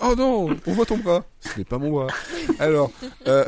Oh 0.01 0.15
non, 0.17 0.55
on 0.65 0.73
voit 0.73 0.85
ton 0.85 0.97
bras. 0.97 1.25
Ce 1.41 1.57
n'est 1.57 1.65
pas 1.65 1.77
mon 1.77 1.91
bras. 1.91 2.07
Alors, 2.57 2.89
euh, 3.27 3.43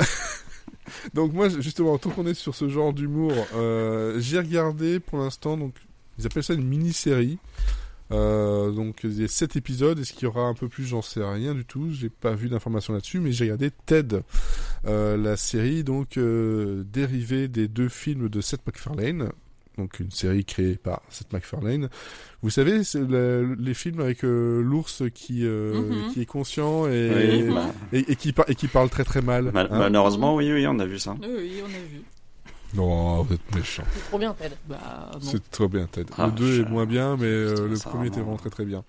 donc 1.14 1.32
moi, 1.32 1.48
justement, 1.48 1.96
tant 1.96 2.10
qu'on 2.10 2.26
est 2.26 2.34
sur 2.34 2.54
ce 2.54 2.68
genre 2.68 2.92
d'humour, 2.92 3.32
euh, 3.54 4.20
j'ai 4.20 4.38
regardé 4.38 5.00
pour 5.00 5.18
l'instant, 5.18 5.56
donc 5.56 5.74
ils 6.18 6.26
appellent 6.26 6.44
ça 6.44 6.54
une 6.54 6.66
mini-série. 6.66 7.38
Euh, 8.12 8.70
donc 8.72 9.00
il 9.04 9.20
y 9.20 9.24
a 9.24 9.28
7 9.28 9.56
épisodes, 9.56 9.98
est-ce 9.98 10.12
qu'il 10.12 10.24
y 10.24 10.26
aura 10.26 10.42
un 10.42 10.54
peu 10.54 10.68
plus? 10.68 10.84
J'en 10.84 11.02
sais 11.02 11.22
rien 11.24 11.54
du 11.54 11.64
tout, 11.64 11.90
j'ai 11.90 12.10
pas 12.10 12.34
vu 12.34 12.48
d'informations 12.48 12.92
là-dessus, 12.92 13.20
mais 13.20 13.32
j'ai 13.32 13.44
regardé 13.44 13.70
Ted, 13.86 14.20
euh, 14.86 15.16
la 15.16 15.36
série 15.36 15.82
donc 15.84 16.16
euh, 16.18 16.84
dérivée 16.92 17.48
des 17.48 17.68
deux 17.68 17.88
films 17.88 18.28
de 18.28 18.40
Seth 18.40 18.60
MacFarlane, 18.66 19.30
donc 19.78 19.98
une 20.00 20.10
série 20.10 20.44
créée 20.44 20.74
par 20.76 21.00
Seth 21.08 21.32
MacFarlane. 21.32 21.88
Vous 22.42 22.50
savez, 22.50 22.84
c'est 22.84 23.00
le- 23.00 23.54
les 23.58 23.72
films 23.72 24.00
avec 24.00 24.24
euh, 24.24 24.60
l'ours 24.62 25.02
qui 25.14 25.46
euh, 25.46 25.72
Mhm. 25.80 26.12
qui 26.12 26.20
est 26.20 26.26
conscient 26.26 26.86
et, 26.88 27.42
Oui, 27.46 27.54
bah, 27.54 27.72
et, 27.94 28.12
et 28.12 28.16
qui 28.16 28.32
par- 28.32 28.50
et 28.50 28.54
qui 28.54 28.68
parle 28.68 28.90
très 28.90 29.04
très 29.04 29.22
mal. 29.22 29.50
mal- 29.52 29.68
hein. 29.70 29.78
malheureusement, 29.78 30.34
oui, 30.36 30.52
oui, 30.52 30.66
on 30.66 30.78
a 30.80 30.84
vu 30.86 30.98
ça. 30.98 31.16
Oui, 31.22 31.28
oui, 31.34 31.52
on 31.62 31.66
a 31.66 31.68
vu. 31.90 32.02
Non, 32.74 33.22
vous 33.22 33.34
êtes 33.34 33.54
méchant. 33.54 33.82
C'est 33.94 34.04
trop 34.08 34.18
bien, 34.18 34.32
Ted. 34.34 34.54
Bah, 34.66 35.10
non. 35.14 35.20
C'est 35.20 35.50
trop 35.50 35.68
bien, 35.68 35.86
Ted. 35.86 36.10
Ah, 36.16 36.26
le 36.26 36.32
2 36.32 36.52
je- 36.52 36.62
est 36.62 36.68
moins 36.68 36.86
bien, 36.86 37.16
mais 37.16 37.26
euh, 37.26 37.68
le 37.68 37.76
premier 37.78 38.06
était 38.08 38.20
vraiment. 38.20 38.36
très 38.36 38.50
très 38.50 38.64
bien. 38.64 38.84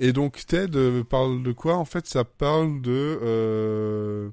Et 0.00 0.12
donc 0.12 0.44
Ted 0.46 0.76
euh, 0.76 1.04
parle 1.04 1.42
de 1.42 1.52
quoi 1.52 1.76
En 1.76 1.84
fait, 1.84 2.06
ça 2.06 2.24
parle 2.24 2.80
de 2.82 2.90
euh, 3.22 4.28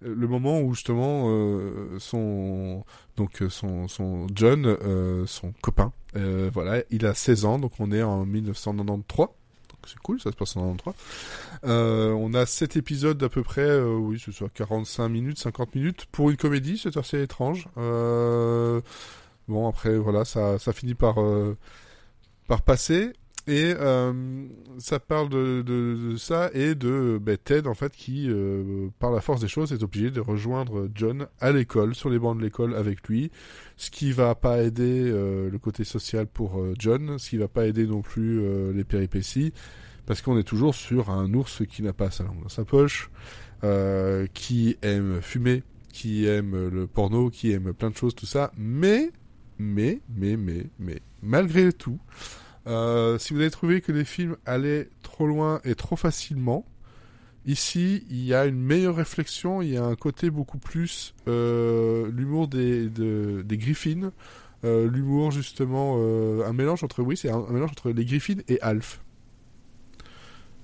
le 0.00 0.26
moment 0.26 0.60
où 0.60 0.74
justement 0.74 1.26
euh, 1.28 1.98
son 1.98 2.84
donc 3.16 3.42
son 3.50 3.86
son 3.88 4.26
John, 4.34 4.64
euh, 4.66 5.24
son 5.26 5.52
copain, 5.60 5.92
euh, 6.16 6.50
voilà, 6.52 6.82
il 6.90 7.04
a 7.06 7.12
16 7.14 7.44
ans, 7.44 7.58
donc 7.58 7.72
on 7.78 7.92
est 7.92 8.02
en 8.02 8.24
1993. 8.24 9.28
C'est 9.86 9.98
cool, 9.98 10.20
ça 10.20 10.30
se 10.30 10.36
passe 10.36 10.56
en 10.56 10.74
93. 10.74 10.94
Euh, 11.64 12.12
on 12.12 12.34
a 12.34 12.46
7 12.46 12.76
épisodes 12.76 13.18
d'à 13.18 13.28
peu 13.28 13.42
près, 13.42 13.62
euh, 13.62 13.94
oui, 13.94 14.18
ce 14.18 14.32
soit 14.32 14.48
45 14.48 15.08
minutes, 15.08 15.38
50 15.38 15.74
minutes. 15.74 16.06
Pour 16.12 16.30
une 16.30 16.36
comédie, 16.36 16.78
c'est 16.78 16.96
assez 16.96 17.22
étrange. 17.22 17.68
Euh, 17.78 18.80
bon, 19.48 19.68
après, 19.68 19.96
voilà, 19.96 20.24
ça, 20.24 20.58
ça 20.58 20.72
finit 20.72 20.94
par, 20.94 21.16
par 22.46 22.62
passer. 22.62 23.12
Et 23.48 23.74
euh, 23.76 24.46
ça 24.78 25.00
parle 25.00 25.28
de, 25.28 25.62
de, 25.62 26.12
de 26.12 26.16
ça 26.16 26.48
et 26.54 26.76
de 26.76 27.18
ben, 27.20 27.36
Ted, 27.36 27.68
en 27.68 27.74
fait, 27.74 27.92
qui, 27.92 28.28
euh, 28.30 28.88
par 29.00 29.10
la 29.10 29.20
force 29.20 29.40
des 29.40 29.48
choses, 29.48 29.72
est 29.72 29.82
obligé 29.82 30.12
de 30.12 30.20
rejoindre 30.20 30.88
John 30.94 31.26
à 31.40 31.50
l'école, 31.50 31.96
sur 31.96 32.08
les 32.08 32.20
bancs 32.20 32.38
de 32.38 32.42
l'école 32.42 32.76
avec 32.76 33.08
lui. 33.08 33.32
Ce 33.76 33.90
qui 33.90 34.12
va 34.12 34.36
pas 34.36 34.62
aider 34.62 35.10
euh, 35.10 35.50
le 35.50 35.58
côté 35.58 35.82
social 35.82 36.28
pour 36.28 36.60
euh, 36.60 36.74
John, 36.78 37.18
ce 37.18 37.30
qui 37.30 37.36
va 37.36 37.48
pas 37.48 37.66
aider 37.66 37.84
non 37.84 38.00
plus 38.00 38.40
euh, 38.40 38.72
les 38.72 38.84
péripéties, 38.84 39.52
parce 40.06 40.22
qu'on 40.22 40.38
est 40.38 40.44
toujours 40.44 40.76
sur 40.76 41.10
un 41.10 41.32
ours 41.34 41.62
qui 41.66 41.82
n'a 41.82 41.92
pas 41.92 42.12
sa 42.12 42.22
langue 42.22 42.42
dans 42.44 42.48
sa 42.48 42.64
poche, 42.64 43.10
euh, 43.64 44.28
qui 44.34 44.76
aime 44.82 45.20
fumer, 45.20 45.64
qui 45.92 46.26
aime 46.26 46.68
le 46.68 46.86
porno, 46.86 47.28
qui 47.28 47.50
aime 47.50 47.72
plein 47.72 47.90
de 47.90 47.96
choses, 47.96 48.14
tout 48.14 48.26
ça, 48.26 48.52
mais, 48.56 49.10
mais, 49.58 50.00
mais, 50.08 50.36
mais, 50.36 50.66
mais, 50.78 51.00
malgré 51.22 51.72
tout, 51.72 51.98
euh, 52.66 53.18
si 53.18 53.34
vous 53.34 53.40
avez 53.40 53.50
trouvé 53.50 53.80
que 53.80 53.92
les 53.92 54.04
films 54.04 54.36
allaient 54.46 54.88
trop 55.02 55.26
loin 55.26 55.60
et 55.64 55.74
trop 55.74 55.96
facilement, 55.96 56.64
ici, 57.46 58.04
il 58.10 58.24
y 58.24 58.34
a 58.34 58.46
une 58.46 58.60
meilleure 58.60 58.96
réflexion, 58.96 59.62
il 59.62 59.70
y 59.70 59.76
a 59.76 59.84
un 59.84 59.96
côté 59.96 60.30
beaucoup 60.30 60.58
plus 60.58 61.14
euh, 61.28 62.10
l'humour 62.12 62.48
des, 62.48 62.88
de- 62.88 63.42
des 63.44 63.58
Griffins, 63.58 64.12
euh, 64.64 64.88
l'humour 64.88 65.32
justement, 65.32 65.96
euh, 65.98 66.44
un 66.46 66.52
mélange 66.52 66.84
entre, 66.84 67.02
oui, 67.02 67.16
c'est 67.16 67.30
un, 67.30 67.44
mélange 67.50 67.70
entre 67.72 67.90
les 67.90 68.04
Griffins 68.04 68.42
et 68.48 68.60
Alf. 68.60 69.02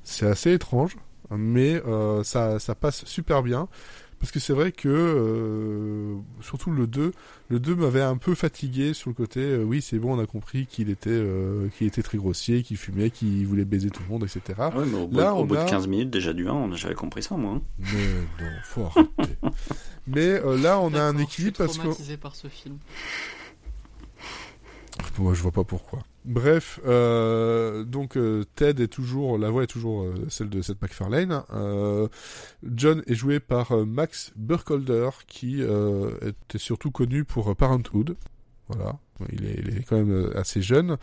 C'est 0.05 0.27
assez 0.27 0.53
étrange, 0.53 0.97
mais 1.31 1.83
euh, 1.87 2.23
ça, 2.25 2.59
ça 2.59 2.75
passe 2.75 3.05
super 3.05 3.43
bien. 3.43 3.69
Parce 4.21 4.33
que 4.33 4.41
c'est 4.41 4.53
vrai 4.53 4.73
que, 4.73 4.89
euh, 4.89 6.17
surtout 6.41 6.71
le 6.73 6.87
2, 6.89 7.13
le 7.51 7.61
2 7.61 7.77
m'avait 7.77 8.03
un 8.03 8.17
peu 8.17 8.35
fatigué 8.35 8.93
sur 8.93 9.11
le 9.11 9.15
côté, 9.15 9.39
euh, 9.41 9.63
oui, 9.63 9.81
c'est 9.81 9.99
bon, 10.01 10.19
on 10.19 10.21
a 10.21 10.27
compris 10.27 10.67
qu'il 10.67 10.91
était, 10.91 11.11
euh, 11.11 11.69
qu'il 11.79 11.87
était 11.87 12.03
très 12.03 12.19
grossier, 12.19 12.63
qu'il 12.65 12.77
fumait, 12.77 13.11
qu'il 13.11 13.47
voulait 13.47 13.65
baiser 13.65 13.91
tout 13.91 14.03
le 14.03 14.09
monde, 14.09 14.25
etc. 14.25 14.41
Ah 14.59 14.71
ouais, 14.77 14.85
mais 14.87 14.99
au, 14.99 15.07
bout, 15.07 15.17
Là, 15.19 15.35
au 15.35 15.43
on 15.43 15.45
bout 15.47 15.55
a- 15.55 15.65
de 15.65 15.71
15 15.71 15.87
minutes 15.87 16.11
déjà 16.11 16.33
du 16.33 16.49
1, 16.49 16.53
on- 16.53 16.73
j'avais 16.75 16.95
compris 16.97 17.23
ça 17.23 17.37
moi. 17.37 17.55
hein. 17.55 17.63
Mais 17.79 18.45
non, 18.45 18.51
faut 18.65 18.83
arrêter. 18.87 19.37
Mais 20.09 20.41
euh, 20.45 20.57
là, 20.61 20.81
on 20.81 20.93
a 20.95 21.01
un 21.03 21.17
équilibre 21.19 21.57
je 21.61 21.71
suis 21.71 21.81
parce 21.81 21.99
que 21.99 22.17
par 22.17 22.35
ce 22.35 22.49
film. 22.49 22.79
Moi, 25.19 25.35
je 25.35 25.43
vois 25.43 25.53
pas 25.53 25.65
pourquoi. 25.65 26.01
Bref, 26.29 26.79
euh, 26.87 27.85
donc 27.85 28.19
euh, 28.19 28.45
Ted 28.55 28.83
est 28.83 28.89
toujours, 28.89 29.39
la 29.39 29.49
voix 29.49 29.63
est 29.63 29.69
toujours 29.69 30.03
euh, 30.03 30.27
celle 30.29 30.51
de 30.51 30.61
Seth 30.61 30.83
MacFarlane. 30.83 31.43
John 32.63 33.03
est 33.07 33.15
joué 33.15 33.41
par 33.41 33.75
Max 33.87 34.33
Burkholder, 34.37 35.09
qui 35.27 35.63
était 35.63 36.59
surtout 36.59 36.91
connu 36.91 37.25
pour 37.25 37.57
Parenthood. 37.57 38.17
Voilà, 38.69 38.99
il 39.33 39.47
est, 39.47 39.83
quand 39.89 39.97
même 39.97 40.31
assez 40.35 40.61
jeune. 40.61 40.99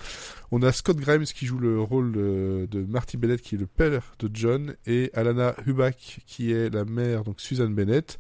On 0.52 0.62
a 0.62 0.72
Scott 0.72 0.98
Grimes 0.98 1.24
qui 1.24 1.48
joue 1.48 1.58
le 1.58 1.82
rôle 1.82 2.12
de, 2.12 2.86
Marty 2.88 3.18
Bennett, 3.18 3.42
qui 3.42 3.56
est 3.56 3.58
le 3.58 3.66
père 3.66 4.14
de 4.20 4.30
John, 4.32 4.76
et 4.86 5.10
Alana 5.16 5.56
Hubach 5.66 6.20
qui 6.28 6.52
est 6.52 6.72
la 6.72 6.86
mère, 6.86 7.24
donc 7.24 7.42
Susan 7.42 7.70
Bennett. 7.70 8.20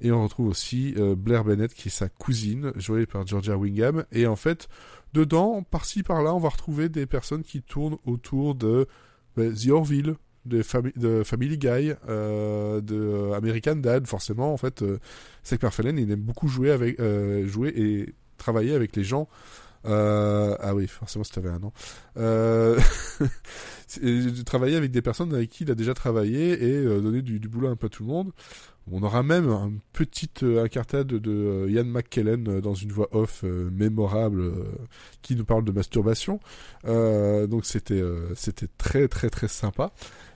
Et 0.00 0.12
on 0.12 0.22
retrouve 0.22 0.48
aussi 0.48 0.94
Blair 1.16 1.42
Bennett 1.42 1.74
qui 1.74 1.88
est 1.88 1.90
sa 1.90 2.08
cousine, 2.08 2.70
jouée 2.76 3.06
par 3.06 3.26
Georgia 3.26 3.56
Wingham. 3.56 4.04
Et 4.12 4.28
en 4.28 4.36
fait, 4.36 4.68
dedans, 5.12 5.62
par-ci 5.62 6.02
par-là, 6.02 6.34
on 6.34 6.38
va 6.38 6.48
retrouver 6.48 6.88
des 6.88 7.06
personnes 7.06 7.42
qui 7.42 7.62
tournent 7.62 7.98
autour 8.04 8.54
de 8.54 8.86
bah, 9.36 9.44
The 9.50 9.68
Orville, 9.70 10.14
de, 10.44 10.62
Fami- 10.62 10.96
de 10.96 11.22
Family 11.24 11.58
Guy, 11.58 11.92
euh, 12.08 12.80
de 12.80 12.96
euh, 12.96 13.32
American 13.34 13.76
Dad. 13.76 14.06
Forcément, 14.06 14.52
en 14.52 14.56
fait, 14.56 14.82
euh, 14.82 14.98
MacFarlane, 15.50 15.98
il 15.98 16.10
aime 16.10 16.20
beaucoup 16.20 16.48
euh, 16.60 17.46
jouer 17.46 17.72
et 17.76 18.14
travailler 18.38 18.74
avec 18.74 18.96
les 18.96 19.04
gens. 19.04 19.28
Euh, 19.86 20.56
ah 20.60 20.74
oui, 20.74 20.86
forcément, 20.88 21.24
si 21.24 21.32
t'avais 21.32 21.48
un 21.48 21.62
an. 21.62 21.72
Euh, 22.16 22.78
travailler 24.44 24.76
avec 24.76 24.90
des 24.90 25.02
personnes 25.02 25.32
avec 25.34 25.50
qui 25.50 25.64
il 25.64 25.70
a 25.70 25.74
déjà 25.74 25.94
travaillé 25.94 26.52
et 26.62 26.84
donner 26.84 27.22
du, 27.22 27.38
du 27.38 27.48
boulot 27.48 27.68
un 27.68 27.76
peu 27.76 27.86
à 27.86 27.90
tout 27.90 28.02
le 28.04 28.08
monde. 28.08 28.32
On 28.90 29.02
aura 29.02 29.24
même 29.24 29.48
une 29.48 29.80
petite 29.92 30.44
euh, 30.44 30.62
incartade 30.62 31.08
de 31.08 31.30
euh, 31.30 31.70
Ian 31.70 31.84
McKellen 31.84 32.48
euh, 32.48 32.60
dans 32.60 32.74
une 32.74 32.92
voix 32.92 33.08
off 33.10 33.42
mémorable 33.42 34.52
qui 35.22 35.34
nous 35.34 35.44
parle 35.44 35.64
de 35.64 35.72
masturbation. 35.72 36.38
Donc 36.84 37.64
c'était 37.64 38.02
c'était 38.34 38.68
très 38.78 39.08
très 39.08 39.30
très 39.30 39.48
sympa. 39.48 39.92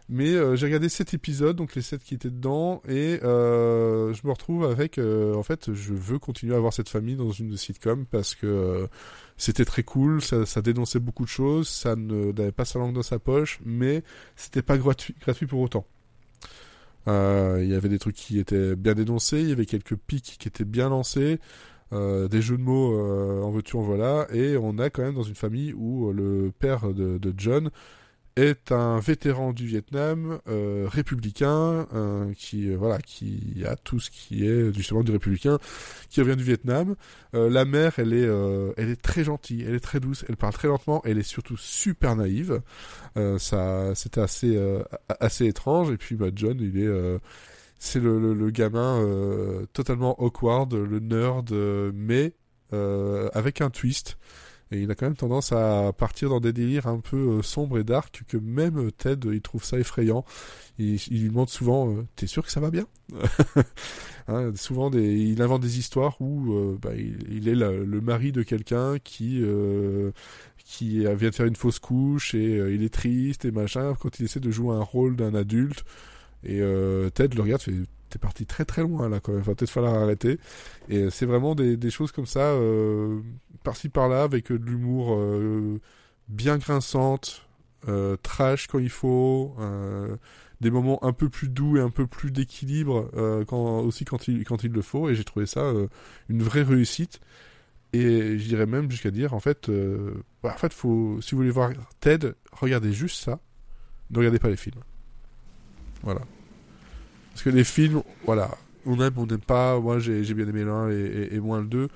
Mais 0.09 0.33
j'ai 0.57 0.67
regardé 0.67 0.89
cet 0.89 1.15
épisode, 1.15 1.55
donc 1.55 1.77
les 1.77 1.83
sept 1.83 2.03
qui 2.03 2.15
étaient 2.15 2.31
dedans, 2.31 2.83
et 2.89 3.21
euh, 3.23 4.13
je 4.13 4.27
me 4.27 4.33
retrouve 4.33 4.65
avec, 4.65 4.99
en 4.99 5.43
fait, 5.45 5.73
je 5.73 5.93
veux 5.95 6.19
continuer 6.19 6.55
à 6.55 6.57
avoir 6.57 6.73
cette 6.73 6.89
famille 6.89 7.15
dans 7.15 7.31
une 7.31 7.57
sitcom 7.57 8.07
parce 8.07 8.35
que 8.35 8.89
c'était 9.37 9.65
très 9.65 9.85
cool, 9.85 10.21
ça, 10.21 10.47
ça 10.47 10.63
dénonçait 10.63 10.99
beaucoup 10.99 11.25
de 11.25 11.29
choses, 11.29 11.69
ça 11.69 11.95
n'avait 11.95 12.51
pas 12.51 12.65
sa 12.65 12.81
langue 12.81 12.95
dans 12.95 13.05
sa 13.05 13.21
poche, 13.21 13.61
mais 13.65 14.03
c'était 14.35 14.63
pas 14.63 14.77
gratuit, 14.77 15.15
gratuit 15.21 15.47
pour 15.47 15.61
autant. 15.61 15.87
Euh, 17.09 17.61
Il 17.63 17.71
y 17.71 17.75
avait 17.75 17.89
des 17.89 17.99
trucs 17.99 18.17
qui 18.17 18.39
étaient 18.39 18.77
bien 18.77 18.95
dénoncés, 18.95 19.41
il 19.41 19.49
y 19.49 19.53
avait 19.53 19.67
quelques 19.67 19.97
pics 19.97 20.37
qui 20.39 20.49
étaient 20.49 20.65
bien 20.65 20.89
lancés, 20.89 21.41
euh, 21.93 22.29
des 22.29 22.43
jeux 22.43 22.59
de 22.59 22.63
mots 22.63 22.95
euh, 22.99 23.43
en 23.43 23.51
veux-tu 23.51 23.77
en 23.77 23.83
voilà, 23.83 24.27
et 24.33 24.57
on 24.57 24.79
a 24.79 24.91
quand 24.91 25.03
même 25.03 25.15
dans 25.15 25.23
une 25.23 25.35
famille 25.35 25.73
où 25.73 26.13
le 26.13 26.53
père 26.59 26.93
de 26.93 27.35
John 27.37 27.71
est 28.41 28.73
un 28.73 28.99
vétéran 28.99 29.53
du 29.53 29.67
Vietnam, 29.67 30.41
euh, 30.49 30.87
républicain, 30.89 31.87
qui 32.37 32.71
euh, 32.71 32.77
voilà, 32.77 32.99
qui 32.99 33.63
a 33.67 33.77
tout 33.77 34.01
ce 34.01 34.11
qui 34.11 34.47
est 34.47 34.75
justement 34.75 35.03
du 35.03 35.13
républicain, 35.13 35.59
qui 36.09 36.21
revient 36.21 36.37
du 36.37 36.45
Vietnam. 36.45 36.97
Euh, 37.35 37.51
la 37.51 37.65
mère, 37.65 37.99
elle 37.99 38.13
est, 38.13 38.29
elle 38.77 38.89
est 38.89 39.01
très 39.01 39.25
gentille, 39.25 39.65
elle 39.67 39.75
est 39.75 39.81
très 39.81 40.01
douce, 40.01 40.25
elle 40.29 40.37
parle 40.37 40.53
très 40.53 40.69
lentement, 40.69 41.03
elle 41.05 41.19
est 41.19 41.23
surtout 41.23 41.57
super 41.57 42.17
naïve. 42.17 42.61
Ça, 43.39 43.95
c'était 43.95 44.21
assez, 44.21 44.59
assez 45.21 45.47
étrange. 45.47 45.91
Et 45.91 45.97
puis, 45.97 46.17
bah, 46.17 46.29
John, 46.35 46.57
il 46.61 46.81
est, 46.81 47.21
c'est 47.79 48.01
le, 48.01 48.35
le, 48.35 48.51
gamin 48.51 49.05
totalement 49.73 50.21
awkward, 50.23 50.73
le 50.73 50.99
nerd, 51.01 51.53
mais 51.95 52.33
avec 52.73 53.61
un 53.61 53.71
twist. 53.71 54.17
Et 54.73 54.83
il 54.83 54.91
a 54.91 54.95
quand 54.95 55.07
même 55.07 55.17
tendance 55.17 55.53
à 55.53 55.93
partir 55.93 56.29
dans 56.29 56.41
des 56.41 56.53
délires 56.53 56.87
un 56.87 57.01
peu 57.01 57.17
euh, 57.17 57.43
sombres 57.43 57.79
et 57.79 57.85
dark 57.85 58.23
que 58.29 58.37
même 58.37 58.79
euh, 58.79 58.91
Ted, 58.91 59.29
il 59.33 59.41
trouve 59.41 59.65
ça 59.65 59.79
effrayant. 59.79 60.25
Il, 60.79 60.97
lui 61.11 61.29
demande 61.29 61.49
souvent 61.49 61.91
euh, 61.91 62.07
T'es 62.17 62.27
sûr 62.27 62.45
que 62.45 62.53
ça 62.53 62.61
va 62.61 62.71
bien? 62.71 62.87
Hein, 64.29 64.53
Souvent, 64.55 64.93
il 64.93 65.43
invente 65.43 65.63
des 65.63 65.81
histoires 65.81 66.21
où 66.21 66.53
euh, 66.53 66.79
bah, 66.81 66.91
il, 66.95 67.49
est 67.49 67.55
le 67.57 68.01
mari 68.01 68.31
de 68.31 68.45
quelqu'un 68.45 69.01
qui 69.03 69.43
euh, 69.43 70.13
qui 70.71 71.05
euh, 71.05 71.17
vient 71.17 71.31
de 71.31 71.35
faire 71.35 71.47
une 71.47 71.57
fausse 71.57 71.81
couche 71.81 72.35
et 72.35 72.59
euh, 72.59 72.73
il 72.73 72.85
est 72.85 72.95
triste 72.95 73.45
et 73.45 73.51
machin 73.51 73.95
quand 73.99 74.21
il 74.21 74.27
essaie 74.27 74.39
de 74.39 74.51
jouer 74.53 74.75
un 74.75 74.83
rôle 74.83 75.17
d'un 75.17 75.35
adulte. 75.35 75.85
Et 76.45 76.61
euh, 76.61 77.11
Ted 77.11 77.37
le 77.37 77.43
regarde, 77.43 77.61
fait 77.61 77.75
T'es 78.11 78.19
parti 78.19 78.45
très 78.45 78.65
très 78.65 78.83
loin 78.83 79.09
là 79.09 79.21
quand 79.21 79.33
même, 79.33 79.43
va 79.43 79.55
peut-être 79.55 79.71
falloir 79.71 79.95
arrêter. 79.95 80.39
Et 80.89 80.99
euh, 80.99 81.11
c'est 81.11 81.27
vraiment 81.27 81.55
des, 81.55 81.91
choses 81.91 82.11
comme 82.13 82.27
ça, 82.27 82.41
euh, 82.41 83.21
par-ci 83.63 83.89
par-là, 83.89 84.25
avec 84.25 84.51
euh, 84.51 84.59
de 84.59 84.65
l'humour 84.65 85.15
euh, 85.15 85.81
bien 86.29 86.59
grinçante, 86.59 87.47
trash 88.23 88.67
quand 88.67 88.79
il 88.79 88.91
faut, 88.91 89.57
des 90.61 90.71
moments 90.71 91.03
un 91.03 91.15
peu 91.15 91.31
plus 91.31 91.49
doux 91.49 91.79
et 91.79 91.81
un 91.81 91.89
peu 91.89 92.07
plus 92.07 92.31
d'équilibre 92.31 93.11
quand, 93.49 93.81
aussi 93.81 94.05
quand 94.05 94.29
il, 94.29 94.45
quand 94.45 94.63
il 94.63 94.71
le 94.71 94.83
faut. 94.83 95.09
Et 95.09 95.15
j'ai 95.15 95.25
trouvé 95.25 95.47
ça 95.47 95.73
une 96.29 96.43
vraie 96.43 96.63
réussite. 96.63 97.21
Et 97.93 98.39
je 98.39 98.47
dirais 98.47 98.67
même 98.67 98.91
jusqu'à 98.91 99.11
dire, 99.11 99.33
en 99.33 99.41
fait, 99.41 99.71
bah, 100.43 100.53
en 100.55 100.59
fait, 100.59 100.75
faut, 100.75 101.21
si 101.23 101.33
vous 101.33 101.39
voulez 101.39 101.51
voir 101.51 101.71
Ted, 102.01 102.33
regardez 102.53 102.93
juste 102.93 103.25
ça. 103.25 103.41
Ne 104.11 104.19
regardez 104.19 104.39
pas 104.39 104.51
les 104.51 104.57
films. 104.57 104.83
Voilà. 106.03 106.21
Parce 107.31 107.43
que 107.43 107.51
les 107.51 107.65
films, 107.65 108.03
voilà, 108.25 108.51
on 108.87 109.01
aime, 109.01 109.15
on 109.17 109.27
n'aime 109.27 109.39
pas. 109.39 109.79
Moi, 109.79 109.99
j'ai 109.99 110.35
bien 110.35 110.47
aimé 110.47 110.63
1 110.63 110.91
et, 110.91 111.41
moins 111.41 111.61
le 111.61 111.67
2. 111.67 111.89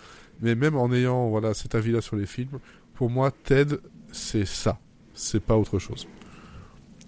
Mais 0.43 0.55
même 0.55 0.77
en 0.77 0.93
ayant 0.93 1.28
voilà 1.28 1.55
cet 1.55 1.74
avis-là 1.74 2.01
sur 2.01 2.16
les 2.16 2.27
films, 2.27 2.59
pour 2.94 3.11
moi, 3.11 3.31
Ted, 3.31 3.77
c'est 4.12 4.47
ça. 4.47 4.78
C'est 5.15 5.43
pas 5.43 5.56
autre 5.56 5.78
chose. 5.78 6.09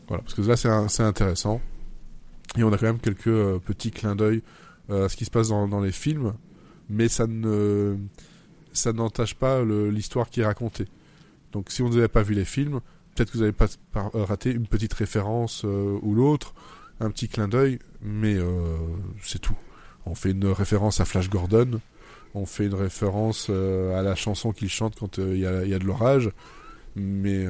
Voilà, 0.09 0.23
parce 0.23 0.35
que 0.35 0.43
là, 0.43 0.57
c'est 0.89 1.03
intéressant. 1.03 1.61
Et 2.57 2.63
on 2.63 2.73
a 2.73 2.79
quand 2.79 2.87
même 2.87 3.01
quelques 3.01 3.27
euh, 3.27 3.59
petits 3.59 3.91
clins 3.91 4.17
d'œil 4.17 4.43
euh, 4.91 5.07
à 5.07 5.09
ce 5.09 5.17
qui 5.17 5.25
se 5.25 5.31
passe 5.31 5.49
dans, 5.49 5.81
les 5.81 5.93
films, 5.93 6.35
mais 6.89 7.09
ça 7.09 7.27
ne 7.27 7.97
ça 8.73 8.93
n'entache 8.93 9.35
pas 9.35 9.65
l'histoire 9.65 10.31
qui 10.31 10.41
est 10.41 10.45
racontée. 10.45 10.87
Donc, 11.53 11.71
si 11.71 11.83
vous 11.83 11.89
n'avez 11.91 12.09
pas 12.09 12.23
vu 12.23 12.35
les 12.35 12.45
films, 12.45 12.81
peut-être 13.15 13.33
que 13.33 13.39
vous 13.39 13.43
avez 13.43 13.53
pas 13.53 13.67
euh, 13.97 14.25
raté 14.25 14.53
une 14.53 14.67
petite 14.67 14.95
référence 14.95 15.65
ou 15.65 16.15
l'autre, 16.15 16.55
un 17.01 17.11
petit 17.11 17.29
clin 17.29 17.49
d'œil, 17.49 17.79
mais 18.03 18.35
euh, 18.35 18.77
c'est 19.23 19.41
tout. 19.41 19.57
On 20.07 20.15
fait 20.15 20.31
une 20.31 20.47
référence 20.47 21.01
à 21.01 21.05
Flash 21.05 21.29
Gordon, 21.31 21.81
on 22.35 22.47
fait 22.47 22.67
une 22.67 22.75
référence 22.75 23.49
euh, 23.51 23.99
à 23.99 24.03
la 24.03 24.15
chanson 24.15 24.53
qu'il 24.53 24.69
chante 24.69 24.97
quand 24.99 25.19
euh, 25.19 25.35
il 25.35 25.41
y, 25.41 25.47
a, 25.47 25.65
il 25.65 25.71
y 25.71 25.75
a 25.75 25.79
de 25.79 25.85
l'orage, 25.85 26.31
mais 26.95 27.47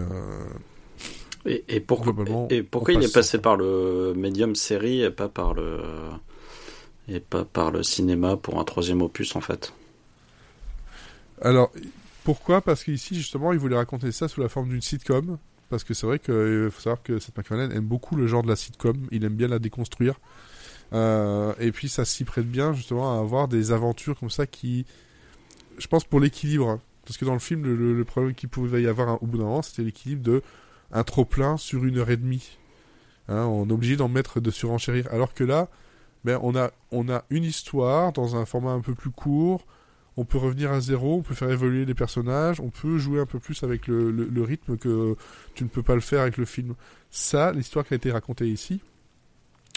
Et, 1.49 1.65
et 1.69 1.81
pourquoi, 1.81 2.13
et 2.51 2.65
pourquoi 2.65 2.95
il 2.95 3.05
est 3.05 3.15
passé 3.15 3.39
par 3.39 3.57
le 3.57 4.15
médium 4.17 4.57
série 4.57 5.03
et 5.03 5.11
pas 5.11 5.29
par 5.29 5.55
le 5.55 5.81
et 7.07 7.21
pas 7.21 7.45
par 7.45 7.71
le 7.71 7.85
cinéma 7.85 8.37
pour 8.37 8.59
un 8.59 8.65
troisième 8.65 9.01
opus 9.01 9.37
en 9.37 9.41
fait? 9.41 9.73
Alors, 11.41 11.71
pourquoi? 12.25 12.63
Parce 12.63 12.83
qu'ici, 12.83 13.15
justement, 13.15 13.53
il 13.53 13.61
voulait 13.61 13.77
raconter 13.77 14.11
ça 14.11 14.27
sous 14.27 14.41
la 14.41 14.49
forme 14.49 14.71
d'une 14.71 14.83
sitcom. 14.83 15.39
Parce 15.69 15.85
que 15.85 15.95
c'est 15.95 16.07
vrai 16.07 16.19
qu'il 16.19 16.69
faut 16.71 16.81
savoir 16.81 17.03
que 17.03 17.19
Seth 17.19 17.37
MacFarlane 17.37 17.73
aime 17.73 17.85
beaucoup 17.85 18.17
le 18.17 18.27
genre 18.27 18.43
de 18.43 18.49
la 18.49 18.57
sitcom. 18.57 19.07
Il 19.11 19.25
aime 19.25 19.35
bien 19.35 19.49
la 19.49 19.59
déconstruire. 19.59 20.21
Euh, 20.93 21.53
et 21.59 21.73
puis, 21.73 21.89
ça 21.89 22.05
s'y 22.05 22.25
prête 22.25 22.47
bien, 22.47 22.73
justement, 22.73 23.17
à 23.17 23.21
avoir 23.21 23.49
des 23.49 23.73
aventures 23.73 24.19
comme 24.19 24.31
ça 24.31 24.47
qui... 24.47 24.87
Je 25.79 25.87
pense 25.89 26.05
pour 26.05 26.21
l'équilibre. 26.21 26.69
hein. 26.69 26.81
Parce 27.05 27.19
que 27.19 27.25
dans 27.25 27.35
le 27.35 27.39
film, 27.39 27.63
le, 27.63 28.05
problème 28.05 28.35
qu'il 28.35 28.49
pouvait 28.49 28.83
y 28.83 28.89
avoir 28.89 29.09
hein, 29.09 29.19
au 29.21 29.27
bout 29.27 29.39
d'un 29.39 29.45
moment, 29.45 29.63
c'était 29.63 29.83
l'équilibre 29.83 30.23
de 30.23 30.43
un 30.93 31.05
trop-plein 31.05 31.57
sur 31.57 31.85
une 31.85 31.99
heure 31.99 32.11
et 32.11 32.17
demie. 32.17 32.59
Hein, 33.29 33.45
on 33.45 33.69
est 33.69 33.73
obligé 33.73 33.97
d'en 33.97 34.09
mettre, 34.09 34.41
de 34.41 34.51
surenchérir. 34.51 35.09
Alors 35.13 35.35
que 35.35 35.45
là, 35.45 35.69
ben, 36.25 36.39
on, 36.43 36.57
a, 36.57 36.71
on 36.91 37.09
a 37.09 37.25
une 37.31 37.45
histoire 37.45 38.13
dans 38.13 38.37
un 38.37 38.45
format 38.45 38.73
un 38.73 38.81
peu 38.81 38.95
plus 38.95 39.11
court 39.11 39.65
on 40.17 40.25
peut 40.25 40.39
revenir 40.39 40.73
à 40.73 40.81
zéro, 40.81 41.19
on 41.19 41.23
peut 41.23 41.35
faire 41.35 41.51
évoluer 41.51 41.85
les 41.85 41.95
personnages, 41.95 42.61
on 42.61 42.71
peut 42.71 42.99
jouer 42.99 43.21
un 43.21 43.27
peu 43.27 43.39
plus 43.39 43.63
avec 43.63 43.87
le, 43.87 44.43
rythme 44.43 44.77
que 44.79 45.15
tu 45.55 45.65
ne 45.65 45.69
peux 45.69 45.83
pas 45.83 45.95
le 45.95 46.01
faire 46.01 46.23
avec 46.23 46.39
le 46.39 46.47
film. 46.47 46.75
Ça, 47.11 47.53
l'histoire 47.53 47.87
qui 47.87 47.95
a 47.95 47.97
été 47.97 48.11
racontée 48.11 48.49
ici, 48.49 48.81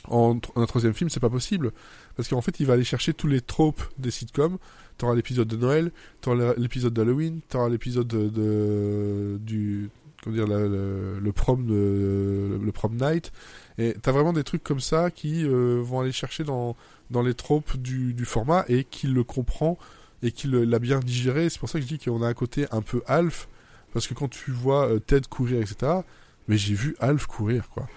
en, 0.07 0.39
un 0.55 0.65
troisième 0.65 0.93
film, 0.93 1.09
c'est 1.09 1.19
pas 1.19 1.29
possible. 1.29 1.71
Parce 2.15 2.29
qu'en 2.29 2.41
fait, 2.41 2.59
il 2.59 2.65
va 2.65 2.73
aller 2.73 2.85
chercher 2.85 3.13
tous 3.13 3.27
les 3.27 3.41
tropes 3.41 3.83
des 3.97 4.11
sitcoms. 4.11 4.57
T'auras 4.97 5.15
l'épisode 5.15 5.47
de 5.47 5.57
Noël, 5.57 5.91
t'auras 6.21 6.53
l'épisode 6.57 6.93
d'Halloween, 6.93 7.41
t'auras 7.49 7.69
l'épisode 7.69 8.07
de, 8.07 8.29
de- 8.29 9.37
du 9.41 9.89
comment 10.21 10.35
dire 10.35 10.47
le 10.47 11.31
prom 11.31 11.65
de, 11.65 12.59
le 12.61 12.71
prom 12.73 12.93
night 12.97 13.31
et 13.77 13.95
t'as 14.01 14.11
vraiment 14.11 14.33
des 14.33 14.43
trucs 14.43 14.63
comme 14.63 14.81
ça 14.81 15.11
qui 15.11 15.45
euh, 15.45 15.81
vont 15.81 16.01
aller 16.01 16.11
chercher 16.11 16.43
dans 16.43 16.75
dans 17.09 17.21
les 17.21 17.33
tropes 17.33 17.77
du, 17.77 18.13
du 18.13 18.25
format 18.25 18.65
et 18.67 18.83
qui 18.83 19.07
le 19.07 19.23
comprend 19.23 19.77
et 20.21 20.31
qu'il 20.31 20.51
l'a 20.51 20.79
bien 20.79 20.99
digéré. 20.99 21.49
C'est 21.49 21.59
pour 21.59 21.69
ça 21.69 21.79
que 21.79 21.85
je 21.85 21.89
dis 21.95 21.99
qu'on 21.99 22.21
a 22.21 22.27
un 22.27 22.33
côté 22.33 22.65
un 22.71 22.81
peu 22.81 23.01
Alf, 23.07 23.47
parce 23.93 24.07
que 24.07 24.13
quand 24.13 24.27
tu 24.27 24.51
vois 24.51 24.89
euh, 24.89 24.99
Ted 24.99 25.27
courir, 25.29 25.61
etc., 25.61 26.01
mais 26.47 26.57
j'ai 26.57 26.73
vu 26.73 26.95
Alf 26.99 27.25
courir, 27.27 27.69
quoi. 27.69 27.87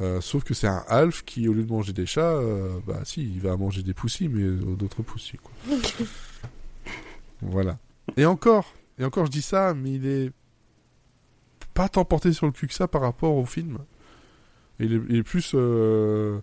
Euh, 0.00 0.20
sauf 0.20 0.44
que 0.44 0.54
c'est 0.54 0.66
un 0.66 0.82
Alf 0.88 1.24
qui, 1.24 1.46
au 1.46 1.52
lieu 1.52 1.62
de 1.62 1.70
manger 1.70 1.92
des 1.92 2.06
chats, 2.06 2.22
euh, 2.22 2.78
bah 2.86 3.00
si, 3.04 3.22
il 3.22 3.40
va 3.40 3.56
manger 3.56 3.82
des 3.82 3.92
poussis, 3.92 4.28
mais 4.28 4.42
euh, 4.42 4.74
d'autres 4.74 5.02
poussis, 5.02 5.36
quoi. 5.36 5.52
voilà. 7.42 7.78
Et 8.16 8.24
encore, 8.24 8.74
Et 8.98 9.04
encore, 9.04 9.26
je 9.26 9.30
dis 9.30 9.42
ça, 9.42 9.74
mais 9.74 9.92
il 9.92 10.06
est 10.06 10.30
pas 11.74 11.88
tant 11.88 12.04
porté 12.04 12.32
sur 12.32 12.46
le 12.46 12.52
cul 12.52 12.66
que 12.66 12.74
ça 12.74 12.88
par 12.88 13.02
rapport 13.02 13.34
au 13.34 13.46
film. 13.46 13.78
Il 14.78 14.94
est, 15.10 15.22
plus, 15.22 15.52
euh... 15.54 16.38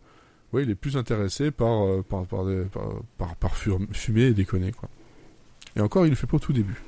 ouais, 0.54 0.64
il 0.64 0.70
est 0.70 0.76
plus 0.76 0.96
intéressé 0.96 1.50
par 1.50 1.86
euh, 1.86 2.04
par 2.04 2.28
par, 2.28 2.46
par, 3.18 3.36
par, 3.36 3.52
et 3.68 4.34
déconner 4.34 4.72
quoi. 4.72 4.90
Et 5.78 5.82
encore, 5.82 6.06
il 6.06 6.10
le 6.10 6.16
fait 6.16 6.28
pas 6.28 6.38
au 6.38 6.40
tout 6.40 6.54
début. 6.54 6.82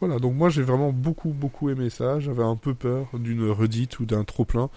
Voilà, 0.00 0.18
donc 0.18 0.34
moi 0.34 0.50
j'ai 0.50 0.62
vraiment 0.62 0.92
beaucoup 0.92 1.30
beaucoup 1.30 1.70
aimé 1.70 1.88
ça. 1.88 2.20
J'avais 2.20 2.42
un 2.42 2.56
peu 2.56 2.74
peur 2.74 3.08
d'une 3.14 3.48
redite 3.50 3.98
ou 3.98 4.04
d'un 4.04 4.24
trop 4.24 4.44
plein, 4.44 4.68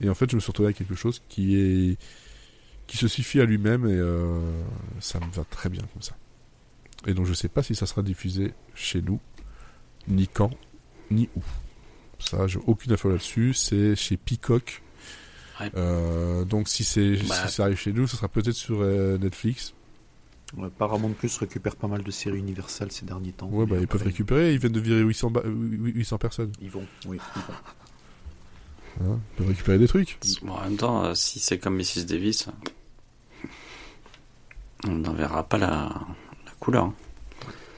et 0.00 0.08
en 0.08 0.14
fait 0.14 0.30
je 0.30 0.36
me 0.36 0.40
suis 0.40 0.48
retrouvé 0.48 0.68
avec 0.68 0.78
quelque 0.78 0.94
chose 0.94 1.20
qui 1.28 1.58
est 1.58 1.98
qui 2.86 2.96
se 2.96 3.06
suffit 3.06 3.40
à 3.40 3.44
lui-même 3.44 3.86
et 3.86 3.92
euh, 3.94 4.40
ça 4.98 5.20
me 5.20 5.30
va 5.30 5.44
très 5.44 5.68
bien 5.68 5.82
comme 5.92 6.00
ça. 6.00 6.16
Et 7.06 7.12
donc 7.12 7.26
je 7.26 7.34
sais 7.34 7.48
pas 7.48 7.62
si 7.62 7.74
ça 7.74 7.84
sera 7.84 8.02
diffusé 8.02 8.54
chez 8.74 9.02
nous, 9.02 9.20
ni 10.08 10.26
quand, 10.26 10.50
ni 11.10 11.28
où. 11.36 11.42
Ça, 12.18 12.46
j'ai 12.46 12.60
aucune 12.66 12.92
info 12.92 13.10
là-dessus. 13.10 13.52
C'est 13.52 13.96
chez 13.96 14.16
Peacock. 14.16 14.82
Ouais. 15.60 15.70
Euh, 15.74 16.44
donc 16.44 16.68
si 16.68 16.84
c'est 16.84 17.16
Bah. 17.28 17.46
si 17.46 17.54
ça 17.54 17.64
arrive 17.64 17.78
chez 17.78 17.92
nous, 17.92 18.06
ce 18.06 18.16
sera 18.16 18.28
peut-être 18.28 18.54
sur 18.54 18.78
euh, 18.80 19.18
Netflix. 19.18 19.74
Ouais, 20.56 20.68
Paramount 20.76 21.12
Plus 21.12 21.36
récupère 21.38 21.76
pas 21.76 21.88
mal 21.88 22.02
de 22.02 22.10
séries 22.10 22.38
universelles 22.38 22.92
ces 22.92 23.06
derniers 23.06 23.32
temps. 23.32 23.48
Ouais, 23.48 23.64
bah 23.66 23.76
ils 23.80 23.88
peuvent 23.88 24.02
récupérer. 24.02 24.52
Ils 24.52 24.58
viennent 24.58 24.72
de 24.72 24.80
virer 24.80 25.00
800, 25.00 25.30
ba- 25.30 25.42
euh, 25.44 25.50
800 25.50 26.18
personnes. 26.18 26.52
Ils 26.60 26.70
vont, 26.70 26.86
oui. 27.06 27.18
ils 27.36 27.42
vont. 27.42 29.12
Hein 29.14 29.18
ils 29.32 29.36
peuvent 29.38 29.48
récupérer 29.48 29.78
des 29.78 29.88
trucs. 29.88 30.18
Bon, 30.42 30.52
en 30.52 30.60
même 30.64 30.76
temps, 30.76 31.04
euh, 31.04 31.14
si 31.14 31.38
c'est 31.40 31.58
comme 31.58 31.76
Mrs. 31.76 32.04
Davis, 32.06 32.48
on 34.86 34.92
n'en 34.92 35.12
verra 35.14 35.42
pas 35.48 35.58
la, 35.58 35.68
la 36.44 36.52
couleur. 36.60 36.84
hein. 36.86 36.94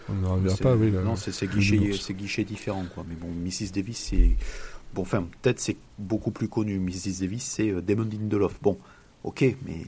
On 0.08 0.14
n'en 0.14 0.34
reverra 0.34 0.56
C'est- 0.56 0.62
pas, 0.62 0.74
oui. 0.74 0.90
non, 0.90 1.16
c'est 1.16 1.46
guichet, 1.46 1.78
guichet 2.14 2.44
différent, 2.44 2.84
quoi. 2.92 3.04
Mais 3.08 3.14
bon, 3.14 3.28
Mrs. 3.28 3.70
Davis, 3.72 3.98
c'est. 4.10 4.36
Bon, 4.92 5.02
enfin, 5.02 5.26
peut-être 5.42 5.60
c'est 5.60 5.76
beaucoup 5.98 6.30
plus 6.30 6.48
connu. 6.48 6.78
Mrs. 6.78 7.20
Davis, 7.20 7.42
c'est 7.44 7.70
euh, 7.70 7.80
Damon 7.80 8.08
Lindelof. 8.10 8.60
Bon, 8.60 8.78
ok, 9.22 9.44
mais. 9.64 9.86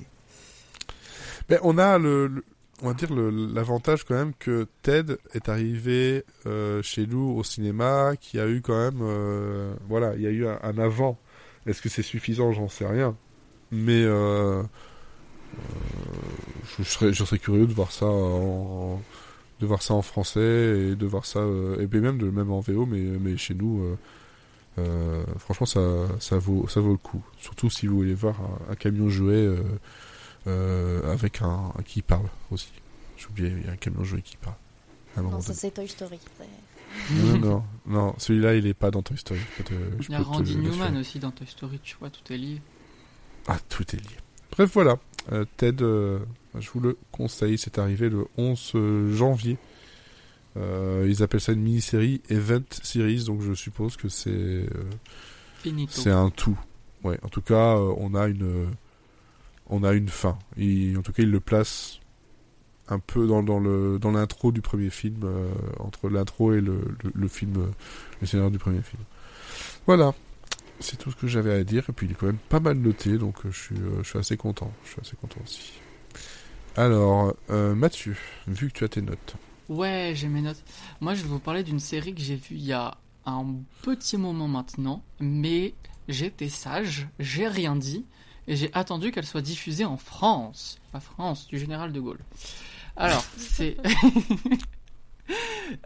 Mais 1.50 1.58
on 1.62 1.78
a 1.78 1.98
le, 1.98 2.28
le- 2.28 2.44
on 2.82 2.89
va 2.89 2.94
dire 2.94 3.12
l'avantage 3.15 4.05
quand 4.05 4.15
même 4.15 4.32
que 4.39 4.66
Ted 4.82 5.16
est 5.32 5.48
arrivé 5.48 6.24
euh, 6.44 6.82
chez 6.82 7.07
nous 7.07 7.35
au 7.36 7.43
cinéma, 7.43 8.12
qui 8.20 8.39
a 8.39 8.48
eu 8.48 8.61
quand 8.61 8.78
même, 8.78 9.01
euh, 9.01 9.74
voilà, 9.89 10.15
il 10.16 10.23
y 10.23 10.27
a 10.27 10.31
eu 10.31 10.47
un, 10.47 10.78
avant. 10.78 11.19
Est-ce 11.66 11.81
que 11.81 11.89
c'est 11.89 12.03
suffisant? 12.03 12.53
J'en 12.53 12.69
sais 12.69 12.86
rien. 12.86 13.16
Mais 13.73 14.05
euh, 14.05 14.62
euh, 14.62 14.65
je 16.78 17.24
serais, 17.24 17.39
curieux 17.39 17.66
de 17.66 17.73
voir 17.73 17.93
ça 17.93 18.07
en, 18.07 19.01
de 19.61 19.66
voir 19.66 19.82
ça 19.82 19.94
en 19.94 20.03
français 20.03 20.90
et 20.90 20.97
de 20.97 21.07
voir 21.07 21.24
ça, 21.24 21.40
et 21.81 21.86
même 21.86 22.19
de 22.19 22.31
même 22.31 22.53
en 22.53 22.61
VO, 22.61 22.86
mais 22.86 23.01
mais 23.01 23.36
chez 23.36 23.55
nous. 23.55 23.97
franchement, 25.39 25.66
ça, 25.66 25.81
ça 26.20 26.39
vaut, 26.39 26.69
ça 26.69 26.81
vaut 26.81 26.93
le 26.93 26.98
coup. 26.98 27.24
Surtout 27.39 27.70
si 27.70 27.86
vous 27.86 27.97
voulez 27.97 28.15
voir 28.15 28.40
un, 28.40 28.73
un 28.73 28.74
camion 28.77 29.09
jouet 29.09 29.48
avec 30.47 31.43
un, 31.43 31.73
un 31.77 31.82
qui 31.82 32.02
parle 32.02 32.28
aussi. 32.51 32.68
J'ai 33.16 33.27
oublié, 33.27 33.48
il 33.51 33.64
y 33.66 33.68
a 33.68 33.73
un 33.73 33.77
camion 33.77 34.05
jouet 34.05 34.23
qui 34.23 34.36
parle. 34.36 34.55
Non, 35.16 35.40
ça 35.40 35.55
c'est 35.55 35.70
Toy 35.70 35.89
Story. 35.89 36.18
Non, 37.10 37.39
non, 37.39 37.64
non, 37.86 38.14
celui-là 38.18 38.55
il 38.55 38.66
est 38.66 38.74
pas 38.74 38.90
dans 38.90 39.02
Toy 39.02 39.16
Story. 39.16 39.40
Te- 39.64 39.73
je 40.01 40.09
Il 40.09 40.12
y 40.12 40.14
a 40.14 40.20
Randy. 40.20 40.56
Newman 40.56 40.97
aussi 40.98 41.18
dans 41.18 41.31
Toy 41.31 41.47
Story, 41.47 41.81
tu 41.82 41.97
vois, 41.98 42.10
tout 42.10 42.32
est 42.32 42.36
lié. 42.36 42.60
Ah, 43.48 43.59
tout 43.68 43.85
est 43.94 44.01
lié. 44.01 44.16
Bref, 44.52 44.70
voilà. 44.74 44.98
Euh, 45.32 45.44
Ted, 45.56 45.82
euh, 45.82 46.18
je 46.59 46.68
vous 46.70 46.81
le 46.81 46.97
conseille, 47.12 47.59
c'est 47.59 47.78
arrivé 47.78 48.09
le 48.10 48.27
11 48.36 48.73
janvier. 49.14 49.56
Euh, 50.56 51.06
ils 51.09 51.23
appellent 51.23 51.40
ça 51.40 51.52
une 51.52 51.60
mini-série 51.62 52.20
Event 52.31 52.62
Series, 52.82 53.24
donc 53.24 53.43
je 53.43 53.52
suppose 53.55 53.97
que 53.97 54.09
c'est 54.09 54.31
euh, 54.31 54.66
Finito. 55.59 55.93
c'est 56.01 56.10
un 56.10 56.31
tout. 56.31 56.59
Ouais, 57.05 57.18
en 57.23 57.28
tout 57.28 57.43
cas, 57.43 57.77
euh, 57.77 57.94
on 57.98 58.14
a 58.14 58.27
une 58.28 58.68
on 59.68 59.82
a 59.82 59.93
une 59.93 60.09
fin. 60.09 60.38
En 60.59 61.02
tout 61.02 61.12
cas, 61.12 61.22
il 61.22 61.30
le 61.30 61.40
place 61.40 62.01
un 62.88 62.98
peu 62.98 63.26
dans, 63.26 64.10
l'intro 64.10 64.52
du 64.52 64.60
premier 64.60 64.90
film, 64.90 65.22
euh, 65.24 65.48
entre 65.80 66.09
l'intro 66.09 66.52
et 66.52 66.60
le, 66.60 66.78
film, 67.28 67.56
euh, 67.56 67.70
le 68.20 68.26
scénario 68.26 68.51
du 68.51 68.59
premier 68.59 68.82
film. 68.82 69.02
Voilà, 69.86 70.14
c'est 70.80 70.97
tout 70.97 71.10
ce 71.10 71.16
que 71.16 71.26
j'avais 71.26 71.52
à 71.52 71.64
dire. 71.64 71.84
Et 71.88 71.93
puis 71.93 72.06
il 72.06 72.12
est 72.12 72.14
quand 72.14 72.26
même 72.26 72.38
pas 72.48 72.60
mal 72.60 72.76
noté, 72.76 73.18
donc 73.18 73.44
euh, 73.44 73.51
je 73.51 73.59
suis 73.59 73.76
je 74.02 74.09
suis 74.09 74.18
assez 74.18 74.36
content. 74.36 74.72
Je 74.84 74.90
suis 74.90 75.01
assez 75.01 75.16
content 75.16 75.40
aussi. 75.44 75.72
Alors, 76.76 77.34
Mathieu, 77.48 78.14
vu 78.47 78.68
que 78.68 78.74
tu 78.74 78.84
as 78.84 78.88
tes 78.88 79.01
notes. 79.01 79.36
Ouais, 79.70 80.12
j'ai 80.14 80.28
mes 80.28 80.43
notes. 80.43 80.62
Moi, 81.01 81.14
je 81.14 81.22
vais 81.22 81.28
vous 81.28 81.38
parler 81.38 81.64
d'une 81.64 81.80
série 81.80 82.14
que 82.14 82.20
j'ai 82.20 82.36
vue 82.36 82.56
il 82.56 82.64
y 82.64 82.74
a 82.74 82.98
un 83.24 83.56
petit 83.82 84.18
moment 84.18 84.47
maintenant, 84.47 85.02
mais 85.18 85.74
j'étais 86.06 86.51
sage, 86.51 87.09
j'ai 87.18 87.48
rien 87.48 87.74
dit, 87.74 88.05
et 88.48 88.56
j'ai 88.56 88.70
attendu 88.74 89.10
qu'elle 89.12 89.27
soit 89.27 89.43
diffusée 89.43 89.85
en 89.85 89.97
France. 89.97 90.78
La 90.94 91.01
France 91.01 91.47
du 91.48 91.59
général 91.59 91.93
de 91.93 92.01
Gaulle. 92.01 92.20
Alors, 92.97 93.24
c'est. 93.36 93.77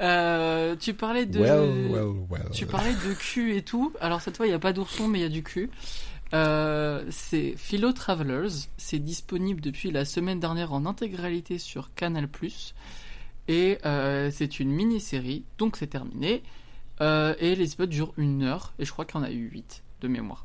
Euh, 0.02 0.76
tu 0.76 0.92
parlais 0.92 1.24
de. 1.24 1.40
Well, 1.40 1.90
well, 1.90 2.26
well. 2.28 2.50
Tu 2.52 2.66
parlais 2.66 2.92
de 2.92 3.14
cul 3.14 3.56
et 3.56 3.62
tout. 3.62 3.94
Alors 3.98 4.20
cette 4.20 4.36
fois, 4.36 4.44
il 4.44 4.50
n'y 4.50 4.54
a 4.54 4.58
pas 4.58 4.74
d'ourson, 4.74 5.08
mais 5.08 5.20
il 5.20 5.22
y 5.22 5.24
a 5.24 5.30
du 5.30 5.42
cul. 5.42 5.70
Euh, 6.34 7.02
c'est 7.10 7.54
Philo 7.56 7.92
Travelers. 7.94 8.68
C'est 8.76 8.98
disponible 8.98 9.62
depuis 9.62 9.90
la 9.90 10.04
semaine 10.04 10.40
dernière 10.40 10.74
en 10.74 10.84
intégralité 10.84 11.58
sur 11.58 11.94
Canal+. 11.94 12.28
Et 13.48 13.78
euh, 13.86 14.30
c'est 14.30 14.60
une 14.60 14.70
mini-série, 14.70 15.44
donc 15.56 15.76
c'est 15.76 15.86
terminé. 15.86 16.42
Et 17.00 17.54
les 17.56 17.72
épisodes 17.72 17.88
durent 17.88 18.12
une 18.18 18.42
heure, 18.42 18.74
et 18.78 18.84
je 18.84 18.92
crois 18.92 19.06
qu'il 19.06 19.18
y 19.18 19.22
en 19.22 19.24
a 19.24 19.30
eu 19.30 19.48
huit 19.48 19.82
de 20.02 20.08
mémoire. 20.08 20.44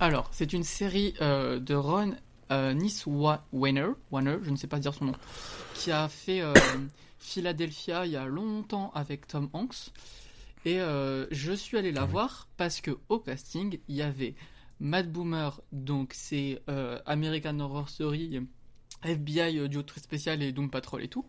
Alors, 0.00 0.28
c'est 0.30 0.52
une 0.52 0.62
série 0.62 1.14
euh, 1.20 1.58
de 1.58 1.74
Ron 1.74 2.14
euh, 2.50 2.74
Weiner, 3.52 3.88
Weiner, 4.10 4.36
je 4.42 4.50
ne 4.50 4.56
sais 4.56 4.66
pas 4.66 4.78
dire 4.78 4.94
son 4.94 5.06
nom, 5.06 5.14
qui 5.74 5.90
a 5.90 6.08
fait 6.08 6.40
euh, 6.40 6.54
Philadelphia 7.18 8.06
il 8.06 8.12
y 8.12 8.16
a 8.16 8.26
longtemps 8.26 8.90
avec 8.94 9.26
Tom 9.26 9.48
Hanks. 9.52 9.92
Et 10.64 10.80
euh, 10.80 11.26
je 11.30 11.52
suis 11.52 11.78
allé 11.78 11.92
la 11.92 12.04
voir 12.04 12.48
parce 12.56 12.80
que 12.80 12.98
au 13.08 13.18
casting, 13.18 13.78
il 13.88 13.96
y 13.96 14.02
avait 14.02 14.34
Matt 14.80 15.10
Boomer, 15.10 15.60
donc 15.72 16.12
c'est 16.14 16.62
American 17.06 17.58
Horror 17.60 17.88
Story, 17.88 18.40
FBI 19.02 19.68
duo 19.68 19.82
très 19.82 20.00
spécial 20.00 20.42
et 20.42 20.52
Doom 20.52 20.70
Patrol 20.70 21.02
et 21.02 21.08
tout. 21.08 21.24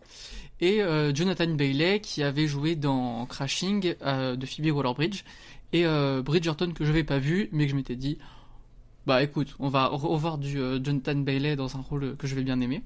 Et 0.60 0.80
Jonathan 1.14 1.48
Bailey 1.48 2.00
qui 2.00 2.22
avait 2.22 2.48
joué 2.48 2.76
dans 2.76 3.24
Crashing 3.26 3.94
de 4.00 4.46
Phoebe 4.46 4.74
Waller-Bridge. 4.74 5.24
Et 5.72 5.84
Bridgerton 6.22 6.72
que 6.72 6.84
je 6.84 6.90
n'avais 6.90 7.04
pas 7.04 7.18
vu, 7.18 7.48
mais 7.52 7.66
que 7.66 7.70
je 7.70 7.76
m'étais 7.76 7.96
dit, 7.96 8.18
bah 9.06 9.22
écoute, 9.22 9.54
on 9.58 9.68
va 9.68 9.86
revoir 9.86 10.38
du 10.38 10.58
euh, 10.60 10.78
Jonathan 10.82 11.14
Bailey 11.16 11.56
dans 11.56 11.76
un 11.76 11.80
rôle 11.80 12.16
que 12.16 12.26
je 12.26 12.34
vais 12.34 12.42
bien 12.42 12.60
aimer. 12.60 12.82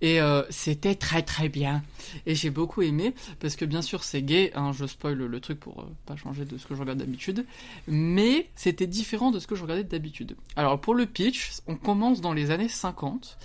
Et 0.00 0.20
euh, 0.20 0.42
c'était 0.50 0.94
très 0.94 1.22
très 1.22 1.48
bien. 1.48 1.82
Et 2.26 2.34
j'ai 2.34 2.50
beaucoup 2.50 2.82
aimé, 2.82 3.14
parce 3.40 3.56
que 3.56 3.64
bien 3.64 3.82
sûr 3.82 4.04
c'est 4.04 4.22
gay, 4.22 4.52
hein, 4.54 4.72
je 4.72 4.86
spoil 4.86 5.16
le 5.16 5.40
truc 5.40 5.60
pour 5.60 5.80
euh, 5.80 5.86
pas 6.06 6.16
changer 6.16 6.44
de 6.44 6.58
ce 6.58 6.66
que 6.66 6.74
je 6.74 6.80
regarde 6.80 6.98
d'habitude, 6.98 7.46
mais 7.88 8.50
c'était 8.54 8.86
différent 8.86 9.30
de 9.30 9.38
ce 9.38 9.46
que 9.46 9.54
je 9.54 9.62
regardais 9.62 9.84
d'habitude. 9.84 10.36
Alors 10.56 10.80
pour 10.80 10.94
le 10.94 11.06
pitch, 11.06 11.52
on 11.66 11.76
commence 11.76 12.20
dans 12.20 12.32
les 12.32 12.50
années 12.50 12.68
50, 12.68 13.38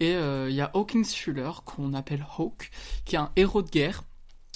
et 0.00 0.12
il 0.12 0.54
y 0.54 0.60
a 0.60 0.70
Hawkins 0.74 1.04
Fuller, 1.04 1.50
qu'on 1.64 1.92
appelle 1.92 2.24
Hawk, 2.38 2.70
qui 3.04 3.16
est 3.16 3.18
un 3.18 3.32
héros 3.34 3.62
de 3.62 3.68
guerre, 3.68 4.04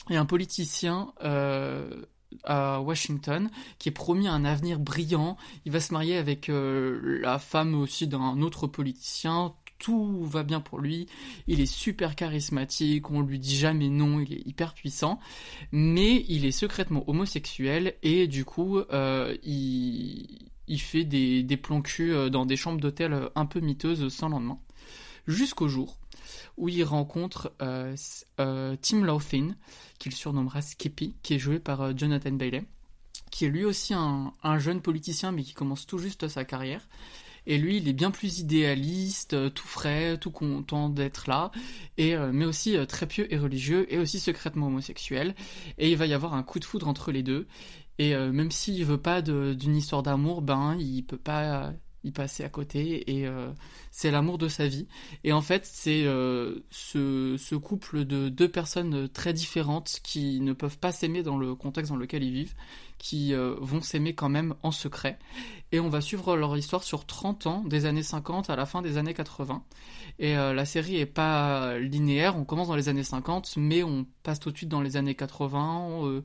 et 0.09 0.17
un 0.17 0.25
politicien 0.25 1.13
à 2.45 2.81
Washington, 2.81 3.51
qui 3.79 3.89
est 3.89 3.93
promis 3.93 4.29
un 4.29 4.45
avenir 4.45 4.79
brillant. 4.79 5.37
Il 5.65 5.73
va 5.73 5.81
se 5.81 5.93
marier 5.93 6.17
avec 6.17 6.49
euh, 6.49 7.21
la 7.23 7.39
femme 7.39 7.75
aussi 7.75 8.07
d'un 8.07 8.41
autre 8.43 8.67
politicien. 8.67 9.55
Tout 9.79 10.25
va 10.25 10.45
bien 10.45 10.61
pour 10.61 10.79
lui. 10.79 11.09
Il 11.49 11.61
est 11.61 11.67
super 11.67 12.15
charismatique. 12.15 13.11
On 13.11 13.21
lui 13.21 13.39
dit 13.39 13.57
jamais 13.57 13.89
non. 13.89 14.21
Il 14.21 14.33
est 14.33 14.47
hyper 14.47 14.75
puissant. 14.75 15.19
Mais 15.73 16.25
il 16.29 16.45
est 16.45 16.53
secrètement 16.53 17.09
homosexuel 17.09 17.95
et 18.03 18.29
du 18.29 18.45
coup, 18.45 18.79
euh, 18.79 19.37
il, 19.43 20.79
fait 20.79 21.05
des, 21.05 21.43
des 21.43 21.57
plans 21.57 21.83
cul 21.83 22.13
euh, 22.13 22.31
dans 22.31 22.47
des 22.47 22.57
chambres 22.57 22.81
d'hôtel 22.81 23.29
un 23.35 23.47
peu 23.47 23.61
miteuses 23.61 24.09
sans 24.09 24.29
lendemain. 24.29 24.59
Jusqu'au 25.27 25.69
jour 25.69 25.99
où 26.57 26.69
il 26.69 26.85
rencontre 26.85 27.53
euh, 27.63 27.97
euh, 28.41 28.77
Tim 28.81 29.03
Laughlin, 29.03 29.55
qu'il 29.99 30.13
surnommera 30.13 30.63
Skippy, 30.63 31.17
qui 31.23 31.35
est 31.35 31.39
joué 31.39 31.59
par 31.59 31.81
euh, 31.81 31.93
Jonathan 31.97 32.33
Bailey, 32.33 32.65
qui 33.31 33.47
est 33.47 33.49
lui 33.49 33.65
aussi 33.65 33.95
un, 33.95 34.33
un 34.43 34.59
jeune 34.59 34.81
politicien, 34.81 35.33
mais 35.33 35.43
qui 35.43 35.55
commence 35.55 35.87
tout 35.87 35.99
juste 35.99 36.29
sa 36.29 36.45
carrière. 36.45 36.89
Et 37.47 37.59
lui, 37.59 37.79
il 37.79 37.89
est 37.89 37.93
bien 37.93 38.13
plus 38.13 38.39
idéaliste, 38.39 39.53
tout 39.53 39.67
frais, 39.67 40.17
tout 40.17 40.31
content 40.31 40.89
d'être 40.89 41.29
là, 41.29 41.51
et 41.99 42.17
mais 42.17 42.45
aussi 42.45 42.77
très 42.87 43.09
pieux 43.09 43.27
et 43.35 43.37
religieux, 43.37 43.93
et 43.93 43.99
aussi 43.99 44.21
secrètement 44.21 44.69
homosexuel. 44.69 45.35
Et 45.77 45.91
il 45.91 45.97
va 45.97 46.07
y 46.07 46.15
avoir 46.15 46.35
un 46.35 46.45
coup 46.45 46.61
de 46.61 46.65
foudre 46.65 46.87
entre 46.87 47.11
les 47.11 47.25
deux. 47.25 47.49
Et 47.99 48.15
même 48.15 48.53
s'il 48.53 48.85
veut 48.85 49.01
pas 49.01 49.23
d'une 49.23 49.75
histoire 49.75 50.05
d'amour, 50.05 50.41
ben 50.41 50.77
il 50.79 51.03
peut 51.03 51.17
pas 51.17 51.73
y 52.05 52.11
passer 52.11 52.45
à 52.45 52.49
côté 52.49 53.11
et 53.11 53.27
euh, 53.27 53.51
c'est 53.91 54.11
l'amour 54.11 54.39
de 54.39 54.49
sa 54.49 54.67
vie. 54.67 54.87
Et 55.25 55.33
en 55.33 55.41
fait, 55.41 55.67
c'est 55.67 56.05
euh, 56.05 56.61
ce, 56.71 57.55
couple 57.55 58.05
de 58.05 58.29
deux 58.29 58.49
personnes 58.49 59.09
très 59.09 59.33
différentes 59.33 60.01
qui 60.03 60.41
ne 60.41 60.53
peuvent 60.53 60.79
pas 60.79 60.93
s'aimer 60.93 61.23
dans 61.23 61.39
le 61.39 61.55
contexte 61.55 61.93
dans 61.93 61.99
lequel 61.99 62.23
ils 62.23 62.33
vivent, 62.33 62.55
qui 62.99 63.35
euh, 63.35 63.55
vont 63.61 63.81
s'aimer 63.81 64.15
quand 64.15 64.29
même 64.29 64.55
en 64.63 64.71
secret. 64.71 65.19
Et 65.71 65.81
on 65.81 65.89
va 65.89 66.01
suivre 66.01 66.37
leur 66.37 66.57
histoire 66.57 66.83
sur 66.83 67.07
30 67.07 67.47
ans, 67.47 67.65
des 67.65 67.87
années 67.87 68.03
50 68.03 68.51
à 68.51 68.57
la 68.57 68.67
fin 68.67 68.83
des 68.83 68.99
années 68.99 69.15
80. 69.15 69.63
Et 70.19 70.35
la 70.35 70.65
série 70.67 70.97
est 70.97 71.07
pas 71.07 71.79
linéaire, 71.79 72.37
on 72.37 72.45
commence 72.45 72.69
dans 72.69 72.77
les 72.77 72.91
années 72.91 73.03
50, 73.03 73.55
mais 73.57 73.83
on 73.83 74.07
passe 74.23 74.39
tout 74.39 74.51
de 74.51 74.57
suite 74.57 74.69
dans 74.69 74.83
les 74.83 74.97
années 74.97 75.15
80, 75.15 76.05
euh, 76.05 76.23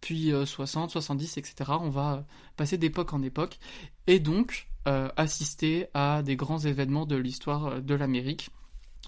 puis 0.00 0.32
euh, 0.32 0.46
60, 0.46 0.90
70, 0.90 1.38
etc. 1.38 1.72
On 1.80 1.90
va 1.90 2.24
passer 2.56 2.78
d'époque 2.78 3.12
en 3.12 3.22
époque, 3.22 3.58
et 4.06 4.20
donc 4.20 4.68
euh, 4.86 5.08
assister 5.16 5.86
à 5.94 6.22
des 6.22 6.36
grands 6.36 6.58
événements 6.58 7.06
de 7.06 7.16
l'histoire 7.16 7.66
euh, 7.66 7.80
de 7.80 7.94
l'Amérique. 7.94 8.50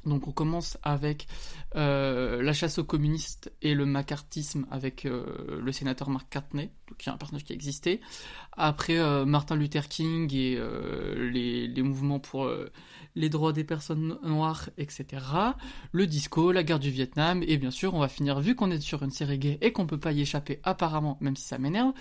Donc 0.06 0.28
on 0.28 0.32
commence 0.32 0.78
avec 0.82 1.26
euh, 1.76 2.42
la 2.42 2.52
chasse 2.52 2.78
aux 2.78 2.84
communistes 2.84 3.52
et 3.60 3.74
le 3.74 3.84
macartisme 3.84 4.66
avec 4.70 5.04
euh, 5.04 5.60
le 5.62 5.72
sénateur 5.72 6.08
McCartney, 6.08 6.70
donc 6.88 6.98
qui 6.98 7.08
est 7.08 7.12
un 7.12 7.18
personnage 7.18 7.44
qui 7.44 7.52
existait. 7.52 8.00
Après 8.56 8.98
euh, 8.98 9.26
Martin 9.26 9.56
Luther 9.56 9.88
King 9.88 10.32
et 10.34 10.56
euh, 10.58 11.30
les, 11.30 11.82
mouvements 11.82 12.18
pour 12.18 12.44
euh, 12.44 12.70
les 13.14 13.28
droits 13.28 13.52
des 13.52 13.64
personnes 13.64 14.18
noires, 14.22 14.70
etc. 14.78 15.24
Le 15.92 16.06
disco, 16.06 16.52
la 16.52 16.62
guerre 16.62 16.78
du 16.78 16.90
Vietnam, 16.90 17.42
et 17.46 17.56
bien 17.56 17.70
sûr 17.70 17.94
on 17.94 18.00
va 18.00 18.08
finir, 18.08 18.40
vu 18.40 18.54
qu'on 18.54 18.70
est 18.70 18.80
sur 18.80 19.02
une 19.02 19.10
série 19.10 19.38
gay 19.38 19.58
et 19.60 19.72
qu'on 19.72 19.86
peut 19.86 20.00
pas 20.00 20.12
y 20.12 20.20
échapper 20.20 20.60
apparemment, 20.62 21.18
même 21.20 21.36
si 21.36 21.44
ça 21.44 21.58
m'énerve, 21.58 21.92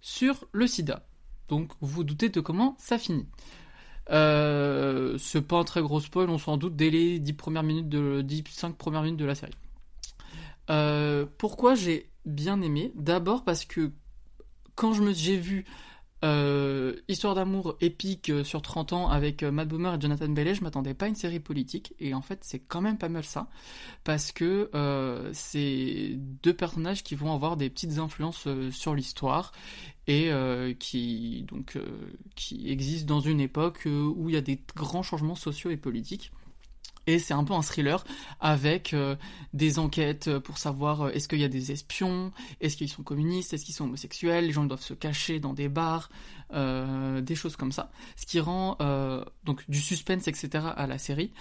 sur 0.00 0.44
le 0.52 0.66
sida. 0.66 1.06
Donc 1.48 1.72
vous 1.80 2.04
doutez 2.04 2.28
de 2.28 2.40
comment 2.40 2.76
ça 2.78 2.98
finit. 2.98 3.26
Euh, 4.10 5.16
c'est 5.18 5.42
pas 5.42 5.58
un 5.58 5.64
très 5.64 5.80
gros 5.80 6.00
spoil, 6.00 6.28
on 6.28 6.38
s'en 6.38 6.56
doute 6.56 6.76
dès 6.76 6.90
les 6.90 7.18
10 7.18 7.32
premières 7.34 7.62
minutes 7.62 7.88
de 7.88 8.22
10, 8.22 8.44
5 8.48 8.76
premières 8.76 9.02
minutes 9.02 9.20
de 9.20 9.24
la 9.24 9.34
série. 9.34 9.52
Euh, 10.70 11.26
pourquoi 11.38 11.74
j'ai 11.74 12.10
bien 12.24 12.60
aimé? 12.62 12.92
D'abord 12.94 13.44
parce 13.44 13.64
que 13.64 13.92
quand 14.74 14.92
je 14.92 15.02
me 15.02 15.12
j'ai 15.12 15.36
vu 15.36 15.64
euh, 16.24 16.94
Histoire 17.08 17.34
d'amour 17.34 17.76
épique 17.80 18.30
euh, 18.30 18.44
sur 18.44 18.62
30 18.62 18.92
ans 18.92 19.08
avec 19.08 19.42
euh, 19.42 19.50
Matt 19.50 19.68
Boomer 19.68 19.94
et 19.94 20.00
Jonathan 20.00 20.28
Bailey, 20.28 20.54
je 20.54 20.62
m'attendais 20.62 20.94
pas 20.94 21.06
à 21.06 21.08
une 21.08 21.14
série 21.14 21.40
politique. 21.40 21.94
Et 21.98 22.14
en 22.14 22.22
fait 22.22 22.40
c'est 22.42 22.60
quand 22.60 22.80
même 22.80 22.96
pas 22.98 23.08
mal 23.08 23.24
ça. 23.24 23.48
Parce 24.04 24.32
que 24.32 24.70
euh, 24.74 25.30
c'est 25.32 26.12
deux 26.42 26.54
personnages 26.54 27.02
qui 27.02 27.14
vont 27.14 27.32
avoir 27.34 27.56
des 27.56 27.70
petites 27.70 27.98
influences 27.98 28.46
sur 28.70 28.94
l'histoire. 28.94 29.52
Et 30.08 30.30
qui 30.80 31.44
donc 31.48 31.78
qui 32.34 32.68
existent 32.70 33.14
dans 33.14 33.20
une 33.20 33.38
époque 33.38 33.86
où 33.86 34.28
il 34.28 34.34
y 34.34 34.36
a 34.36 34.40
des 34.40 34.60
grands 34.74 35.04
changements 35.04 35.36
sociaux 35.36 35.70
et 35.70 35.76
politiques. 35.76 36.32
Et 37.06 37.18
c'est 37.18 37.34
un 37.34 37.42
peu 37.42 37.52
un 37.52 37.62
thriller 37.62 38.04
avec 38.40 38.94
euh, 38.94 39.16
des 39.52 39.78
enquêtes 39.78 40.38
pour 40.38 40.58
savoir 40.58 41.02
euh, 41.02 41.10
est-ce 41.10 41.28
qu'il 41.28 41.40
y 41.40 41.44
a 41.44 41.48
des 41.48 41.72
espions, 41.72 42.32
est-ce 42.60 42.76
qu'ils 42.76 42.88
sont 42.88 43.02
communistes, 43.02 43.52
est-ce 43.52 43.64
qu'ils 43.64 43.74
sont 43.74 43.84
homosexuels, 43.84 44.46
les 44.46 44.52
gens 44.52 44.64
doivent 44.64 44.82
se 44.82 44.94
cacher 44.94 45.40
dans 45.40 45.52
des 45.52 45.68
bars, 45.68 46.10
euh, 46.52 47.20
des 47.20 47.34
choses 47.34 47.56
comme 47.56 47.72
ça. 47.72 47.90
Ce 48.16 48.26
qui 48.26 48.38
rend 48.40 48.76
donc 49.44 49.68
du 49.68 49.80
suspense, 49.80 50.28
etc. 50.28 50.66
à 50.76 50.86
la 50.86 50.98
série. 50.98 51.32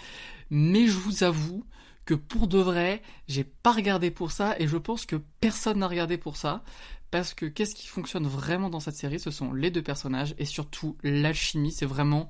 Mais 0.49 0.87
je 0.87 0.97
vous 0.97 1.23
avoue 1.23 1.65
que 2.05 2.13
pour 2.13 2.47
de 2.47 2.57
vrai, 2.57 3.01
j'ai 3.27 3.43
pas 3.43 3.71
regardé 3.71 4.11
pour 4.11 4.31
ça 4.31 4.55
et 4.59 4.67
je 4.67 4.77
pense 4.77 5.05
que 5.05 5.17
personne 5.39 5.79
n'a 5.79 5.87
regardé 5.87 6.17
pour 6.17 6.37
ça. 6.37 6.63
Parce 7.11 7.33
que 7.33 7.45
qu'est-ce 7.45 7.75
qui 7.75 7.87
fonctionne 7.87 8.25
vraiment 8.25 8.69
dans 8.69 8.79
cette 8.79 8.95
série? 8.95 9.19
Ce 9.19 9.31
sont 9.31 9.51
les 9.51 9.69
deux 9.69 9.81
personnages 9.81 10.33
et 10.37 10.45
surtout 10.45 10.97
l'alchimie. 11.03 11.73
C'est 11.73 11.85
vraiment 11.85 12.29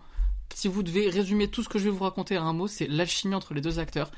si 0.55 0.67
vous 0.67 0.83
devez 0.83 1.09
résumer 1.09 1.49
tout 1.49 1.63
ce 1.63 1.69
que 1.69 1.79
je 1.79 1.85
vais 1.85 1.89
vous 1.89 2.03
raconter 2.03 2.35
à 2.35 2.43
un 2.43 2.53
mot, 2.53 2.67
c'est 2.67 2.87
l'alchimie 2.87 3.35
entre 3.35 3.53
les 3.53 3.61
deux 3.61 3.79
acteurs 3.79 4.11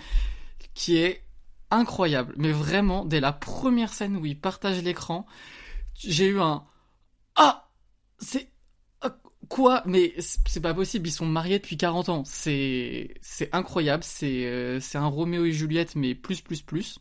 qui 0.73 0.97
est 0.97 1.23
incroyable. 1.71 2.33
Mais 2.37 2.51
vraiment, 2.51 3.05
dès 3.05 3.19
la 3.19 3.33
première 3.33 3.93
scène 3.93 4.17
où 4.17 4.25
ils 4.25 4.39
partagent 4.39 4.83
l'écran, 4.83 5.25
j'ai 5.95 6.27
eu 6.27 6.39
un 6.39 6.65
Ah 7.35 7.69
C'est. 8.19 8.51
ah, 9.01 9.17
Quoi? 9.49 9.83
Mais 9.85 10.13
c'est 10.19 10.61
pas 10.61 10.73
possible, 10.73 11.07
ils 11.07 11.11
sont 11.11 11.25
mariés 11.25 11.59
depuis 11.59 11.77
40 11.77 12.09
ans. 12.09 12.23
C'est 12.25 13.15
incroyable, 13.51 14.03
euh, 14.23 14.79
c'est 14.81 14.97
un 14.97 15.07
Roméo 15.07 15.45
et 15.45 15.51
Juliette, 15.51 15.95
mais 15.95 16.15
plus, 16.15 16.41
plus, 16.41 16.61
plus. 16.61 16.99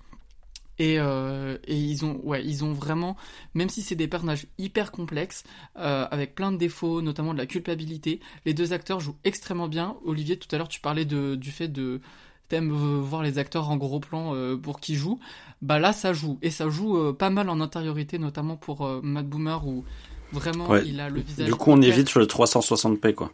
Et, 0.78 0.98
euh, 0.98 1.58
et 1.66 1.76
ils 1.76 2.04
ont 2.04 2.18
ouais 2.24 2.42
ils 2.44 2.64
ont 2.64 2.72
vraiment 2.72 3.16
même 3.54 3.68
si 3.68 3.82
c'est 3.82 3.94
des 3.94 4.08
personnages 4.08 4.46
hyper 4.58 4.90
complexes 4.90 5.44
euh, 5.76 6.06
avec 6.10 6.34
plein 6.34 6.50
de 6.50 6.56
défauts 6.56 7.02
notamment 7.02 7.34
de 7.34 7.38
la 7.38 7.46
culpabilité 7.46 8.20
les 8.46 8.54
deux 8.54 8.72
acteurs 8.72 8.98
jouent 8.98 9.16
extrêmement 9.24 9.68
bien 9.68 9.96
Olivier 10.04 10.38
tout 10.38 10.48
à 10.50 10.56
l'heure 10.58 10.68
tu 10.68 10.80
parlais 10.80 11.04
de 11.04 11.34
du 11.34 11.50
fait 11.50 11.68
de 11.68 12.00
t'aimes 12.48 12.72
euh, 12.72 13.00
voir 13.00 13.22
les 13.22 13.36
acteurs 13.38 13.68
en 13.70 13.76
gros 13.76 14.00
plan 14.00 14.34
euh, 14.34 14.56
pour 14.56 14.80
qui 14.80 14.94
jouent 14.94 15.20
bah 15.60 15.78
là 15.78 15.92
ça 15.92 16.14
joue 16.14 16.38
et 16.40 16.50
ça 16.50 16.68
joue 16.70 17.12
pas 17.12 17.28
mal 17.30 17.50
en 17.50 17.60
intériorité 17.60 18.18
notamment 18.18 18.56
pour 18.56 18.88
Matt 19.02 19.26
Boomer 19.28 19.66
où 19.66 19.84
vraiment 20.32 20.68
Ouais. 20.70 20.82
il 20.86 20.98
a 21.00 21.10
le 21.10 21.20
visage 21.20 21.46
Du 21.46 21.54
coup, 21.54 21.70
on 21.70 21.82
est 21.82 21.86
hyper- 21.88 21.98
vite 21.98 22.08
sur 22.08 22.18
le 22.18 22.24
360p, 22.26 23.12
quoi. 23.14 23.30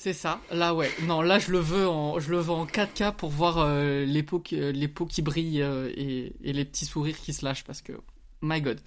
C'est 0.00 0.14
ça, 0.14 0.40
là 0.50 0.74
ouais. 0.74 0.90
Non, 1.02 1.20
là 1.20 1.38
je 1.38 1.52
le 1.52 1.58
veux 1.58 1.86
en, 1.86 2.18
je 2.20 2.30
le 2.30 2.38
veux 2.38 2.52
en 2.52 2.64
4K 2.64 3.14
pour 3.16 3.28
voir 3.28 3.58
euh, 3.58 4.06
les, 4.06 4.22
peaux 4.22 4.40
qui, 4.40 4.58
euh, 4.58 4.72
les 4.72 4.88
peaux 4.88 5.04
qui 5.04 5.20
brillent 5.20 5.60
euh, 5.60 5.92
et, 5.94 6.32
les 6.42 6.64
petits 6.64 6.86
sourires 6.86 7.20
qui 7.20 7.34
se 7.34 7.44
lâchent 7.44 7.64
parce 7.64 7.82
que, 7.82 7.92
my 8.40 8.62
god. 8.62 8.80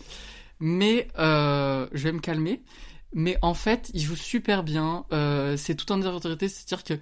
Mais 0.60 1.07
je 1.15 2.03
vais 2.03 2.11
me 2.11 2.19
calmer. 2.19 2.64
Mais 3.14 3.38
en 3.44 3.53
fait, 3.53 3.91
il 3.94 4.02
joue 4.02 4.15
super 4.15 4.64
bien. 4.64 5.06
C'est 5.56 5.76
tout 5.76 5.91
en 5.91 6.02
autorité, 6.02 6.48
c'est-à-dire 6.48 6.84
que 6.84 6.94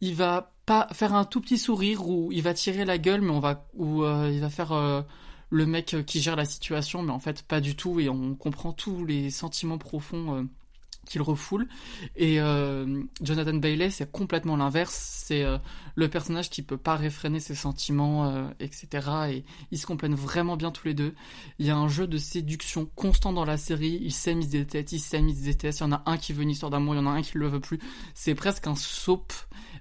il 0.00 0.16
va 0.16 0.52
pas 0.66 0.88
faire 0.92 1.14
un 1.14 1.24
tout 1.24 1.40
petit 1.40 1.58
sourire 1.58 2.08
ou 2.08 2.32
il 2.32 2.42
va 2.42 2.54
tirer 2.54 2.84
la 2.84 2.98
gueule, 2.98 3.20
mais 3.20 3.30
on 3.30 3.38
va 3.38 3.68
ou 3.74 4.04
il 4.04 4.40
va 4.40 4.50
faire 4.50 5.04
le 5.50 5.66
mec 5.66 5.94
qui 6.06 6.20
gère 6.20 6.34
la 6.34 6.44
situation, 6.44 7.02
mais 7.02 7.12
en 7.12 7.20
fait 7.20 7.44
pas 7.44 7.60
du 7.60 7.76
tout 7.76 8.00
et 8.00 8.08
on 8.08 8.34
comprend 8.34 8.72
tous 8.72 9.04
les 9.04 9.30
sentiments 9.30 9.78
profonds. 9.78 10.48
Qu'il 11.04 11.22
refoule. 11.22 11.66
Et 12.16 12.40
euh, 12.40 13.02
Jonathan 13.22 13.54
Bailey 13.54 13.90
c'est 13.90 14.10
complètement 14.10 14.56
l'inverse. 14.56 15.22
C'est 15.26 15.42
euh, 15.44 15.58
le 15.94 16.08
personnage 16.08 16.50
qui 16.50 16.62
peut 16.62 16.76
pas 16.76 16.96
réfréner 16.96 17.40
ses 17.40 17.54
sentiments 17.54 18.26
euh, 18.26 18.48
etc 18.60 19.08
et 19.30 19.44
ils 19.70 19.78
se 19.78 19.86
complètent 19.86 20.12
vraiment 20.12 20.56
bien 20.56 20.70
tous 20.70 20.86
les 20.86 20.94
deux. 20.94 21.14
Il 21.58 21.66
y 21.66 21.70
a 21.70 21.76
un 21.76 21.88
jeu 21.88 22.06
de 22.06 22.18
séduction 22.18 22.88
constant 22.94 23.32
dans 23.32 23.44
la 23.44 23.56
série. 23.56 23.98
Ils 24.02 24.12
s'aiment 24.12 24.40
ils 24.40 24.46
se 24.46 24.50
détestent 24.50 24.92
ils 24.92 25.00
s'aiment 25.00 25.28
ils 25.28 25.36
se 25.36 25.44
détestent 25.44 25.80
il 25.80 25.84
y 25.84 25.86
en 25.86 25.92
a 25.92 26.02
un 26.06 26.16
qui 26.16 26.32
veut 26.32 26.42
une 26.42 26.50
histoire 26.50 26.70
d'amour 26.70 26.94
il 26.94 26.98
y 26.98 27.00
en 27.00 27.06
a 27.06 27.10
un 27.10 27.22
qui 27.22 27.38
le 27.38 27.48
veut 27.48 27.60
plus. 27.60 27.78
C'est 28.14 28.34
presque 28.34 28.66
un 28.66 28.76
soap 28.76 29.32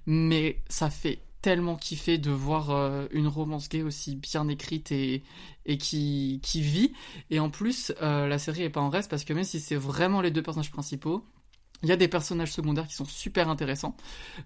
mais 0.06 0.62
ça 0.70 0.90
fait 0.90 1.24
tellement 1.44 1.76
kiffer 1.76 2.18
de 2.18 2.32
voir 2.32 2.72
euh, 2.72 3.06
une 3.12 3.28
romance 3.28 3.68
gay 3.68 3.84
aussi 3.84 4.16
bien 4.16 4.48
écrite 4.48 4.94
et, 4.94 5.24
et 5.66 5.78
qui, 5.78 6.40
qui 6.42 6.62
vit 6.62 6.94
et 7.30 7.40
en 7.40 7.50
plus, 7.50 7.94
euh, 8.02 8.28
la 8.28 8.40
série 8.40 8.64
est 8.64 8.70
pas 8.70 8.80
en 8.80 8.90
reste 8.90 9.12
parce 9.12 9.26
que 9.26 9.34
même 9.34 9.44
si 9.44 9.60
c'est 9.60 9.76
vraiment 9.76 10.22
les 10.22 10.32
deux 10.32 10.42
personnages 10.42 10.72
principaux, 10.72 11.26
il 11.84 11.90
y 11.90 11.92
a 11.92 11.98
des 11.98 12.08
personnages 12.08 12.54
secondaires 12.54 12.88
qui 12.88 12.96
sont 12.96 13.04
super 13.04 13.50
intéressants, 13.50 13.98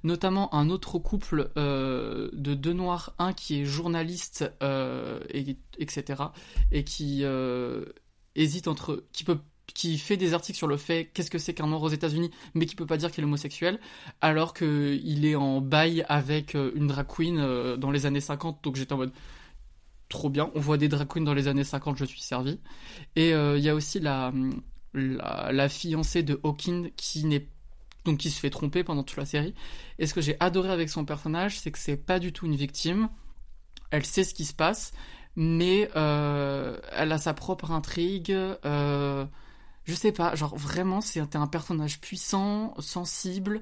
notamment 0.04 0.52
un 0.56 0.72
autre 0.72 0.98
couple 0.98 1.52
euh, 1.56 2.32
de 2.34 2.56
deux 2.56 2.74
noirs, 2.74 3.14
un 3.20 3.32
qui 3.32 3.62
est 3.62 3.66
journaliste, 3.66 4.52
et, 4.64 5.56
etc., 5.78 6.24
et 6.72 6.84
qui 6.84 7.24
hésite 8.34 8.68
entre, 8.68 9.04
qui 9.14 9.24
peut, 9.24 9.38
qui 9.74 9.98
fait 9.98 10.18
des 10.18 10.34
articles 10.34 10.58
sur 10.58 10.68
le 10.68 10.78
fait 10.78 11.10
qu'est-ce 11.14 11.30
que 11.30 11.38
c'est 11.38 11.54
qu'un 11.54 11.68
noir 11.68 11.82
aux 11.82 11.90
États-Unis, 11.90 12.32
mais 12.54 12.66
qui 12.66 12.76
peut 12.76 12.86
pas 12.86 12.98
dire 12.98 13.12
qu'il 13.12 13.24
est 13.24 13.28
homosexuel, 13.28 13.80
alors 14.22 14.54
que 14.54 15.00
il 15.04 15.26
est 15.26 15.36
en 15.36 15.62
bail 15.62 16.06
avec 16.08 16.56
euh, 16.56 16.72
une 16.76 16.88
drag 16.88 17.08
queen 17.08 17.38
euh, 17.40 17.78
dans 17.78 17.92
les 17.92 18.06
années 18.06 18.22
50, 18.22 18.64
donc 18.64 18.76
j'étais 18.76 18.94
en 18.94 18.98
mode 18.98 19.14
trop 20.10 20.30
bien. 20.30 20.52
On 20.56 20.60
voit 20.60 20.78
des 20.78 20.88
drag 20.88 21.08
queens 21.08 21.24
dans 21.24 21.34
les 21.34 21.48
années 21.48 21.66
50, 21.66 21.98
je 21.98 22.06
suis 22.06 22.22
servi. 22.22 22.60
Et 23.16 23.34
euh, 23.34 23.58
il 23.58 23.64
y 23.64 23.70
a 23.70 23.76
aussi 23.76 24.00
la, 24.00 24.32
la, 24.94 25.52
la 25.52 25.70
fiancée 25.70 26.24
de 26.24 26.40
Hawking 26.44 26.92
qui 26.96 27.26
n'est 27.26 27.48
donc 28.06 28.20
qui 28.20 28.30
se 28.30 28.40
fait 28.40 28.50
tromper 28.50 28.86
pendant 28.86 29.04
toute 29.04 29.18
la 29.18 29.26
série. 29.26 29.54
Et 30.00 30.08
ce 30.08 30.14
que 30.14 30.22
j'ai 30.22 30.38
adoré 30.40 30.70
avec 30.70 30.90
son 30.90 31.04
personnage, 31.04 31.60
c'est 31.60 31.72
que 31.72 31.80
c'est 31.80 31.98
pas 31.98 32.20
du 32.20 32.32
tout 32.32 32.46
une 32.46 32.56
victime. 32.56 33.10
Elle 33.92 34.06
sait 34.06 34.24
ce 34.24 34.34
qui 34.34 34.46
se 34.46 34.54
passe, 34.54 34.94
mais 35.36 35.90
elle 35.94 37.12
a 37.12 37.18
sa 37.18 37.34
propre 37.34 37.72
intrigue. 37.72 38.34
Je 39.88 39.94
sais 39.94 40.12
pas, 40.12 40.36
genre 40.36 40.56
vraiment, 40.56 41.00
c'est 41.00 41.36
un 41.36 41.48
personnage 41.48 42.02
puissant, 42.02 42.74
sensible. 42.80 43.62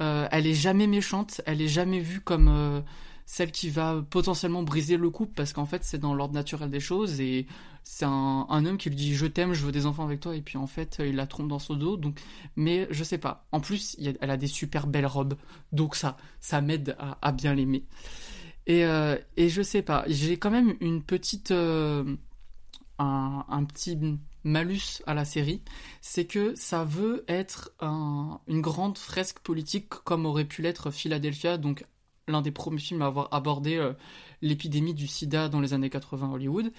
Euh, 0.00 0.26
elle 0.30 0.46
est 0.46 0.54
jamais 0.54 0.86
méchante, 0.86 1.42
elle 1.46 1.60
est 1.60 1.68
jamais 1.68 2.00
vue 2.00 2.20
comme 2.20 2.48
euh, 2.48 2.80
celle 3.26 3.50
qui 3.52 3.68
va 3.68 4.02
potentiellement 4.08 4.62
briser 4.62 4.96
le 4.96 5.08
couple 5.08 5.32
parce 5.34 5.54
qu'en 5.54 5.64
fait 5.64 5.84
c'est 5.84 5.96
dans 5.96 6.12
l'ordre 6.14 6.34
naturel 6.34 6.70
des 6.70 6.80
choses 6.80 7.18
et 7.18 7.46
c'est 7.82 8.04
un, 8.04 8.46
homme 8.50 8.76
qui 8.76 8.90
lui 8.90 8.96
dit 8.96 9.14
je 9.14 9.24
t'aime, 9.24 9.54
je 9.54 9.64
veux 9.64 9.72
des 9.72 9.86
enfants 9.86 10.04
avec 10.04 10.20
toi 10.20 10.36
et 10.36 10.42
puis 10.42 10.58
en 10.58 10.66
fait 10.66 10.98
il 11.00 11.16
la 11.16 11.26
trompe 11.26 11.48
dans 11.48 11.58
son 11.58 11.76
dos 11.76 11.96
donc 11.96 12.20
mais 12.56 12.86
je 12.90 13.04
sais 13.04 13.16
pas. 13.16 13.46
En 13.52 13.60
plus 13.60 13.96
elle 14.20 14.30
a 14.30 14.36
des 14.36 14.48
super 14.48 14.86
belles 14.86 15.06
robes 15.06 15.36
donc 15.72 15.96
ça 15.96 16.18
ça 16.40 16.60
m'aide 16.60 16.94
à, 17.22 17.32
bien 17.32 17.54
l'aimer 17.54 17.84
et 18.66 18.84
euh, 18.84 19.16
et 19.38 19.48
je 19.48 19.62
sais 19.62 19.82
pas 19.82 20.04
j'ai 20.08 20.36
quand 20.36 20.50
même 20.50 20.74
une 20.80 21.02
petite 21.02 21.52
un 22.98 23.64
petit 23.64 23.98
malus 24.46 25.02
à 25.06 25.12
la 25.14 25.24
série, 25.24 25.60
c'est 26.00 26.24
que 26.24 26.54
ça 26.54 26.84
veut 26.84 27.24
être 27.28 27.72
un- 27.80 28.40
une 28.46 28.60
grande 28.60 28.96
fresque 28.96 29.40
politique 29.40 29.88
comme 29.88 30.24
aurait 30.24 30.44
pu 30.44 30.62
l'être 30.62 30.90
Philadelphia, 30.92 31.58
donc 31.58 31.84
l'un 32.28 32.42
des 32.42 32.52
premiers 32.52 32.78
films 32.80 33.02
à 33.02 33.06
avoir 33.06 33.28
abordé 33.34 33.76
euh, 33.76 33.92
l'épidémie 34.42 34.94
du 34.94 35.06
sida 35.08 35.48
dans 35.48 35.60
les 35.60 35.74
années 35.74 35.90
80 35.90 36.28
à 36.30 36.34
Hollywood. 36.34 36.72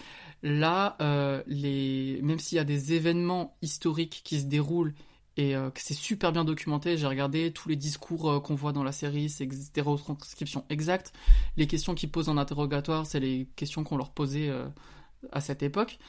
Là, 0.43 0.95
euh, 1.01 1.43
les... 1.47 2.19
même 2.23 2.39
s'il 2.39 2.55
y 2.55 2.59
a 2.59 2.63
des 2.63 2.93
événements 2.93 3.57
historiques 3.61 4.21
qui 4.23 4.39
se 4.39 4.45
déroulent 4.45 4.93
et 5.35 5.55
euh, 5.55 5.69
que 5.69 5.79
c'est 5.81 5.93
super 5.93 6.31
bien 6.31 6.43
documenté, 6.45 6.97
j'ai 6.97 7.07
regardé 7.07 7.51
tous 7.51 7.69
les 7.69 7.75
discours 7.75 8.41
qu'on 8.43 8.55
voit 8.55 8.71
dans 8.73 8.83
la 8.83 8.91
série, 8.91 9.29
c'est 9.29 9.47
des 9.73 9.81
retranscriptions 9.81 10.65
exactes. 10.69 11.11
Les 11.57 11.67
questions 11.67 11.95
qu'ils 11.95 12.11
posent 12.11 12.29
en 12.29 12.37
interrogatoire, 12.37 13.05
c'est 13.05 13.19
les 13.19 13.47
questions 13.55 13.83
qu'on 13.83 13.97
leur 13.97 14.11
posait 14.11 14.51
à 15.31 15.41
cette 15.41 15.63
époque. 15.63 15.99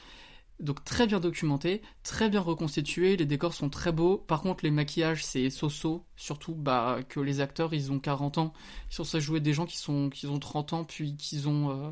Donc 0.59 0.83
très 0.83 1.07
bien 1.07 1.21
documenté, 1.21 1.81
très 2.03 2.29
bien 2.29 2.41
reconstitué, 2.41 3.15
les 3.15 3.25
décors 3.25 3.53
sont 3.53 3.69
très 3.69 3.93
beaux. 3.93 4.17
Par 4.17 4.41
contre, 4.41 4.65
les 4.65 4.71
maquillages, 4.71 5.23
c'est 5.23 5.49
so-so, 5.49 6.05
surtout 6.17 6.53
bah, 6.53 6.99
que 7.07 7.21
les 7.21 7.39
acteurs, 7.39 7.73
ils 7.73 7.93
ont 7.93 7.99
40 7.99 8.39
ans. 8.39 8.53
Ils 8.89 8.95
sont 8.95 9.05
censés 9.05 9.21
jouer 9.21 9.39
des 9.39 9.53
gens 9.53 9.65
qui, 9.65 9.77
sont, 9.77 10.09
qui 10.09 10.27
ont 10.27 10.37
30 10.37 10.73
ans, 10.73 10.83
puis 10.83 11.15
qui 11.15 11.47
ont 11.47 11.71
euh, 11.71 11.91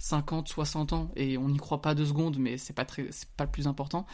50, 0.00 0.48
60 0.48 0.92
ans, 0.92 1.12
et 1.14 1.38
on 1.38 1.48
n'y 1.48 1.58
croit 1.58 1.80
pas 1.80 1.94
deux 1.94 2.06
secondes, 2.06 2.38
mais 2.38 2.58
c'est 2.58 2.72
pas, 2.72 2.84
pas 2.84 3.44
le 3.44 3.50
plus 3.50 3.68
important. 3.68 4.04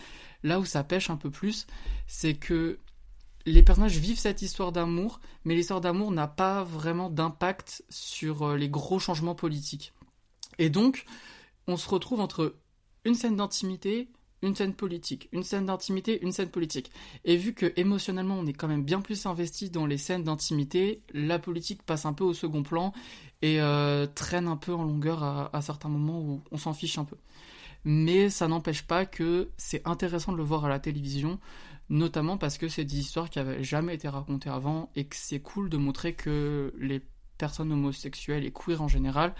Là 0.42 0.60
où 0.60 0.66
ça 0.66 0.84
pêche 0.84 1.08
un 1.08 1.16
peu 1.16 1.30
plus, 1.30 1.66
c'est 2.06 2.34
que 2.34 2.80
les 3.46 3.62
personnages 3.62 3.96
vivent 3.96 4.18
cette 4.18 4.42
histoire 4.42 4.70
d'amour, 4.70 5.20
mais 5.44 5.54
l'histoire 5.54 5.80
d'amour 5.80 6.10
n'a 6.10 6.28
pas 6.28 6.62
vraiment 6.62 7.08
d'impact 7.08 7.84
sur 7.88 8.42
euh, 8.42 8.56
les 8.56 8.68
gros 8.68 8.98
changements 8.98 9.34
politiques. 9.34 9.94
Et 10.58 10.68
donc, 10.68 11.06
on 11.66 11.78
se 11.78 11.88
retrouve 11.88 12.20
entre 12.20 12.54
une 13.04 13.14
scène 13.14 13.36
d'intimité, 13.36 14.08
une 14.42 14.54
scène 14.54 14.74
politique, 14.74 15.28
une 15.32 15.42
scène 15.42 15.66
d'intimité, 15.66 16.22
une 16.22 16.32
scène 16.32 16.50
politique. 16.50 16.90
Et 17.24 17.36
vu 17.36 17.54
que 17.54 17.72
émotionnellement 17.76 18.38
on 18.38 18.46
est 18.46 18.52
quand 18.52 18.68
même 18.68 18.84
bien 18.84 19.00
plus 19.00 19.26
investi 19.26 19.70
dans 19.70 19.86
les 19.86 19.96
scènes 19.98 20.24
d'intimité, 20.24 21.02
la 21.12 21.38
politique 21.38 21.82
passe 21.82 22.06
un 22.06 22.12
peu 22.12 22.24
au 22.24 22.34
second 22.34 22.62
plan 22.62 22.92
et 23.42 23.60
euh, 23.60 24.06
traîne 24.06 24.48
un 24.48 24.56
peu 24.56 24.72
en 24.74 24.84
longueur 24.84 25.22
à, 25.22 25.54
à 25.56 25.62
certains 25.62 25.88
moments 25.88 26.20
où 26.20 26.42
on 26.50 26.58
s'en 26.58 26.74
fiche 26.74 26.98
un 26.98 27.04
peu. 27.04 27.16
Mais 27.84 28.30
ça 28.30 28.48
n'empêche 28.48 28.82
pas 28.82 29.04
que 29.06 29.50
c'est 29.56 29.86
intéressant 29.86 30.32
de 30.32 30.38
le 30.38 30.42
voir 30.42 30.64
à 30.64 30.68
la 30.68 30.78
télévision, 30.78 31.38
notamment 31.90 32.38
parce 32.38 32.56
que 32.56 32.68
c'est 32.68 32.84
des 32.84 32.98
histoires 32.98 33.28
qui 33.28 33.38
avaient 33.38 33.62
jamais 33.62 33.94
été 33.94 34.08
racontées 34.08 34.48
avant 34.48 34.90
et 34.96 35.04
que 35.04 35.16
c'est 35.16 35.40
cool 35.40 35.68
de 35.68 35.76
montrer 35.76 36.14
que 36.14 36.72
les 36.78 37.02
personnes 37.36 37.72
homosexuelles 37.72 38.44
et 38.44 38.52
queer 38.52 38.80
en 38.80 38.88
général 38.88 39.34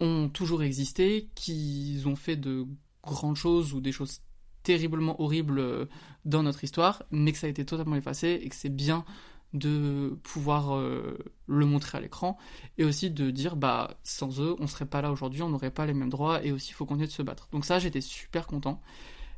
ont 0.00 0.28
toujours 0.28 0.62
existé, 0.62 1.28
qu'ils 1.34 2.06
ont 2.08 2.16
fait 2.16 2.36
de 2.36 2.66
grandes 3.04 3.36
choses 3.36 3.74
ou 3.74 3.80
des 3.80 3.92
choses 3.92 4.20
terriblement 4.62 5.20
horribles 5.20 5.58
euh, 5.58 5.86
dans 6.24 6.42
notre 6.42 6.64
histoire, 6.64 7.02
mais 7.10 7.32
que 7.32 7.38
ça 7.38 7.46
a 7.46 7.50
été 7.50 7.64
totalement 7.64 7.96
effacé 7.96 8.40
et 8.42 8.48
que 8.48 8.54
c'est 8.54 8.74
bien 8.74 9.04
de 9.52 10.18
pouvoir 10.22 10.74
euh, 10.74 11.18
le 11.46 11.66
montrer 11.66 11.98
à 11.98 12.00
l'écran 12.00 12.38
et 12.78 12.84
aussi 12.84 13.10
de 13.10 13.30
dire 13.30 13.54
bah 13.54 13.98
sans 14.02 14.40
eux 14.40 14.56
on 14.60 14.66
serait 14.66 14.86
pas 14.86 15.02
là 15.02 15.12
aujourd'hui 15.12 15.42
on 15.42 15.50
n'aurait 15.50 15.70
pas 15.70 15.84
les 15.84 15.92
mêmes 15.92 16.08
droits 16.08 16.42
et 16.42 16.52
aussi 16.52 16.70
il 16.70 16.72
faut 16.72 16.86
continuer 16.86 17.06
de 17.06 17.12
se 17.12 17.22
battre. 17.22 17.48
Donc 17.52 17.66
ça 17.66 17.78
j'étais 17.78 18.00
super 18.00 18.46
content 18.46 18.80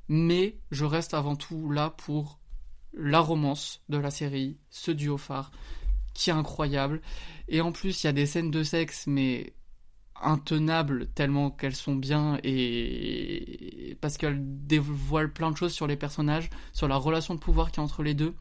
mais 0.09 0.57
je 0.71 0.85
reste 0.85 1.15
avant 1.15 1.35
tout 1.35 1.71
là 1.71 1.91
pour 1.91 2.39
la 2.93 3.19
romance 3.21 3.83
de 3.89 3.99
la 3.99 4.11
série 4.11 4.57
ce 4.71 4.93
duo 4.93 5.17
phare 5.17 5.51
qui 6.13 6.31
est 6.31 6.35
incroyable. 6.35 7.01
Et 7.49 7.61
en 7.61 7.73
plus 7.73 8.05
il 8.05 8.07
y 8.07 8.11
a 8.11 8.13
des 8.13 8.27
scènes 8.27 8.53
de 8.53 8.63
sexe 8.63 9.09
mais 9.09 9.53
intenables 10.23 11.07
tellement 11.15 11.51
qu'elles 11.51 11.75
sont 11.75 11.95
bien 11.95 12.39
et 12.45 13.97
parce 14.01 14.17
qu'elles 14.17 14.41
dévoilent 14.41 15.33
plein 15.33 15.51
de 15.51 15.57
choses 15.57 15.73
sur 15.73 15.87
les 15.87 15.97
personnages, 15.97 16.51
sur 16.73 16.89
la 16.89 16.97
relation 16.97 17.35
de 17.35 17.41
pouvoir 17.41 17.71
qu'il 17.71 17.79
y 17.79 17.81
a 17.81 17.85
entre 17.85 18.03
les 18.03 18.15
deux. 18.15 18.35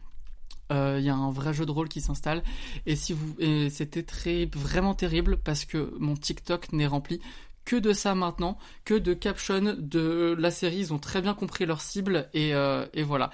Euh, 0.71 0.97
Il 0.99 1.05
y 1.05 1.09
a 1.09 1.15
un 1.15 1.31
vrai 1.31 1.53
jeu 1.53 1.65
de 1.65 1.71
rôle 1.71 1.89
qui 1.89 1.99
s'installe 1.99 2.43
et 2.85 2.95
si 2.95 3.13
vous 3.13 3.35
c'était 3.69 4.03
très 4.03 4.49
vraiment 4.55 4.93
terrible 4.93 5.37
parce 5.37 5.65
que 5.65 5.93
mon 5.99 6.15
TikTok 6.15 6.71
n'est 6.71 6.87
rempli 6.87 7.19
que 7.65 7.75
de 7.75 7.93
ça 7.93 8.15
maintenant, 8.15 8.57
que 8.85 8.93
de 8.93 9.13
captions 9.13 9.75
de 9.77 10.35
la 10.37 10.51
série. 10.51 10.77
Ils 10.77 10.93
ont 10.93 10.99
très 10.99 11.21
bien 11.21 11.33
compris 11.33 11.65
leur 11.65 11.81
cible 11.81 12.29
et, 12.33 12.53
euh, 12.53 12.85
et 12.93 13.03
voilà. 13.03 13.29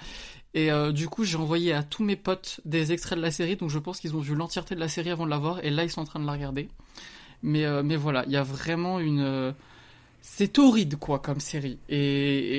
Et 0.54 0.72
euh, 0.72 0.92
du 0.92 1.08
coup, 1.08 1.24
j'ai 1.24 1.36
envoyé 1.36 1.72
à 1.72 1.82
tous 1.82 2.02
mes 2.02 2.16
potes 2.16 2.60
des 2.64 2.92
extraits 2.92 3.16
de 3.16 3.22
la 3.22 3.30
série, 3.30 3.56
donc 3.56 3.70
je 3.70 3.78
pense 3.78 4.00
qu'ils 4.00 4.16
ont 4.16 4.20
vu 4.20 4.34
l'entièreté 4.34 4.74
de 4.74 4.80
la 4.80 4.88
série 4.88 5.10
avant 5.10 5.24
de 5.24 5.30
la 5.30 5.38
voir, 5.38 5.64
et 5.64 5.70
là 5.70 5.84
ils 5.84 5.90
sont 5.90 6.00
en 6.00 6.04
train 6.04 6.18
de 6.18 6.26
la 6.26 6.32
regarder. 6.32 6.68
Mais, 7.42 7.64
euh, 7.64 7.82
mais 7.82 7.96
voilà, 7.96 8.24
il 8.26 8.32
y 8.32 8.36
a 8.36 8.42
vraiment 8.42 9.00
une. 9.00 9.20
euh, 9.20 9.52
C'est 10.22 10.48
torride, 10.54 10.96
quoi, 10.98 11.20
comme 11.20 11.40
série. 11.40 11.78
Et, 11.88 11.98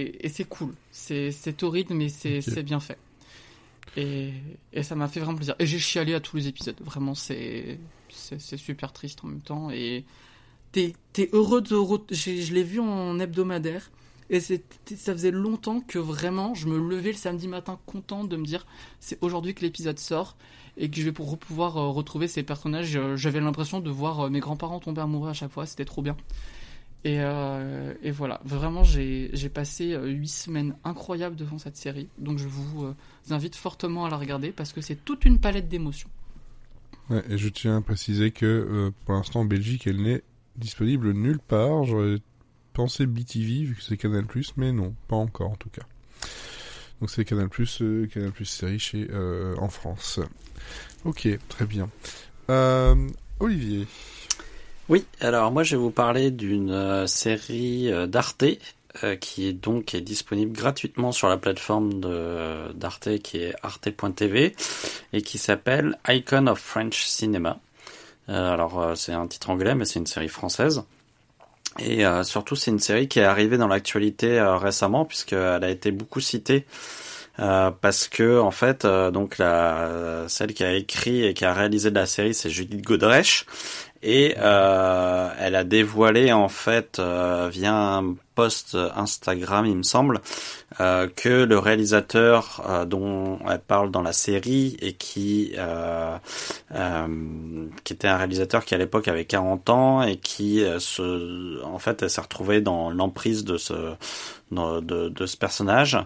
et, 0.02 0.26
et 0.26 0.30
c'est 0.30 0.46
cool. 0.46 0.76
C'est 0.92 1.32
torride, 1.58 1.92
mais 1.92 2.10
c'est 2.10 2.42
Ok. 2.48 2.54
c'est 2.54 2.64
bien 2.64 2.80
fait. 2.80 3.00
Et, 3.98 4.34
et 4.74 4.84
ça 4.84 4.96
m'a 4.96 5.08
fait 5.08 5.20
vraiment 5.20 5.38
plaisir. 5.38 5.56
Et 5.60 5.66
j'ai 5.66 5.80
chialé 5.80 6.14
à 6.14 6.20
tous 6.22 6.38
les 6.38 6.48
épisodes. 6.48 6.78
Vraiment, 6.82 7.16
c'est 7.16 7.80
super 8.58 8.94
triste 8.94 9.24
en 9.24 9.28
même 9.28 9.42
temps. 9.42 9.70
Et 9.72 10.06
t'es 10.72 10.94
t'es 11.14 11.30
heureux 11.34 11.62
de. 11.62 11.76
Je 12.14 12.54
l'ai 12.54 12.64
vu 12.64 12.80
en 12.80 13.20
hebdomadaire. 13.20 13.92
Et 14.30 14.40
ça 14.40 15.14
faisait 15.14 15.32
longtemps 15.32 15.82
que 15.82 16.00
vraiment 16.00 16.54
je 16.56 16.68
me 16.68 16.80
levais 16.80 17.12
le 17.12 17.18
samedi 17.18 17.50
matin 17.50 17.78
content 17.86 18.24
de 18.24 18.38
me 18.38 18.46
dire 18.46 18.66
c'est 19.02 19.18
aujourd'hui 19.22 19.54
que 19.54 19.62
l'épisode 19.62 20.00
sort 20.00 20.38
et 20.78 20.90
que 20.90 20.98
je 20.98 21.04
vais 21.04 21.12
pour 21.12 21.38
pouvoir 21.38 21.78
euh, 21.78 21.90
retrouver 21.90 22.28
ces 22.28 22.44
personnages. 22.44 22.96
Euh, 22.96 23.16
J'avais 23.16 23.40
l'impression 23.40 23.80
de 23.80 23.90
voir 23.90 24.22
euh, 24.22 24.30
mes 24.30 24.40
grands-parents 24.40 24.80
tomber 24.80 25.02
amoureux 25.02 25.30
à 25.30 25.34
chaque 25.34 25.52
fois, 25.52 25.66
c'était 25.66 25.86
trop 25.86 26.02
bien. 26.02 26.16
Et, 27.04 27.20
voilà, 28.12 28.42
vraiment 28.46 28.84
j'ai 28.84 29.50
passé 29.52 29.94
euh, 29.94 30.06
huit 30.06 30.28
semaines 30.28 30.76
incroyables 30.84 31.36
devant 31.36 31.58
cette 31.58 31.76
série, 31.76 32.10
donc 32.20 32.38
je 32.38 32.48
vous 32.48 32.94
invite 33.32 33.56
fortement 33.56 34.06
à 34.06 34.10
la 34.10 34.18
regarder 34.18 34.52
parce 34.52 34.72
que 34.72 34.82
c'est 34.82 35.04
toute 35.04 35.26
une 35.26 35.40
palette 35.40 35.68
d'émotions. 35.68 36.10
Et 37.28 37.40
je 37.40 37.50
tiens 37.50 37.78
à 37.78 37.82
préciser 37.82 38.30
que 38.30 38.94
pour 39.04 39.16
l'instant 39.16 39.40
en 39.40 39.46
Belgique, 39.46 39.88
elle 39.88 40.02
n'est 40.04 40.22
disponible 40.58 41.14
nulle 41.14 41.40
part. 41.40 41.86
J'aurais 41.86 42.20
pensé 42.74 43.08
BTV 43.08 43.64
vu 43.64 43.76
que 43.76 43.82
c'est 43.82 43.98
Canal+, 43.98 44.26
mais 44.56 44.72
non, 44.72 44.94
pas 45.08 45.16
encore 45.16 45.50
en 45.50 45.56
tout 45.56 45.70
cas. 45.70 45.82
Donc 47.00 47.10
c'est 47.10 47.26
Canal+, 47.26 47.50
euh, 47.82 48.06
Canal+, 48.06 48.32
série 48.44 48.78
chez 48.78 49.08
en 49.58 49.70
France. 49.70 50.20
Ok, 51.06 51.28
très 51.50 51.66
bien. 51.66 51.90
Euh, 52.50 52.96
Olivier. 53.40 53.88
Oui, 54.90 55.06
alors 55.20 55.52
moi 55.52 55.64
je 55.64 55.76
vais 55.76 55.82
vous 55.82 55.92
parler 55.92 56.32
d'une 56.32 56.72
euh, 56.72 57.08
série 57.08 57.92
euh, 57.92 58.08
d'Arte 58.08 58.44
qui 59.22 59.48
est 59.48 59.54
donc 59.54 59.96
est 59.96 60.02
disponible 60.02 60.52
gratuitement 60.52 61.14
sur 61.14 61.30
la 61.30 61.38
plateforme 61.38 62.02
d'Arte 62.74 63.20
qui 63.20 63.38
est 63.38 63.56
arte.tv 63.64 64.54
et 65.14 65.22
qui 65.22 65.38
s'appelle 65.38 65.98
Icon 66.10 66.48
of 66.48 66.60
French 66.60 67.06
Cinema. 67.06 67.58
Alors 68.28 68.92
c'est 68.98 69.14
un 69.14 69.28
titre 69.28 69.50
anglais 69.50 69.76
mais 69.76 69.86
c'est 69.86 70.00
une 70.00 70.08
série 70.08 70.28
française. 70.28 70.84
Et 71.80 72.04
surtout 72.24 72.58
c'est 72.58 72.72
une 72.72 72.80
série 72.80 73.08
qui 73.08 73.20
est 73.20 73.24
arrivée 73.24 73.58
dans 73.58 73.70
l'actualité 73.70 74.42
récemment 74.42 75.06
puisqu'elle 75.06 75.64
a 75.64 75.70
été 75.70 75.92
beaucoup 75.92 76.20
citée 76.20 76.66
euh, 77.42 77.72
parce 77.72 78.08
que 78.08 78.40
en 78.40 78.52
fait 78.52 78.86
euh, 78.86 79.12
donc 79.12 79.38
la 79.38 80.26
celle 80.28 80.54
qui 80.54 80.64
a 80.64 80.74
écrit 80.74 81.26
et 81.26 81.34
qui 81.34 81.46
a 81.46 81.54
réalisé 81.54 81.90
de 81.90 81.96
la 81.96 82.06
série 82.06 82.34
c'est 82.34 82.50
Judith 82.50 82.84
Godrèche. 82.84 83.46
Et 84.04 84.36
euh, 84.40 85.30
elle 85.40 85.56
a 85.56 85.64
dévoilé 85.64 86.34
en 86.34 86.50
fait 86.50 86.98
euh, 86.98 87.50
via 87.52 87.74
un 87.74 88.16
post 88.34 88.76
Instagram 88.96 89.66
il 89.66 89.76
me 89.78 89.84
semble 89.84 90.22
euh, 90.80 91.08
que 91.16 91.44
le 91.44 91.60
réalisateur 91.60 92.64
euh, 92.68 92.86
dont 92.86 93.40
elle 93.48 93.60
parle 93.60 93.92
dans 93.92 94.02
la 94.02 94.14
série 94.14 94.78
et 94.82 94.94
qui 94.94 95.54
euh, 95.58 96.18
euh, 96.74 97.08
qui 97.84 97.94
était 97.94 98.08
un 98.08 98.18
réalisateur 98.18 98.64
qui 98.66 98.74
à 98.74 98.78
l'époque 98.78 99.08
avait 99.08 99.26
40 99.26 99.70
ans 99.70 100.02
et 100.02 100.16
qui 100.16 100.64
se 100.80 101.64
en 101.64 101.78
fait 101.78 102.02
elle 102.02 102.10
s'est 102.10 102.22
retrouvée 102.22 102.62
dans 102.62 102.90
l'emprise 102.90 103.44
de 103.44 103.58
ce 103.58 103.94
de, 104.52 105.10
de, 105.10 105.26
ce 105.26 105.38
personnage 105.38 105.98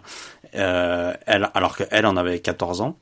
elle 0.56 1.50
alors 1.54 1.78
qu'elle 1.78 2.06
en 2.06 2.18
avait 2.18 2.40
14 2.40 2.82
ans. 2.82 2.98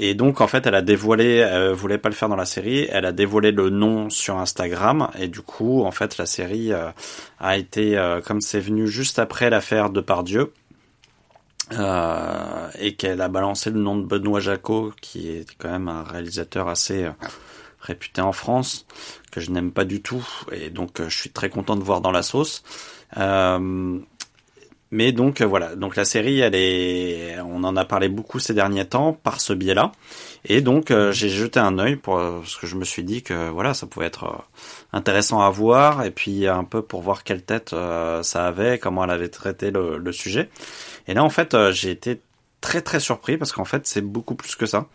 Et 0.00 0.14
donc 0.14 0.40
en 0.40 0.46
fait, 0.46 0.66
elle 0.66 0.76
a 0.76 0.82
dévoilé, 0.82 1.36
elle 1.36 1.72
voulait 1.72 1.98
pas 1.98 2.08
le 2.08 2.14
faire 2.14 2.28
dans 2.28 2.36
la 2.36 2.44
série, 2.44 2.86
elle 2.90 3.04
a 3.04 3.12
dévoilé 3.12 3.50
le 3.50 3.68
nom 3.68 4.10
sur 4.10 4.38
Instagram. 4.38 5.10
Et 5.18 5.26
du 5.26 5.40
coup, 5.40 5.82
en 5.84 5.90
fait, 5.90 6.18
la 6.18 6.26
série 6.26 6.72
euh, 6.72 6.90
a 7.40 7.56
été 7.56 7.98
euh, 7.98 8.20
comme 8.20 8.40
c'est 8.40 8.60
venu 8.60 8.86
juste 8.86 9.18
après 9.18 9.50
l'affaire 9.50 9.90
de 9.90 10.00
Pardieu 10.00 10.52
euh, 11.72 12.68
et 12.78 12.94
qu'elle 12.94 13.20
a 13.20 13.28
balancé 13.28 13.70
le 13.70 13.78
nom 13.78 13.96
de 13.96 14.04
Benoît 14.06 14.40
Jacot, 14.40 14.92
qui 15.00 15.30
est 15.30 15.46
quand 15.58 15.70
même 15.70 15.88
un 15.88 16.02
réalisateur 16.02 16.68
assez 16.68 17.04
euh, 17.04 17.10
réputé 17.80 18.20
en 18.20 18.32
France 18.32 18.86
que 19.30 19.40
je 19.40 19.50
n'aime 19.50 19.72
pas 19.72 19.84
du 19.84 20.00
tout. 20.00 20.26
Et 20.52 20.70
donc 20.70 21.00
euh, 21.00 21.08
je 21.08 21.16
suis 21.16 21.30
très 21.30 21.50
content 21.50 21.76
de 21.76 21.82
voir 21.82 22.00
dans 22.00 22.10
la 22.10 22.22
sauce. 22.22 22.62
Euh, 23.16 23.98
mais 24.90 25.12
donc 25.12 25.40
euh, 25.40 25.46
voilà, 25.46 25.76
donc 25.76 25.96
la 25.96 26.04
série, 26.04 26.40
elle 26.40 26.54
est, 26.54 27.36
on 27.40 27.64
en 27.64 27.76
a 27.76 27.84
parlé 27.84 28.08
beaucoup 28.08 28.38
ces 28.38 28.54
derniers 28.54 28.86
temps 28.86 29.12
par 29.12 29.40
ce 29.40 29.52
biais-là, 29.52 29.92
et 30.44 30.60
donc 30.60 30.90
euh, 30.90 31.12
j'ai 31.12 31.28
jeté 31.28 31.60
un 31.60 31.78
œil 31.78 31.96
pour 31.96 32.18
euh, 32.18 32.38
parce 32.40 32.56
que 32.56 32.66
je 32.66 32.76
me 32.76 32.84
suis 32.84 33.04
dit 33.04 33.22
que 33.22 33.50
voilà, 33.50 33.74
ça 33.74 33.86
pouvait 33.86 34.06
être 34.06 34.44
intéressant 34.92 35.40
à 35.40 35.50
voir, 35.50 36.04
et 36.04 36.10
puis 36.10 36.46
un 36.46 36.64
peu 36.64 36.82
pour 36.82 37.02
voir 37.02 37.24
quelle 37.24 37.42
tête 37.42 37.74
ça 38.22 38.46
avait, 38.46 38.78
comment 38.78 39.04
elle 39.04 39.10
avait 39.10 39.28
traité 39.28 39.70
le, 39.70 39.98
le 39.98 40.12
sujet. 40.12 40.48
Et 41.06 41.14
là, 41.14 41.24
en 41.24 41.30
fait, 41.30 41.56
j'ai 41.70 41.90
été 41.90 42.20
très 42.60 42.82
très 42.82 43.00
surpris 43.00 43.36
parce 43.36 43.52
qu'en 43.52 43.64
fait, 43.64 43.86
c'est 43.86 44.02
beaucoup 44.02 44.34
plus 44.34 44.56
que 44.56 44.66
ça. 44.66 44.86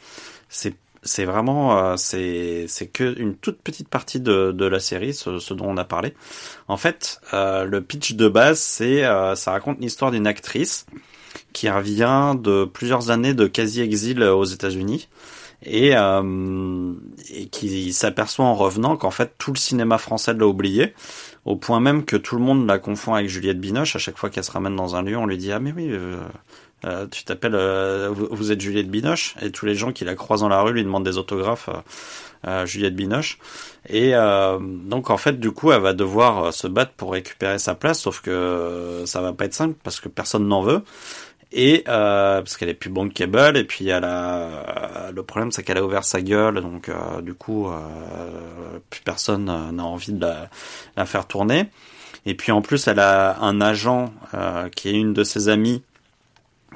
C'est 0.49 0.75
c'est 1.03 1.25
vraiment 1.25 1.77
euh, 1.77 1.95
c'est 1.97 2.65
c'est 2.67 2.87
que 2.87 3.17
une 3.19 3.35
toute 3.35 3.59
petite 3.59 3.87
partie 3.89 4.19
de 4.19 4.51
de 4.51 4.65
la 4.65 4.79
série, 4.79 5.13
ce, 5.13 5.39
ce 5.39 5.53
dont 5.53 5.65
on 5.67 5.77
a 5.77 5.83
parlé. 5.83 6.13
En 6.67 6.77
fait, 6.77 7.21
euh, 7.33 7.65
le 7.65 7.81
pitch 7.81 8.13
de 8.13 8.27
base, 8.27 8.59
c'est 8.59 9.03
euh, 9.03 9.35
ça 9.35 9.51
raconte 9.51 9.79
l'histoire 9.79 10.11
d'une 10.11 10.27
actrice 10.27 10.85
qui 11.51 11.69
revient 11.69 12.35
de 12.39 12.65
plusieurs 12.65 13.09
années 13.11 13.33
de 13.33 13.47
quasi-exil 13.47 14.23
aux 14.23 14.43
États-Unis 14.43 15.07
et, 15.65 15.95
euh, 15.95 16.93
et 17.33 17.47
qui 17.47 17.93
s'aperçoit 17.93 18.45
en 18.45 18.55
revenant 18.55 18.97
qu'en 18.97 19.11
fait 19.11 19.33
tout 19.37 19.51
le 19.51 19.57
cinéma 19.57 19.97
français 19.97 20.33
l'a 20.33 20.47
oublié, 20.47 20.93
au 21.45 21.55
point 21.55 21.79
même 21.79 22.05
que 22.05 22.15
tout 22.17 22.35
le 22.35 22.41
monde 22.41 22.67
la 22.67 22.79
confond 22.79 23.13
avec 23.13 23.29
Juliette 23.29 23.59
Binoche. 23.59 23.95
À 23.95 23.99
chaque 23.99 24.17
fois 24.17 24.29
qu'elle 24.29 24.43
se 24.43 24.51
ramène 24.51 24.75
dans 24.75 24.95
un 24.95 25.03
lieu, 25.03 25.17
on 25.17 25.25
lui 25.25 25.37
dit 25.37 25.51
ah 25.51 25.59
mais 25.59 25.73
oui. 25.75 25.91
Euh, 26.85 27.07
tu 27.07 27.23
t'appelles, 27.23 27.55
euh, 27.55 28.09
vous, 28.11 28.51
êtes 28.51 28.59
Juliette 28.59 28.89
Binoche, 28.89 29.35
et 29.41 29.51
tous 29.51 29.65
les 29.65 29.75
gens 29.75 29.91
qui 29.91 30.03
la 30.03 30.15
croisent 30.15 30.41
dans 30.41 30.49
la 30.49 30.61
rue 30.61 30.73
lui 30.73 30.83
demandent 30.83 31.05
des 31.05 31.17
autographes 31.17 31.69
euh, 31.69 31.81
à 32.43 32.65
Juliette 32.65 32.95
Binoche. 32.95 33.37
Et 33.87 34.11
donc 34.11 35.09
en 35.09 35.17
fait, 35.17 35.39
du 35.39 35.51
coup, 35.51 35.71
elle 35.71 35.81
va 35.81 35.93
devoir 35.93 36.53
se 36.53 36.67
battre 36.67 36.91
pour 36.91 37.13
récupérer 37.13 37.57
sa 37.57 37.73
place, 37.75 37.99
sauf 38.01 38.21
que 38.21 39.03
ça 39.05 39.21
va 39.21 39.31
pas 39.33 39.45
être 39.45 39.53
simple 39.53 39.75
parce 39.81 40.01
que 40.01 40.09
personne 40.09 40.47
n'en 40.47 40.61
veut. 40.61 40.83
Et 41.53 41.83
parce 41.85 42.57
qu'elle 42.57 42.69
est 42.69 42.73
plus 42.73 42.89
bankable 42.89 43.55
et 43.55 43.63
puis 43.63 43.87
elle 43.87 44.03
a 44.03 45.11
le 45.13 45.23
problème 45.23 45.51
c'est 45.51 45.63
qu'elle 45.63 45.77
a 45.77 45.85
ouvert 45.85 46.03
sa 46.03 46.19
gueule 46.21 46.61
donc 46.61 46.89
du 47.21 47.33
coup 47.35 47.69
plus 48.89 49.01
personne 49.01 49.45
n'a 49.45 49.83
envie 49.85 50.13
de 50.13 50.25
la, 50.95 51.05
faire 51.05 51.27
tourner 51.27 51.69
et 52.25 52.33
puis 52.33 52.51
en 52.51 52.61
plus 52.61 52.87
elle 52.87 52.99
a 52.99 53.39
un 53.41 53.61
agent 53.61 54.11
qui 54.75 54.89
est 54.89 54.93
une 54.93 55.13
de 55.13 55.23
ses 55.23 55.47
amies 55.47 55.83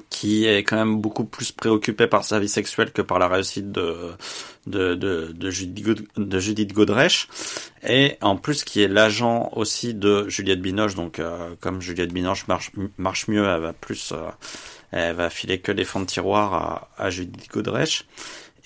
qui 0.09 0.45
est 0.45 0.63
quand 0.63 0.77
même 0.77 1.01
beaucoup 1.01 1.25
plus 1.25 1.51
préoccupé 1.51 2.07
par 2.07 2.23
sa 2.23 2.39
vie 2.39 2.49
sexuelle 2.49 2.91
que 2.91 3.01
par 3.01 3.19
la 3.19 3.27
réussite 3.27 3.71
de 3.71 3.95
de, 4.67 4.95
de, 4.95 5.31
de, 5.31 5.49
Judith, 5.49 6.03
de 6.17 6.39
Judith 6.39 6.73
Godrèche. 6.73 7.27
Et 7.87 8.17
en 8.21 8.35
plus 8.35 8.63
qui 8.63 8.81
est 8.81 8.87
l'agent 8.87 9.49
aussi 9.53 9.93
de 9.93 10.27
Juliette 10.27 10.61
Binoche. 10.61 10.95
Donc 10.95 11.19
euh, 11.19 11.55
comme 11.59 11.81
Juliette 11.81 12.13
Binoche 12.13 12.47
marche, 12.47 12.71
marche 12.97 13.27
mieux 13.27 13.45
elle 13.45 13.61
va 13.61 13.73
plus 13.73 14.11
euh, 14.11 14.29
elle 14.91 15.15
va 15.15 15.29
filer 15.29 15.59
que 15.59 15.71
les 15.71 15.83
fonds 15.83 15.99
de 16.01 16.05
tiroir 16.05 16.53
à, 16.53 16.89
à 16.97 17.09
Judith 17.09 17.49
Godrèche 17.51 18.05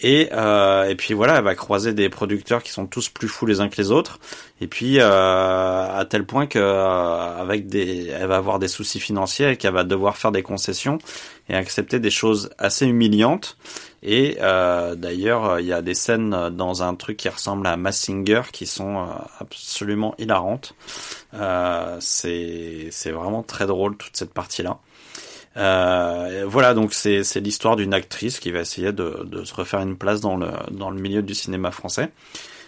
et, 0.02 0.30
euh, 0.32 0.90
et 0.90 0.96
puis 0.96 1.14
voilà, 1.14 1.38
elle 1.38 1.44
va 1.44 1.54
croiser 1.54 1.94
des 1.94 2.10
producteurs 2.10 2.64
qui 2.64 2.72
sont 2.72 2.88
tous 2.88 3.10
plus 3.10 3.28
fous 3.28 3.46
les 3.46 3.62
uns 3.62 3.70
que 3.70 3.78
les 3.78 3.92
autres. 3.92 4.20
Et 4.60 4.68
puis 4.68 5.00
euh, 5.00 5.06
à 5.06 6.06
tel 6.10 6.26
point 6.26 6.48
que 6.48 6.58
euh, 6.58 7.40
avec 7.40 7.68
des, 7.68 8.08
elle 8.08 8.28
va 8.28 8.38
avoir 8.38 8.58
des 8.58 8.68
soucis 8.68 9.00
financiers 9.00 9.52
et 9.52 9.58
qu'elle 9.58 9.74
va 9.74 9.84
devoir 9.84 10.18
faire 10.18 10.32
des 10.32 10.42
concessions 10.42 10.98
et 11.50 11.56
accepter 11.56 12.00
des 12.00 12.10
choses 12.10 12.50
assez 12.58 12.88
humiliantes. 12.88 13.58
Et 14.04 14.38
euh, 14.42 14.96
d'ailleurs, 14.96 15.60
il 15.60 15.68
y 15.68 15.74
a 15.74 15.84
des 15.84 15.94
scènes 15.94 16.50
dans 16.50 16.82
un 16.82 16.96
truc 16.96 17.18
qui 17.18 17.30
ressemble 17.30 17.68
à 17.68 17.78
Massinger 17.78 18.42
qui 18.52 18.66
sont 18.66 19.08
absolument 19.40 20.16
hilarantes. 20.18 20.74
c'est 22.00 22.88
c'est 22.90 23.12
vraiment 23.12 23.44
très 23.44 23.68
drôle 23.68 23.98
toute 23.98 24.18
cette 24.18 24.34
partie 24.34 24.64
là. 24.64 24.80
Euh, 25.58 26.46
voilà, 26.48 26.74
donc 26.74 26.94
c'est 26.94 27.22
l'histoire 27.36 27.76
d'une 27.76 27.94
actrice 27.94 28.40
qui 28.40 28.52
va 28.52 28.60
essayer 28.62 28.94
de, 28.94 29.24
de 29.26 29.44
se 29.44 29.54
refaire 29.54 29.82
une 29.82 29.98
place 29.98 30.22
dans 30.22 30.38
le 30.38 30.48
dans 30.72 30.90
le 30.90 31.02
milieu 31.02 31.22
du 31.22 31.36
cinéma 31.36 31.72
français. 31.72 32.10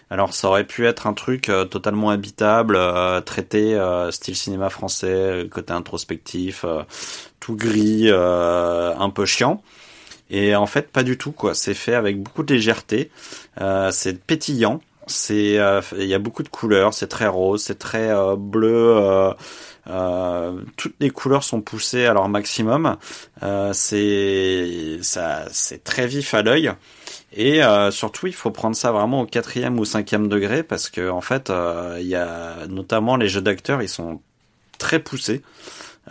Alors 0.09 0.33
ça 0.33 0.49
aurait 0.49 0.65
pu 0.65 0.85
être 0.85 1.07
un 1.07 1.13
truc 1.13 1.49
euh, 1.49 1.65
totalement 1.65 2.09
habitable, 2.09 2.75
euh, 2.75 3.21
traité 3.21 3.79
style 4.11 4.35
cinéma 4.35 4.69
français, 4.69 5.47
côté 5.49 5.73
introspectif, 5.73 6.65
tout 7.39 7.55
gris, 7.55 8.09
un 8.11 9.09
peu 9.09 9.25
chiant. 9.25 9.61
Et 10.29 10.55
en 10.55 10.65
fait 10.65 10.89
pas 10.91 11.03
du 11.03 11.17
tout 11.17 11.31
quoi. 11.31 11.55
C'est 11.55 11.73
fait 11.73 11.95
avec 11.95 12.21
beaucoup 12.21 12.43
de 12.43 12.53
légèreté. 12.53 13.11
c'est 13.91 14.21
pétillant. 14.25 14.81
C'est 15.07 15.59
il 15.97 16.05
y 16.05 16.13
a 16.13 16.19
beaucoup 16.19 16.43
de 16.43 16.49
couleurs. 16.49 16.93
C'est 16.93 17.07
très 17.07 17.27
rose. 17.27 17.63
C'est 17.63 17.79
très 17.79 18.13
bleu 18.37 19.33
euh, 19.87 20.61
toutes 20.77 20.95
les 20.99 21.09
couleurs 21.09 21.43
sont 21.43 21.61
poussées 21.61 22.05
à 22.05 22.13
leur 22.13 22.29
maximum. 22.29 22.97
Euh, 23.43 23.71
c'est 23.73 24.99
très 25.83 26.07
vif 26.07 26.33
à 26.33 26.41
l'œil. 26.41 26.71
Et 27.35 27.63
euh, 27.63 27.91
surtout, 27.91 28.27
il 28.27 28.33
faut 28.33 28.51
prendre 28.51 28.75
ça 28.75 28.91
vraiment 28.91 29.21
au 29.21 29.25
quatrième 29.25 29.79
ou 29.79 29.85
cinquième 29.85 30.27
degré 30.27 30.63
parce 30.63 30.89
que 30.89 31.09
en 31.09 31.21
fait, 31.21 31.51
il 31.99 32.07
y 32.07 32.15
a 32.15 32.67
notamment 32.67 33.17
les 33.17 33.27
jeux 33.27 33.41
d'acteurs, 33.41 33.81
ils 33.81 33.89
sont 33.89 34.21
très 34.77 34.99
poussés. 34.99 35.41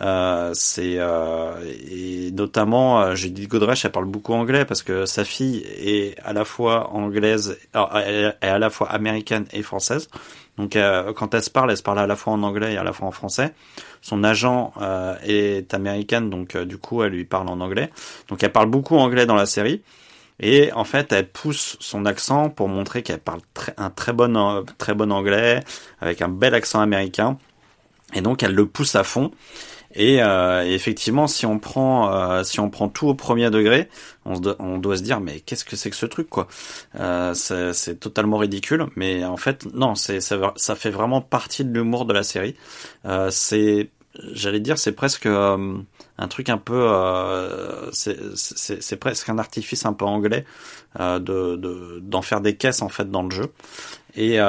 Euh, 0.01 0.51
c'est 0.55 0.95
euh, 0.97 1.53
et 1.91 2.31
notamment 2.31 3.13
Judith 3.13 3.47
Godrèche 3.47 3.85
elle 3.85 3.91
parle 3.91 4.05
beaucoup 4.05 4.33
anglais 4.33 4.65
parce 4.65 4.81
que 4.81 5.05
sa 5.05 5.23
fille 5.23 5.57
est 5.77 6.17
à 6.23 6.33
la 6.33 6.45
fois 6.45 6.89
anglaise 6.93 7.59
elle 8.03 8.35
est 8.41 8.47
à 8.47 8.57
la 8.57 8.71
fois 8.71 8.89
américaine 8.89 9.45
et 9.53 9.61
française 9.61 10.09
donc 10.57 10.75
euh, 10.75 11.13
quand 11.13 11.33
elle 11.33 11.43
se 11.43 11.49
parle 11.49 11.71
elle 11.71 11.77
se 11.77 11.83
parle 11.83 11.99
à 11.99 12.07
la 12.07 12.15
fois 12.15 12.33
en 12.33 12.43
anglais 12.43 12.73
et 12.73 12.77
à 12.77 12.83
la 12.83 12.93
fois 12.93 13.07
en 13.07 13.11
français 13.11 13.53
son 14.01 14.23
agent 14.23 14.73
euh, 14.81 15.15
est 15.23 15.73
américaine 15.73 16.29
donc 16.29 16.55
euh, 16.55 16.65
du 16.65 16.77
coup 16.77 17.03
elle 17.03 17.13
lui 17.13 17.25
parle 17.25 17.49
en 17.49 17.59
anglais 17.59 17.89
donc 18.29 18.43
elle 18.43 18.51
parle 18.51 18.69
beaucoup 18.69 18.97
anglais 18.97 19.25
dans 19.25 19.35
la 19.35 19.45
série 19.45 19.81
et 20.39 20.71
en 20.73 20.83
fait, 20.83 21.11
elle 21.13 21.29
pousse 21.29 21.77
son 21.79 22.05
accent 22.05 22.49
pour 22.49 22.67
montrer 22.67 23.03
qu'elle 23.03 23.19
parle 23.19 23.41
un 23.77 23.89
très 23.89 24.13
bon, 24.13 24.65
très 24.77 24.93
bon 24.93 25.11
anglais 25.11 25.63
avec 26.01 26.21
un 26.21 26.29
bel 26.29 26.53
accent 26.53 26.81
américain. 26.81 27.37
Et 28.13 28.21
donc, 28.21 28.43
elle 28.43 28.53
le 28.53 28.65
pousse 28.65 28.95
à 28.95 29.03
fond. 29.03 29.31
Et, 29.93 30.21
euh, 30.23 30.63
effectivement, 30.63 31.27
si 31.27 31.45
on 31.45 31.59
prend 31.59 32.11
euh, 32.13 32.43
si 32.43 32.59
on 32.59 32.69
prend 32.69 32.89
tout 32.89 33.07
au 33.07 33.13
premier 33.13 33.49
degré, 33.49 33.89
on, 34.25 34.35
se, 34.35 34.55
on 34.59 34.77
doit 34.77 34.97
se 34.97 35.03
dire 35.03 35.19
mais 35.19 35.39
qu'est-ce 35.39 35.65
que 35.65 35.75
c'est 35.75 35.89
que 35.89 35.95
ce 35.95 36.05
truc 36.05 36.29
quoi? 36.29 36.47
Euh, 36.99 37.33
C'est 37.33 37.99
totalement 37.99 38.37
ridicule, 38.37 38.87
mais 38.95 39.23
en 39.23 39.37
fait 39.37 39.65
non, 39.73 39.95
c'est 39.95 40.19
ça, 40.19 40.53
ça 40.55 40.75
fait 40.75 40.89
vraiment 40.89 41.21
partie 41.21 41.63
de 41.63 41.73
l'humour 41.73 42.05
de 42.05 42.13
la 42.13 42.23
série. 42.23 42.55
Euh, 43.05 43.29
c'est 43.31 43.89
j'allais 44.31 44.59
dire 44.59 44.77
c'est 44.77 44.91
presque 44.91 45.25
euh, 45.25 45.77
un 46.17 46.27
truc 46.27 46.49
un 46.49 46.57
peu 46.57 46.85
euh, 46.87 47.91
c'est 47.91 48.97
presque 48.97 49.29
un 49.29 49.37
artifice 49.39 49.85
un 49.85 49.93
peu 49.93 50.05
anglais 50.05 50.45
de 50.99 51.55
d'en 51.99 52.19
de, 52.19 52.25
faire 52.25 52.41
des 52.41 52.55
caisses 52.55 52.81
en 52.81 52.89
fait 52.89 53.09
dans 53.09 53.23
le 53.23 53.31
jeu. 53.31 53.51
Et 54.15 54.39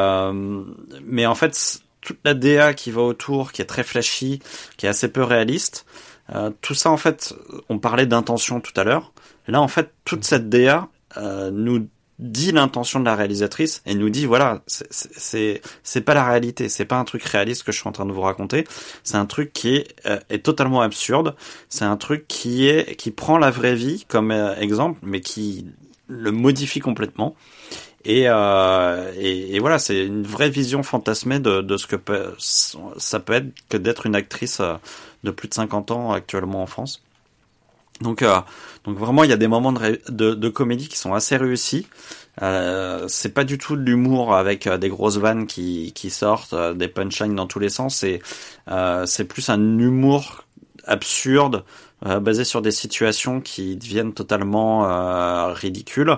mais 1.03 1.27
en 1.27 1.35
fait 1.35 1.83
toute 2.05 2.19
la 2.25 2.35
DA 2.35 2.75
qui 2.75 2.91
va 2.91 3.03
autour, 3.03 3.53
qui 3.53 3.63
est 3.63 3.67
très 3.67 3.83
flashy, 3.83 4.41
qui 4.77 4.87
est 4.87 4.89
assez 4.89 5.09
peu 5.09 5.23
réaliste. 5.23 5.87
Euh, 6.35 6.51
tout 6.61 6.75
ça, 6.75 6.91
en 6.91 6.97
fait, 6.97 7.35
on 7.69 7.79
parlait 7.79 8.07
d'intention 8.07 8.61
tout 8.61 8.73
à 8.77 8.85
l'heure. 8.85 9.13
Là, 9.49 9.61
en 9.61 9.69
fait, 9.69 9.93
toute 10.05 10.25
cette 10.25 10.49
DA 10.49 10.89
euh, 11.17 11.51
nous 11.51 11.89
dit 12.19 12.53
l'intention 12.53 13.01
de 13.01 13.05
la 13.05 13.17
réalisatrice 13.17 13.83
et 13.87 13.95
nous 13.95 14.09
dit 14.09 14.25
voilà 14.25 14.63
c'est 14.67 15.61
c'est 15.83 16.01
pas 16.01 16.15
la 16.15 16.25
réalité. 16.25 16.69
C'est 16.69 16.85
pas 16.85 16.97
un 16.97 17.05
truc 17.05 17.25
réaliste 17.25 17.65
que 17.65 17.73
je 17.73 17.79
suis 17.79 17.89
en 17.89 17.93
train 17.93 18.07
de 18.07 18.13
vous 18.13 18.21
raconter. 18.21 18.65
C'est 19.03 19.17
un 19.17 19.27
truc 19.27 19.53
qui 19.53 19.77
est, 19.77 19.97
euh, 20.07 20.21
est 20.31 20.45
totalement 20.45 20.81
absurde. 20.81 21.35
C'est 21.69 21.85
un 21.85 21.97
truc 21.97 22.27
qui 22.29 22.69
est 22.69 22.97
qui 22.97 23.11
prend 23.11 23.39
la 23.39 23.51
vraie 23.51 23.75
vie 23.75 24.05
comme 24.09 24.31
euh, 24.31 24.55
exemple 24.57 25.01
mais 25.03 25.21
qui 25.21 25.67
le 26.07 26.31
modifie 26.31 26.81
complètement 26.81 27.35
et, 28.05 28.25
euh, 28.29 29.13
et, 29.19 29.59
voilà, 29.61 29.79
c'est 29.79 30.05
une 30.05 30.25
vraie 30.25 30.51
vision 30.51 30.83
fantasmée 30.83 31.39
de, 31.39 31.63
de, 31.63 31.77
ce 31.77 31.87
que 31.87 31.97
ça 32.39 33.21
peut 33.21 33.33
être 33.33 33.49
que 33.69 33.77
d'être 33.77 34.07
une 34.07 34.15
actrice 34.15 34.61
euh, 34.61 34.75
de 35.25 35.31
plus 35.31 35.49
de 35.49 35.55
50 35.55 35.91
ans 35.91 36.13
actuellement 36.13 36.63
en 36.63 36.67
France. 36.67 37.03
Donc, 38.01 38.23
euh, 38.23 38.41
donc 38.85 38.99
vraiment, 38.99 39.25
il 39.25 39.31
y 39.31 39.33
a 39.33 39.37
des 39.37 39.49
moments 39.49 39.73
de, 39.73 40.01
de, 40.09 40.35
de 40.35 40.49
comédie 40.49 40.89
qui 40.89 40.99
sont 40.99 41.15
assez 41.15 41.37
réussis. 41.37 41.87
Euh, 42.43 43.07
c'est 43.09 43.33
pas 43.33 43.45
du 43.45 43.59
tout 43.59 43.77
de 43.77 43.83
l'humour 43.83 44.35
avec 44.35 44.67
euh, 44.67 44.77
des 44.77 44.89
grosses 44.89 45.19
vannes 45.19 45.47
qui, 45.47 45.93
qui 45.95 46.11
sortent, 46.11 46.53
euh, 46.53 46.75
des 46.75 46.89
punchlines 46.89 47.35
dans 47.35 47.47
tous 47.47 47.61
les 47.61 47.69
sens. 47.69 47.97
C'est 47.97 48.21
c'est 49.07 49.25
plus 49.25 49.49
un 49.49 49.79
humour 49.79 50.45
absurde 50.87 51.65
euh, 52.07 52.21
basé 52.21 52.45
sur 52.45 52.63
des 52.63 52.71
situations 52.71 53.41
qui 53.41 53.77
deviennent 53.77 54.13
totalement 54.13 54.89
euh, 54.89 55.53
ridicules. 55.53 56.17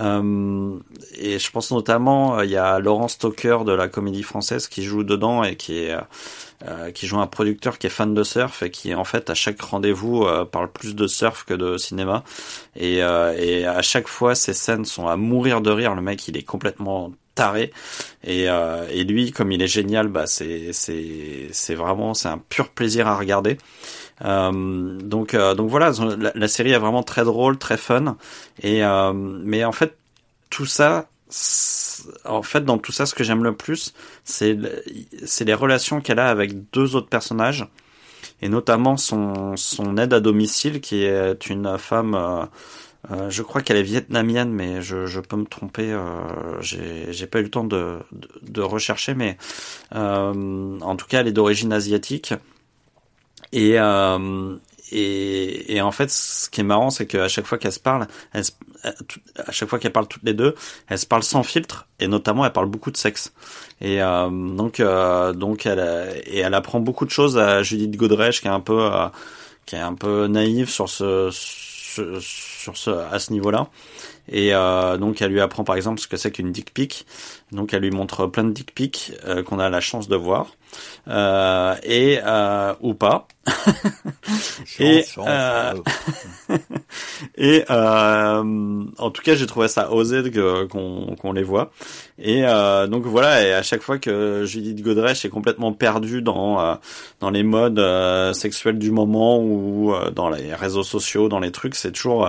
Euh, 0.00 0.78
et 1.16 1.38
je 1.38 1.50
pense 1.50 1.70
notamment, 1.70 2.42
il 2.42 2.50
y 2.50 2.56
a 2.56 2.78
Laurent 2.78 3.08
Stoker 3.08 3.64
de 3.64 3.72
la 3.72 3.88
Comédie 3.88 4.22
Française 4.22 4.68
qui 4.68 4.82
joue 4.82 5.04
dedans 5.04 5.42
et 5.44 5.56
qui 5.56 5.78
est 5.78 5.96
qui 6.94 7.08
joue 7.08 7.18
un 7.18 7.26
producteur 7.26 7.76
qui 7.76 7.88
est 7.88 7.90
fan 7.90 8.14
de 8.14 8.22
surf 8.22 8.62
et 8.62 8.70
qui 8.70 8.94
en 8.94 9.02
fait 9.02 9.30
à 9.30 9.34
chaque 9.34 9.60
rendez-vous 9.60 10.24
parle 10.52 10.70
plus 10.70 10.94
de 10.94 11.08
surf 11.08 11.44
que 11.44 11.54
de 11.54 11.76
cinéma. 11.76 12.22
Et, 12.76 12.98
et 12.98 13.66
à 13.66 13.82
chaque 13.82 14.06
fois, 14.06 14.36
ces 14.36 14.52
scènes 14.54 14.84
sont 14.84 15.08
à 15.08 15.16
mourir 15.16 15.60
de 15.60 15.72
rire. 15.72 15.96
Le 15.96 16.02
mec, 16.02 16.28
il 16.28 16.36
est 16.36 16.44
complètement 16.44 17.10
taré 17.34 17.72
et, 18.24 18.48
euh, 18.48 18.86
et 18.90 19.04
lui 19.04 19.32
comme 19.32 19.52
il 19.52 19.62
est 19.62 19.68
génial 19.68 20.08
bah 20.08 20.26
c'est 20.26 20.72
c'est 20.72 21.48
c'est 21.50 21.74
vraiment 21.74 22.14
c'est 22.14 22.28
un 22.28 22.38
pur 22.38 22.68
plaisir 22.68 23.06
à 23.06 23.16
regarder 23.16 23.52
euh, 23.52 23.56
donc 24.22 25.34
euh, 25.34 25.54
donc 25.54 25.68
voilà 25.68 25.92
la, 26.34 26.48
série 26.48 26.72
est 26.72 26.78
vraiment 26.78 27.02
très 27.02 27.24
drôle 27.24 27.58
très 27.58 27.76
fun 27.76 28.16
et 28.62 28.84
euh, 28.84 29.12
mais 29.12 29.64
en 29.64 29.72
fait 29.72 29.96
tout 30.48 30.66
ça 30.66 31.08
en 32.24 32.42
fait 32.42 32.64
dans 32.64 32.78
tout 32.78 32.92
ça 32.92 33.06
ce 33.06 33.14
que 33.14 33.24
j'aime 33.24 33.42
le 33.42 33.56
plus 33.56 33.94
c'est 34.22 34.54
les 34.54 35.54
relations 35.54 36.00
qu'elle 36.00 36.20
a 36.20 36.28
avec 36.28 36.70
deux 36.70 36.94
autres 36.94 37.08
personnages 37.08 37.66
et 38.42 38.48
notamment 38.48 38.96
son, 38.96 39.54
aide 39.96 40.12
à 40.12 40.20
domicile 40.20 40.80
qui 40.80 41.04
est 41.04 41.48
une 41.48 41.78
femme, 41.78 42.14
euh, 42.14 42.44
euh, 43.10 43.30
je 43.30 43.42
crois 43.42 43.62
qu'elle 43.62 43.76
est 43.76 43.82
vietnamienne, 43.82 44.50
mais 44.50 44.82
je, 44.82 45.20
peux 45.20 45.36
me 45.36 45.44
tromper, 45.44 45.92
euh, 45.92 46.60
j'ai 46.60 47.26
pas 47.26 47.38
eu 47.38 47.44
le 47.44 47.50
temps 47.50 47.64
de, 47.64 47.98
de, 48.42 48.60
rechercher, 48.60 49.14
mais 49.14 49.38
euh, 49.94 50.78
en 50.80 50.96
tout 50.96 51.06
cas 51.06 51.20
elle 51.20 51.28
est 51.28 51.32
d'origine 51.32 51.72
asiatique. 51.72 52.34
Et, 53.52 53.78
euh, 53.78 54.56
et, 54.90 55.76
et 55.76 55.80
en 55.80 55.90
fait, 55.92 56.10
ce 56.10 56.48
qui 56.50 56.60
est 56.60 56.64
marrant, 56.64 56.90
c'est 56.90 57.06
qu'à 57.06 57.28
chaque 57.28 57.46
fois 57.46 57.58
qu'elles 57.58 57.72
se 57.72 57.80
parlent, 57.80 58.06
elles 58.32 58.44
se- 58.44 58.52
à 59.36 59.52
chaque 59.52 59.68
fois 59.68 59.78
qu'elles 59.78 59.92
parlent 59.92 60.08
toutes 60.08 60.24
les 60.24 60.34
deux, 60.34 60.54
elles 60.88 60.98
se 60.98 61.06
parlent 61.06 61.22
sans 61.22 61.42
filtre, 61.42 61.86
et 62.00 62.08
notamment 62.08 62.44
elles 62.44 62.52
parlent 62.52 62.68
beaucoup 62.68 62.90
de 62.90 62.96
sexe. 62.96 63.32
Et 63.80 64.02
euh, 64.02 64.28
donc, 64.30 64.80
euh, 64.80 65.32
donc 65.32 65.66
elle, 65.66 65.80
et 66.26 66.38
elle 66.38 66.54
apprend 66.54 66.80
beaucoup 66.80 67.04
de 67.04 67.10
choses 67.10 67.38
à 67.38 67.62
Judith 67.62 67.96
Godrèche, 67.96 68.40
qui 68.40 68.48
est 68.48 68.50
un 68.50 68.60
peu, 68.60 68.92
euh, 68.92 69.08
qui 69.66 69.76
est 69.76 69.80
un 69.80 69.94
peu 69.94 70.26
naïve 70.26 70.68
sur 70.68 70.88
ce, 70.88 71.30
sur 71.32 72.76
ce, 72.76 72.90
à 72.90 73.18
ce 73.18 73.32
niveau-là. 73.32 73.68
Et 74.28 74.54
euh, 74.54 74.96
donc 74.98 75.20
elle 75.20 75.32
lui 75.32 75.40
apprend 75.40 75.64
par 75.64 75.76
exemple 75.76 76.00
ce 76.00 76.06
que 76.08 76.16
c'est 76.16 76.30
qu'une 76.30 76.52
dick 76.52 76.72
pic. 76.72 77.06
Donc 77.50 77.74
elle 77.74 77.82
lui 77.82 77.90
montre 77.90 78.26
plein 78.26 78.44
de 78.44 78.52
dick 78.52 78.74
pics 78.74 79.12
euh, 79.26 79.42
qu'on 79.42 79.58
a 79.58 79.68
la 79.68 79.80
chance 79.80 80.08
de 80.08 80.16
voir 80.16 80.46
euh, 81.08 81.74
et 81.82 82.18
euh, 82.24 82.74
ou 82.80 82.94
pas. 82.94 83.26
Et, 84.78 85.04
euh, 85.18 85.74
Et 87.36 87.64
euh, 87.70 88.84
en 88.98 89.10
tout 89.10 89.22
cas, 89.22 89.34
j'ai 89.34 89.46
trouvé 89.46 89.68
ça 89.68 89.92
osé 89.92 90.22
qu'on 90.70 91.16
qu'on 91.20 91.32
les 91.32 91.42
voit. 91.42 91.72
Et 92.18 92.44
euh, 92.44 92.86
donc 92.86 93.04
voilà, 93.04 93.44
et 93.44 93.52
à 93.52 93.62
chaque 93.62 93.82
fois 93.82 93.98
que 93.98 94.44
Judith 94.44 94.80
Godrèche 94.82 95.24
est 95.24 95.28
complètement 95.28 95.72
perdue 95.72 96.22
dans 96.22 96.60
euh, 96.60 96.74
dans 97.20 97.30
les 97.30 97.42
modes 97.42 97.78
euh, 97.78 98.32
sexuels 98.32 98.78
du 98.78 98.90
moment 98.90 99.40
ou 99.40 99.92
dans 100.14 100.30
les 100.30 100.54
réseaux 100.54 100.84
sociaux, 100.84 101.28
dans 101.28 101.40
les 101.40 101.50
trucs, 101.50 101.74
c'est 101.74 101.92
toujours 101.92 102.28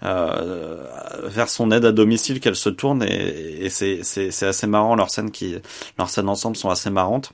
vers 0.00 1.48
son 1.48 1.70
aide 1.70 1.84
à 1.84 1.92
domicile 1.92 2.40
qu'elle 2.40 2.56
se 2.56 2.68
tourne 2.68 3.02
et, 3.02 3.64
et 3.64 3.70
c'est 3.70 4.00
c'est 4.02 4.30
c'est 4.30 4.46
assez 4.46 4.66
marrant 4.66 4.94
leurs 4.94 5.10
scènes 5.10 5.30
qui 5.30 5.56
leurs 5.98 6.10
scènes 6.10 6.28
ensemble 6.28 6.56
sont 6.56 6.70
assez 6.70 6.90
marrantes. 6.90 7.32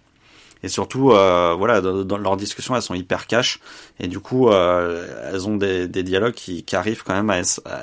Et 0.63 0.69
surtout, 0.69 1.13
euh, 1.13 1.55
voilà, 1.57 1.81
dans, 1.81 2.19
leurs 2.19 2.37
discussions, 2.37 2.77
elles 2.77 2.83
sont 2.83 2.95
hyper 2.95 3.27
cash. 3.27 3.61
Et 3.99 4.09
du 4.09 4.21
coup, 4.21 4.49
euh, 4.49 5.31
elles 5.33 5.49
ont 5.49 5.57
des, 5.57 5.89
des 5.89 6.03
dialogues 6.03 6.35
qui, 6.35 6.65
qui 6.65 6.77
arrivent 6.77 7.03
quand 7.03 7.15
même 7.15 7.31
à, 7.31 7.41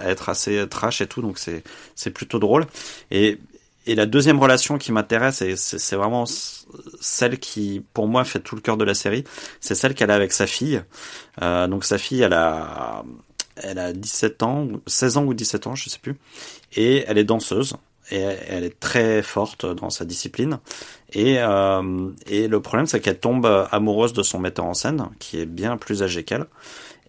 être 0.09 0.29
assez 0.29 0.67
trash 0.69 1.01
et 1.01 1.07
tout. 1.07 1.21
Donc 1.21 1.37
c'est 1.39 1.63
c'est 1.95 2.11
plutôt 2.11 2.39
drôle. 2.39 2.65
Et 3.11 3.39
et 3.87 3.95
la 3.95 4.05
deuxième 4.05 4.37
relation 4.39 4.77
qui 4.77 4.91
m'intéresse, 4.91 5.41
et 5.41 5.55
c'est 5.55 5.95
vraiment 5.95 6.25
celle 6.99 7.39
qui, 7.39 7.81
pour 7.93 8.09
moi, 8.09 8.25
fait 8.25 8.41
tout 8.41 8.55
le 8.55 8.61
cœur 8.61 8.75
de 8.75 8.83
la 8.83 8.93
série, 8.93 9.23
c'est 9.61 9.75
celle 9.75 9.93
qu'elle 9.95 10.11
a 10.11 10.15
avec 10.15 10.33
sa 10.33 10.45
fille. 10.45 10.83
Euh, 11.41 11.67
donc 11.67 11.85
sa 11.85 11.97
fille, 11.97 12.21
elle 12.21 12.33
a, 12.33 13.05
elle 13.55 13.79
a 13.79 13.93
17 13.93 14.43
ans, 14.43 14.63
ou 14.63 14.81
16 14.87 15.17
ans 15.17 15.23
ou 15.23 15.33
17 15.33 15.67
ans, 15.67 15.75
je 15.75 15.89
sais 15.89 15.99
plus. 15.99 16.17
Et 16.75 17.05
elle 17.07 17.17
est 17.17 17.23
danseuse. 17.23 17.77
Et 18.09 18.19
elle 18.19 18.63
est 18.63 18.79
très 18.79 19.21
forte 19.21 19.65
dans 19.65 19.89
sa 19.89 20.05
discipline. 20.05 20.59
Et, 21.11 21.35
euh, 21.39 22.09
et 22.27 22.47
le 22.47 22.61
problème, 22.61 22.85
c'est 22.85 22.99
qu'elle 23.01 23.19
tombe 23.19 23.67
amoureuse 23.71 24.13
de 24.13 24.23
son 24.23 24.39
metteur 24.39 24.65
en 24.65 24.73
scène, 24.73 25.09
qui 25.19 25.41
est 25.41 25.45
bien 25.45 25.77
plus 25.77 26.03
âgé 26.03 26.23
qu'elle. 26.23 26.45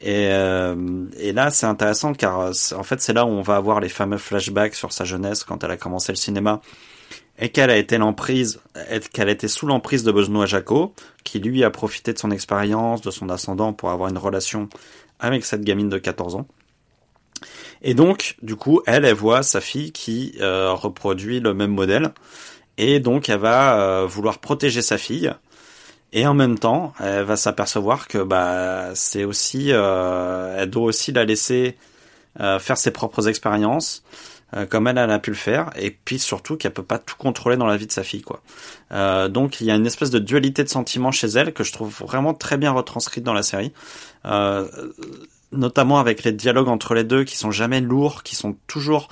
Et, 0.01 0.29
euh, 0.31 1.07
et 1.19 1.33
là, 1.33 1.51
c'est 1.51 1.66
intéressant 1.66 2.15
car 2.15 2.51
en 2.77 2.83
fait, 2.83 3.01
c'est 3.01 3.12
là 3.12 3.25
où 3.25 3.29
on 3.29 3.43
va 3.43 3.57
avoir 3.57 3.81
les 3.81 3.89
fameux 3.89 4.19
flashbacks 4.19 4.75
sur 4.75 4.93
sa 4.93 5.05
jeunesse 5.05 5.45
quand 5.45 5.65
elle 5.65 5.70
a 5.73 5.77
commencé 5.77 6.12
le 6.12 6.16
cinéma 6.16 6.61
et 7.39 7.51
qu'elle 7.51 7.70
a 7.70 7.77
été 7.77 7.99
l'emprise, 7.99 8.61
qu'elle 9.12 9.29
était 9.29 9.49
sous 9.49 9.66
l'emprise 9.66 10.03
de 10.03 10.11
Benoît 10.12 10.47
Jacot, 10.47 10.93
qui 11.25 11.39
lui 11.39 11.62
a 11.62 11.70
profité 11.70 12.12
de 12.12 12.19
son 12.19 12.31
expérience, 12.31 13.01
de 13.01 13.11
son 13.11 13.29
ascendant 13.29 13.73
pour 13.73 13.91
avoir 13.91 14.11
une 14.11 14.19
relation 14.19 14.69
avec 15.20 15.45
cette 15.45 15.62
gamine 15.62 15.89
de 15.89 15.99
14 15.99 16.35
ans. 16.35 16.47
Et 17.83 17.95
donc, 17.95 18.37
du 18.43 18.57
coup, 18.57 18.83
elle, 18.87 19.05
elle 19.05 19.15
voit 19.15 19.43
sa 19.43 19.61
fille 19.61 19.93
qui 19.93 20.35
euh, 20.41 20.73
reproduit 20.73 21.41
le 21.41 21.55
même 21.55 21.73
modèle, 21.73 22.13
et 22.77 23.01
donc 23.01 23.29
elle 23.29 23.41
va 23.41 23.81
euh, 23.81 24.07
vouloir 24.07 24.39
protéger 24.39 24.83
sa 24.83 24.99
fille. 24.99 25.33
Et 26.13 26.27
en 26.27 26.33
même 26.35 26.59
temps, 26.59 26.95
elle 27.01 27.25
va 27.25 27.37
s'apercevoir 27.37 28.09
que 28.09 28.19
bah 28.19 28.95
c'est 28.95 29.25
aussi, 29.25 29.73
euh, 29.73 30.57
elle 30.59 30.71
doit 30.71 30.85
aussi 30.85 31.13
la 31.13 31.25
laisser 31.27 31.77
euh, 32.41 32.59
faire 32.59 32.79
ses 32.79 32.93
propres 32.93 33.29
expériences, 33.29 34.03
euh, 34.57 34.65
comme 34.65 34.87
elle, 34.87 34.97
elle 34.97 35.11
a 35.11 35.19
pu 35.19 35.31
le 35.31 35.37
faire, 35.37 35.69
et 35.77 35.91
puis 35.91 36.19
surtout 36.19 36.57
qu'elle 36.57 36.73
peut 36.73 36.83
pas 36.83 36.99
tout 36.99 37.17
contrôler 37.19 37.59
dans 37.59 37.67
la 37.67 37.77
vie 37.77 37.87
de 37.87 37.93
sa 37.93 38.03
fille, 38.03 38.23
quoi. 38.23 38.41
Euh, 38.93 39.29
donc 39.29 39.61
il 39.61 39.67
y 39.67 39.71
a 39.71 39.75
une 39.75 39.87
espèce 39.87 40.11
de 40.11 40.19
dualité 40.19 40.65
de 40.65 40.71
sentiments 40.71 41.13
chez 41.13 41.27
elle 41.27 41.53
que 41.53 41.63
je 41.63 41.73
trouve 41.73 41.91
vraiment 41.91 42.33
très 42.33 42.57
bien 42.57 42.71
retranscrite 42.73 43.25
dans 43.25 43.35
la 43.35 43.43
série, 43.43 43.75
euh, 44.25 44.67
notamment 45.53 45.99
avec 45.99 46.25
les 46.25 46.33
dialogues 46.33 46.69
entre 46.69 46.95
les 46.95 47.05
deux 47.05 47.25
qui 47.25 47.37
sont 47.37 47.51
jamais 47.51 47.81
lourds, 47.81 48.23
qui 48.23 48.35
sont 48.35 48.57
toujours 48.66 49.09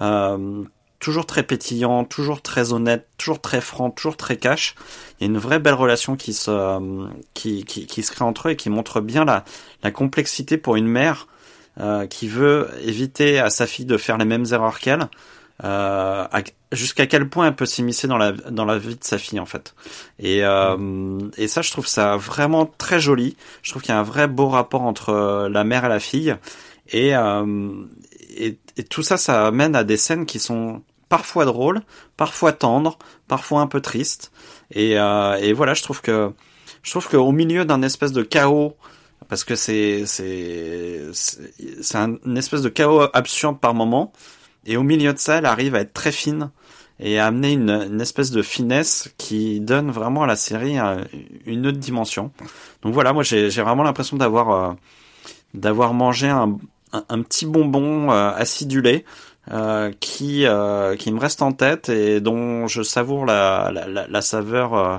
euh, 0.00 0.62
toujours 0.98 1.26
très 1.26 1.42
pétillants, 1.42 2.04
toujours 2.04 2.42
très 2.42 2.72
honnêtes, 2.72 3.08
toujours 3.16 3.40
très 3.40 3.60
francs, 3.60 3.94
toujours 3.94 4.16
très 4.16 4.36
cash. 4.36 4.74
Il 5.18 5.24
y 5.24 5.28
a 5.28 5.32
une 5.32 5.38
vraie 5.38 5.58
belle 5.58 5.74
relation 5.74 6.16
qui 6.16 6.32
se 6.32 6.78
qui, 7.34 7.64
qui, 7.64 7.86
qui 7.86 8.02
se 8.02 8.12
crée 8.12 8.24
entre 8.24 8.48
eux 8.48 8.50
et 8.52 8.56
qui 8.56 8.70
montre 8.70 9.00
bien 9.00 9.24
la 9.24 9.44
la 9.82 9.90
complexité 9.90 10.58
pour 10.58 10.76
une 10.76 10.86
mère 10.88 11.26
euh, 11.78 12.06
qui 12.06 12.28
veut 12.28 12.68
éviter 12.82 13.38
à 13.38 13.48
sa 13.48 13.66
fille 13.66 13.86
de 13.86 13.96
faire 13.96 14.18
les 14.18 14.24
mêmes 14.24 14.44
erreurs 14.50 14.80
qu'elle, 14.80 15.08
euh, 15.64 16.26
jusqu'à 16.72 17.06
quel 17.06 17.28
point 17.28 17.48
elle 17.48 17.56
peut 17.56 17.66
s'immiscer 17.66 18.06
dans 18.08 18.16
la 18.16 18.32
dans 18.32 18.64
la 18.64 18.78
vie 18.78 18.96
de 18.96 19.04
sa 19.04 19.18
fille 19.18 19.40
en 19.40 19.46
fait. 19.46 19.74
Et 20.18 20.44
euh, 20.44 21.18
et 21.36 21.48
ça, 21.48 21.62
je 21.62 21.70
trouve 21.70 21.86
ça 21.86 22.16
vraiment 22.16 22.66
très 22.66 23.00
joli. 23.00 23.36
Je 23.62 23.70
trouve 23.70 23.82
qu'il 23.82 23.92
y 23.92 23.96
a 23.96 24.00
un 24.00 24.04
vrai 24.04 24.28
beau 24.28 24.48
rapport 24.48 24.82
entre 24.82 25.10
euh, 25.10 25.48
la 25.48 25.64
mère 25.64 25.84
et 25.84 25.88
la 25.88 26.00
fille. 26.00 26.36
Et, 26.92 27.14
euh, 27.14 27.84
et, 28.36 28.58
tout 28.88 29.02
ça, 29.02 29.16
ça 29.16 29.46
amène 29.46 29.76
à 29.76 29.84
des 29.84 29.96
scènes 29.96 30.26
qui 30.26 30.40
sont 30.40 30.82
parfois 31.08 31.44
drôles, 31.44 31.82
parfois 32.16 32.52
tendres, 32.52 32.98
parfois 33.28 33.60
un 33.60 33.66
peu 33.66 33.80
tristes. 33.80 34.32
Et, 34.72 34.98
euh, 34.98 35.34
et 35.36 35.52
voilà, 35.52 35.74
je 35.74 35.82
trouve 35.82 36.00
que 36.00 36.32
je 36.82 36.90
trouve 36.90 37.08
qu'au 37.08 37.32
milieu 37.32 37.64
d'un 37.64 37.82
espèce 37.82 38.12
de 38.12 38.22
chaos, 38.22 38.76
parce 39.28 39.44
que 39.44 39.54
c'est 39.54 40.06
c'est 40.06 41.10
c'est 41.12 41.52
c'est 41.82 41.98
un 41.98 42.16
une 42.24 42.38
espèce 42.38 42.62
de 42.62 42.68
chaos 42.70 43.02
absurde 43.12 43.60
par 43.60 43.74
moment, 43.74 44.12
et 44.66 44.76
au 44.76 44.82
milieu 44.82 45.12
de 45.12 45.18
ça, 45.18 45.36
elle 45.38 45.46
arrive 45.46 45.74
à 45.74 45.80
être 45.80 45.92
très 45.92 46.12
fine 46.12 46.50
et 46.98 47.18
à 47.18 47.26
amener 47.26 47.52
une, 47.52 48.00
espèce 48.00 48.30
de 48.30 48.42
finesse 48.42 49.12
qui 49.16 49.60
donne 49.60 49.90
vraiment 49.90 50.22
à 50.22 50.26
la 50.26 50.36
série 50.36 50.76
un- 50.78 51.04
une 51.46 51.66
autre 51.66 51.78
dimension. 51.78 52.30
Donc 52.82 52.92
voilà, 52.92 53.12
moi 53.12 53.22
j'ai 53.22 53.48
vraiment 53.48 53.82
l'impression 53.82 54.16
d'avoir 54.18 54.50
euh, 54.50 54.72
d'avoir 55.54 55.94
mangé 55.94 56.28
un, 56.28 56.58
un, 56.92 57.22
petit 57.22 57.46
bonbon 57.46 58.10
euh, 58.10 58.30
acidulé 58.32 59.04
euh, 59.50 59.90
qui 60.00 60.46
euh, 60.46 60.94
qui 60.96 61.10
me 61.12 61.18
reste 61.18 61.40
en 61.42 61.52
tête 61.52 61.88
et 61.88 62.20
dont 62.20 62.66
je 62.66 62.82
savoure 62.82 63.24
la 63.24 63.70
la, 63.72 64.06
la, 64.06 64.22
saveur 64.22 64.74
euh, 64.74 64.98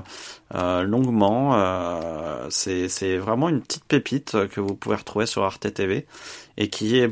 euh, 0.56 0.82
longuement. 0.82 1.52
Euh, 1.54 2.46
c'est 2.50 3.16
vraiment 3.16 3.48
une 3.48 3.60
petite 3.62 3.84
pépite 3.84 4.48
que 4.48 4.60
vous 4.60 4.74
pouvez 4.74 4.96
retrouver 4.96 5.26
sur 5.26 5.44
Arte 5.44 5.72
TV 5.72 6.06
et 6.56 6.68
qui 6.68 6.98
est 6.98 7.10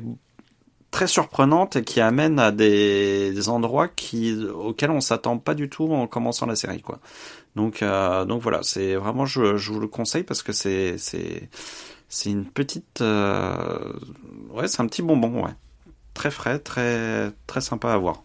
très 0.91 1.07
surprenante 1.07 1.77
et 1.77 1.85
qui 1.85 2.01
amène 2.01 2.39
à 2.39 2.51
des, 2.53 3.33
des 3.33 3.49
endroits 3.49 3.89
qui 3.89 4.35
auxquels 4.45 4.91
on 4.91 5.01
s'attend 5.01 5.39
pas 5.39 5.55
du 5.55 5.69
tout 5.69 5.93
en 5.93 6.07
commençant 6.07 6.47
la 6.47 6.57
série 6.57 6.83
quoi. 6.83 6.99
Donc 7.57 7.83
euh, 7.83 8.25
donc 8.25 8.43
voilà, 8.43 8.63
c'est 8.63 8.95
vraiment 8.97 9.27
je, 9.27 9.57
je 9.57 9.73
vous 9.73 9.81
le 9.81 9.89
conseille 9.89 10.25
parce 10.25 10.43
que 10.43 10.53
c'est 10.53 10.99
c'est 10.99 11.49
c'est 12.09 12.31
une 12.31 12.45
petite 12.45 13.01
euh, 13.03 13.93
ouais, 14.51 14.67
c'est 14.69 14.81
un 14.81 14.87
petit 14.87 15.03
bonbon 15.03 15.45
ouais. 15.45 15.53
Très 16.15 16.31
frais, 16.31 16.59
très 16.59 17.31
très 17.47 17.61
sympa 17.61 17.93
à 17.93 17.97
voir. 17.97 18.23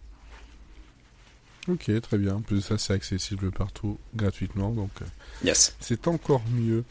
Ok, 1.68 1.90
très 2.02 2.18
bien. 2.20 2.36
En 2.36 2.42
plus, 2.42 2.62
ça, 2.62 2.78
c'est 2.78 2.94
accessible 2.94 3.50
partout 3.52 3.98
gratuitement, 4.16 4.70
donc 4.70 4.92
euh, 5.02 5.06
Yes. 5.44 5.76
c'est 5.80 6.08
encore 6.08 6.44
mieux. 6.54 6.84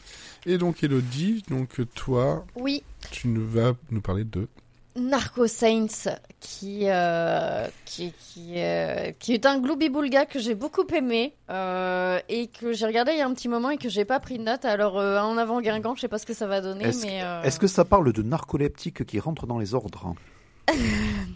Et 0.45 0.57
donc, 0.57 0.83
Elodie, 0.83 1.43
donc 1.49 1.79
toi, 1.93 2.45
Oui, 2.57 2.83
tu 3.11 3.29
nous 3.29 3.47
vas 3.47 3.73
nous 3.91 4.01
parler 4.01 4.25
de. 4.25 4.47
Narco 4.95 5.45
Saints, 5.47 6.09
qui, 6.39 6.83
euh, 6.85 7.67
qui, 7.85 8.13
qui, 8.13 8.53
euh, 8.55 9.11
qui 9.19 9.33
est 9.33 9.45
un 9.45 9.59
Glooby-Boulga 9.59 10.25
que 10.25 10.39
j'ai 10.39 10.55
beaucoup 10.55 10.85
aimé 10.93 11.33
euh, 11.49 12.19
et 12.29 12.47
que 12.47 12.71
j'ai 12.71 12.85
regardé 12.85 13.11
il 13.11 13.17
y 13.17 13.21
a 13.21 13.25
un 13.27 13.33
petit 13.33 13.49
moment 13.49 13.71
et 13.71 13.77
que 13.77 13.89
j'ai 13.89 14.05
pas 14.05 14.19
pris 14.21 14.37
de 14.37 14.43
note. 14.43 14.63
Alors, 14.63 14.95
en 14.95 15.37
avant 15.37 15.59
Guingamp, 15.59 15.95
je 15.95 16.01
sais 16.01 16.07
pas 16.07 16.17
ce 16.17 16.25
que 16.25 16.33
ça 16.33 16.47
va 16.47 16.61
donner, 16.61 16.85
Est-ce 16.85 17.05
mais. 17.05 17.21
euh, 17.23 17.41
Est-ce 17.43 17.59
que 17.59 17.67
ça 17.67 17.83
parle 17.83 18.13
de 18.13 18.21
narcoleptiques 18.21 19.05
qui 19.05 19.19
rentrent 19.19 19.47
dans 19.47 19.59
les 19.59 19.73
ordres? 19.73 20.13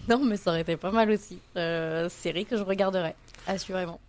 Non, 0.07 0.25
mais 0.25 0.37
ça 0.37 0.49
aurait 0.49 0.61
été 0.61 0.75
pas 0.75 0.89
mal 0.91 1.11
aussi. 1.11 1.37
Série 1.53 2.45
que 2.45 2.57
je 2.57 2.63
regarderai, 2.63 3.13
assurément. 3.45 3.99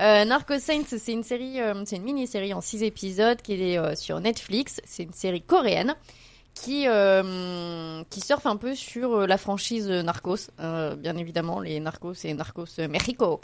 Euh, 0.00 0.24
Narco 0.24 0.58
Saints, 0.58 0.82
c'est 0.86 1.12
une 1.12 1.22
série, 1.22 1.58
c'est 1.84 1.96
une 1.96 2.02
mini-série 2.02 2.52
en 2.54 2.60
six 2.60 2.82
épisodes 2.82 3.40
qui 3.40 3.52
est 3.52 3.96
sur 3.96 4.18
Netflix. 4.18 4.80
C'est 4.84 5.04
une 5.04 5.12
série 5.12 5.42
coréenne 5.42 5.94
qui 6.62 6.86
euh, 6.86 8.02
qui 8.10 8.20
surfe 8.20 8.46
un 8.46 8.56
peu 8.56 8.74
sur 8.74 9.12
euh, 9.14 9.26
la 9.26 9.38
franchise 9.38 9.88
Narcos. 9.88 10.50
Euh, 10.60 10.96
bien 10.96 11.16
évidemment, 11.16 11.60
les 11.60 11.80
Narcos, 11.80 12.14
c'est 12.14 12.34
Narcos 12.34 12.66
Mexico. 12.88 13.40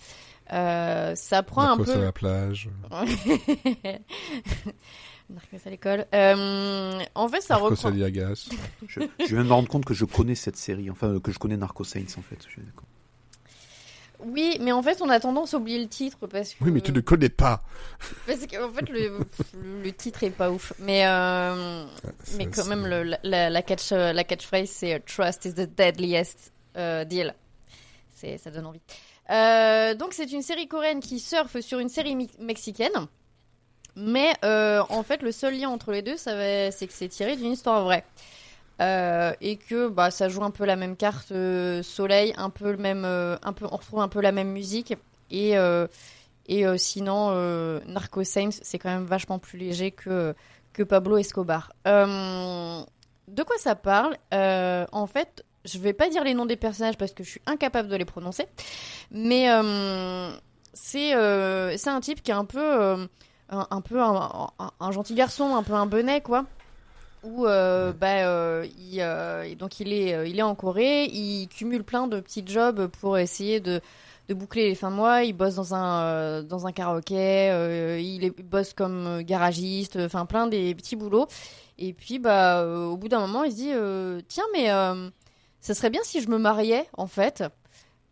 Euh, 0.52 1.14
ça 1.14 1.42
prend 1.42 1.62
un 1.62 1.76
Narcos 1.76 1.84
peu. 1.84 1.92
à 1.92 1.98
la 2.02 2.12
plage. 2.12 2.68
Narcos 5.30 5.56
à 5.66 5.70
l'école. 5.70 6.06
Euh, 6.14 7.00
en 7.14 7.28
fait, 7.28 7.40
ça 7.40 7.54
Narcos 7.54 7.70
reprend. 7.70 7.88
à 7.88 7.92
Liagas. 7.92 8.48
Je, 8.86 9.00
je 9.20 9.24
viens 9.34 9.42
de 9.44 9.48
me 9.48 9.52
rendre 9.54 9.68
compte 9.68 9.84
que 9.84 9.94
je 9.94 10.04
connais 10.04 10.34
cette 10.34 10.56
série, 10.56 10.90
enfin 10.90 11.18
que 11.20 11.32
je 11.32 11.38
connais 11.38 11.56
Narco 11.56 11.84
Saints 11.84 12.14
en 12.18 12.22
fait. 12.22 12.38
Je 12.46 12.50
suis 12.50 12.62
d'accord. 12.62 12.84
Oui, 14.26 14.56
mais 14.60 14.72
en 14.72 14.82
fait, 14.82 15.00
on 15.02 15.08
a 15.08 15.20
tendance 15.20 15.54
à 15.54 15.58
oublier 15.58 15.78
le 15.78 15.88
titre 15.88 16.26
parce 16.26 16.54
que. 16.54 16.64
Oui, 16.64 16.70
mais 16.70 16.80
tu 16.80 16.92
ne 16.92 17.00
connais 17.00 17.28
pas. 17.28 17.62
Parce 18.26 18.46
qu'en 18.46 18.70
fait, 18.72 18.88
le, 18.88 19.18
le, 19.18 19.82
le 19.84 19.92
titre 19.92 20.22
est 20.24 20.30
pas 20.30 20.50
ouf. 20.50 20.72
Mais, 20.78 21.06
euh, 21.06 21.84
mais 22.36 22.46
quand 22.46 22.64
même, 22.66 22.86
le, 22.86 23.16
la- 23.22 23.62
catch, 23.62 23.92
euh, 23.92 24.12
la 24.12 24.24
catchphrase, 24.24 24.68
c'est 24.70 24.94
euh, 24.94 24.98
Trust 25.06 25.44
is 25.44 25.54
the 25.54 25.68
deadliest 25.76 26.52
euh, 26.76 27.04
deal. 27.04 27.34
C'est, 28.14 28.38
ça 28.38 28.50
donne 28.50 28.66
envie. 28.66 28.80
Euh, 29.30 29.94
donc, 29.94 30.12
c'est 30.12 30.30
une 30.32 30.42
série 30.42 30.68
coréenne 30.68 31.00
qui 31.00 31.18
surfe 31.18 31.60
sur 31.60 31.78
une 31.78 31.88
série 31.88 32.16
mexicaine. 32.38 32.92
Mais 33.96 34.32
en 34.42 35.02
fait, 35.04 35.22
le 35.22 35.30
seul 35.30 35.56
lien 35.58 35.68
entre 35.68 35.92
les 35.92 36.02
deux, 36.02 36.16
c'est 36.16 36.86
que 36.86 36.92
c'est 36.92 37.08
tiré 37.08 37.36
d'une 37.36 37.52
histoire 37.52 37.84
vraie. 37.84 38.04
Euh, 38.80 39.32
et 39.40 39.56
que 39.56 39.88
bah, 39.88 40.10
ça 40.10 40.28
joue 40.28 40.42
un 40.42 40.50
peu 40.50 40.64
la 40.64 40.74
même 40.74 40.96
carte 40.96 41.30
euh, 41.30 41.82
soleil, 41.82 42.34
un 42.36 42.50
peu 42.50 42.72
le 42.72 42.76
même, 42.76 43.04
euh, 43.04 43.36
un 43.42 43.52
peu, 43.52 43.66
on 43.70 43.76
retrouve 43.76 44.00
un 44.00 44.08
peu 44.08 44.20
la 44.20 44.32
même 44.32 44.50
musique. 44.50 44.94
Et, 45.30 45.54
et 46.46 46.78
sinon, 46.78 47.30
Narco 47.86 48.22
Saints, 48.22 48.50
c'est 48.62 48.78
quand 48.78 48.90
même 48.90 49.04
vachement 49.04 49.38
plus 49.40 49.58
léger 49.58 49.90
que, 49.90 50.34
que 50.72 50.82
Pablo 50.84 51.16
Escobar. 51.16 51.72
De 51.84 53.42
quoi 53.42 53.56
ça 53.58 53.74
parle? 53.74 54.16
En 54.30 55.06
fait, 55.06 55.44
je 55.64 55.78
vais 55.78 55.92
pas 55.92 56.08
dire 56.08 56.22
les 56.22 56.34
noms 56.34 56.46
des 56.46 56.56
personnages 56.56 56.96
parce 56.96 57.12
que 57.12 57.24
je 57.24 57.30
suis 57.30 57.42
incapable 57.46 57.88
de 57.88 57.96
les 57.96 58.04
prononcer. 58.04 58.46
Mais 59.10 59.48
c'est 60.74 61.12
un 61.14 62.00
type 62.00 62.22
qui 62.22 62.30
est 62.30 62.34
un 62.34 62.44
peu, 62.44 63.08
un, 63.48 63.80
peu 63.80 64.00
un 64.00 64.90
gentil 64.92 65.14
garçon, 65.14 65.56
un 65.56 65.64
peu 65.64 65.72
un 65.72 65.86
bonnet, 65.86 66.20
quoi. 66.20 66.44
Où 67.24 67.46
euh, 67.46 67.92
bah, 67.92 68.26
euh, 68.26 68.66
il, 68.78 69.00
euh, 69.00 69.54
donc 69.54 69.80
il 69.80 69.92
est, 69.92 70.28
il 70.28 70.38
est 70.38 70.42
en 70.42 70.54
Corée, 70.54 71.04
il 71.04 71.48
cumule 71.48 71.82
plein 71.82 72.06
de 72.06 72.20
petits 72.20 72.44
jobs 72.46 72.86
pour 73.00 73.16
essayer 73.18 73.60
de, 73.60 73.80
de 74.28 74.34
boucler 74.34 74.68
les 74.68 74.74
fins 74.74 74.90
de 74.90 74.96
mois. 74.96 75.22
Il 75.22 75.32
bosse 75.32 75.54
dans 75.54 75.74
un, 75.74 76.42
dans 76.42 76.66
un 76.66 76.72
karaoké, 76.72 77.14
il, 78.00 78.24
est- 78.24 78.34
il 78.38 78.44
bosse 78.44 78.74
comme 78.74 79.22
garagiste, 79.22 79.96
enfin 79.96 80.26
plein 80.26 80.46
des 80.46 80.74
petits 80.74 80.96
boulots. 80.96 81.26
Et 81.78 81.92
puis 81.94 82.18
bah, 82.18 82.66
au 82.66 82.96
bout 82.96 83.08
d'un 83.08 83.20
moment, 83.20 83.44
il 83.44 83.52
se 83.52 83.56
dit 83.56 84.24
Tiens, 84.28 84.44
mais 84.52 84.68
ça 85.60 85.74
serait 85.74 85.90
bien 85.90 86.02
si 86.04 86.20
je 86.20 86.28
me 86.28 86.36
mariais 86.38 86.86
en 86.98 87.06
fait. 87.06 87.42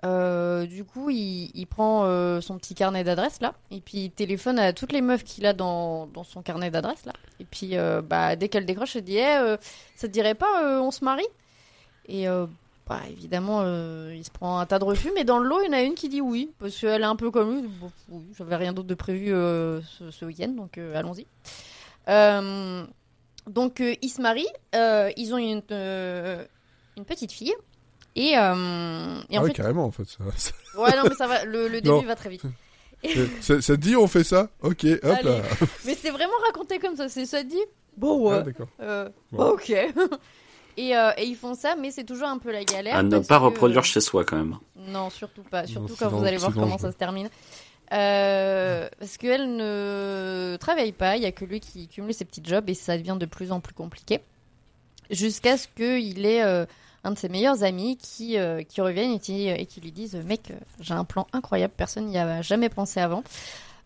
Euh, 0.05 0.67
du 0.67 0.85
coup, 0.85 1.11
il, 1.11 1.67
prend 1.67 2.05
euh, 2.05 2.41
son 2.41 2.59
petit 2.59 2.75
carnet 2.75 3.05
d'adresses 3.05 3.41
là, 3.41 3.55
et 3.71 3.81
puis 3.81 3.99
il 3.99 4.11
téléphone 4.11 4.59
à 4.59 4.73
toutes 4.73 4.91
les 4.91 5.01
meufs 5.01 5.23
qu'il 5.23 5.47
a 5.47 5.53
dans, 5.53 6.09
dans 6.09 6.25
son 6.25 6.43
carnet 6.43 6.71
d'adresses 6.71 7.05
là. 7.05 7.13
Et 7.39 7.45
puis, 7.45 7.77
euh, 7.77 8.03
bah, 8.03 8.35
dès 8.35 8.49
qu'elle 8.49 8.67
décroche, 8.67 8.97
elle 8.97 9.05
dit 9.05 9.19
Eh, 9.19 9.37
euh, 9.37 9.57
Ça 9.95 10.09
te 10.09 10.13
dirait 10.13 10.35
pas, 10.35 10.81
on 10.81 10.91
se 10.91 11.05
marie? 11.05 11.29
Et 12.09 12.27
bah, 12.89 13.01
évidemment, 13.09 13.63
il 13.63 14.25
se 14.25 14.31
prend 14.31 14.59
un 14.59 14.67
tas 14.67 14.81
de 14.81 14.85
refus, 14.85 15.13
mais 15.15 15.23
dans 15.23 15.39
le 15.39 15.49
lot, 15.49 15.61
il 15.63 15.67
y 15.67 15.69
en 15.69 15.73
a 15.73 15.83
une 15.83 15.95
qui 15.95 16.09
dit 16.09 16.21
oui, 16.21 16.51
parce 16.59 16.77
qu'elle 16.79 17.03
est 17.03 17.05
un 17.05 17.17
peu 17.17 17.31
comme 17.31 17.61
lui. 17.61 17.69
Bon, 17.69 17.93
oui, 18.09 18.25
j'avais 18.37 18.57
rien 18.57 18.73
d'autre 18.73 18.89
de 18.89 18.95
prévu 18.95 19.29
ce, 19.29 20.25
week-end, 20.25 20.49
donc 20.49 20.79
allons-y. 20.79 21.27
Donc, 23.47 23.81
ils 23.81 24.09
se 24.09 24.21
marient, 24.21 24.47
ils 25.17 25.33
ont 25.33 25.39
une 25.39 27.05
petite 27.05 27.31
fille. 27.31 27.55
Et, 28.15 28.37
euh, 28.37 29.21
et 29.31 29.39
en 29.39 29.41
ah 29.41 29.45
oui, 29.45 29.49
fait, 29.49 29.55
carrément, 29.55 29.85
en 29.87 29.91
fait. 29.91 30.05
Ça, 30.05 30.19
ça, 30.37 30.53
Ouais, 30.79 30.95
non, 30.97 31.05
mais 31.09 31.15
ça 31.15 31.27
va, 31.27 31.45
le, 31.45 31.69
le 31.69 31.81
Non. 31.85 31.97
début 31.97 32.07
va 32.07 32.15
très 32.15 32.29
vite. 32.31 32.43
ça- 33.41 33.61
ça 33.63 33.77
te 33.77 33.81
dit, 33.81 33.97
on 33.97 34.07
fait 34.07 34.25
ça 34.25 34.51
Ok, 34.61 34.85
hop 34.85 34.99
Allez. 35.05 35.23
là. 35.31 35.43
Mais 35.87 35.95
c'est 35.95 36.11
vraiment 36.11 36.33
raconté 36.47 36.79
comme 36.79 36.95
ça, 36.97 37.09
c'est 37.09 37.27
ça 37.27 37.43
dit 37.43 37.57
Bon, 37.97 38.29
ouais. 38.31 38.37
Ah, 38.39 38.43
d'accord. 38.43 38.69
Euh, 38.81 39.09
Bon. 39.33 39.39
bah, 39.39 39.51
ok. 39.53 39.71
et, 39.71 40.97
euh, 40.97 41.11
et 41.19 41.25
ils 41.25 41.37
font 41.37 41.55
ça, 41.55 41.75
mais 41.77 41.91
c'est 41.91 42.05
toujours 42.05 42.29
un 42.29 42.39
peu 42.39 42.51
la 42.53 42.65
galère. 42.65 42.97
À 42.97 43.03
ne 43.03 43.19
pas 43.19 43.39
que, 43.39 43.45
reproduire 43.45 43.85
chez 43.85 44.01
soi 44.01 44.25
quand 44.25 44.37
même. 44.37 44.57
Non, 44.77 45.11
surtout 45.11 45.43
pas. 45.43 45.67
Surtout 45.67 45.89
Non, 45.91 45.97
quand 45.99 46.09
vous 46.11 46.25
allez 46.25 46.37
voir 46.39 46.53
comment 46.55 46.79
ça 46.79 46.91
se 46.93 46.97
termine. 46.97 47.29
Euh, 47.93 48.89
parce 48.99 49.19
qu'elle 49.19 49.57
ne 49.57 50.57
travaille 50.59 50.93
pas, 50.93 51.17
il 51.17 51.23
y 51.23 51.27
a 51.27 51.33
que 51.33 51.45
lui 51.45 51.61
qui 51.61 51.89
cumule 51.89 52.15
ses 52.15 52.25
petits 52.25 52.41
jobs 52.43 52.69
et 52.71 52.75
ça 52.75 52.97
devient 52.97 53.17
de 53.21 53.27
plus 53.27 53.53
en 53.53 53.61
plus 53.61 53.75
compliqué. 53.75 54.21
Jusqu'à 55.11 55.59
ce 55.59 55.67
qu'il 55.77 56.25
ait 56.25 56.43
euh, 56.43 56.65
un 57.05 57.11
de 57.13 57.19
ses 57.19 57.29
meilleurs 57.29 57.65
amis 57.65 57.97
qui, 57.97 58.39
euh, 58.39 58.63
qui 58.63 58.81
reviennent 58.81 59.13
et 59.13 59.19
qui, 59.19 59.49
et 59.49 59.67
qui 59.67 59.81
lui 59.81 59.93
disent 59.93 60.17
Mec, 60.25 60.51
euh, 60.51 60.55
j'ai 60.81 60.95
un 60.95 61.05
plan 61.05 61.27
incroyable, 61.33 61.75
personne 61.77 62.07
n'y 62.07 62.19
a 62.19 62.43
jamais 62.43 62.69
pensé 62.69 63.01
avant. 63.01 63.25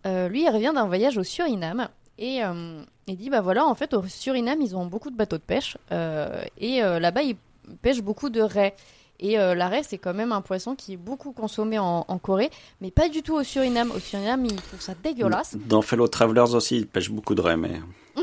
Euh, 0.07 0.29
lui, 0.29 0.43
il 0.45 0.51
revient 0.51 0.73
d'un 0.75 0.87
voyage 0.87 1.19
au 1.19 1.25
Suriname 1.25 1.89
et 2.19 2.45
euh, 2.45 2.83
il 3.07 3.17
dit 3.17 3.31
Bah 3.31 3.41
voilà, 3.41 3.67
en 3.67 3.75
fait, 3.75 3.95
au 3.95 4.03
Suriname, 4.07 4.61
ils 4.61 4.77
ont 4.77 4.87
beaucoup 4.87 5.11
de 5.11 5.17
bateaux 5.17 5.39
de 5.39 5.43
pêche 5.43 5.77
et 5.91 6.81
là-bas, 6.81 7.23
ils 7.23 7.37
pêchent 7.83 8.03
beaucoup 8.03 8.31
de 8.31 8.41
raies. 8.41 8.75
Et 9.19 9.39
euh, 9.39 9.55
la 9.55 9.69
raie, 9.69 9.83
c'est 9.83 9.99
quand 9.99 10.15
même 10.15 10.33
un 10.33 10.43
poisson 10.43 10.75
qui 10.75 10.95
est 10.95 10.99
beaucoup 10.99 11.33
consommé 11.33 11.79
en, 11.79 12.05
en 12.07 12.19
Corée, 12.19 12.51
mais 12.81 12.91
pas 12.91 13.09
du 13.09 13.23
tout 13.23 13.35
au 13.35 13.43
Suriname. 13.43 13.91
Au 13.91 13.99
Suriname, 13.99 14.45
ils 14.45 14.57
trouvent 14.57 14.81
ça 14.81 14.95
dégueulasse. 15.03 15.57
Dans 15.57 15.83
Fellow 15.83 16.09
Travelers 16.09 16.55
aussi, 16.55 16.77
ils 16.77 16.87
pêchent 16.87 17.11
beaucoup 17.11 17.35
de 17.35 17.41
raies, 17.41 17.57
mais 17.57 17.81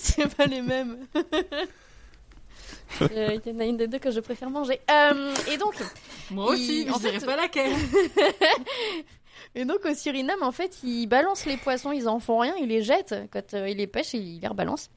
c'est 0.00 0.34
pas 0.34 0.46
les 0.46 0.62
mêmes. 0.62 0.98
Euh, 3.02 3.38
Il 3.46 3.52
y 3.52 3.56
en 3.56 3.60
a 3.60 3.64
une 3.64 3.76
des 3.76 3.86
deux 3.88 3.98
que 3.98 4.10
je 4.10 4.20
préfère 4.20 4.50
manger. 4.50 4.80
Euh, 4.90 5.34
et 5.52 5.56
donc, 5.56 5.74
Moi 6.30 6.50
aussi, 6.50 6.82
Il- 6.82 6.90
en 6.90 6.94
je 6.94 7.00
dirais 7.00 7.18
pas 7.20 7.36
laquelle. 7.36 7.72
et 9.54 9.64
donc 9.64 9.84
au 9.84 9.94
Suriname, 9.94 10.42
en 10.42 10.52
fait, 10.52 10.78
ils 10.84 11.06
balancent 11.06 11.46
les 11.46 11.56
poissons, 11.56 11.92
ils 11.92 12.08
en 12.08 12.20
font 12.20 12.38
rien, 12.38 12.54
ils 12.60 12.68
les 12.68 12.82
jettent. 12.82 13.14
Quand 13.32 13.54
euh, 13.54 13.68
ils 13.68 13.76
les 13.76 13.86
pêchent, 13.86 14.14
ils 14.14 14.40
les 14.40 14.48
rebalancent. 14.48 14.90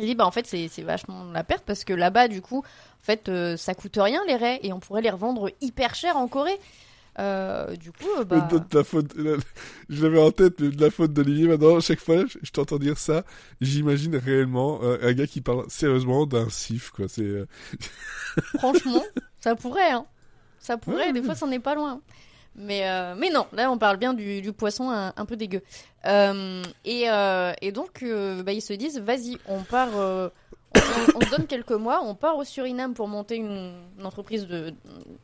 Il 0.00 0.06
dit 0.06 0.14
bah 0.14 0.26
en 0.26 0.30
fait 0.30 0.46
c'est 0.46 0.68
c'est 0.68 0.82
vachement 0.82 1.24
la 1.32 1.42
perte 1.42 1.64
parce 1.66 1.82
que 1.84 1.92
là-bas 1.92 2.28
du 2.28 2.40
coup 2.40 2.58
en 2.60 3.02
fait 3.04 3.28
euh, 3.28 3.56
ça 3.56 3.74
coûte 3.74 3.96
rien 4.00 4.22
les 4.28 4.36
raies 4.36 4.60
et 4.62 4.72
on 4.72 4.78
pourrait 4.78 5.02
les 5.02 5.10
revendre 5.10 5.50
hyper 5.60 5.96
cher 5.96 6.16
en 6.16 6.28
Corée. 6.28 6.56
Euh, 7.18 7.74
du 7.74 7.90
coup 7.90 8.06
euh, 8.18 8.24
bah 8.24 8.46
de, 8.48 8.58
de 8.58 8.64
la 8.76 8.84
faute, 8.84 9.12
la- 9.16 9.36
je 9.88 10.02
l'avais 10.04 10.20
en 10.22 10.30
tête, 10.30 10.60
mais 10.60 10.68
de 10.68 10.80
la 10.80 10.90
faute 10.90 11.12
d'Olivier, 11.12 11.48
maintenant, 11.48 11.80
chaque 11.80 11.98
fois, 11.98 12.24
je, 12.26 12.38
je 12.42 12.50
t'entends 12.52 12.78
dire 12.78 12.96
ça, 12.96 13.24
j'imagine 13.60 14.14
réellement 14.16 14.78
euh, 14.84 14.98
un 15.02 15.12
gars 15.14 15.26
qui 15.26 15.40
parle 15.40 15.64
sérieusement 15.68 16.26
d'un 16.26 16.48
sif, 16.48 16.90
quoi. 16.90 17.06
C'est, 17.08 17.22
euh, 17.22 17.46
Franchement, 18.58 19.02
ça 19.40 19.56
pourrait, 19.56 19.90
hein. 19.90 20.06
Ça 20.60 20.76
pourrait, 20.76 21.06
Ouais, 21.06 21.12
des 21.12 21.22
fois, 21.22 21.34
ça 21.34 21.46
n'est 21.46 21.58
pas 21.60 21.74
loin. 21.74 22.00
Mais, 22.54 22.88
euh, 22.88 23.14
mais 23.16 23.30
non, 23.30 23.46
là, 23.52 23.70
on 23.70 23.78
parle 23.78 23.96
bien 23.98 24.14
du, 24.14 24.40
du 24.42 24.52
poisson 24.52 24.90
un, 24.90 25.12
un 25.16 25.26
peu 25.26 25.36
dégueu. 25.36 25.62
Euh, 26.06 26.62
et, 26.84 27.08
euh, 27.08 27.52
et 27.62 27.70
donc, 27.72 28.04
bah, 28.44 28.52
ils 28.52 28.62
se 28.62 28.72
disent, 28.72 28.98
vas-y, 28.98 29.38
on 29.46 29.62
part, 29.62 29.90
on, 29.94 31.20
se 31.20 31.30
donne 31.30 31.46
quelques 31.46 31.70
mois, 31.72 32.00
on 32.02 32.14
part 32.14 32.36
au 32.36 32.44
Suriname 32.44 32.94
pour 32.94 33.06
monter 33.08 33.36
une, 33.36 33.72
une 33.98 34.06
entreprise 34.06 34.46
de, 34.46 34.72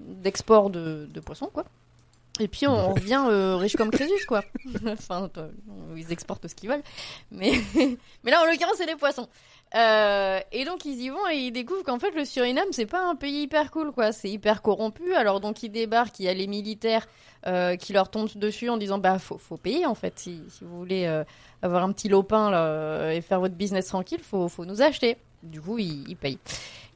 d'export 0.01 0.71
de, 0.71 1.07
de 1.13 1.21
poissons, 1.21 1.51
quoi. 1.53 1.65
Et 2.41 2.49
puis, 2.49 2.67
on, 2.67 2.95
revient 2.95 3.25
euh, 3.29 3.57
riche 3.57 3.77
comme 3.77 3.91
Crésus, 3.91 4.27
quoi. 4.27 4.43
enfin, 4.89 5.31
euh, 5.37 5.49
ils 5.97 6.11
exportent 6.11 6.49
ce 6.49 6.55
qu'ils 6.55 6.69
veulent. 6.69 6.83
Mais, 7.31 7.53
là, 8.25 8.43
en 8.43 8.47
l'occurrence, 8.47 8.75
c'est 8.77 8.87
des 8.87 8.97
poissons. 8.97 9.29
Euh, 9.77 10.41
et 10.53 10.65
donc 10.65 10.85
ils 10.85 11.01
y 11.01 11.09
vont 11.09 11.29
et 11.33 11.37
ils 11.37 11.51
découvrent 11.51 11.83
qu'en 11.83 11.99
fait 11.99 12.13
le 12.13 12.25
Suriname 12.25 12.69
c'est 12.71 12.87
pas 12.87 13.05
un 13.09 13.17
pays 13.17 13.43
hyper 13.43 13.73
cool 13.73 13.91
quoi, 13.91 14.13
c'est 14.13 14.31
hyper 14.31 14.63
corrompu. 14.63 15.15
Alors 15.15 15.41
donc 15.41 15.65
ils 15.65 15.69
débarquent, 15.69 16.21
il 16.21 16.27
y 16.27 16.29
a 16.29 16.35
les 16.35 16.47
militaires 16.47 17.09
qui 17.81 17.93
leur 17.93 18.09
tombent 18.09 18.31
dessus 18.37 18.69
en 18.69 18.77
disant 18.77 18.99
bah 18.99 19.19
faut, 19.19 19.57
payer 19.57 19.85
en 19.85 19.97
fait 19.97 20.17
si, 20.17 20.41
vous 20.61 20.79
voulez 20.79 21.07
avoir 21.61 21.83
un 21.83 21.91
petit 21.91 22.09
lopin 22.09 23.11
et 23.11 23.21
faire 23.21 23.41
votre 23.41 23.57
business 23.57 23.89
tranquille, 23.89 24.21
faut, 24.23 24.49
nous 24.65 24.81
acheter. 24.81 25.17
Du 25.43 25.61
coup 25.61 25.79
ils 25.79 26.17
payent. 26.17 26.39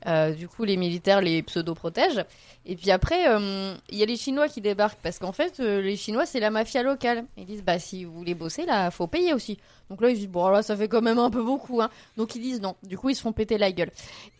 Euh, 0.07 0.31
du 0.33 0.47
coup 0.47 0.63
les 0.63 0.77
militaires 0.77 1.21
les 1.21 1.43
pseudo 1.43 1.75
protègent. 1.75 2.25
Et 2.67 2.77
puis 2.77 2.91
après 2.93 3.29
euh, 3.29 3.75
il 3.91 3.99
y 3.99 4.03
a 4.03 4.07
les 4.07 4.17
Chinois 4.17 4.49
qui 4.49 4.61
débarquent 4.61 5.01
parce 5.03 5.19
qu'en 5.19 5.33
fait 5.33 5.59
euh, 5.59 5.81
les 5.81 5.97
Chinois 5.97 6.25
c'est 6.25 6.39
la 6.39 6.51
mafia 6.51 6.85
locale. 6.85 7.25
Ils 7.37 7.47
disent 7.47 7.65
bah 7.65 7.79
si 7.81 8.05
vous 8.05 8.13
voulez 8.13 8.35
bosser 8.35 8.65
là 8.65 8.91
faut 8.93 9.09
payer 9.09 9.35
aussi. 9.35 9.59
Donc 9.91 10.01
là 10.01 10.11
ils 10.11 10.17
disent 10.17 10.29
bon 10.29 10.47
là 10.49 10.63
ça 10.63 10.77
fait 10.77 10.87
quand 10.89 11.03
même 11.03 11.19
un 11.19 11.31
peu 11.31 11.43
beaucoup 11.43 11.83
hein. 11.83 11.91
Donc 12.17 12.35
ils 12.37 12.43
disent 12.43 12.61
non. 12.61 12.77
Du 12.83 12.97
coup, 12.99 13.11
ils 13.11 13.15
se 13.17 13.23
font 13.23 13.33
péter 13.33 13.59
la 13.59 13.73
gueule. 13.73 13.91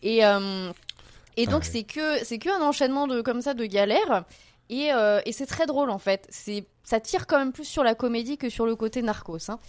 Et, 0.03 0.25
euh, 0.25 0.71
et 1.37 1.45
donc, 1.45 1.63
Ah 1.63 1.65
ouais. 1.65 1.71
c'est 1.71 1.83
que 1.83 2.23
c'est 2.23 2.37
que 2.37 2.49
un 2.49 2.65
enchaînement 2.65 3.07
de 3.07 3.21
comme 3.21 3.41
ça 3.41 3.53
de 3.53 3.65
galères. 3.65 4.23
Et, 4.69 4.93
euh, 4.93 5.19
et 5.25 5.31
c'est 5.31 5.45
très 5.47 5.65
drôle 5.65 5.89
en 5.89 5.97
fait. 5.99 6.27
C'est 6.29 6.65
ça 6.83 6.99
tire 6.99 7.27
quand 7.27 7.37
même 7.39 7.51
plus 7.51 7.65
sur 7.65 7.83
la 7.83 7.95
comédie 7.95 8.37
que 8.37 8.49
sur 8.49 8.65
le 8.65 8.75
côté 8.75 9.01
narcos. 9.01 9.49
Hein. 9.49 9.59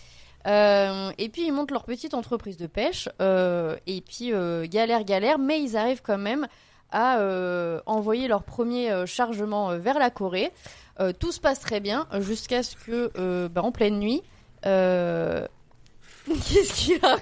Euh, 0.47 1.11
et 1.19 1.29
puis 1.29 1.47
ils 1.47 1.53
montent 1.53 1.71
leur 1.71 1.85
petite 1.85 2.15
entreprise 2.15 2.57
de 2.57 2.67
pêche. 2.67 3.09
euh, 3.21 3.77
et 3.87 4.01
puis 4.01 4.33
euh, 4.33 4.67
galère, 4.67 5.05
galère, 5.05 5.39
mais 5.39 5.61
ils 5.63 5.77
arrivent 5.77 6.03
quand 6.03 6.19
même 6.19 6.47
à 6.91 7.19
euh, 7.21 7.81
envoyer 7.87 8.27
leur 8.27 8.43
premier 8.43 8.91
euh, 8.91 9.07
chargement 9.07 9.71
euh, 9.71 9.79
vers 9.79 9.99
la 9.99 10.11
Corée. 10.11 10.51
Euh, 10.99 11.13
tout 11.19 11.31
se 11.33 11.41
passe 11.41 11.61
très 11.61 11.81
bien 11.81 12.07
jusqu'à 12.21 12.63
ce 12.63 12.75
que, 12.77 13.11
euh, 13.17 13.49
bah, 13.49 13.63
en 13.63 13.73
pleine 13.73 13.99
nuit, 13.99 14.23
euh... 14.67 15.47
qu'est-ce 16.27 16.75
qu'il 16.75 16.97
y 16.99 17.01
a 17.05 17.17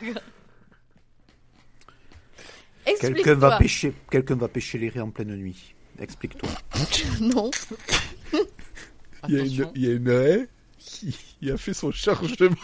Quelqu'un 3.01 3.35
va 3.35 3.59
pêcher, 3.59 3.93
quelqu'un 4.11 4.37
va 4.37 4.49
pêcher 4.49 4.79
les 4.79 4.89
raies 4.89 5.01
en 5.01 5.11
pleine 5.11 5.35
nuit. 5.37 5.75
Explique-toi. 5.99 6.49
Non. 7.21 7.51
il 9.29 9.35
y 9.35 9.41
a 9.41 9.45
une, 9.45 9.71
il 9.75 9.85
y 9.85 9.91
a 9.91 9.95
une 9.95 10.09
raie 10.11 10.49
qui 10.79 11.15
qui 11.41 11.51
a 11.51 11.57
fait 11.57 11.75
son 11.75 11.91
chargement. 11.91 12.57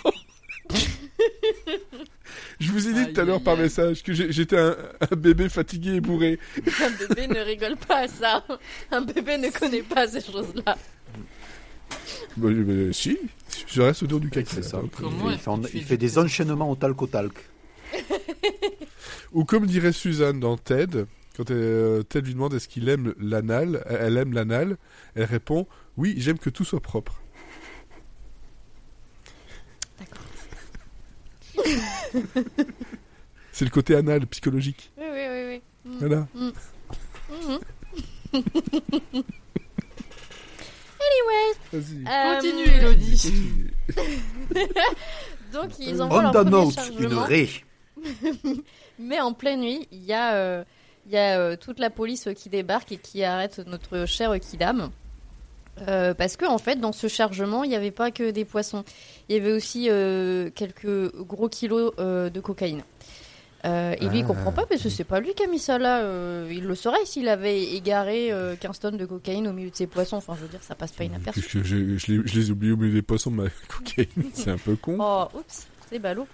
Je 2.65 2.73
vous 2.73 2.89
ai 2.89 2.93
dit 2.95 3.13
tout 3.13 3.21
à 3.21 3.25
l'heure 3.25 3.43
par 3.43 3.57
message 3.57 4.03
que 4.03 4.13
j'étais 4.13 4.59
un, 4.59 4.77
un 5.01 5.17
bébé 5.17 5.49
fatigué 5.49 5.97
et 5.97 6.01
bourré. 6.01 6.39
Un 6.81 7.09
bébé 7.09 7.27
ne 7.27 7.41
rigole 7.41 7.77
pas 7.77 8.01
à 8.05 8.09
ça. 8.09 8.45
Un 8.91 9.03
bébé 9.03 9.37
ne 9.37 9.51
connaît 9.51 9.83
pas 9.83 10.09
ces 10.09 10.21
choses-là. 10.21 10.77
Bah, 12.37 12.49
si, 12.93 13.19
je 13.67 13.83
reste 13.83 14.03
autour 14.03 14.21
du 14.21 14.31
caca. 14.31 14.51
C'est 14.55 14.63
ça. 14.65 14.81
Comment 14.97 15.31
il 15.31 15.39
fait, 15.39 15.51
il 15.75 15.87
il 15.91 15.99
des 15.99 16.19
enchaînements 16.19 16.71
au 16.71 16.75
talc 16.75 17.01
au 17.03 17.07
talc. 17.07 17.35
Ou 19.33 19.45
comme 19.45 19.67
dirait 19.67 19.93
Suzanne 19.93 20.41
dans 20.41 20.57
Ted, 20.57 21.05
quand 21.37 21.51
euh, 21.51 22.03
Ted 22.03 22.27
lui 22.27 22.35
demande 22.35 22.55
est-ce 22.55 22.69
qu'il 22.69 22.89
aime 22.89 23.15
l'anal, 23.21 23.85
elle 23.89 24.17
aime 24.17 24.33
l'anal, 24.33 24.79
elle 25.15 25.25
répond 25.25 25.67
oui, 25.97 26.15
j'aime 26.19 26.39
que 26.39 26.51
tout 26.51 26.65
soit 26.65 26.81
propre. 26.81 27.21
C'est 33.53 33.65
le 33.65 33.71
côté 33.71 33.95
anal 33.95 34.27
psychologique. 34.27 34.91
Oui, 34.97 35.05
oui, 35.13 35.21
oui. 35.31 35.63
oui. 35.85 35.91
Mm. 35.93 35.99
Voilà. 35.99 36.27
Vas-y. 41.73 42.05
Euh, 42.07 42.35
Continue, 42.35 42.65
Elodie. 42.65 43.33
Donc 45.53 45.79
ils 45.79 46.03
envoient 46.03 46.23
leur 46.23 46.31
On 46.31 46.35
premier 46.45 46.51
note 46.51 46.77
une 46.77 47.01
chargement. 47.01 47.23
raie. 47.25 47.49
Mais 48.99 49.21
en 49.21 49.33
pleine 49.33 49.61
nuit, 49.61 49.89
il 49.93 50.05
y 50.05 50.13
a, 50.13 50.35
euh, 50.35 50.65
il 51.07 51.13
y 51.13 51.17
a 51.17 51.39
euh, 51.39 51.57
toute 51.57 51.79
la 51.79 51.91
police 51.91 52.29
qui 52.37 52.49
débarque 52.49 52.93
et 52.93 52.97
qui 52.97 53.25
arrête 53.25 53.61
notre 53.67 54.07
cher 54.07 54.39
Kidam. 54.41 54.91
Euh, 55.89 56.15
parce 56.15 56.37
que 56.37 56.45
en 56.47 56.59
fait, 56.59 56.77
dans 56.77 56.93
ce 56.93 57.09
chargement, 57.09 57.65
il 57.65 57.71
n'y 57.71 57.77
avait 57.77 57.91
pas 57.91 58.11
que 58.13 58.31
des 58.31 58.45
poissons. 58.45 58.85
Il 59.29 59.37
y 59.37 59.41
avait 59.41 59.53
aussi 59.53 59.89
euh, 59.91 60.49
quelques 60.55 61.13
gros 61.17 61.49
kilos 61.49 61.93
euh, 61.99 62.31
de 62.31 62.41
cocaïne. 62.41 62.83
Et 63.67 64.07
lui, 64.09 64.19
il 64.19 64.25
Ah. 64.25 64.27
comprend 64.27 64.53
pas 64.53 64.67
parce 64.67 64.83
que 64.83 64.91
c'est 64.91 65.05
pas 65.05 65.21
lui 65.21 65.33
qui 65.33 65.43
a 65.43 65.47
mis 65.47 65.59
ça 65.59 65.79
là. 65.79 66.03
Il 66.51 66.65
le 66.65 66.75
saurait 66.75 67.07
s'il 67.07 67.29
avait 67.31 67.63
égaré 67.63 68.31
euh, 68.31 68.57
15 68.57 68.79
tonnes 68.79 68.97
de 68.99 69.07
cocaïne 69.07 69.49
au 69.49 69.55
milieu 69.55 69.71
de 69.71 69.75
ses 69.75 69.87
poissons. 69.87 70.17
Enfin, 70.19 70.35
je 70.37 70.43
veux 70.43 70.49
dire, 70.49 70.63
ça 70.63 70.75
passe 70.75 70.93
pas 70.93 71.05
inaperçu. 71.05 71.41
Je, 71.41 71.63
je, 71.63 72.13
les- 72.13 72.27
je 72.29 72.35
les 72.39 72.51
oublie 72.51 72.73
au 72.73 72.77
milieu 72.77 72.93
des 72.93 73.01
poissons 73.03 73.31
ma 73.31 73.45
cocaïne, 73.69 74.31
c'est 74.35 74.51
un 74.51 74.59
peu 74.59 74.77
con. 74.77 74.99
Oh, 75.01 75.29
oups, 75.39 75.67
c'est 75.91 75.99
ballot. 75.99 76.27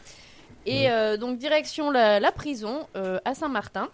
Et 0.66 0.88
donc, 1.20 1.38
direction 1.38 1.90
la, 1.92 2.18
la 2.20 2.32
prison 2.32 2.80
à 3.24 3.34
Saint-Martin. 3.34 3.88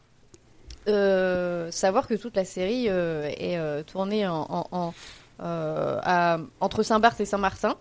Savoir 1.71 2.07
que 2.07 2.15
toute 2.15 2.37
la 2.37 2.45
série 2.45 2.87
est 2.87 3.59
tournée 3.87 4.27
en, 4.27 4.47
en- 4.49 4.67
en, 4.73 4.95
à- 5.41 6.39
entre 6.61 6.83
Saint-Barth 6.83 7.21
et 7.21 7.25
Saint-Martin. 7.27 7.77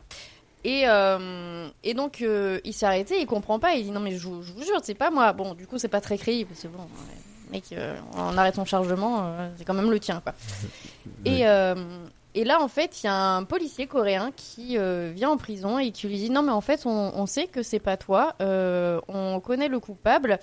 Et, 0.63 0.83
euh, 0.87 1.67
et 1.83 1.93
donc, 1.93 2.21
euh, 2.21 2.59
il 2.63 2.73
s'est 2.73 2.85
arrêté, 2.87 3.19
il 3.21 3.27
comprend 3.27 3.59
pas. 3.59 3.73
Il 3.75 3.83
dit 3.83 3.91
Non, 3.91 3.99
mais 3.99 4.17
je, 4.17 4.27
vous- 4.27 4.41
je 4.41 4.51
vous 4.51 4.63
jure, 4.63 4.79
c'est 4.83 4.95
pas 4.95 5.11
moi. 5.11 5.31
Bon, 5.33 5.53
du 5.53 5.67
coup, 5.67 5.77
c'est 5.77 5.87
pas 5.87 6.01
très 6.01 6.17
crédible. 6.17 6.51
C'est 6.55 6.67
bon, 6.71 6.79
ouais, 6.79 7.51
mec, 7.51 7.65
euh, 7.73 7.95
on 8.17 8.35
arrête 8.37 8.55
ton 8.55 8.65
chargement, 8.65 9.19
euh, 9.21 9.49
c'est 9.57 9.63
quand 9.65 9.75
même 9.75 9.91
le 9.91 9.99
tien, 9.99 10.21
quoi. 10.21 10.33
Et, 11.23 11.47
euh, 11.47 11.75
et 12.33 12.43
là, 12.43 12.59
en 12.61 12.67
fait, 12.67 13.03
il 13.03 13.05
y 13.05 13.09
a 13.09 13.15
un 13.15 13.43
policier 13.43 13.85
coréen 13.85 14.31
qui 14.35 14.77
euh, 14.79 15.11
vient 15.15 15.29
en 15.29 15.37
prison 15.37 15.77
et 15.77 15.91
qui 15.91 16.07
lui 16.07 16.17
dit 16.17 16.29
non, 16.31 16.41
mais 16.41 16.51
en 16.51 16.61
fait, 16.61 16.81
on, 16.85 17.11
on 17.15 17.25
sait 17.27 17.45
que 17.45 17.61
c'est 17.61 17.79
pas 17.79 17.95
toi, 17.95 18.33
euh, 18.41 18.99
on 19.07 19.39
connaît 19.39 19.67
le 19.69 19.79
coupable, 19.79 20.39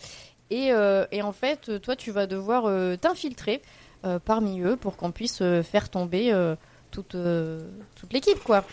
et, 0.50 0.72
euh, 0.72 1.04
et 1.10 1.22
en 1.22 1.32
fait, 1.32 1.80
toi, 1.80 1.96
tu 1.96 2.12
vas 2.12 2.26
devoir 2.28 2.64
euh, 2.66 2.96
t'infiltrer 2.96 3.60
euh, 4.04 4.18
parmi 4.24 4.60
eux 4.60 4.76
pour 4.76 4.96
qu'on 4.96 5.10
puisse 5.10 5.40
euh, 5.42 5.62
faire 5.64 5.88
tomber 5.88 6.32
euh, 6.32 6.54
toute, 6.92 7.16
euh, 7.16 7.60
toute 7.96 8.12
l'équipe, 8.12 8.38
quoi. 8.44 8.64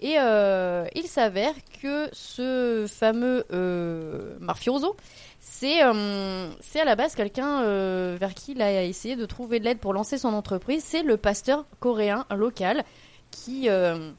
Et 0.00 0.16
euh, 0.18 0.84
il 0.94 1.04
s'avère 1.06 1.54
que 1.80 2.08
ce 2.12 2.86
fameux 2.88 3.44
euh, 3.52 4.36
mafioso, 4.40 4.94
c'est 5.40 5.82
euh, 5.84 6.48
à 6.74 6.84
la 6.84 6.96
base 6.96 7.14
quelqu'un 7.14 7.62
euh, 7.62 8.16
vers 8.20 8.34
qui 8.34 8.52
il 8.52 8.60
a 8.60 8.82
essayé 8.82 9.16
de 9.16 9.24
trouver 9.24 9.58
de 9.60 9.64
l'aide 9.64 9.78
pour 9.78 9.94
lancer 9.94 10.18
son 10.18 10.34
entreprise. 10.34 10.82
C'est 10.84 11.02
le 11.02 11.16
pasteur 11.16 11.64
coréen 11.80 12.26
local 12.36 12.84
qui, 13.30 13.70
euh, 13.70 14.10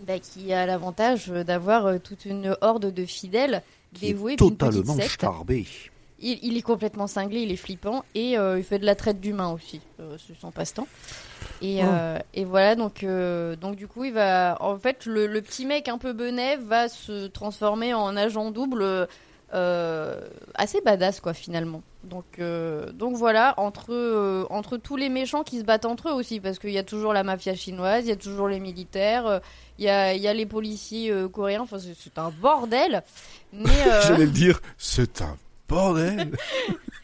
bah, 0.00 0.18
qui 0.20 0.54
a 0.54 0.64
l'avantage 0.64 1.26
d'avoir 1.28 2.00
toute 2.00 2.24
une 2.24 2.56
horde 2.62 2.90
de 2.92 3.04
fidèles 3.04 3.62
Qui 3.92 4.06
dévoués 4.06 4.32
est 4.34 4.36
d'une 4.36 4.56
petite 4.56 4.58
totalement 4.58 4.94
secte. 4.94 5.10
starbé. 5.10 5.66
Il, 6.20 6.38
il 6.42 6.56
est 6.56 6.62
complètement 6.62 7.06
cinglé, 7.06 7.40
il 7.42 7.50
est 7.50 7.56
flippant 7.56 8.04
et 8.14 8.38
euh, 8.38 8.58
il 8.58 8.64
fait 8.64 8.78
de 8.78 8.86
la 8.86 8.94
traite 8.94 9.20
d'humains 9.20 9.50
aussi. 9.50 9.80
Euh, 10.00 10.16
c'est 10.26 10.38
son 10.38 10.50
passe-temps. 10.50 10.86
Et, 11.60 11.80
Oh. 11.82 11.86
euh, 11.88 12.18
et 12.34 12.44
voilà, 12.44 12.74
donc, 12.76 13.04
donc 13.60 13.76
du 13.76 13.86
coup, 13.88 14.04
il 14.04 14.12
va. 14.12 14.56
En 14.60 14.76
fait, 14.78 15.06
le, 15.06 15.26
le 15.26 15.42
petit 15.42 15.66
mec 15.66 15.88
un 15.88 15.98
peu 15.98 16.12
benet 16.12 16.56
va 16.56 16.88
se 16.88 17.26
transformer 17.26 17.94
en 17.94 18.16
agent 18.16 18.50
double 18.50 19.08
assez 19.52 20.80
badass, 20.84 21.20
quoi, 21.20 21.32
finalement. 21.34 21.82
Donc, 22.02 22.40
donc 22.94 23.14
voilà, 23.16 23.54
entre, 23.56 24.46
entre 24.50 24.76
tous 24.76 24.96
les 24.96 25.08
méchants 25.08 25.42
qui 25.44 25.58
se 25.60 25.64
battent 25.64 25.84
entre 25.86 26.08
eux 26.08 26.12
aussi, 26.12 26.40
parce 26.40 26.58
qu'il 26.58 26.70
y 26.72 26.78
a 26.78 26.82
toujours 26.82 27.12
la 27.12 27.22
mafia 27.22 27.54
chinoise, 27.54 28.04
il 28.04 28.08
y 28.08 28.12
a 28.12 28.16
toujours 28.16 28.48
les 28.48 28.60
militaires, 28.60 29.40
il 29.78 29.84
y, 29.84 29.88
a, 29.88 30.12
il 30.14 30.20
y 30.20 30.28
a 30.28 30.34
les 30.34 30.46
policiers 30.46 31.10
euh, 31.10 31.28
coréens, 31.28 31.62
enfin, 31.62 31.78
c'est 31.78 31.94
c'est 31.98 32.18
un 32.18 32.30
bordel. 32.30 33.02
Mais. 33.52 33.68
euh, 33.86 34.02
J'allais 34.02 34.26
le 34.26 34.30
dire, 34.32 34.60
c'est 34.76 35.22
un 35.22 35.36
bordel. 35.68 36.30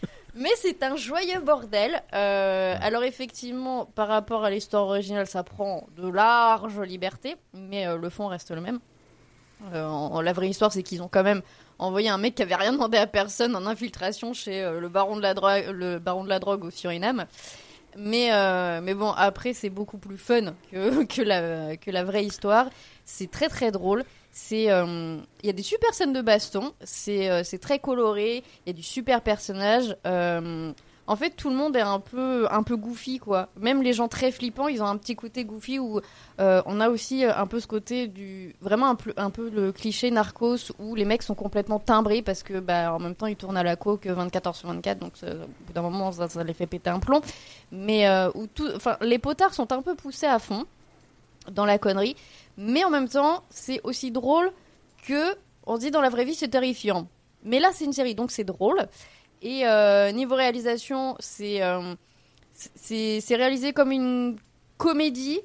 Mais 0.41 0.51
c'est 0.57 0.83
un 0.83 0.97
joyeux 0.97 1.41
bordel. 1.41 2.03
Euh, 2.15 2.75
alors 2.81 3.03
effectivement, 3.03 3.85
par 3.85 4.09
rapport 4.09 4.43
à 4.45 4.51
l'histoire 4.51 4.85
originale, 4.85 5.27
ça 5.27 5.43
prend 5.43 5.87
de 5.97 6.09
larges 6.09 6.81
libertés, 6.81 7.37
mais 7.53 7.87
euh, 7.87 7.99
le 7.99 8.09
fond 8.09 8.29
reste 8.29 8.51
le 8.51 8.63
même. 8.63 8.79
Euh, 9.75 10.23
la 10.23 10.33
vraie 10.33 10.49
histoire, 10.49 10.73
c'est 10.73 10.83
qu'ils 10.83 11.03
ont 11.03 11.09
quand 11.09 11.25
même 11.25 11.43
envoyé 11.79 12.09
un 12.09 12.17
mec 12.17 12.37
qui 12.37 12.43
avait 12.43 12.55
rien 12.55 12.73
demandé 12.73 12.97
à 12.97 13.07
personne 13.07 13.55
en 13.55 13.67
infiltration 13.67 14.33
chez 14.33 14.63
le 14.63 14.89
baron 14.89 15.17
de 15.17 15.23
la 15.23 15.35
drogue, 15.35 15.65
le 15.73 15.99
baron 15.99 16.25
de 16.25 16.31
la 16.31 16.39
drogue 16.39 16.65
au 16.65 16.71
Suriname. 16.71 17.27
Mais 17.99 18.31
mais 18.81 18.95
bon, 18.95 19.11
après 19.11 19.53
c'est 19.53 19.69
beaucoup 19.69 19.99
plus 19.99 20.17
fun 20.17 20.55
que 20.71 21.05
que 21.15 21.21
la 21.23 21.77
que 21.77 21.91
la 21.91 22.05
vraie 22.05 22.25
histoire. 22.25 22.71
C'est 23.05 23.31
très 23.31 23.49
très 23.49 23.73
drôle. 23.73 24.05
C'est 24.33 24.71
euh, 24.71 25.19
il 25.43 25.47
y 25.47 25.51
a 25.51 25.53
des 25.53 25.63
super 25.63 25.93
scènes 25.93 26.13
de 26.13 26.23
baston. 26.23 26.73
C'est 26.83 27.31
euh, 27.31 27.43
c'est 27.45 27.59
très 27.59 27.79
coloré. 27.79 28.45
Il 28.65 28.69
y 28.69 28.71
a 28.71 28.73
du 28.73 28.83
super 28.83 29.23
personnage. 29.23 29.97
Euh, 30.07 30.73
en 31.09 31.17
fait, 31.17 31.31
tout 31.31 31.51
le 31.51 31.57
monde 31.57 31.75
est 31.75 31.81
un 31.81 31.99
peu 31.99 32.47
un 32.49 32.63
peu 32.63 32.77
goofy 32.77 33.19
quoi. 33.19 33.49
Même 33.59 33.83
les 33.83 33.93
gens 33.93 34.07
très 34.07 34.31
flippants, 34.31 34.69
ils 34.69 34.81
ont 34.81 34.87
un 34.87 34.97
petit 34.97 35.17
côté 35.17 35.45
goofy 35.45 35.81
où 35.81 36.01
on 36.39 36.81
a 36.81 36.89
aussi 36.89 37.25
un 37.25 37.47
peu 37.49 37.59
ce 37.59 37.67
côté 37.67 38.07
du 38.07 38.55
vraiment 38.61 38.89
un 38.89 38.95
peu 38.95 39.13
un 39.17 39.31
peu 39.31 39.51
le 39.51 39.73
cliché 39.73 40.13
narcos 40.13 40.71
où 40.79 40.95
les 40.95 41.05
mecs 41.05 41.25
sont 41.25 41.35
complètement 41.35 41.81
timbrés 41.81 42.23
parce 42.23 42.45
que 42.45 42.61
bah 42.61 42.95
en 42.95 43.01
même 43.01 43.17
temps 43.17 43.27
ils 43.27 43.37
tournent 43.37 43.57
à 43.57 43.65
la 43.65 43.75
coke 43.75 44.07
24 44.07 44.47
heures 44.47 44.57
sur 44.57 44.69
24 44.69 44.99
donc 45.01 45.13
au 45.25 45.27
bout 45.67 45.73
d'un 45.75 45.83
moment 45.83 46.13
ça, 46.13 46.29
ça 46.29 46.45
les 46.45 46.55
fait 46.55 46.69
péter 46.69 46.91
un 46.91 47.01
plomb. 47.01 47.21
Mais 47.73 48.09
où 48.37 48.47
tout 48.47 48.69
enfin 48.77 48.97
les 49.01 49.19
potards 49.19 49.55
sont 49.55 49.73
un 49.73 49.83
peu 49.83 49.97
poussés 49.97 50.27
à 50.27 50.39
fond 50.39 50.65
dans 51.51 51.65
la 51.65 51.79
connerie, 51.79 52.17
mais 52.61 52.85
en 52.85 52.91
même 52.91 53.09
temps 53.09 53.43
c'est 53.51 53.81
aussi 53.85 54.11
drôle 54.11 54.53
que 55.07 55.35
on 55.67 55.77
se 55.77 55.81
dit 55.81 55.91
dans 55.91 56.01
la 56.01 56.11
vraie 56.11 56.25
vie 56.25 56.35
c'est 56.35 56.49
terrifiant. 56.49 57.09
Mais 57.43 57.59
là 57.59 57.71
c'est 57.73 57.85
une 57.85 57.93
série 57.93 58.15
donc 58.15 58.31
c'est 58.31 58.45
drôle. 58.45 58.87
Et 59.43 59.67
euh, 59.67 60.13
niveau 60.13 60.35
réalisation, 60.35 61.17
c'est 61.19 61.63
euh, 61.63 61.95
réalisé 63.31 63.73
comme 63.73 63.91
une 63.91 64.37
comédie, 64.77 65.41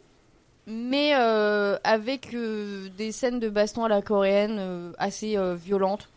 mais 0.68 1.14
euh, 1.16 1.78
avec 1.84 2.34
euh, 2.34 2.90
des 2.98 3.12
scènes 3.12 3.40
de 3.40 3.48
baston 3.48 3.86
à 3.86 3.90
la 3.90 4.02
coréenne 4.02 4.94
assez 4.98 5.38
violentes. 5.56 6.10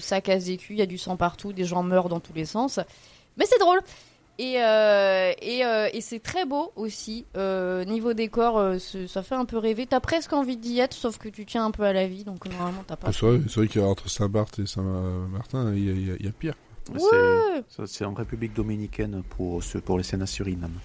Ça 0.00 0.20
casse 0.20 0.44
des 0.44 0.56
culs, 0.56 0.76
il 0.76 0.78
y 0.78 0.82
a 0.82 0.86
du 0.86 0.98
sang 0.98 1.16
partout, 1.16 1.52
des 1.52 1.64
gens 1.64 1.82
meurent 1.82 2.08
dans 2.08 2.20
tous 2.20 2.32
les 2.32 2.44
sens. 2.44 2.78
Mais 3.36 3.46
c'est 3.46 3.58
drôle. 3.58 3.80
Et, 4.38 4.60
euh, 4.60 5.32
et, 5.40 5.64
euh, 5.64 5.88
et 5.92 6.00
c'est 6.00 6.18
très 6.18 6.44
beau 6.44 6.72
aussi. 6.74 7.24
Euh, 7.36 7.84
niveau 7.84 8.14
décor, 8.14 8.58
euh, 8.58 8.78
ça 9.06 9.22
fait 9.22 9.36
un 9.36 9.44
peu 9.44 9.58
rêver. 9.58 9.86
T'as 9.86 10.00
presque 10.00 10.32
envie 10.32 10.56
d'y 10.56 10.80
être, 10.80 10.94
sauf 10.94 11.18
que 11.18 11.28
tu 11.28 11.46
tiens 11.46 11.64
un 11.66 11.70
peu 11.70 11.84
à 11.84 11.92
la 11.92 12.06
vie, 12.08 12.24
donc 12.24 12.44
normalement 12.48 12.82
t'as 12.86 12.96
pas. 12.96 13.12
C'est 13.12 13.24
vrai, 13.24 13.40
c'est 13.48 13.56
vrai 13.60 13.68
qu'entre 13.68 14.08
Saint-Barth 14.10 14.58
et 14.58 14.66
Saint-Martin, 14.66 15.72
il 15.74 15.84
y, 16.06 16.10
a- 16.10 16.14
y 16.16 16.26
y 16.26 16.30
pire. 16.32 16.54
Ouais. 16.92 17.62
C'est- 17.86 18.04
en 18.04 18.12
République 18.12 18.52
dominicaine 18.54 19.22
pour, 19.30 19.62
ce- 19.62 19.78
pour 19.78 19.98
les 19.98 20.04
scènes 20.04 20.22
à 20.22 20.26
Suriname 20.26 20.78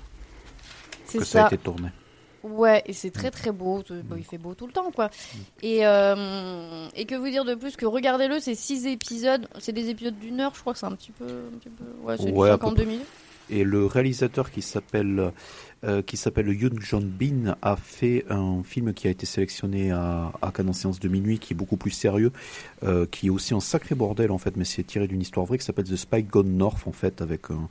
C'est 1.06 1.18
que 1.18 1.24
ça. 1.26 1.32
ça. 1.40 1.44
a 1.46 1.48
été 1.48 1.58
tourné. 1.58 1.90
Ouais, 2.44 2.84
et 2.86 2.94
c'est 2.94 3.12
très 3.12 3.32
très 3.32 3.52
beau. 3.52 3.84
Bah, 4.06 4.16
il 4.18 4.24
fait 4.24 4.38
beau 4.38 4.54
tout 4.54 4.66
le 4.68 4.72
temps, 4.72 4.92
quoi. 4.92 5.10
Et, 5.62 5.86
euh, 5.86 6.88
et 6.96 7.06
que 7.06 7.16
vous 7.16 7.30
dire 7.30 7.44
de 7.44 7.54
plus 7.56 7.76
que 7.76 7.86
regardez-le, 7.86 8.40
c'est 8.40 8.56
six 8.56 8.86
épisodes. 8.88 9.48
C'est 9.60 9.74
des 9.74 9.90
épisodes 9.90 10.18
d'une 10.18 10.40
heure, 10.40 10.54
je 10.56 10.62
crois 10.62 10.72
que 10.72 10.80
c'est 10.80 10.86
un 10.86 10.94
petit 10.96 11.12
peu. 11.12 11.26
Un 11.26 11.58
petit 11.58 11.70
peu 11.70 11.84
ouais, 12.04 12.16
c'est 12.18 12.32
Ouais, 12.32 12.50
à 12.50 12.58
peu 12.58 12.64
52 12.68 12.86
minutes. 12.86 13.08
Et 13.50 13.64
le 13.64 13.86
réalisateur 13.86 14.52
qui 14.52 14.62
s'appelle 14.62 15.32
euh, 15.84 16.02
qui 16.02 16.18
s'appelle 16.18 16.48
Yoon 16.50 16.76
John 16.80 17.04
Bin, 17.04 17.56
a 17.62 17.76
fait 17.76 18.26
un 18.30 18.64
film 18.64 18.94
qui 18.94 19.08
a 19.08 19.12
été 19.12 19.26
sélectionné 19.26 19.92
à, 19.92 20.32
à 20.42 20.52
Cannes 20.52 20.70
en 20.70 20.74
séance 20.74 21.00
de 21.00 21.08
minuit, 21.08 21.40
qui 21.40 21.54
est 21.54 21.56
beaucoup 21.56 21.78
plus 21.78 21.92
sérieux, 21.92 22.32
euh, 22.84 23.06
qui 23.10 23.28
est 23.28 23.30
aussi 23.30 23.54
un 23.54 23.60
sacré 23.60 23.96
bordel 23.96 24.32
en 24.32 24.38
fait, 24.38 24.58
mais 24.58 24.66
c'est 24.66 24.84
tiré 24.84 25.08
d'une 25.08 25.22
histoire 25.22 25.46
vraie 25.46 25.58
qui 25.58 25.66
s'appelle 25.66 25.86
The 25.86 25.96
Spy 25.96 26.24
Gone 26.24 26.58
North 26.58 26.88
en 26.88 26.92
fait, 26.92 27.22
avec 27.22 27.52
un, 27.52 27.70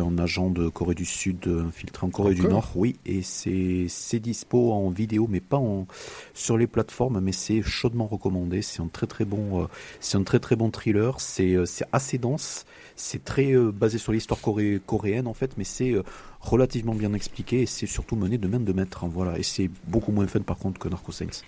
un 0.00 0.18
agent 0.18 0.50
de 0.50 0.68
Corée 0.68 0.94
du 0.94 1.04
Sud 1.04 1.46
infiltré 1.46 2.06
en 2.06 2.10
Corée 2.10 2.34
du 2.34 2.42
Nord. 2.42 2.72
Oui, 2.74 2.96
et 3.06 3.22
c'est 3.22 4.18
dispo 4.20 4.72
en 4.72 4.90
vidéo, 4.90 5.26
mais 5.28 5.40
pas 5.40 5.56
en 5.56 5.86
sur 6.34 6.58
les 6.58 6.66
plateformes, 6.66 7.20
mais 7.20 7.32
c'est 7.32 7.62
chaudement 7.62 8.06
recommandé. 8.06 8.62
C'est 8.62 8.82
un 8.82 8.88
très 8.88 9.06
très 9.06 9.24
bon, 9.24 9.62
euh, 9.62 9.66
c'est 10.00 10.16
un 10.16 10.22
très 10.22 10.38
très 10.38 10.56
bon 10.56 10.70
thriller. 10.70 11.20
C'est 11.20 11.56
assez 11.92 12.18
dense. 12.18 12.66
C'est 12.96 13.24
très 13.24 13.54
basé 13.54 13.98
sur 13.98 14.12
l'histoire 14.12 14.40
coré- 14.40 14.80
coréenne 14.84 15.28
en 15.28 15.34
fait, 15.34 15.52
mais 15.56 15.64
c'est 15.64 15.94
relativement 16.40 16.94
bien 16.94 17.12
expliqué 17.14 17.62
et 17.62 17.66
c'est 17.66 17.86
surtout 17.86 18.16
mené 18.16 18.38
de 18.38 18.48
main 18.48 18.60
de 18.60 18.72
maître. 18.72 19.04
hein, 19.04 19.10
voilà, 19.12 19.38
et 19.38 19.42
c'est 19.42 19.70
beaucoup 19.86 20.12
moins 20.12 20.26
fun 20.26 20.40
par 20.40 20.58
contre 20.58 20.78
que 20.78 20.88
Narco 20.88 21.12
Saints. 21.12 21.42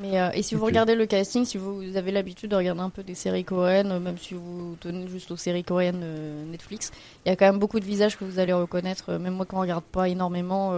Mais 0.00 0.20
euh, 0.20 0.30
et 0.32 0.42
si 0.42 0.54
vous 0.54 0.64
regardez 0.64 0.94
le 0.94 1.06
casting, 1.06 1.44
si 1.44 1.58
vous 1.58 1.96
avez 1.96 2.12
l'habitude 2.12 2.50
de 2.50 2.56
regarder 2.56 2.80
un 2.82 2.90
peu 2.90 3.02
des 3.02 3.16
séries 3.16 3.44
coréennes, 3.44 3.90
euh, 3.90 3.98
même 3.98 4.16
si 4.16 4.34
vous 4.34 4.76
tenez 4.78 5.08
juste 5.08 5.30
aux 5.32 5.36
séries 5.36 5.64
coréennes 5.64 6.02
euh, 6.04 6.44
Netflix, 6.44 6.92
il 7.26 7.30
y 7.30 7.32
a 7.32 7.36
quand 7.36 7.46
même 7.46 7.58
beaucoup 7.58 7.80
de 7.80 7.84
visages 7.84 8.16
que 8.16 8.24
vous 8.24 8.38
allez 8.38 8.52
reconnaître. 8.52 9.14
Même 9.14 9.34
moi, 9.34 9.44
quand 9.44 9.56
on 9.56 9.60
regarde 9.62 9.84
pas 9.84 10.08
énormément, 10.08 10.72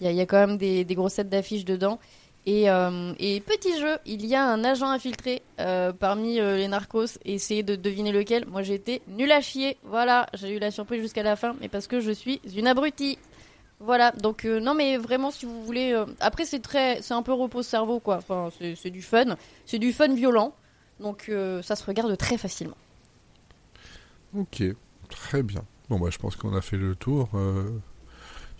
il 0.00 0.10
y, 0.10 0.14
y 0.14 0.20
a 0.20 0.26
quand 0.26 0.46
même 0.46 0.58
des, 0.58 0.84
des 0.84 0.94
grosses 0.94 1.14
têtes 1.14 1.30
d'affiches 1.30 1.64
dedans. 1.64 1.98
Et, 2.44 2.68
euh, 2.68 3.12
et 3.18 3.40
petit 3.40 3.78
jeu, 3.78 3.98
il 4.04 4.26
y 4.26 4.34
a 4.34 4.44
un 4.44 4.64
agent 4.64 4.88
infiltré 4.88 5.42
euh, 5.60 5.92
parmi 5.92 6.40
euh, 6.40 6.56
les 6.56 6.66
narcos. 6.66 7.18
Essayez 7.24 7.62
de 7.62 7.76
deviner 7.76 8.10
lequel. 8.10 8.46
Moi, 8.46 8.62
j'ai 8.62 8.74
été 8.74 9.00
nul 9.06 9.30
à 9.30 9.40
chier. 9.40 9.76
Voilà, 9.84 10.26
j'ai 10.34 10.56
eu 10.56 10.58
la 10.58 10.70
surprise 10.70 11.00
jusqu'à 11.00 11.22
la 11.22 11.36
fin, 11.36 11.54
mais 11.60 11.68
parce 11.68 11.86
que 11.86 12.00
je 12.00 12.10
suis 12.10 12.40
une 12.56 12.66
abrutie. 12.66 13.18
Voilà, 13.78 14.12
donc 14.12 14.44
non 14.44 14.74
mais 14.74 14.96
vraiment 14.96 15.32
si 15.32 15.44
vous 15.44 15.64
voulez, 15.64 16.00
après 16.20 16.44
c'est 16.44 16.60
très, 16.60 17.02
c'est 17.02 17.14
un 17.14 17.22
peu 17.22 17.32
repose 17.32 17.66
cerveau 17.66 17.98
quoi. 17.98 18.18
Enfin 18.18 18.48
c'est 18.76 18.90
du 18.90 19.02
fun, 19.02 19.36
c'est 19.66 19.80
du 19.80 19.92
fun 19.92 20.14
violent, 20.14 20.54
donc 21.00 21.28
ça 21.62 21.74
se 21.74 21.84
regarde 21.84 22.16
très 22.16 22.38
facilement. 22.38 22.76
Ok, 24.36 24.62
très 25.10 25.42
bien. 25.42 25.64
Bon, 25.88 25.98
bah, 25.98 26.10
je 26.12 26.18
pense 26.18 26.36
qu'on 26.36 26.54
a 26.54 26.60
fait 26.60 26.76
le 26.76 26.94
tour 26.94 27.28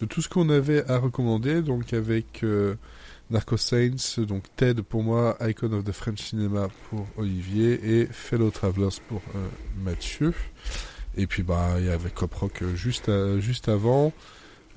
de 0.00 0.06
tout 0.06 0.20
ce 0.20 0.28
qu'on 0.28 0.48
avait 0.48 0.84
à 0.90 0.98
recommander. 0.98 1.62
Donc, 1.62 1.92
avec 1.92 2.44
Narco 3.32 3.56
Saints, 3.56 4.20
donc 4.26 4.44
Ted 4.56 4.82
pour 4.82 5.02
moi, 5.02 5.36
Icon 5.40 5.72
of 5.72 5.84
the 5.84 5.92
French 5.92 6.20
Cinema 6.22 6.68
pour 6.90 7.06
Olivier 7.16 7.80
et 8.02 8.06
Fellow 8.06 8.50
Travelers 8.50 9.00
pour 9.08 9.22
euh, 9.34 9.48
Mathieu. 9.82 10.34
Et 11.16 11.26
puis, 11.26 11.42
bah, 11.42 11.74
il 11.78 11.86
y 11.86 11.90
avait 11.90 12.10
Cop 12.10 12.32
Rock 12.34 12.62
euh, 12.62 12.74
juste, 12.76 13.08
à- 13.08 13.38
juste 13.40 13.68
avant. 13.68 14.12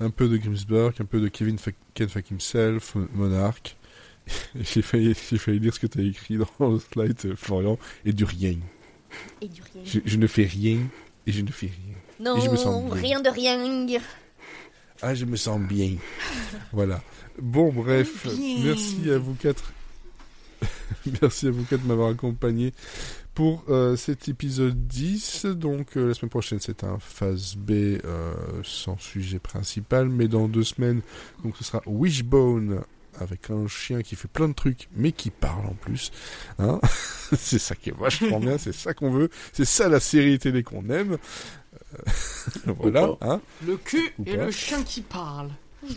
Un 0.00 0.10
peu 0.10 0.28
de 0.28 0.36
Grimsburg, 0.36 0.92
un 1.00 1.04
peu 1.06 1.20
de 1.20 1.28
Kevin 1.28 1.58
Fa- 1.58 1.70
Ken 1.94 2.08
Fuck 2.08 2.30
Himself, 2.30 2.94
Monarch. 3.14 3.76
J'ai 4.60 4.82
failli, 4.82 5.14
failli 5.14 5.58
lire 5.60 5.72
ce 5.74 5.80
que 5.80 5.86
tu 5.86 6.00
as 6.00 6.02
écrit 6.02 6.36
dans 6.58 6.68
le 6.70 6.78
slide, 6.78 7.16
euh, 7.26 7.34
Florian, 7.36 7.78
et 8.04 8.12
du 8.12 8.24
rien. 8.24 8.56
Et 9.40 9.48
du 9.48 9.62
rien. 9.72 9.82
Je, 9.84 10.00
je 10.04 10.16
ne 10.16 10.26
fais 10.26 10.44
rien 10.44 10.78
et 11.26 11.32
je 11.32 11.40
ne 11.42 11.50
fais 11.50 11.66
rien. 11.68 11.94
Non, 12.20 12.36
et 12.38 12.40
je 12.44 12.50
me 12.50 12.56
sens 12.56 12.90
rien 12.92 13.20
de 13.20 13.28
rien. 13.30 13.86
Ah, 15.02 15.14
je 15.14 15.24
me 15.24 15.36
sens 15.36 15.60
bien. 15.60 15.96
voilà. 16.72 17.02
Bon, 17.40 17.72
bref, 17.72 18.26
Bien. 18.26 18.64
merci 18.64 19.10
à 19.10 19.18
vous 19.18 19.34
quatre. 19.34 19.72
merci 21.22 21.48
à 21.48 21.50
vous 21.50 21.64
quatre 21.64 21.82
de 21.82 21.88
m'avoir 21.88 22.10
accompagné 22.10 22.72
pour 23.34 23.64
euh, 23.68 23.96
cet 23.96 24.28
épisode 24.28 24.86
10. 24.86 25.44
Donc, 25.46 25.96
euh, 25.96 26.08
la 26.08 26.14
semaine 26.14 26.30
prochaine, 26.30 26.60
c'est 26.60 26.82
un 26.84 26.98
phase 26.98 27.54
B 27.56 27.70
euh, 27.72 28.32
sans 28.62 28.96
sujet 28.98 29.38
principal. 29.38 30.08
Mais 30.08 30.28
dans 30.28 30.48
deux 30.48 30.64
semaines, 30.64 31.02
donc 31.44 31.56
ce 31.58 31.64
sera 31.64 31.82
Wishbone 31.86 32.80
avec 33.20 33.50
un 33.50 33.66
chien 33.66 34.02
qui 34.02 34.14
fait 34.16 34.28
plein 34.28 34.48
de 34.48 34.52
trucs, 34.54 34.88
mais 34.94 35.12
qui 35.12 35.30
parle 35.30 35.66
en 35.66 35.74
plus. 35.74 36.10
Hein 36.58 36.80
c'est 37.36 37.58
ça 37.58 37.74
qui 37.74 37.90
est 37.90 37.96
vachement 37.98 38.40
bien, 38.40 38.58
c'est 38.58 38.74
ça 38.74 38.94
qu'on 38.94 39.10
veut. 39.10 39.30
C'est 39.52 39.64
ça 39.64 39.88
la 39.88 40.00
série 40.00 40.38
télé 40.38 40.62
qu'on 40.62 40.88
aime. 40.90 41.18
Euh, 42.68 42.72
voilà. 42.78 43.10
Hein 43.20 43.40
Le 43.66 43.76
cul 43.76 44.12
Ou 44.18 44.24
et 44.26 44.36
pas. 44.36 44.44
le 44.46 44.50
chien 44.50 44.82
qui 44.82 45.00
parle. 45.02 45.50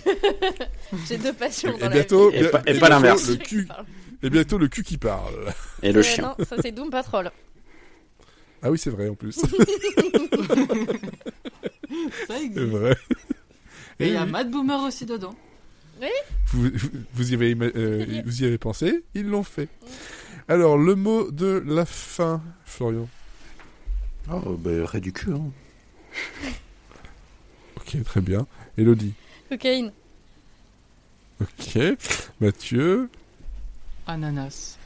J'ai 1.08 1.18
deux 1.18 1.34
passions 1.34 1.76
Et 1.78 1.80
dans 1.82 1.90
bientôt, 1.90 2.30
la 2.32 2.38
Et 2.38 2.48
pas- 2.50 2.62
et 2.68 2.80
pas 2.80 2.90
l'inverse. 2.90 3.30
Le 3.30 3.36
cul, 3.38 3.68
et 4.22 4.30
bientôt 4.30 4.58
le 4.58 4.68
cul 4.68 4.84
qui 4.84 4.98
parle. 4.98 5.54
Et 5.82 5.92
le 5.92 6.02
chien. 6.02 6.36
Non, 6.38 6.46
ça 6.46 6.56
c'est 6.62 6.72
Doom 6.72 6.90
Patrol. 6.90 7.32
Ah 8.62 8.70
oui, 8.70 8.78
c'est 8.78 8.90
vrai 8.90 9.08
en 9.10 9.16
plus. 9.16 9.32
Ça 9.40 9.48
c'est 12.28 12.44
existe. 12.46 12.60
vrai. 12.70 12.96
Et 14.00 14.08
il 14.08 14.14
y 14.14 14.18
a 14.18 14.24
oui. 14.26 14.32
Mad 14.32 14.50
Boomer 14.52 14.80
aussi 14.84 15.06
dedans. 15.06 15.34
Vous, 16.48 16.70
vous- 16.74 16.90
vous 17.14 17.32
y 17.32 17.34
avez, 17.36 17.54
ima- 17.56 17.72
euh, 17.76 18.22
vous 18.26 18.42
y 18.44 18.46
avez 18.46 18.58
pensé? 18.58 19.04
Ils 19.16 19.28
l'ont 19.28 19.44
fait. 19.44 19.68
Alors, 20.48 20.78
le 20.78 20.96
mot 20.96 21.30
de 21.32 21.62
la 21.66 21.86
fin, 21.86 22.42
Florian. 22.66 23.08
Ah, 24.30 24.40
ben, 24.58 24.84
ray 24.86 25.02
du 25.02 25.12
cul, 25.12 25.32
hein. 25.34 25.52
Ok, 27.78 28.04
très 28.04 28.22
bien. 28.22 28.46
Elodie. 28.78 29.14
Cocaïne. 29.50 29.92
Ok. 31.42 31.80
Mathieu. 32.40 33.10
Ananas. 34.06 34.78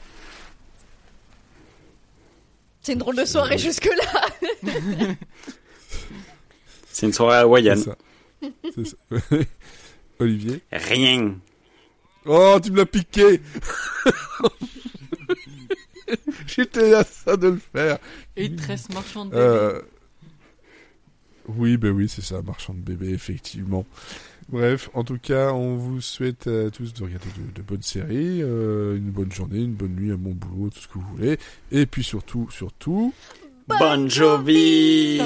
C'est 2.80 2.92
une 2.92 2.98
drôle 2.98 3.16
de 3.16 3.24
soirée 3.24 3.58
jusque-là. 3.58 4.28
C'est 6.90 7.06
une 7.06 7.12
soirée 7.12 7.38
hawaïenne. 7.38 7.78
C'est 7.78 7.90
ça. 7.90 7.96
C'est 8.74 8.86
ça. 8.86 8.96
Olivier. 10.18 10.62
Rien. 10.70 11.36
Oh, 12.26 12.58
tu 12.62 12.70
me 12.70 12.78
l'as 12.78 12.86
piqué 12.86 13.40
J'étais 16.46 16.94
à 16.94 17.04
ça 17.04 17.36
de 17.36 17.48
le 17.48 17.60
faire. 17.72 17.98
Et 18.36 18.54
tresse 18.54 18.88
marchande 18.90 19.30
de 19.30 19.34
bébé. 19.34 19.46
Euh... 19.46 19.82
Oui, 21.48 21.76
ben 21.76 21.90
oui, 21.90 22.08
c'est 22.08 22.22
ça, 22.24 22.42
marchand 22.42 22.74
de 22.74 22.80
bébé, 22.80 23.10
effectivement. 23.10 23.84
Bref, 24.48 24.90
en 24.94 25.04
tout 25.04 25.18
cas, 25.18 25.52
on 25.52 25.76
vous 25.76 26.00
souhaite 26.00 26.46
à 26.46 26.70
tous 26.70 26.92
de 26.92 27.02
regarder 27.02 27.28
de, 27.38 27.54
de 27.54 27.62
bonnes 27.62 27.82
séries, 27.82 28.42
euh, 28.42 28.96
une 28.96 29.10
bonne 29.10 29.32
journée, 29.32 29.60
une 29.60 29.74
bonne 29.74 29.94
nuit, 29.94 30.12
un 30.12 30.16
bon 30.16 30.32
boulot, 30.32 30.70
tout 30.70 30.80
ce 30.80 30.88
que 30.88 30.94
vous 30.94 31.16
voulez. 31.16 31.38
Et 31.72 31.86
puis 31.86 32.04
surtout, 32.04 32.48
surtout, 32.50 33.12
Bon 33.66 34.10
Jovi. 34.10 35.20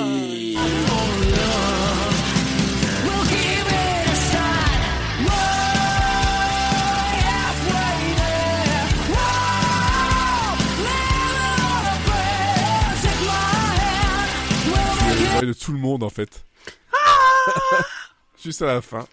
Tout 15.59 15.73
le 15.73 15.79
monde 15.79 16.03
en 16.03 16.11
fait. 16.11 16.45
Juste 18.43 18.63
à 18.63 18.67
la 18.67 18.81
fin. 18.81 19.07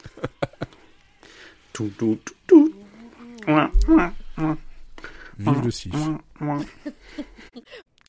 Tout, 1.74 1.92
tout, 1.98 2.20
tout, 2.24 2.34
tout. 2.48 2.74
Ouin, 3.48 3.72
ouin, 3.88 4.14
ouin, 4.38 4.58
Vive 5.38 5.62
le 5.64 5.72
6. 5.72 5.92
ouin, 5.94 6.22
ouin. 6.42 6.66